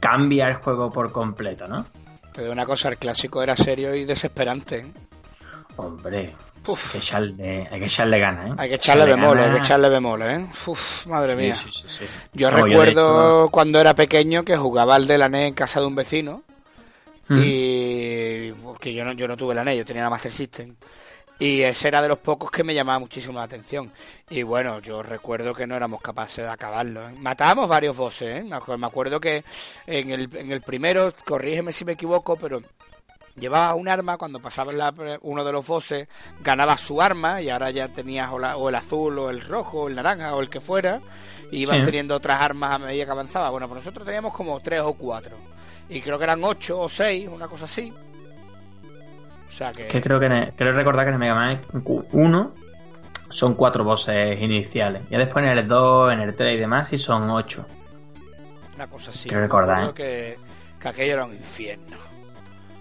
cambia 0.00 0.48
el 0.48 0.54
juego 0.54 0.90
por 0.90 1.12
completo, 1.12 1.68
¿no? 1.68 1.86
Pero 2.34 2.52
una 2.52 2.64
cosa, 2.64 2.88
el 2.88 2.96
clásico 2.96 3.42
era 3.42 3.54
serio 3.54 3.94
y 3.94 4.04
desesperante. 4.04 4.92
Hombre, 5.76 6.34
hay 6.66 6.74
que 6.92 6.98
echarle, 6.98 7.68
hay 7.70 7.80
que 7.80 7.86
echarle 7.86 8.18
ganas, 8.18 8.46
¿eh? 8.46 8.54
Hay 8.56 8.68
que 8.68 8.74
echarle, 8.76 9.04
bemoles, 9.04 9.46
hay 9.46 9.52
que 9.52 9.58
echarle 9.58 9.88
bemoles, 9.88 10.40
¿eh? 10.40 10.46
Uf, 10.66 11.06
madre 11.06 11.36
mía. 11.36 11.54
yo 12.32 12.50
recuerdo 12.50 13.48
cuando 13.50 13.80
era 13.80 13.94
pequeño 13.94 14.44
que 14.44 14.56
jugaba 14.56 14.94
al 14.94 15.06
de 15.06 15.18
la 15.18 15.28
NES 15.28 15.48
en 15.48 15.54
casa 15.54 15.80
de 15.80 15.86
un 15.86 15.94
vecino. 15.94 16.42
Mm. 17.28 17.38
Y. 17.42 18.52
Porque 18.62 18.92
yo 18.92 19.04
no, 19.04 19.12
yo 19.12 19.26
no 19.26 19.36
tuve 19.36 19.54
la 19.54 19.64
NES, 19.64 19.78
yo 19.78 19.84
tenía 19.84 20.02
la 20.02 20.10
Master 20.10 20.32
System. 20.32 20.74
Y 21.40 21.62
ese 21.62 21.88
era 21.88 22.02
de 22.02 22.08
los 22.08 22.18
pocos 22.18 22.50
que 22.50 22.62
me 22.62 22.74
llamaba 22.74 22.98
muchísimo 22.98 23.38
la 23.38 23.44
atención. 23.44 23.90
Y 24.28 24.42
bueno, 24.42 24.78
yo 24.80 25.02
recuerdo 25.02 25.54
que 25.54 25.66
no 25.66 25.74
éramos 25.74 26.02
capaces 26.02 26.44
de 26.44 26.50
acabarlo. 26.50 27.08
¿eh? 27.08 27.14
Matábamos 27.18 27.66
varios 27.66 27.96
bosses, 27.96 28.42
¿eh? 28.42 28.44
Me 28.44 28.86
acuerdo 28.86 29.18
que 29.18 29.42
en 29.86 30.10
el, 30.10 30.28
en 30.36 30.52
el 30.52 30.60
primero, 30.60 31.10
corrígeme 31.24 31.72
si 31.72 31.86
me 31.86 31.92
equivoco, 31.92 32.36
pero 32.36 32.60
llevaba 33.36 33.74
un 33.74 33.88
arma, 33.88 34.18
cuando 34.18 34.38
pasaba 34.38 34.92
uno 35.22 35.42
de 35.42 35.52
los 35.52 35.66
bosses, 35.66 36.08
ganaba 36.42 36.76
su 36.76 37.00
arma 37.00 37.40
y 37.40 37.48
ahora 37.48 37.70
ya 37.70 37.88
tenías 37.88 38.30
o, 38.30 38.68
el 38.68 38.74
azul 38.74 39.18
o 39.18 39.30
el 39.30 39.40
rojo 39.40 39.84
o 39.84 39.88
el 39.88 39.96
naranja 39.96 40.34
o 40.34 40.42
el 40.42 40.50
que 40.50 40.60
fuera, 40.60 41.00
y 41.50 41.62
ibas 41.62 41.82
teniendo 41.82 42.14
otras 42.14 42.38
armas 42.42 42.72
a 42.74 42.78
medida 42.78 43.06
que 43.06 43.10
avanzaba. 43.12 43.48
Bueno, 43.48 43.66
pues 43.66 43.82
nosotros 43.82 44.04
teníamos 44.04 44.34
como 44.34 44.60
tres 44.60 44.82
o 44.82 44.92
cuatro, 44.92 45.38
y 45.88 46.02
creo 46.02 46.18
que 46.18 46.24
eran 46.24 46.44
ocho 46.44 46.80
o 46.80 46.88
seis, 46.90 47.26
una 47.28 47.48
cosa 47.48 47.64
así. 47.64 47.90
O 49.50 49.52
sea 49.52 49.72
que... 49.72 49.88
creo 49.88 50.20
que 50.20 50.52
creo 50.56 50.72
recordar 50.72 51.04
que 51.04 51.08
en 51.08 51.14
el 51.14 51.18
Mega 51.18 51.34
Man 51.34 51.60
1 52.12 52.54
son 53.30 53.54
cuatro 53.54 53.84
bosses 53.84 54.40
iniciales, 54.40 55.02
ya 55.10 55.18
después 55.18 55.44
en 55.44 55.50
el 55.50 55.66
2, 55.66 56.12
en 56.12 56.20
el 56.20 56.34
3 56.34 56.54
y 56.54 56.58
demás, 56.58 56.92
y 56.92 56.98
son 56.98 57.28
ocho. 57.30 57.66
Una 58.74 58.86
cosa 58.86 59.10
así. 59.10 59.28
Creo 59.28 59.40
recordar, 59.40 59.90
¿eh? 59.90 59.92
que, 59.94 60.38
que 60.80 60.88
aquello 60.88 61.12
era 61.14 61.24
un 61.24 61.34
infierno. 61.34 61.96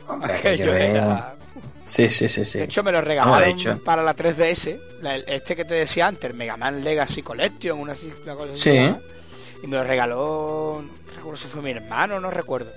Sí, 1.86 2.08
sí, 2.08 2.30
sí, 2.30 2.46
sí. 2.46 2.60
De 2.60 2.66
hecho, 2.66 2.84
me 2.84 2.92
lo 2.92 3.02
regalaron 3.02 3.80
para 3.80 4.04
la 4.04 4.16
3DS. 4.16 4.80
este 5.26 5.56
que 5.56 5.66
te 5.66 5.74
decía 5.74 6.06
antes, 6.06 6.36
Mega 6.36 6.56
Man 6.56 6.84
Legacy 6.84 7.24
Collection, 7.24 7.80
una, 7.80 7.94
cosa 7.94 8.54
así. 8.54 8.60
Sí. 8.60 8.96
Y 9.64 9.68
me 9.68 9.76
lo 9.76 9.84
regaló, 9.84 10.84
no 10.84 11.16
recuerdo 11.16 11.38
si 11.38 11.48
fue 11.48 11.64
mi 11.64 11.72
hermano, 11.72 12.20
no 12.20 12.30
recuerdo. 12.30 12.70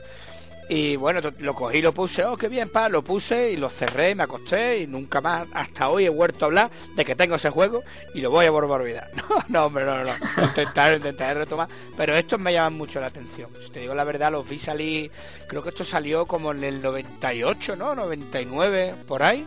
Y 0.74 0.96
bueno, 0.96 1.20
lo 1.40 1.54
cogí 1.54 1.82
lo 1.82 1.92
puse, 1.92 2.24
oh, 2.24 2.34
qué 2.34 2.48
bien, 2.48 2.70
pa, 2.70 2.88
lo 2.88 3.04
puse 3.04 3.50
y 3.50 3.58
lo 3.58 3.68
cerré, 3.68 4.14
me 4.14 4.22
acosté 4.22 4.78
y 4.78 4.86
nunca 4.86 5.20
más, 5.20 5.46
hasta 5.52 5.90
hoy 5.90 6.06
he 6.06 6.08
vuelto 6.08 6.46
a 6.46 6.48
hablar 6.48 6.70
de 6.96 7.04
que 7.04 7.14
tengo 7.14 7.34
ese 7.34 7.50
juego 7.50 7.82
y 8.14 8.22
lo 8.22 8.30
voy 8.30 8.46
a 8.46 8.50
volver 8.50 8.70
a 8.70 8.74
olvidar. 8.76 9.10
No, 9.28 9.44
no, 9.48 9.66
hombre, 9.66 9.84
no, 9.84 10.02
no, 10.02 10.12
intentar, 10.42 10.94
intentar 10.94 11.36
retomar. 11.36 11.68
Pero 11.94 12.16
estos 12.16 12.40
me 12.40 12.54
llaman 12.54 12.72
mucho 12.72 13.00
la 13.00 13.08
atención. 13.08 13.50
Si 13.62 13.70
te 13.70 13.80
digo 13.80 13.94
la 13.94 14.04
verdad, 14.04 14.32
los 14.32 14.48
vi 14.48 14.56
salir, 14.56 15.10
creo 15.46 15.62
que 15.62 15.68
esto 15.68 15.84
salió 15.84 16.24
como 16.24 16.52
en 16.52 16.64
el 16.64 16.80
98, 16.80 17.76
¿no? 17.76 17.94
99, 17.94 18.94
por 19.06 19.22
ahí. 19.22 19.46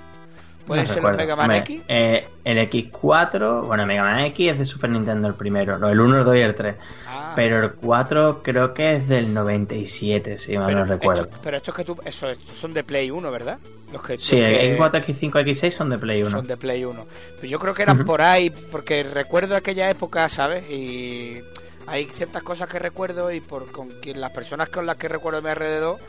¿Puede 0.65 0.87
ser 0.87 1.03
el 1.03 1.15
Mega 1.15 1.35
Man 1.35 1.51
X? 1.51 1.81
Eh, 1.87 2.27
el 2.43 2.57
X4, 2.69 3.65
bueno, 3.65 3.85
Mega 3.85 4.03
Man 4.03 4.19
X 4.25 4.51
es 4.51 4.59
de 4.59 4.65
Super 4.65 4.89
Nintendo 4.89 5.27
el 5.27 5.35
primero, 5.35 5.75
el 5.75 5.99
1, 5.99 6.19
el 6.19 6.25
2 6.25 6.35
y 6.35 6.39
el 6.39 6.55
3. 6.55 6.75
Ah. 7.07 7.33
Pero 7.35 7.63
el 7.63 7.73
4 7.73 8.41
creo 8.41 8.73
que 8.73 8.95
es 8.95 9.07
del 9.07 9.33
97, 9.33 10.37
si 10.37 10.57
mal 10.57 10.73
no 10.73 10.85
recuerdo. 10.85 11.29
pero 11.43 11.57
estos 11.57 11.75
que 11.75 11.83
tú, 11.83 11.97
eso, 12.05 12.27
son 12.45 12.73
de 12.73 12.83
Play 12.83 13.11
1, 13.11 13.31
¿verdad? 13.31 13.59
Los 13.91 14.01
que, 14.01 14.17
sí, 14.17 14.39
el 14.39 14.77
X4, 14.77 15.05
X5, 15.05 15.31
X6 15.31 15.71
son 15.71 15.89
de 15.89 15.99
Play 15.99 16.21
1. 16.23 16.31
Son 16.31 16.47
de 16.47 16.57
Play 16.57 16.83
1. 16.83 17.05
Pero 17.35 17.47
yo 17.47 17.59
creo 17.59 17.73
que 17.73 17.83
eran 17.83 18.03
por 18.03 18.21
ahí, 18.21 18.49
porque 18.49 19.03
recuerdo 19.03 19.55
aquella 19.55 19.89
época, 19.89 20.27
¿sabes? 20.29 20.69
Y 20.69 21.41
hay 21.87 22.05
ciertas 22.05 22.41
cosas 22.41 22.67
que 22.67 22.79
recuerdo 22.79 23.31
y 23.31 23.41
por 23.41 23.71
con 23.71 23.89
quien, 23.89 24.19
las 24.19 24.31
personas 24.31 24.69
con 24.69 24.85
las 24.85 24.95
que 24.95 25.07
recuerdo 25.07 25.39
a 25.39 25.41
mi 25.41 25.49
alrededor 25.49 25.99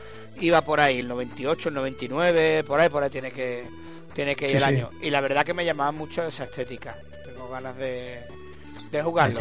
iba 0.41 0.61
por 0.63 0.81
ahí, 0.81 1.01
el 1.01 1.09
98, 1.09 1.69
el 1.69 1.75
99, 1.75 2.65
por 2.65 2.81
ahí, 2.81 2.89
por 2.89 3.03
ahí 3.03 3.11
tiene 3.11 3.31
que 3.31 3.65
tiene 4.17 4.35
que 4.35 4.51
ir 4.51 4.57
el 4.57 4.65
año. 4.65 4.91
Y 5.03 5.11
la 5.11 5.21
verdad 5.21 5.45
que 5.45 5.53
me 5.53 5.63
llamaba 5.63 5.93
mucho 5.93 6.27
esa 6.27 6.45
estética. 6.45 6.95
Tengo 7.27 7.51
ganas 7.51 7.77
de, 7.77 8.19
de 8.91 9.03
jugarlo. 9.03 9.39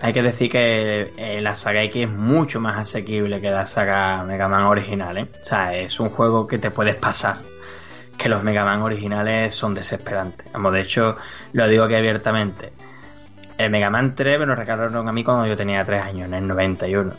Hay 0.00 0.12
que, 0.12 0.22
decir 0.22 0.48
que 0.48 1.12
eh, 1.16 1.40
la 1.40 1.56
saga 1.56 1.82
X 1.82 2.04
es 2.04 2.12
mucho 2.12 2.60
más 2.60 2.78
asequible 2.78 3.40
que 3.40 3.50
la 3.50 3.66
saga 3.66 4.22
Mega 4.22 4.46
Man 4.46 4.62
original. 4.62 5.18
¿eh? 5.18 5.26
O 5.42 5.44
sea, 5.44 5.76
es 5.76 5.98
un 5.98 6.10
juego 6.10 6.46
que 6.46 6.58
te 6.58 6.70
puedes 6.70 6.94
pasar. 6.94 7.38
Que 8.16 8.28
los 8.28 8.44
Mega 8.44 8.64
Man 8.64 8.82
originales 8.82 9.52
son 9.52 9.74
desesperantes. 9.74 10.46
Vamos, 10.52 10.72
de 10.72 10.82
hecho, 10.82 11.16
lo 11.52 11.66
digo 11.66 11.82
aquí 11.82 11.94
abiertamente. 11.94 12.72
El 13.58 13.70
Mega 13.70 13.90
Man 13.90 14.14
3 14.14 14.38
me 14.38 14.46
lo 14.46 14.54
regalaron 14.54 15.08
a 15.08 15.12
mí 15.12 15.24
cuando 15.24 15.44
yo 15.48 15.56
tenía 15.56 15.84
3 15.84 16.02
años, 16.02 16.28
en 16.28 16.34
el 16.34 16.46
91 16.46 17.12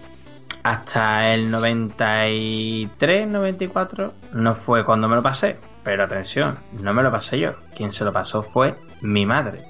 hasta 0.70 1.34
el 1.34 1.50
93, 1.50 3.28
94 3.28 4.14
no 4.34 4.54
fue 4.54 4.86
cuando 4.86 5.08
me 5.08 5.16
lo 5.16 5.24
pasé. 5.24 5.58
Pero 5.84 6.04
atención, 6.04 6.60
no 6.84 6.94
me 6.94 7.02
lo 7.02 7.12
pasé 7.12 7.40
yo. 7.40 7.54
Quien 7.76 7.92
se 7.92 8.06
lo 8.06 8.14
pasó 8.14 8.44
fue 8.44 8.76
mi 9.02 9.26
madre. 9.26 9.64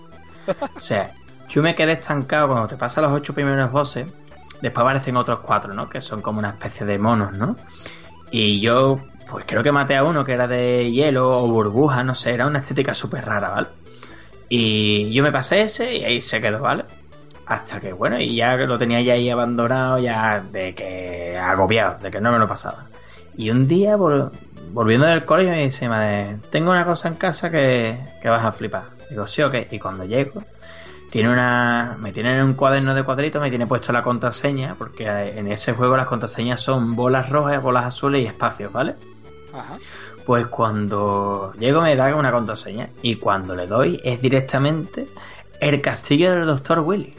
O 0.75 0.81
sea, 0.81 1.13
yo 1.47 1.61
me 1.61 1.73
quedé 1.73 1.93
estancado 1.93 2.47
cuando 2.47 2.67
te 2.67 2.75
pasan 2.75 3.05
los 3.05 3.13
ocho 3.13 3.33
primeros 3.33 3.71
bosses. 3.71 4.11
Después 4.61 4.83
aparecen 4.83 5.15
otros 5.15 5.39
cuatro, 5.39 5.73
¿no? 5.73 5.89
Que 5.89 6.01
son 6.01 6.21
como 6.21 6.39
una 6.39 6.49
especie 6.49 6.85
de 6.85 6.99
monos, 6.99 7.31
¿no? 7.31 7.55
Y 8.29 8.59
yo, 8.59 8.99
pues 9.29 9.45
creo 9.47 9.63
que 9.63 9.71
maté 9.71 9.95
a 9.95 10.03
uno 10.03 10.25
que 10.25 10.33
era 10.33 10.49
de 10.49 10.91
hielo 10.91 11.29
o 11.29 11.47
burbuja, 11.47 12.03
no 12.03 12.13
sé, 12.13 12.33
era 12.33 12.45
una 12.45 12.59
estética 12.59 12.93
súper 12.93 13.25
rara, 13.25 13.49
¿vale? 13.49 13.67
Y 14.49 15.13
yo 15.13 15.23
me 15.23 15.31
pasé 15.31 15.61
ese 15.61 15.95
y 15.95 16.03
ahí 16.03 16.19
se 16.19 16.41
quedó, 16.41 16.59
¿vale? 16.59 16.83
Hasta 17.49 17.79
que, 17.79 17.91
bueno, 17.93 18.19
y 18.19 18.35
ya 18.35 18.55
lo 18.57 18.77
tenía 18.77 19.01
ya 19.01 19.13
ahí 19.13 19.27
abandonado, 19.27 19.97
ya 19.97 20.39
de 20.39 20.75
que 20.75 21.35
agobiado, 21.35 21.97
de 21.97 22.11
que 22.11 22.21
no 22.21 22.31
me 22.31 22.37
lo 22.37 22.47
pasaba. 22.47 22.85
Y 23.35 23.49
un 23.49 23.67
día, 23.67 23.95
volviendo 23.95 25.07
del 25.07 25.25
colegio, 25.25 25.53
me 25.53 25.63
dice, 25.63 25.89
madre, 25.89 26.37
tengo 26.51 26.69
una 26.69 26.85
cosa 26.85 27.07
en 27.07 27.15
casa 27.15 27.49
que, 27.49 27.97
vas 28.23 28.45
a 28.45 28.51
flipar. 28.51 28.83
Digo, 29.09 29.25
sí, 29.25 29.41
ok. 29.41 29.55
Y 29.71 29.79
cuando 29.79 30.05
llego, 30.05 30.43
tiene 31.09 31.31
una 31.31 31.97
me 31.99 32.11
tiene 32.11 32.37
en 32.37 32.43
un 32.43 32.53
cuaderno 32.53 32.93
de 32.93 33.01
cuadritos, 33.01 33.41
me 33.41 33.49
tiene 33.49 33.65
puesto 33.65 33.91
la 33.93 34.03
contraseña, 34.03 34.75
porque 34.77 35.07
en 35.07 35.51
ese 35.51 35.73
juego 35.73 35.97
las 35.97 36.05
contraseñas 36.05 36.61
son 36.61 36.95
bolas 36.95 37.31
rojas, 37.31 37.63
bolas 37.63 37.85
azules 37.85 38.21
y 38.21 38.27
espacios, 38.27 38.71
¿vale? 38.71 38.93
Ajá. 39.55 39.73
Pues 40.23 40.45
cuando 40.45 41.53
llego 41.57 41.81
me 41.81 41.95
da 41.95 42.15
una 42.15 42.31
contraseña 42.31 42.89
y 43.01 43.15
cuando 43.15 43.55
le 43.55 43.65
doy 43.65 43.99
es 44.03 44.21
directamente 44.21 45.07
el 45.59 45.81
castillo 45.81 46.33
del 46.33 46.45
doctor 46.45 46.81
Willy. 46.81 47.11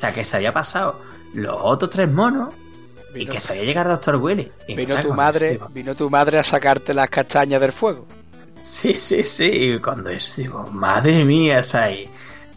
O 0.00 0.02
sea, 0.02 0.14
que 0.14 0.24
se 0.24 0.34
había 0.34 0.50
pasado 0.50 0.98
los 1.34 1.58
otros 1.60 1.90
tres 1.90 2.10
monos 2.10 2.54
y 3.14 3.26
que 3.26 3.38
se 3.38 3.52
había 3.52 3.64
llegado 3.64 3.90
Doctor 3.90 4.16
Willy. 4.16 4.50
vino 4.66 4.98
tu 4.98 5.12
madre, 5.12 5.60
vino 5.74 5.94
tu 5.94 6.08
madre 6.08 6.38
a 6.38 6.42
sacarte 6.42 6.94
las 6.94 7.10
castañas 7.10 7.60
del 7.60 7.70
fuego. 7.70 8.06
Sí, 8.62 8.94
sí, 8.94 9.24
sí. 9.24 9.78
Cuando 9.84 10.08
eso 10.08 10.40
digo, 10.40 10.66
madre 10.72 11.22
mía, 11.26 11.60
ahí 11.74 12.08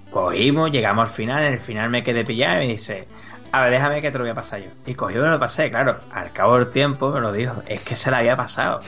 cogimos, 0.10 0.72
llegamos 0.72 1.10
al 1.10 1.14
final, 1.14 1.44
en 1.44 1.54
el 1.56 1.60
final 1.60 1.90
me 1.90 2.02
quedé 2.02 2.24
pillado 2.24 2.62
y 2.62 2.68
me 2.68 2.72
dice, 2.72 3.10
a 3.52 3.64
ver, 3.64 3.72
déjame 3.72 4.00
que 4.00 4.10
te 4.10 4.18
lo 4.18 4.24
voy 4.24 4.32
a 4.32 4.36
pasar 4.36 4.62
yo. 4.62 4.70
Y 4.86 4.94
cogió 4.94 5.20
y 5.20 5.24
me 5.24 5.32
lo 5.32 5.40
pasé, 5.42 5.70
claro, 5.70 6.00
al 6.14 6.32
cabo 6.32 6.60
del 6.60 6.70
tiempo 6.70 7.12
me 7.12 7.20
lo 7.20 7.34
dijo, 7.34 7.62
es 7.68 7.82
que 7.82 7.98
se 7.98 8.10
la 8.10 8.20
había 8.20 8.38
pasado. 8.38 8.80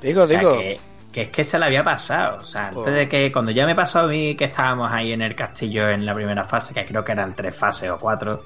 Digo, 0.00 0.26
digo. 0.26 0.56
Que, 0.56 0.80
es 1.22 1.28
que 1.28 1.44
se 1.44 1.58
la 1.58 1.66
había 1.66 1.82
pasado. 1.82 2.38
O 2.42 2.46
sea, 2.46 2.68
antes 2.68 2.94
de 2.94 3.08
que, 3.08 3.32
cuando 3.32 3.50
ya 3.50 3.66
me 3.66 3.74
pasó 3.74 4.00
a 4.00 4.06
mí 4.06 4.34
que 4.34 4.44
estábamos 4.44 4.90
ahí 4.92 5.12
en 5.12 5.22
el 5.22 5.34
castillo 5.34 5.88
en 5.88 6.04
la 6.04 6.14
primera 6.14 6.44
fase, 6.44 6.74
que 6.74 6.84
creo 6.84 7.04
que 7.04 7.12
eran 7.12 7.34
tres 7.34 7.56
fases 7.56 7.90
o 7.90 7.98
cuatro, 7.98 8.42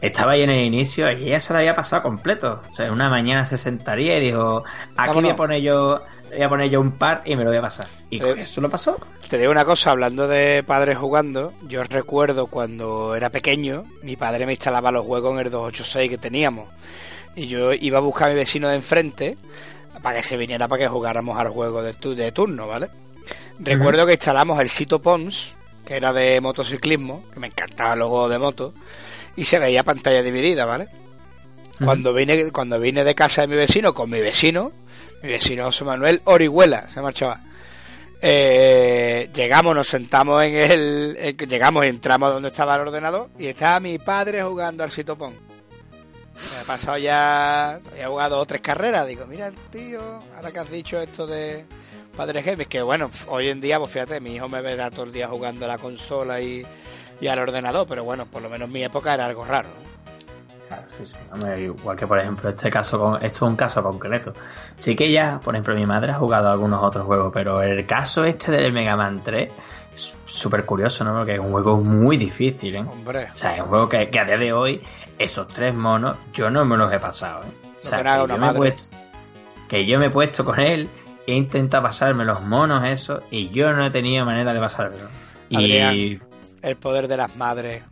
estaba 0.00 0.32
ahí 0.32 0.42
en 0.42 0.50
el 0.50 0.64
inicio 0.64 1.10
y 1.12 1.28
ella 1.28 1.40
se 1.40 1.52
la 1.52 1.60
había 1.60 1.74
pasado 1.74 2.02
completo. 2.02 2.60
O 2.68 2.72
sea, 2.72 2.90
una 2.92 3.08
mañana 3.08 3.44
se 3.44 3.58
sentaría 3.58 4.18
y 4.18 4.20
dijo, 4.20 4.64
aquí 4.96 5.20
voy 5.20 5.30
a 5.30 5.36
poner 5.36 5.62
yo 5.62 6.02
voy 6.30 6.42
a 6.42 6.48
poner 6.48 6.70
yo 6.70 6.80
un 6.80 6.92
par 6.92 7.22
y 7.24 7.36
me 7.36 7.44
lo 7.44 7.50
voy 7.50 7.58
a 7.58 7.62
pasar. 7.62 7.86
Y 8.10 8.20
eso 8.22 8.60
lo 8.60 8.68
pasó. 8.68 8.98
Te 9.28 9.38
digo 9.38 9.50
una 9.50 9.64
cosa, 9.64 9.90
hablando 9.90 10.28
de 10.28 10.62
padres 10.66 10.98
jugando, 10.98 11.52
yo 11.62 11.82
recuerdo 11.84 12.46
cuando 12.46 13.14
era 13.14 13.30
pequeño, 13.30 13.84
mi 14.02 14.16
padre 14.16 14.46
me 14.46 14.52
instalaba 14.52 14.90
los 14.90 15.06
juegos 15.06 15.32
en 15.34 15.46
el 15.46 15.50
286 15.50 16.10
que 16.10 16.18
teníamos. 16.18 16.68
Y 17.36 17.46
yo 17.46 17.72
iba 17.72 17.98
a 17.98 18.00
buscar 18.00 18.28
a 18.28 18.32
mi 18.32 18.36
vecino 18.36 18.68
de 18.68 18.76
enfrente 18.76 19.36
para 20.02 20.16
que 20.16 20.26
se 20.26 20.36
viniera 20.36 20.68
para 20.68 20.82
que 20.82 20.88
jugáramos 20.88 21.38
al 21.38 21.48
juego 21.48 21.82
de, 21.82 21.92
de 21.92 22.32
turno, 22.32 22.66
¿vale? 22.66 22.88
Recuerdo 23.58 24.06
que 24.06 24.12
instalamos 24.12 24.60
el 24.60 24.68
Sito 24.68 25.00
Pons, 25.00 25.54
que 25.86 25.96
era 25.96 26.12
de 26.12 26.40
motociclismo, 26.40 27.24
que 27.32 27.40
me 27.40 27.46
encantaba 27.48 27.96
los 27.96 28.08
juegos 28.08 28.30
de 28.30 28.38
moto, 28.38 28.74
y 29.36 29.44
se 29.44 29.58
veía 29.58 29.84
pantalla 29.84 30.22
dividida, 30.22 30.64
¿vale? 30.64 30.88
Cuando 31.82 32.12
vine, 32.12 32.50
cuando 32.52 32.78
vine 32.78 33.04
de 33.04 33.14
casa 33.14 33.42
de 33.42 33.48
mi 33.48 33.56
vecino 33.56 33.94
con 33.94 34.08
mi 34.08 34.20
vecino, 34.20 34.72
mi 35.22 35.30
vecino 35.30 35.64
José 35.64 35.84
Manuel 35.84 36.20
Orihuela, 36.24 36.88
se 36.88 37.00
marchaba. 37.00 37.40
Eh, 38.20 39.28
llegamos, 39.34 39.74
nos 39.74 39.88
sentamos 39.88 40.42
en 40.44 40.54
el. 40.54 41.36
llegamos, 41.48 41.84
entramos 41.84 42.32
donde 42.32 42.48
estaba 42.48 42.76
el 42.76 42.82
ordenador 42.82 43.28
y 43.38 43.46
estaba 43.46 43.80
mi 43.80 43.98
padre 43.98 44.42
jugando 44.42 44.84
al 44.84 44.90
sitopón. 44.90 45.34
Me 46.34 46.60
ha 46.60 46.64
pasado 46.64 46.98
ya. 46.98 47.74
Había 47.74 48.08
jugado 48.08 48.36
dos 48.36 48.46
tres 48.46 48.60
carreras. 48.60 49.06
Digo, 49.06 49.26
mira 49.26 49.46
el 49.46 49.54
tío, 49.54 50.00
ahora 50.36 50.50
que 50.50 50.58
has 50.58 50.70
dicho 50.70 51.00
esto 51.00 51.26
de 51.26 51.64
Padre 52.16 52.42
Games, 52.42 52.66
que 52.68 52.82
bueno, 52.82 53.10
hoy 53.28 53.48
en 53.48 53.60
día, 53.60 53.78
pues 53.78 53.90
fíjate, 53.90 54.20
mi 54.20 54.36
hijo 54.36 54.48
me 54.48 54.60
verá 54.60 54.90
todo 54.90 55.04
el 55.04 55.12
día 55.12 55.28
jugando 55.28 55.64
a 55.64 55.68
la 55.68 55.78
consola 55.78 56.40
y, 56.40 56.64
y 57.20 57.26
al 57.26 57.38
ordenador, 57.38 57.86
pero 57.86 58.04
bueno, 58.04 58.26
por 58.26 58.42
lo 58.42 58.50
menos 58.50 58.66
en 58.66 58.72
mi 58.72 58.84
época 58.84 59.14
era 59.14 59.26
algo 59.26 59.44
raro. 59.44 59.68
Sí, 60.98 61.06
sí. 61.06 61.62
igual 61.62 61.96
que 61.96 62.06
por 62.06 62.18
ejemplo 62.18 62.48
este 62.48 62.70
caso, 62.70 62.98
con, 62.98 63.14
esto 63.16 63.44
es 63.46 63.50
un 63.50 63.56
caso 63.56 63.82
concreto. 63.82 64.34
Sí 64.76 64.96
que 64.96 65.10
ya, 65.10 65.40
por 65.40 65.54
ejemplo, 65.54 65.74
mi 65.74 65.86
madre 65.86 66.12
ha 66.12 66.14
jugado 66.14 66.50
algunos 66.50 66.82
otros 66.82 67.04
juegos, 67.04 67.32
pero 67.32 67.62
el 67.62 67.86
caso 67.86 68.24
este 68.24 68.52
del 68.52 68.72
Mega 68.72 68.96
Man 68.96 69.22
3 69.24 69.52
es 69.94 70.14
súper 70.26 70.64
curioso, 70.64 71.04
¿no? 71.04 71.12
Porque 71.12 71.34
es 71.34 71.40
un 71.40 71.50
juego 71.50 71.76
muy 71.76 72.16
difícil, 72.16 72.76
¿eh? 72.76 72.80
Hombre. 72.80 73.28
O 73.32 73.36
sea, 73.36 73.54
es 73.54 73.62
un 73.62 73.68
juego 73.68 73.88
que, 73.88 73.98
a 73.98 74.24
día 74.24 74.36
de 74.36 74.52
hoy, 74.52 74.82
esos 75.18 75.48
tres 75.48 75.74
monos, 75.74 76.18
yo 76.32 76.50
no 76.50 76.64
me 76.64 76.76
los 76.76 76.92
he 76.92 76.98
pasado, 76.98 77.42
¿eh? 77.42 77.70
O 77.82 77.86
sea, 77.86 78.02
que, 78.02 78.28
yo 78.28 78.38
me 78.38 78.50
he 78.50 78.54
puesto, 78.54 78.96
que 79.68 79.86
yo 79.86 79.98
me 79.98 80.06
he 80.06 80.10
puesto 80.10 80.44
con 80.44 80.60
él, 80.60 80.88
he 81.26 81.34
intentado 81.34 81.82
pasarme 81.82 82.24
los 82.24 82.42
monos 82.42 82.84
esos, 82.84 83.22
y 83.30 83.50
yo 83.50 83.72
no 83.72 83.84
he 83.84 83.90
tenido 83.90 84.24
manera 84.24 84.54
de 84.54 84.60
pasármelo. 84.60 85.08
y... 85.50 86.18
El 86.62 86.76
poder 86.76 87.08
de 87.08 87.18
las 87.18 87.36
madres 87.36 87.82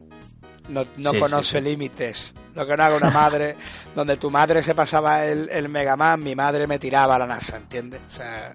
no, 0.69 0.85
no 0.97 1.13
conoce 1.19 1.61
límites. 1.61 2.33
Lo 2.55 2.67
que 2.67 2.77
no 2.77 2.85
haga 2.85 2.97
una 2.97 3.11
madre, 3.11 3.57
donde 3.95 4.17
tu 4.17 4.31
madre 4.31 4.63
se 4.63 4.75
pasaba 4.75 5.27
el, 5.27 5.49
el 5.51 5.69
Mega 5.69 5.97
Man, 5.97 6.23
mi 6.23 6.35
madre 6.35 6.67
me 6.67 6.79
tiraba 6.79 7.17
a 7.17 7.19
la 7.19 7.27
NASA, 7.27 7.59
¿entiendes? 7.59 8.01
O 8.07 8.11
sea... 8.11 8.55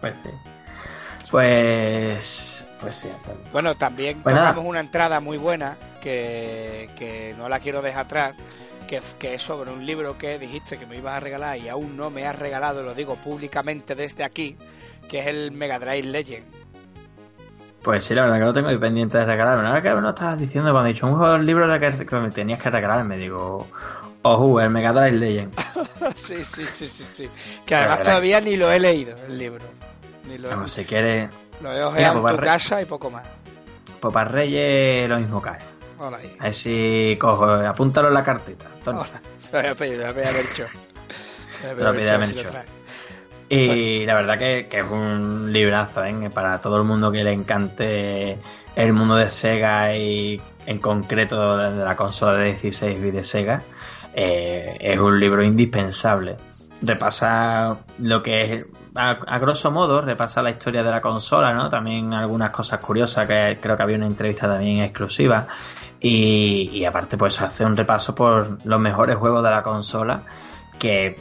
Pues 0.00 0.16
sí. 0.18 0.30
Pues. 1.30 2.68
Pues 2.80 2.94
sí. 2.94 3.08
Bueno, 3.52 3.74
también 3.74 4.22
pues 4.22 4.36
una 4.58 4.80
entrada 4.80 5.18
muy 5.18 5.38
buena 5.38 5.76
que, 6.06 6.88
que 6.96 7.34
no 7.36 7.48
la 7.48 7.58
quiero 7.58 7.82
dejar 7.82 8.04
atrás. 8.04 8.34
Que, 8.86 9.02
que, 9.18 9.34
es 9.34 9.42
sobre 9.42 9.72
un 9.72 9.84
libro 9.84 10.16
que 10.16 10.38
dijiste 10.38 10.78
que 10.78 10.86
me 10.86 10.96
ibas 10.96 11.16
a 11.16 11.20
regalar 11.20 11.58
y 11.58 11.68
aún 11.68 11.96
no 11.96 12.08
me 12.08 12.24
has 12.24 12.38
regalado, 12.38 12.84
lo 12.84 12.94
digo 12.94 13.16
públicamente 13.16 13.96
desde 13.96 14.22
aquí, 14.22 14.56
que 15.08 15.18
es 15.18 15.26
el 15.26 15.50
Mega 15.50 15.80
Drive 15.80 16.04
Legend. 16.04 16.44
Pues 17.82 18.04
sí, 18.04 18.14
la 18.14 18.22
verdad 18.22 18.38
que 18.38 18.44
lo 18.44 18.52
tengo 18.52 18.80
pendiente 18.80 19.18
de 19.18 19.24
regalarme. 19.24 19.66
Ahora 19.66 19.82
que 19.82 19.90
no 19.90 20.10
estabas 20.10 20.38
diciendo 20.38 20.70
cuando 20.70 20.88
he 20.88 20.92
dicho 20.92 21.08
un 21.08 21.16
juego 21.16 21.36
libro 21.38 21.66
que, 21.80 22.06
que 22.06 22.16
me 22.16 22.30
tenías 22.30 22.62
que 22.62 22.70
regalarme, 22.70 23.16
digo, 23.16 23.66
ojo, 24.22 24.60
el 24.60 24.70
Mega 24.70 24.92
Drive 24.92 25.18
Legend. 25.18 25.54
sí, 26.14 26.44
sí, 26.44 26.64
sí, 26.66 26.86
sí, 26.86 27.04
sí. 27.12 27.28
Que 27.64 27.74
además 27.74 28.04
todavía 28.04 28.40
ni 28.40 28.56
lo 28.56 28.70
he 28.70 28.78
leído, 28.78 29.16
el 29.26 29.36
libro. 29.36 29.64
Ni 30.28 30.38
lo 30.38 30.64
he... 30.64 30.68
si 30.68 30.84
quieres... 30.84 31.28
Lo 31.60 31.72
he 31.72 31.82
ojeado 31.82 32.28
en 32.28 32.36
tu 32.36 32.44
casa 32.44 32.80
y 32.80 32.84
poco 32.84 33.10
más. 33.10 33.26
Pues 34.00 34.14
para 34.14 34.30
Reyes 34.30 35.08
lo 35.08 35.18
mismo 35.18 35.42
cae. 35.42 35.58
Hola 35.98 36.18
ahí. 36.18 36.36
A 36.38 36.44
ver 36.44 36.54
si 36.54 37.16
cojo, 37.18 37.46
apúntalo 37.46 38.08
en 38.08 38.14
la 38.14 38.24
cartita. 38.24 38.66
Se 38.80 38.92
lo 38.92 39.62
voy 39.62 39.70
a 39.70 39.74
pedir, 39.74 39.98
se 39.98 40.06
lo 40.06 40.14
voy 40.14 40.22
a 40.22 40.40
hecho. 40.40 40.66
Se 41.60 41.74
lo 41.74 41.92
voy 41.92 42.06
a. 42.06 42.76
Y 43.48 44.04
la 44.04 44.14
verdad 44.14 44.38
que, 44.38 44.68
es 44.70 44.90
un 44.90 45.52
librazo, 45.52 46.04
¿eh? 46.04 46.30
Para 46.30 46.60
todo 46.60 46.78
el 46.78 46.84
mundo 46.84 47.12
que 47.12 47.22
le 47.22 47.32
encante 47.32 48.38
el 48.74 48.92
mundo 48.92 49.14
de 49.14 49.30
Sega 49.30 49.94
y 49.96 50.40
en 50.66 50.78
concreto 50.78 51.56
de 51.56 51.84
la 51.84 51.94
consola 51.94 52.38
de 52.38 52.46
16 52.46 53.00
bits 53.00 53.14
de 53.14 53.24
Sega, 53.24 53.62
eh, 54.14 54.76
es 54.80 54.98
un 54.98 55.20
libro 55.20 55.44
indispensable. 55.44 56.36
Repasa 56.82 57.78
lo 58.00 58.22
que 58.22 58.52
es, 58.52 58.66
a, 58.96 59.38
grosso 59.38 59.70
modo, 59.70 60.00
repasa 60.00 60.42
la 60.42 60.50
historia 60.50 60.82
de 60.82 60.90
la 60.90 61.00
consola, 61.00 61.52
¿no? 61.52 61.68
También 61.68 62.14
algunas 62.14 62.50
cosas 62.50 62.80
curiosas, 62.80 63.28
que 63.28 63.58
creo 63.60 63.76
que 63.76 63.82
había 63.82 63.96
una 63.96 64.06
entrevista 64.06 64.48
también 64.48 64.82
exclusiva. 64.82 65.46
Y, 66.00 66.70
y 66.72 66.84
aparte, 66.84 67.16
pues 67.16 67.40
hace 67.40 67.64
un 67.64 67.76
repaso 67.76 68.14
por 68.14 68.58
los 68.64 68.80
mejores 68.80 69.16
juegos 69.16 69.42
de 69.42 69.50
la 69.50 69.62
consola 69.62 70.22
que 70.78 71.16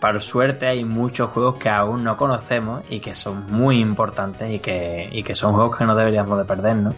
por 0.00 0.22
suerte 0.22 0.66
hay 0.66 0.84
muchos 0.84 1.30
juegos 1.30 1.58
que 1.58 1.68
aún 1.68 2.02
no 2.02 2.16
conocemos 2.16 2.82
y 2.88 3.00
que 3.00 3.14
son 3.14 3.52
muy 3.52 3.78
importantes 3.78 4.50
y 4.50 4.58
que, 4.58 5.08
y 5.12 5.22
que 5.22 5.34
son 5.34 5.52
juegos 5.52 5.76
que 5.76 5.84
no 5.84 5.94
deberíamos 5.94 6.38
de 6.38 6.44
perdernos. 6.44 6.94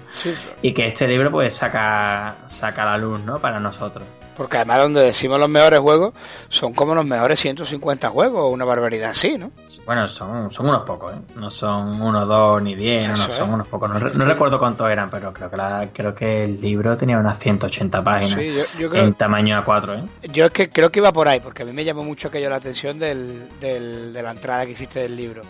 Y 0.63 0.73
que 0.73 0.87
este 0.87 1.09
libro 1.09 1.31
pues 1.31 1.55
saca, 1.55 2.37
saca 2.47 2.85
la 2.85 2.97
luz, 2.97 3.21
¿no? 3.25 3.41
Para 3.41 3.59
nosotros. 3.59 4.05
Porque 4.37 4.57
además 4.57 4.79
donde 4.79 5.03
decimos 5.03 5.39
los 5.39 5.49
mejores 5.49 5.81
juegos 5.81 6.15
son 6.49 6.73
como 6.73 6.95
los 6.95 7.05
mejores 7.05 7.39
150 7.41 8.09
juegos, 8.09 8.53
una 8.53 8.65
barbaridad 8.65 9.11
así, 9.11 9.37
¿no? 9.37 9.51
Bueno, 9.85 10.09
son, 10.09 10.51
son 10.51 10.69
unos 10.69 10.83
pocos, 10.83 11.13
¿eh? 11.13 11.19
No 11.37 11.51
son 11.51 12.01
uno, 12.01 12.25
dos 12.25 12.63
ni 12.63 12.75
diez, 12.75 13.09
no, 13.09 13.17
son 13.17 13.53
unos 13.53 13.69
pocos. 13.69 13.91
No, 13.91 14.25
recuerdo 14.25 14.59
cuántos 14.59 14.91
eran, 14.91 15.11
pero 15.11 15.33
creo 15.33 15.51
que 15.51 15.57
la, 15.57 15.89
creo 15.93 16.15
que 16.15 16.45
el 16.45 16.61
libro 16.61 16.97
tenía 16.97 17.19
unas 17.19 17.39
180 17.39 18.03
páginas 18.03 18.41
en 18.79 19.15
tamaño 19.15 19.63
A4, 19.63 20.05
¿eh? 20.05 20.29
Yo 20.33 20.47
es 20.47 20.53
que 20.53 20.71
creo 20.71 20.91
que 20.91 21.01
iba 21.01 21.13
por 21.13 21.29
ahí, 21.29 21.41
porque 21.41 21.63
a 21.63 21.67
mí 21.67 21.73
me 21.73 21.85
llamó 21.85 22.03
mucho 22.03 22.29
aquello 22.29 22.49
la 22.49 22.57
atención 22.57 22.99
del, 22.99 23.49
del, 23.61 24.13
de 24.13 24.23
la 24.23 24.31
entrada 24.31 24.65
que 24.65 24.73
hiciste 24.73 25.01
del 25.01 25.17
libro. 25.17 25.43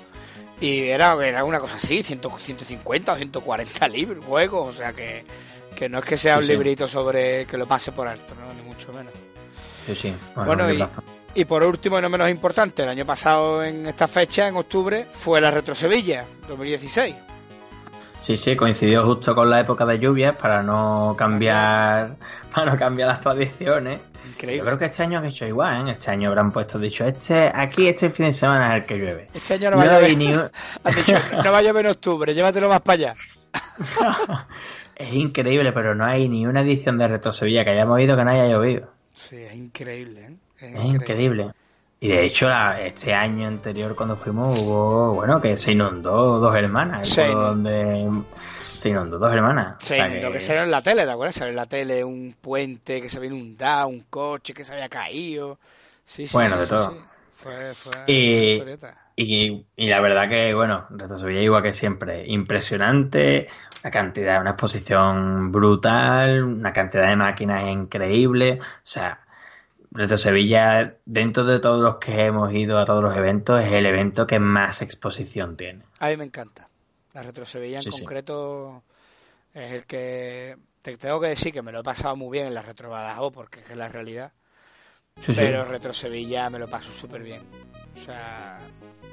Y 0.60 0.82
era, 0.82 1.14
era 1.26 1.44
una 1.44 1.58
cosa 1.60 1.76
así, 1.76 2.02
150 2.02 3.12
o 3.12 3.16
140 3.16 3.88
libros, 3.88 4.24
juegos, 4.24 4.68
o 4.68 4.72
sea 4.72 4.92
que 4.92 5.24
que 5.72 5.88
no 5.88 5.98
es 5.98 6.04
que 6.04 6.16
sea 6.16 6.38
un 6.38 6.46
librito 6.46 6.86
sobre 6.86 7.46
que 7.46 7.56
lo 7.56 7.66
pase 7.66 7.92
por 7.92 8.06
alto, 8.06 8.34
¿no? 8.34 8.51
Mucho 8.72 8.92
menos. 8.92 9.12
Sí, 9.86 9.94
sí. 9.94 10.14
Bueno, 10.36 10.66
y, 11.34 11.44
por 11.44 11.62
último 11.62 11.98
y 11.98 12.02
no 12.02 12.10
menos 12.10 12.30
importante, 12.30 12.82
el 12.82 12.88
año 12.88 13.06
pasado 13.06 13.64
en 13.64 13.86
esta 13.86 14.06
fecha, 14.06 14.48
en 14.48 14.56
octubre, 14.56 15.06
fue 15.10 15.40
la 15.40 15.50
Retro 15.50 15.74
Sevilla 15.74 16.24
2016. 16.48 17.14
Sí, 18.20 18.36
sí, 18.36 18.54
coincidió 18.54 19.04
justo 19.04 19.34
con 19.34 19.50
la 19.50 19.60
época 19.60 19.84
de 19.84 19.98
lluvias 19.98 20.36
para 20.36 20.62
no 20.62 21.14
cambiar, 21.18 22.16
para 22.54 22.72
no 22.72 22.78
cambiar 22.78 23.08
las 23.08 23.20
tradiciones. 23.20 24.00
Increíble. 24.28 24.58
Yo 24.58 24.64
creo 24.64 24.78
que 24.78 24.84
este 24.84 25.02
año 25.02 25.18
han 25.18 25.24
hecho 25.24 25.44
igual, 25.46 25.88
¿eh? 25.88 25.92
Este 25.92 26.12
año 26.12 26.28
habrán 26.28 26.52
puesto, 26.52 26.78
dicho, 26.78 27.04
este, 27.04 27.50
aquí 27.52 27.88
este 27.88 28.10
fin 28.10 28.26
de 28.26 28.32
semana 28.32 28.68
es 28.70 28.82
el 28.82 28.84
que 28.84 28.98
llueve. 28.98 29.28
Este 29.34 29.54
año 29.54 29.72
no 29.72 29.78
va 29.78 29.82
a 29.82 30.00
llover. 30.00 30.16
no 31.44 31.52
va 31.52 31.58
a 31.58 31.62
llover 31.62 31.86
en 31.86 31.92
octubre, 31.92 32.34
llévatelo 32.34 32.68
más 32.68 32.80
para 32.82 32.94
allá. 32.94 33.14
Es 35.02 35.14
increíble, 35.14 35.72
pero 35.72 35.94
no 35.94 36.04
hay 36.04 36.28
ni 36.28 36.46
una 36.46 36.60
edición 36.60 36.96
de 36.96 37.08
Retro 37.08 37.32
Sevilla 37.32 37.64
que 37.64 37.70
hayamos 37.70 37.96
oído 37.96 38.16
que 38.16 38.24
no 38.24 38.30
haya 38.30 38.46
llovido. 38.46 38.88
Sí, 39.12 39.36
es 39.36 39.54
increíble. 39.54 40.26
¿eh? 40.26 40.36
Es, 40.58 40.84
increíble. 40.84 41.50
Y 41.98 42.08
de 42.08 42.24
hecho, 42.24 42.48
este 42.80 43.12
año 43.12 43.48
anterior 43.48 43.96
cuando 43.96 44.16
fuimos 44.16 44.58
hubo, 44.60 45.14
bueno, 45.14 45.40
que 45.40 45.56
se 45.56 45.72
inundó 45.72 46.38
dos 46.38 46.54
hermanas. 46.54 47.08
Sí. 47.08 47.22
Donde 47.22 48.08
se 48.60 48.90
inundó 48.90 49.18
dos 49.18 49.32
hermanas. 49.32 49.76
Sí, 49.80 49.96
lo 50.20 50.30
que... 50.30 50.38
se 50.38 50.54
ve 50.54 50.62
en 50.62 50.70
la 50.70 50.82
tele, 50.82 51.04
¿te 51.04 51.10
acuerdas? 51.10 51.34
Se 51.34 51.44
ve 51.44 51.50
en 51.50 51.56
la 51.56 51.66
tele 51.66 52.04
un 52.04 52.36
puente 52.40 53.00
que 53.02 53.08
se 53.08 53.18
había 53.18 53.30
inundado, 53.30 53.88
un 53.88 54.04
coche 54.08 54.54
que 54.54 54.62
se 54.62 54.72
había 54.72 54.88
caído. 54.88 55.58
Sí, 56.04 56.28
sí, 56.28 56.32
bueno, 56.32 56.60
de 56.60 56.66
todo. 56.66 56.96
Fue, 57.34 57.74
fue 57.74 57.92
y, 58.06 58.62
y, 59.16 59.66
y, 59.76 59.86
la 59.88 60.00
verdad 60.00 60.28
que, 60.28 60.54
bueno, 60.54 60.86
Retro 60.90 61.18
Sevilla 61.18 61.40
igual 61.40 61.62
que 61.64 61.74
siempre, 61.74 62.24
impresionante, 62.28 63.48
una 63.82 63.90
cantidad, 63.90 64.40
una 64.40 64.50
exposición 64.50 65.50
brutal, 65.50 66.42
una 66.42 66.72
cantidad 66.72 67.08
de 67.08 67.16
máquinas 67.16 67.68
increíble, 67.68 68.60
o 68.60 68.64
sea, 68.82 69.22
Retro 69.94 70.16
Sevilla, 70.16 70.94
dentro 71.04 71.44
de 71.44 71.58
todos 71.60 71.82
los 71.82 71.96
que 71.96 72.24
hemos 72.24 72.52
ido 72.54 72.78
a 72.78 72.84
todos 72.86 73.02
los 73.02 73.14
eventos, 73.14 73.60
es 73.60 73.72
el 73.72 73.84
evento 73.84 74.26
que 74.26 74.38
más 74.38 74.80
exposición 74.80 75.56
tiene. 75.56 75.82
A 75.98 76.08
mí 76.08 76.16
me 76.16 76.24
encanta. 76.24 76.68
La 77.12 77.22
Retro 77.22 77.44
Sevilla 77.44 77.80
en 77.84 77.90
concreto 77.90 78.82
es 79.52 79.72
el 79.72 79.86
que... 79.86 80.56
Te 80.80 80.96
tengo 80.96 81.20
que 81.20 81.28
decir 81.28 81.52
que 81.52 81.62
me 81.62 81.70
lo 81.70 81.80
he 81.80 81.82
pasado 81.84 82.16
muy 82.16 82.30
bien 82.30 82.46
en 82.46 82.54
la 82.54 82.62
Retro 82.62 82.88
Badajoz, 82.88 83.32
porque 83.32 83.60
es 83.60 83.76
la 83.76 83.88
realidad. 83.88 84.32
pero 85.36 85.64
Retro 85.64 85.92
Sevilla 85.92 86.48
me 86.48 86.58
lo 86.58 86.68
paso 86.68 86.90
súper 86.90 87.22
bien. 87.22 87.42
O 88.00 88.04
sea, 88.04 88.58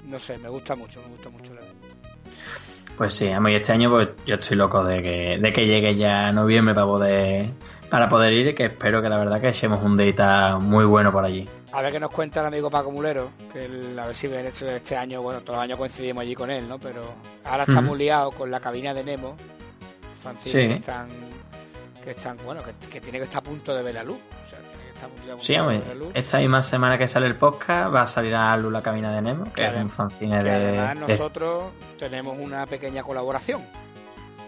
no 0.05 0.17
sé, 0.17 0.37
me 0.37 0.49
gusta 0.49 0.75
mucho, 0.75 1.01
me 1.01 1.09
gusta 1.09 1.29
mucho 1.29 1.51
el 1.51 1.59
evento. 1.59 1.87
Pues 2.99 3.13
sí, 3.13 3.31
a 3.31 3.39
mí 3.39 3.55
este 3.55 3.71
año 3.71 3.89
pues 3.89 4.09
yo 4.25 4.35
estoy 4.35 4.57
loco 4.57 4.83
de 4.83 5.01
que, 5.01 5.37
de 5.39 5.53
que 5.53 5.65
llegue 5.65 5.95
ya 5.95 6.33
noviembre 6.33 6.75
para 6.75 6.85
poder 6.85 7.49
para 7.89 8.09
poder 8.09 8.33
ir 8.33 8.47
y 8.49 8.53
que 8.53 8.65
espero 8.65 9.01
que 9.01 9.07
la 9.07 9.17
verdad 9.17 9.39
que 9.39 9.47
echemos 9.47 9.81
un 9.81 9.95
data 9.95 10.57
muy 10.59 10.83
bueno 10.83 11.09
por 11.09 11.23
allí. 11.23 11.47
A 11.71 11.81
ver 11.81 11.93
qué 11.93 11.99
nos 12.01 12.11
cuenta 12.11 12.41
el 12.41 12.47
amigo 12.47 12.69
Paco 12.69 12.91
Mulero, 12.91 13.31
que 13.53 13.69
a 13.97 14.05
ver 14.05 14.13
si 14.13 14.27
este, 14.27 14.75
este 14.75 14.97
año, 14.97 15.21
bueno, 15.21 15.39
todos 15.39 15.55
los 15.55 15.63
años 15.63 15.77
coincidimos 15.77 16.23
allí 16.23 16.35
con 16.35 16.51
él, 16.51 16.67
¿no? 16.67 16.77
Pero 16.77 17.01
ahora 17.45 17.63
estamos 17.63 17.97
liados 17.97 18.35
con 18.35 18.51
la 18.51 18.59
cabina 18.59 18.93
de 18.93 19.05
Nemo, 19.05 19.37
fanzines 20.21 20.67
que 20.67 20.73
están, 20.73 21.07
que 22.03 22.11
están, 22.11 22.35
bueno, 22.43 22.61
que, 22.91 22.99
tiene 22.99 23.19
que 23.19 23.23
estar 23.23 23.39
a 23.39 23.43
punto 23.43 23.73
de 23.73 23.81
ver 23.81 23.93
la 23.93 24.03
luz. 24.03 24.19
Sí, 25.39 25.53
de 25.53 26.11
esta 26.13 26.39
misma 26.39 26.61
semana 26.63 26.97
que 26.97 27.07
sale 27.07 27.27
el 27.27 27.35
podcast 27.35 27.93
va 27.93 28.03
a 28.03 28.07
salir 28.07 28.35
a 28.35 28.55
la 28.55 28.57
luz 28.57 28.71
la 28.71 28.81
cabina 28.81 29.11
de 29.11 29.21
Nemo, 29.21 29.51
que, 29.53 29.65
es 29.65 29.75
un 29.75 29.89
fanzine 29.89 30.43
de... 30.43 30.51
Además 30.51 30.95
nosotros 30.97 31.63
tenemos 31.97 32.37
una 32.39 32.65
pequeña 32.65 33.03
colaboración. 33.03 33.61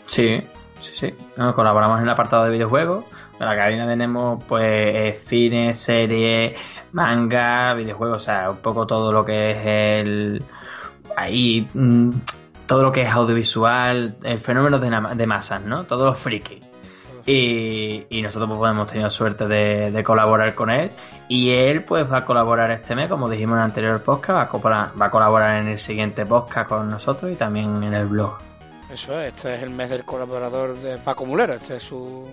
Sí, 0.08 0.42
sí, 0.82 0.92
sí. 0.94 1.14
colaboramos 1.56 1.98
en 2.00 2.04
el 2.04 2.10
apartado 2.10 2.46
de 2.46 2.52
videojuegos 2.52 3.06
la 3.46 3.56
cabina 3.56 3.88
tenemos 3.88 4.44
pues 4.44 5.20
cine, 5.26 5.74
serie, 5.74 6.54
manga, 6.92 7.74
videojuegos, 7.74 8.18
o 8.18 8.24
sea, 8.24 8.52
un 8.52 8.58
poco 8.58 8.86
todo 8.86 9.12
lo 9.12 9.26
que 9.26 9.52
es 9.52 9.58
el... 9.66 10.44
Ahí, 11.18 11.68
mm, 11.74 12.12
todo 12.68 12.84
lo 12.84 12.92
que 12.92 13.02
es 13.02 13.12
audiovisual, 13.12 14.16
el 14.24 14.40
fenómeno 14.40 14.80
de, 14.80 14.92
de 15.16 15.28
masas, 15.28 15.64
¿no? 15.64 15.86
Todos 15.86 16.12
los 16.12 16.20
frikis. 16.20 16.71
Y, 17.26 18.22
nosotros 18.22 18.58
pues, 18.58 18.72
hemos 18.72 18.88
tenido 18.88 19.10
suerte 19.10 19.48
de, 19.48 20.04
colaborar 20.04 20.56
con 20.56 20.70
él. 20.70 20.92
Y 21.28 21.52
él 21.52 21.84
pues 21.84 22.12
va 22.12 22.18
a 22.18 22.26
colaborar 22.26 22.72
este 22.72 22.96
mes, 22.96 23.08
como 23.10 23.30
dijimos 23.30 23.54
en 23.54 23.60
el 23.60 23.66
anterior 23.66 24.02
podcast, 24.02 24.54
va 24.54 25.06
a 25.06 25.12
colaborar 25.12 25.62
en 25.62 25.70
el 25.70 25.80
siguiente 25.80 26.26
podcast 26.26 26.68
con 26.68 26.90
nosotros 26.90 27.32
y 27.32 27.36
también 27.36 27.84
en 27.84 27.94
el 27.94 28.08
blog. 28.08 28.38
Eso 28.92 29.20
es, 29.22 29.30
este 29.30 29.56
es 29.56 29.64
el 29.64 29.70
mes 29.70 29.90
del 29.90 30.04
colaborador 30.04 30.76
de 30.78 30.98
Paco 30.98 31.26
Mulero, 31.26 31.54
este 31.54 31.78
es 31.78 31.84
su, 31.84 32.28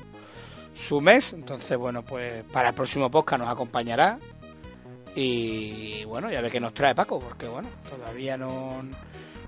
su 0.75 1.01
mes. 1.01 1.33
Entonces, 1.33 1.79
bueno, 1.79 2.03
pues 2.03 2.43
para 2.53 2.71
el 2.71 2.75
próximo 2.75 3.11
podcast 3.11 3.43
nos 3.43 3.51
acompañará. 3.51 4.19
Y 5.15 6.05
bueno, 6.05 6.31
ya 6.31 6.41
ve 6.41 6.51
que 6.51 6.61
nos 6.61 6.75
trae 6.75 6.95
Paco, 6.95 7.19
porque 7.19 7.47
bueno, 7.49 7.69
todavía 7.89 8.37
no, 8.37 8.83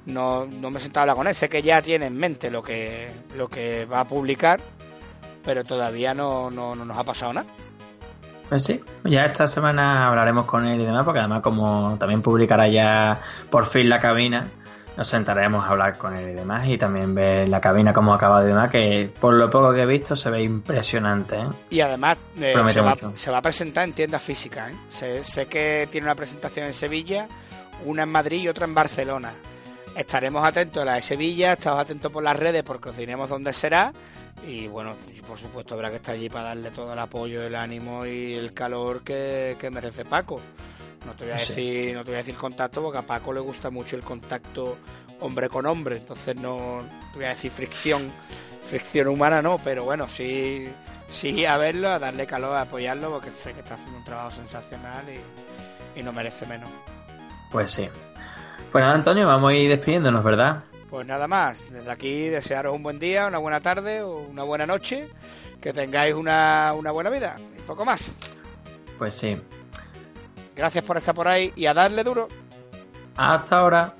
no, 0.06 0.46
me 0.46 0.78
he 0.78 0.82
sentado 0.82 1.00
a 1.00 1.02
hablar 1.02 1.16
con 1.16 1.26
él. 1.28 1.34
Sé 1.34 1.48
que 1.48 1.62
ya 1.62 1.82
tiene 1.82 2.06
en 2.06 2.16
mente 2.16 2.50
lo 2.50 2.62
que, 2.62 3.10
lo 3.36 3.48
que 3.48 3.86
va 3.86 4.00
a 4.00 4.04
publicar, 4.04 4.60
pero 5.44 5.64
todavía 5.64 6.14
no, 6.14 6.50
no, 6.50 6.74
no 6.74 6.84
nos 6.84 6.98
ha 6.98 7.04
pasado 7.04 7.32
nada. 7.32 7.46
Pues 8.48 8.64
sí, 8.64 8.82
ya 9.04 9.26
esta 9.26 9.46
semana 9.46 10.06
hablaremos 10.06 10.44
con 10.44 10.66
él 10.66 10.80
y 10.80 10.84
demás, 10.84 11.04
porque 11.04 11.20
además 11.20 11.40
como 11.40 11.96
también 11.98 12.20
publicará 12.20 12.66
ya 12.66 13.20
por 13.48 13.66
fin 13.66 13.88
la 13.88 14.00
cabina, 14.00 14.44
nos 14.96 15.08
sentaremos 15.08 15.64
a 15.64 15.68
hablar 15.68 15.96
con 15.96 16.16
él 16.16 16.30
y 16.30 16.32
demás 16.34 16.66
y 16.66 16.76
también 16.76 17.14
ver 17.14 17.48
la 17.48 17.60
cabina 17.60 17.92
como 17.92 18.12
acaba 18.12 18.42
de 18.42 18.48
demás 18.48 18.70
que 18.70 19.10
por 19.20 19.34
lo 19.34 19.48
poco 19.48 19.72
que 19.72 19.82
he 19.82 19.86
visto 19.86 20.16
se 20.16 20.30
ve 20.30 20.42
impresionante 20.42 21.36
¿eh? 21.36 21.48
y 21.70 21.80
además 21.80 22.18
eh, 22.38 22.54
se, 22.66 22.80
va, 23.30 23.38
a 23.38 23.42
presentar 23.42 23.84
en 23.84 23.94
tiendas 23.94 24.22
físicas 24.22 24.72
¿eh? 25.00 25.22
sé, 25.24 25.46
que 25.46 25.88
tiene 25.90 26.06
una 26.06 26.14
presentación 26.14 26.66
en 26.66 26.74
Sevilla 26.74 27.28
una 27.86 28.02
en 28.02 28.10
Madrid 28.10 28.42
y 28.42 28.48
otra 28.48 28.66
en 28.66 28.74
Barcelona 28.74 29.32
estaremos 29.96 30.44
atentos 30.44 30.82
a 30.82 30.86
la 30.86 30.94
de 30.94 31.02
Sevilla 31.02 31.54
estamos 31.54 31.80
atentos 31.80 32.10
por 32.10 32.22
las 32.22 32.36
redes 32.36 32.62
porque 32.62 32.90
os 32.90 32.96
diremos 32.96 33.28
dónde 33.28 33.52
será 33.52 33.92
y 34.46 34.68
bueno 34.68 34.96
por 35.26 35.38
supuesto 35.38 35.74
habrá 35.74 35.90
que 35.90 35.96
estar 35.96 36.14
allí 36.14 36.28
para 36.28 36.44
darle 36.44 36.70
todo 36.70 36.92
el 36.92 36.98
apoyo 36.98 37.42
el 37.42 37.54
ánimo 37.54 38.06
y 38.06 38.34
el 38.34 38.54
calor 38.54 39.02
que, 39.02 39.56
que 39.60 39.70
merece 39.70 40.04
Paco 40.04 40.40
no 41.06 41.14
te 41.14 41.24
voy 41.24 41.32
a 41.32 41.36
decir, 41.36 41.94
no 41.94 42.04
te 42.04 42.10
voy 42.10 42.16
a 42.16 42.18
decir 42.18 42.36
contacto 42.36 42.82
porque 42.82 42.98
a 42.98 43.02
Paco 43.02 43.32
le 43.32 43.40
gusta 43.40 43.70
mucho 43.70 43.96
el 43.96 44.02
contacto 44.02 44.76
hombre 45.20 45.48
con 45.48 45.66
hombre, 45.66 45.96
entonces 45.96 46.36
no 46.36 46.82
te 47.12 47.18
voy 47.18 47.26
a 47.26 47.30
decir 47.30 47.50
fricción, 47.50 48.10
fricción 48.62 49.08
humana 49.08 49.42
no, 49.42 49.58
pero 49.58 49.84
bueno, 49.84 50.08
sí, 50.08 50.68
sí 51.08 51.44
a 51.44 51.56
verlo, 51.56 51.88
a 51.88 51.98
darle 51.98 52.26
calor, 52.26 52.56
a 52.56 52.62
apoyarlo, 52.62 53.10
porque 53.10 53.30
sé 53.30 53.52
que 53.52 53.60
está 53.60 53.74
haciendo 53.74 53.98
un 53.98 54.04
trabajo 54.04 54.30
sensacional 54.30 55.04
y, 55.96 56.02
no 56.02 56.14
merece 56.14 56.46
menos. 56.46 56.70
Pues 57.52 57.72
sí. 57.72 57.86
Pues 58.72 58.82
nada, 58.82 58.94
Antonio, 58.94 59.26
vamos 59.26 59.50
a 59.50 59.54
ir 59.54 59.68
despidiéndonos, 59.68 60.22
¿verdad? 60.22 60.62
Pues 60.88 61.06
nada 61.06 61.26
más, 61.26 61.70
desde 61.70 61.90
aquí 61.90 62.28
desearos 62.28 62.74
un 62.74 62.82
buen 62.82 62.98
día, 62.98 63.26
una 63.26 63.38
buena 63.38 63.60
tarde 63.60 64.02
o 64.02 64.18
una 64.18 64.42
buena 64.44 64.66
noche, 64.66 65.08
que 65.60 65.72
tengáis 65.72 66.14
una, 66.14 66.72
una 66.76 66.90
buena 66.90 67.10
vida 67.10 67.36
y 67.58 67.60
poco 67.62 67.84
más. 67.84 68.10
Pues 68.98 69.14
sí. 69.14 69.36
Gracias 70.54 70.84
por 70.84 70.96
estar 70.96 71.14
por 71.14 71.26
ahí 71.26 71.52
y 71.56 71.66
a 71.66 71.74
darle 71.74 72.04
duro. 72.04 72.28
Hasta 73.16 73.58
ahora. 73.58 73.94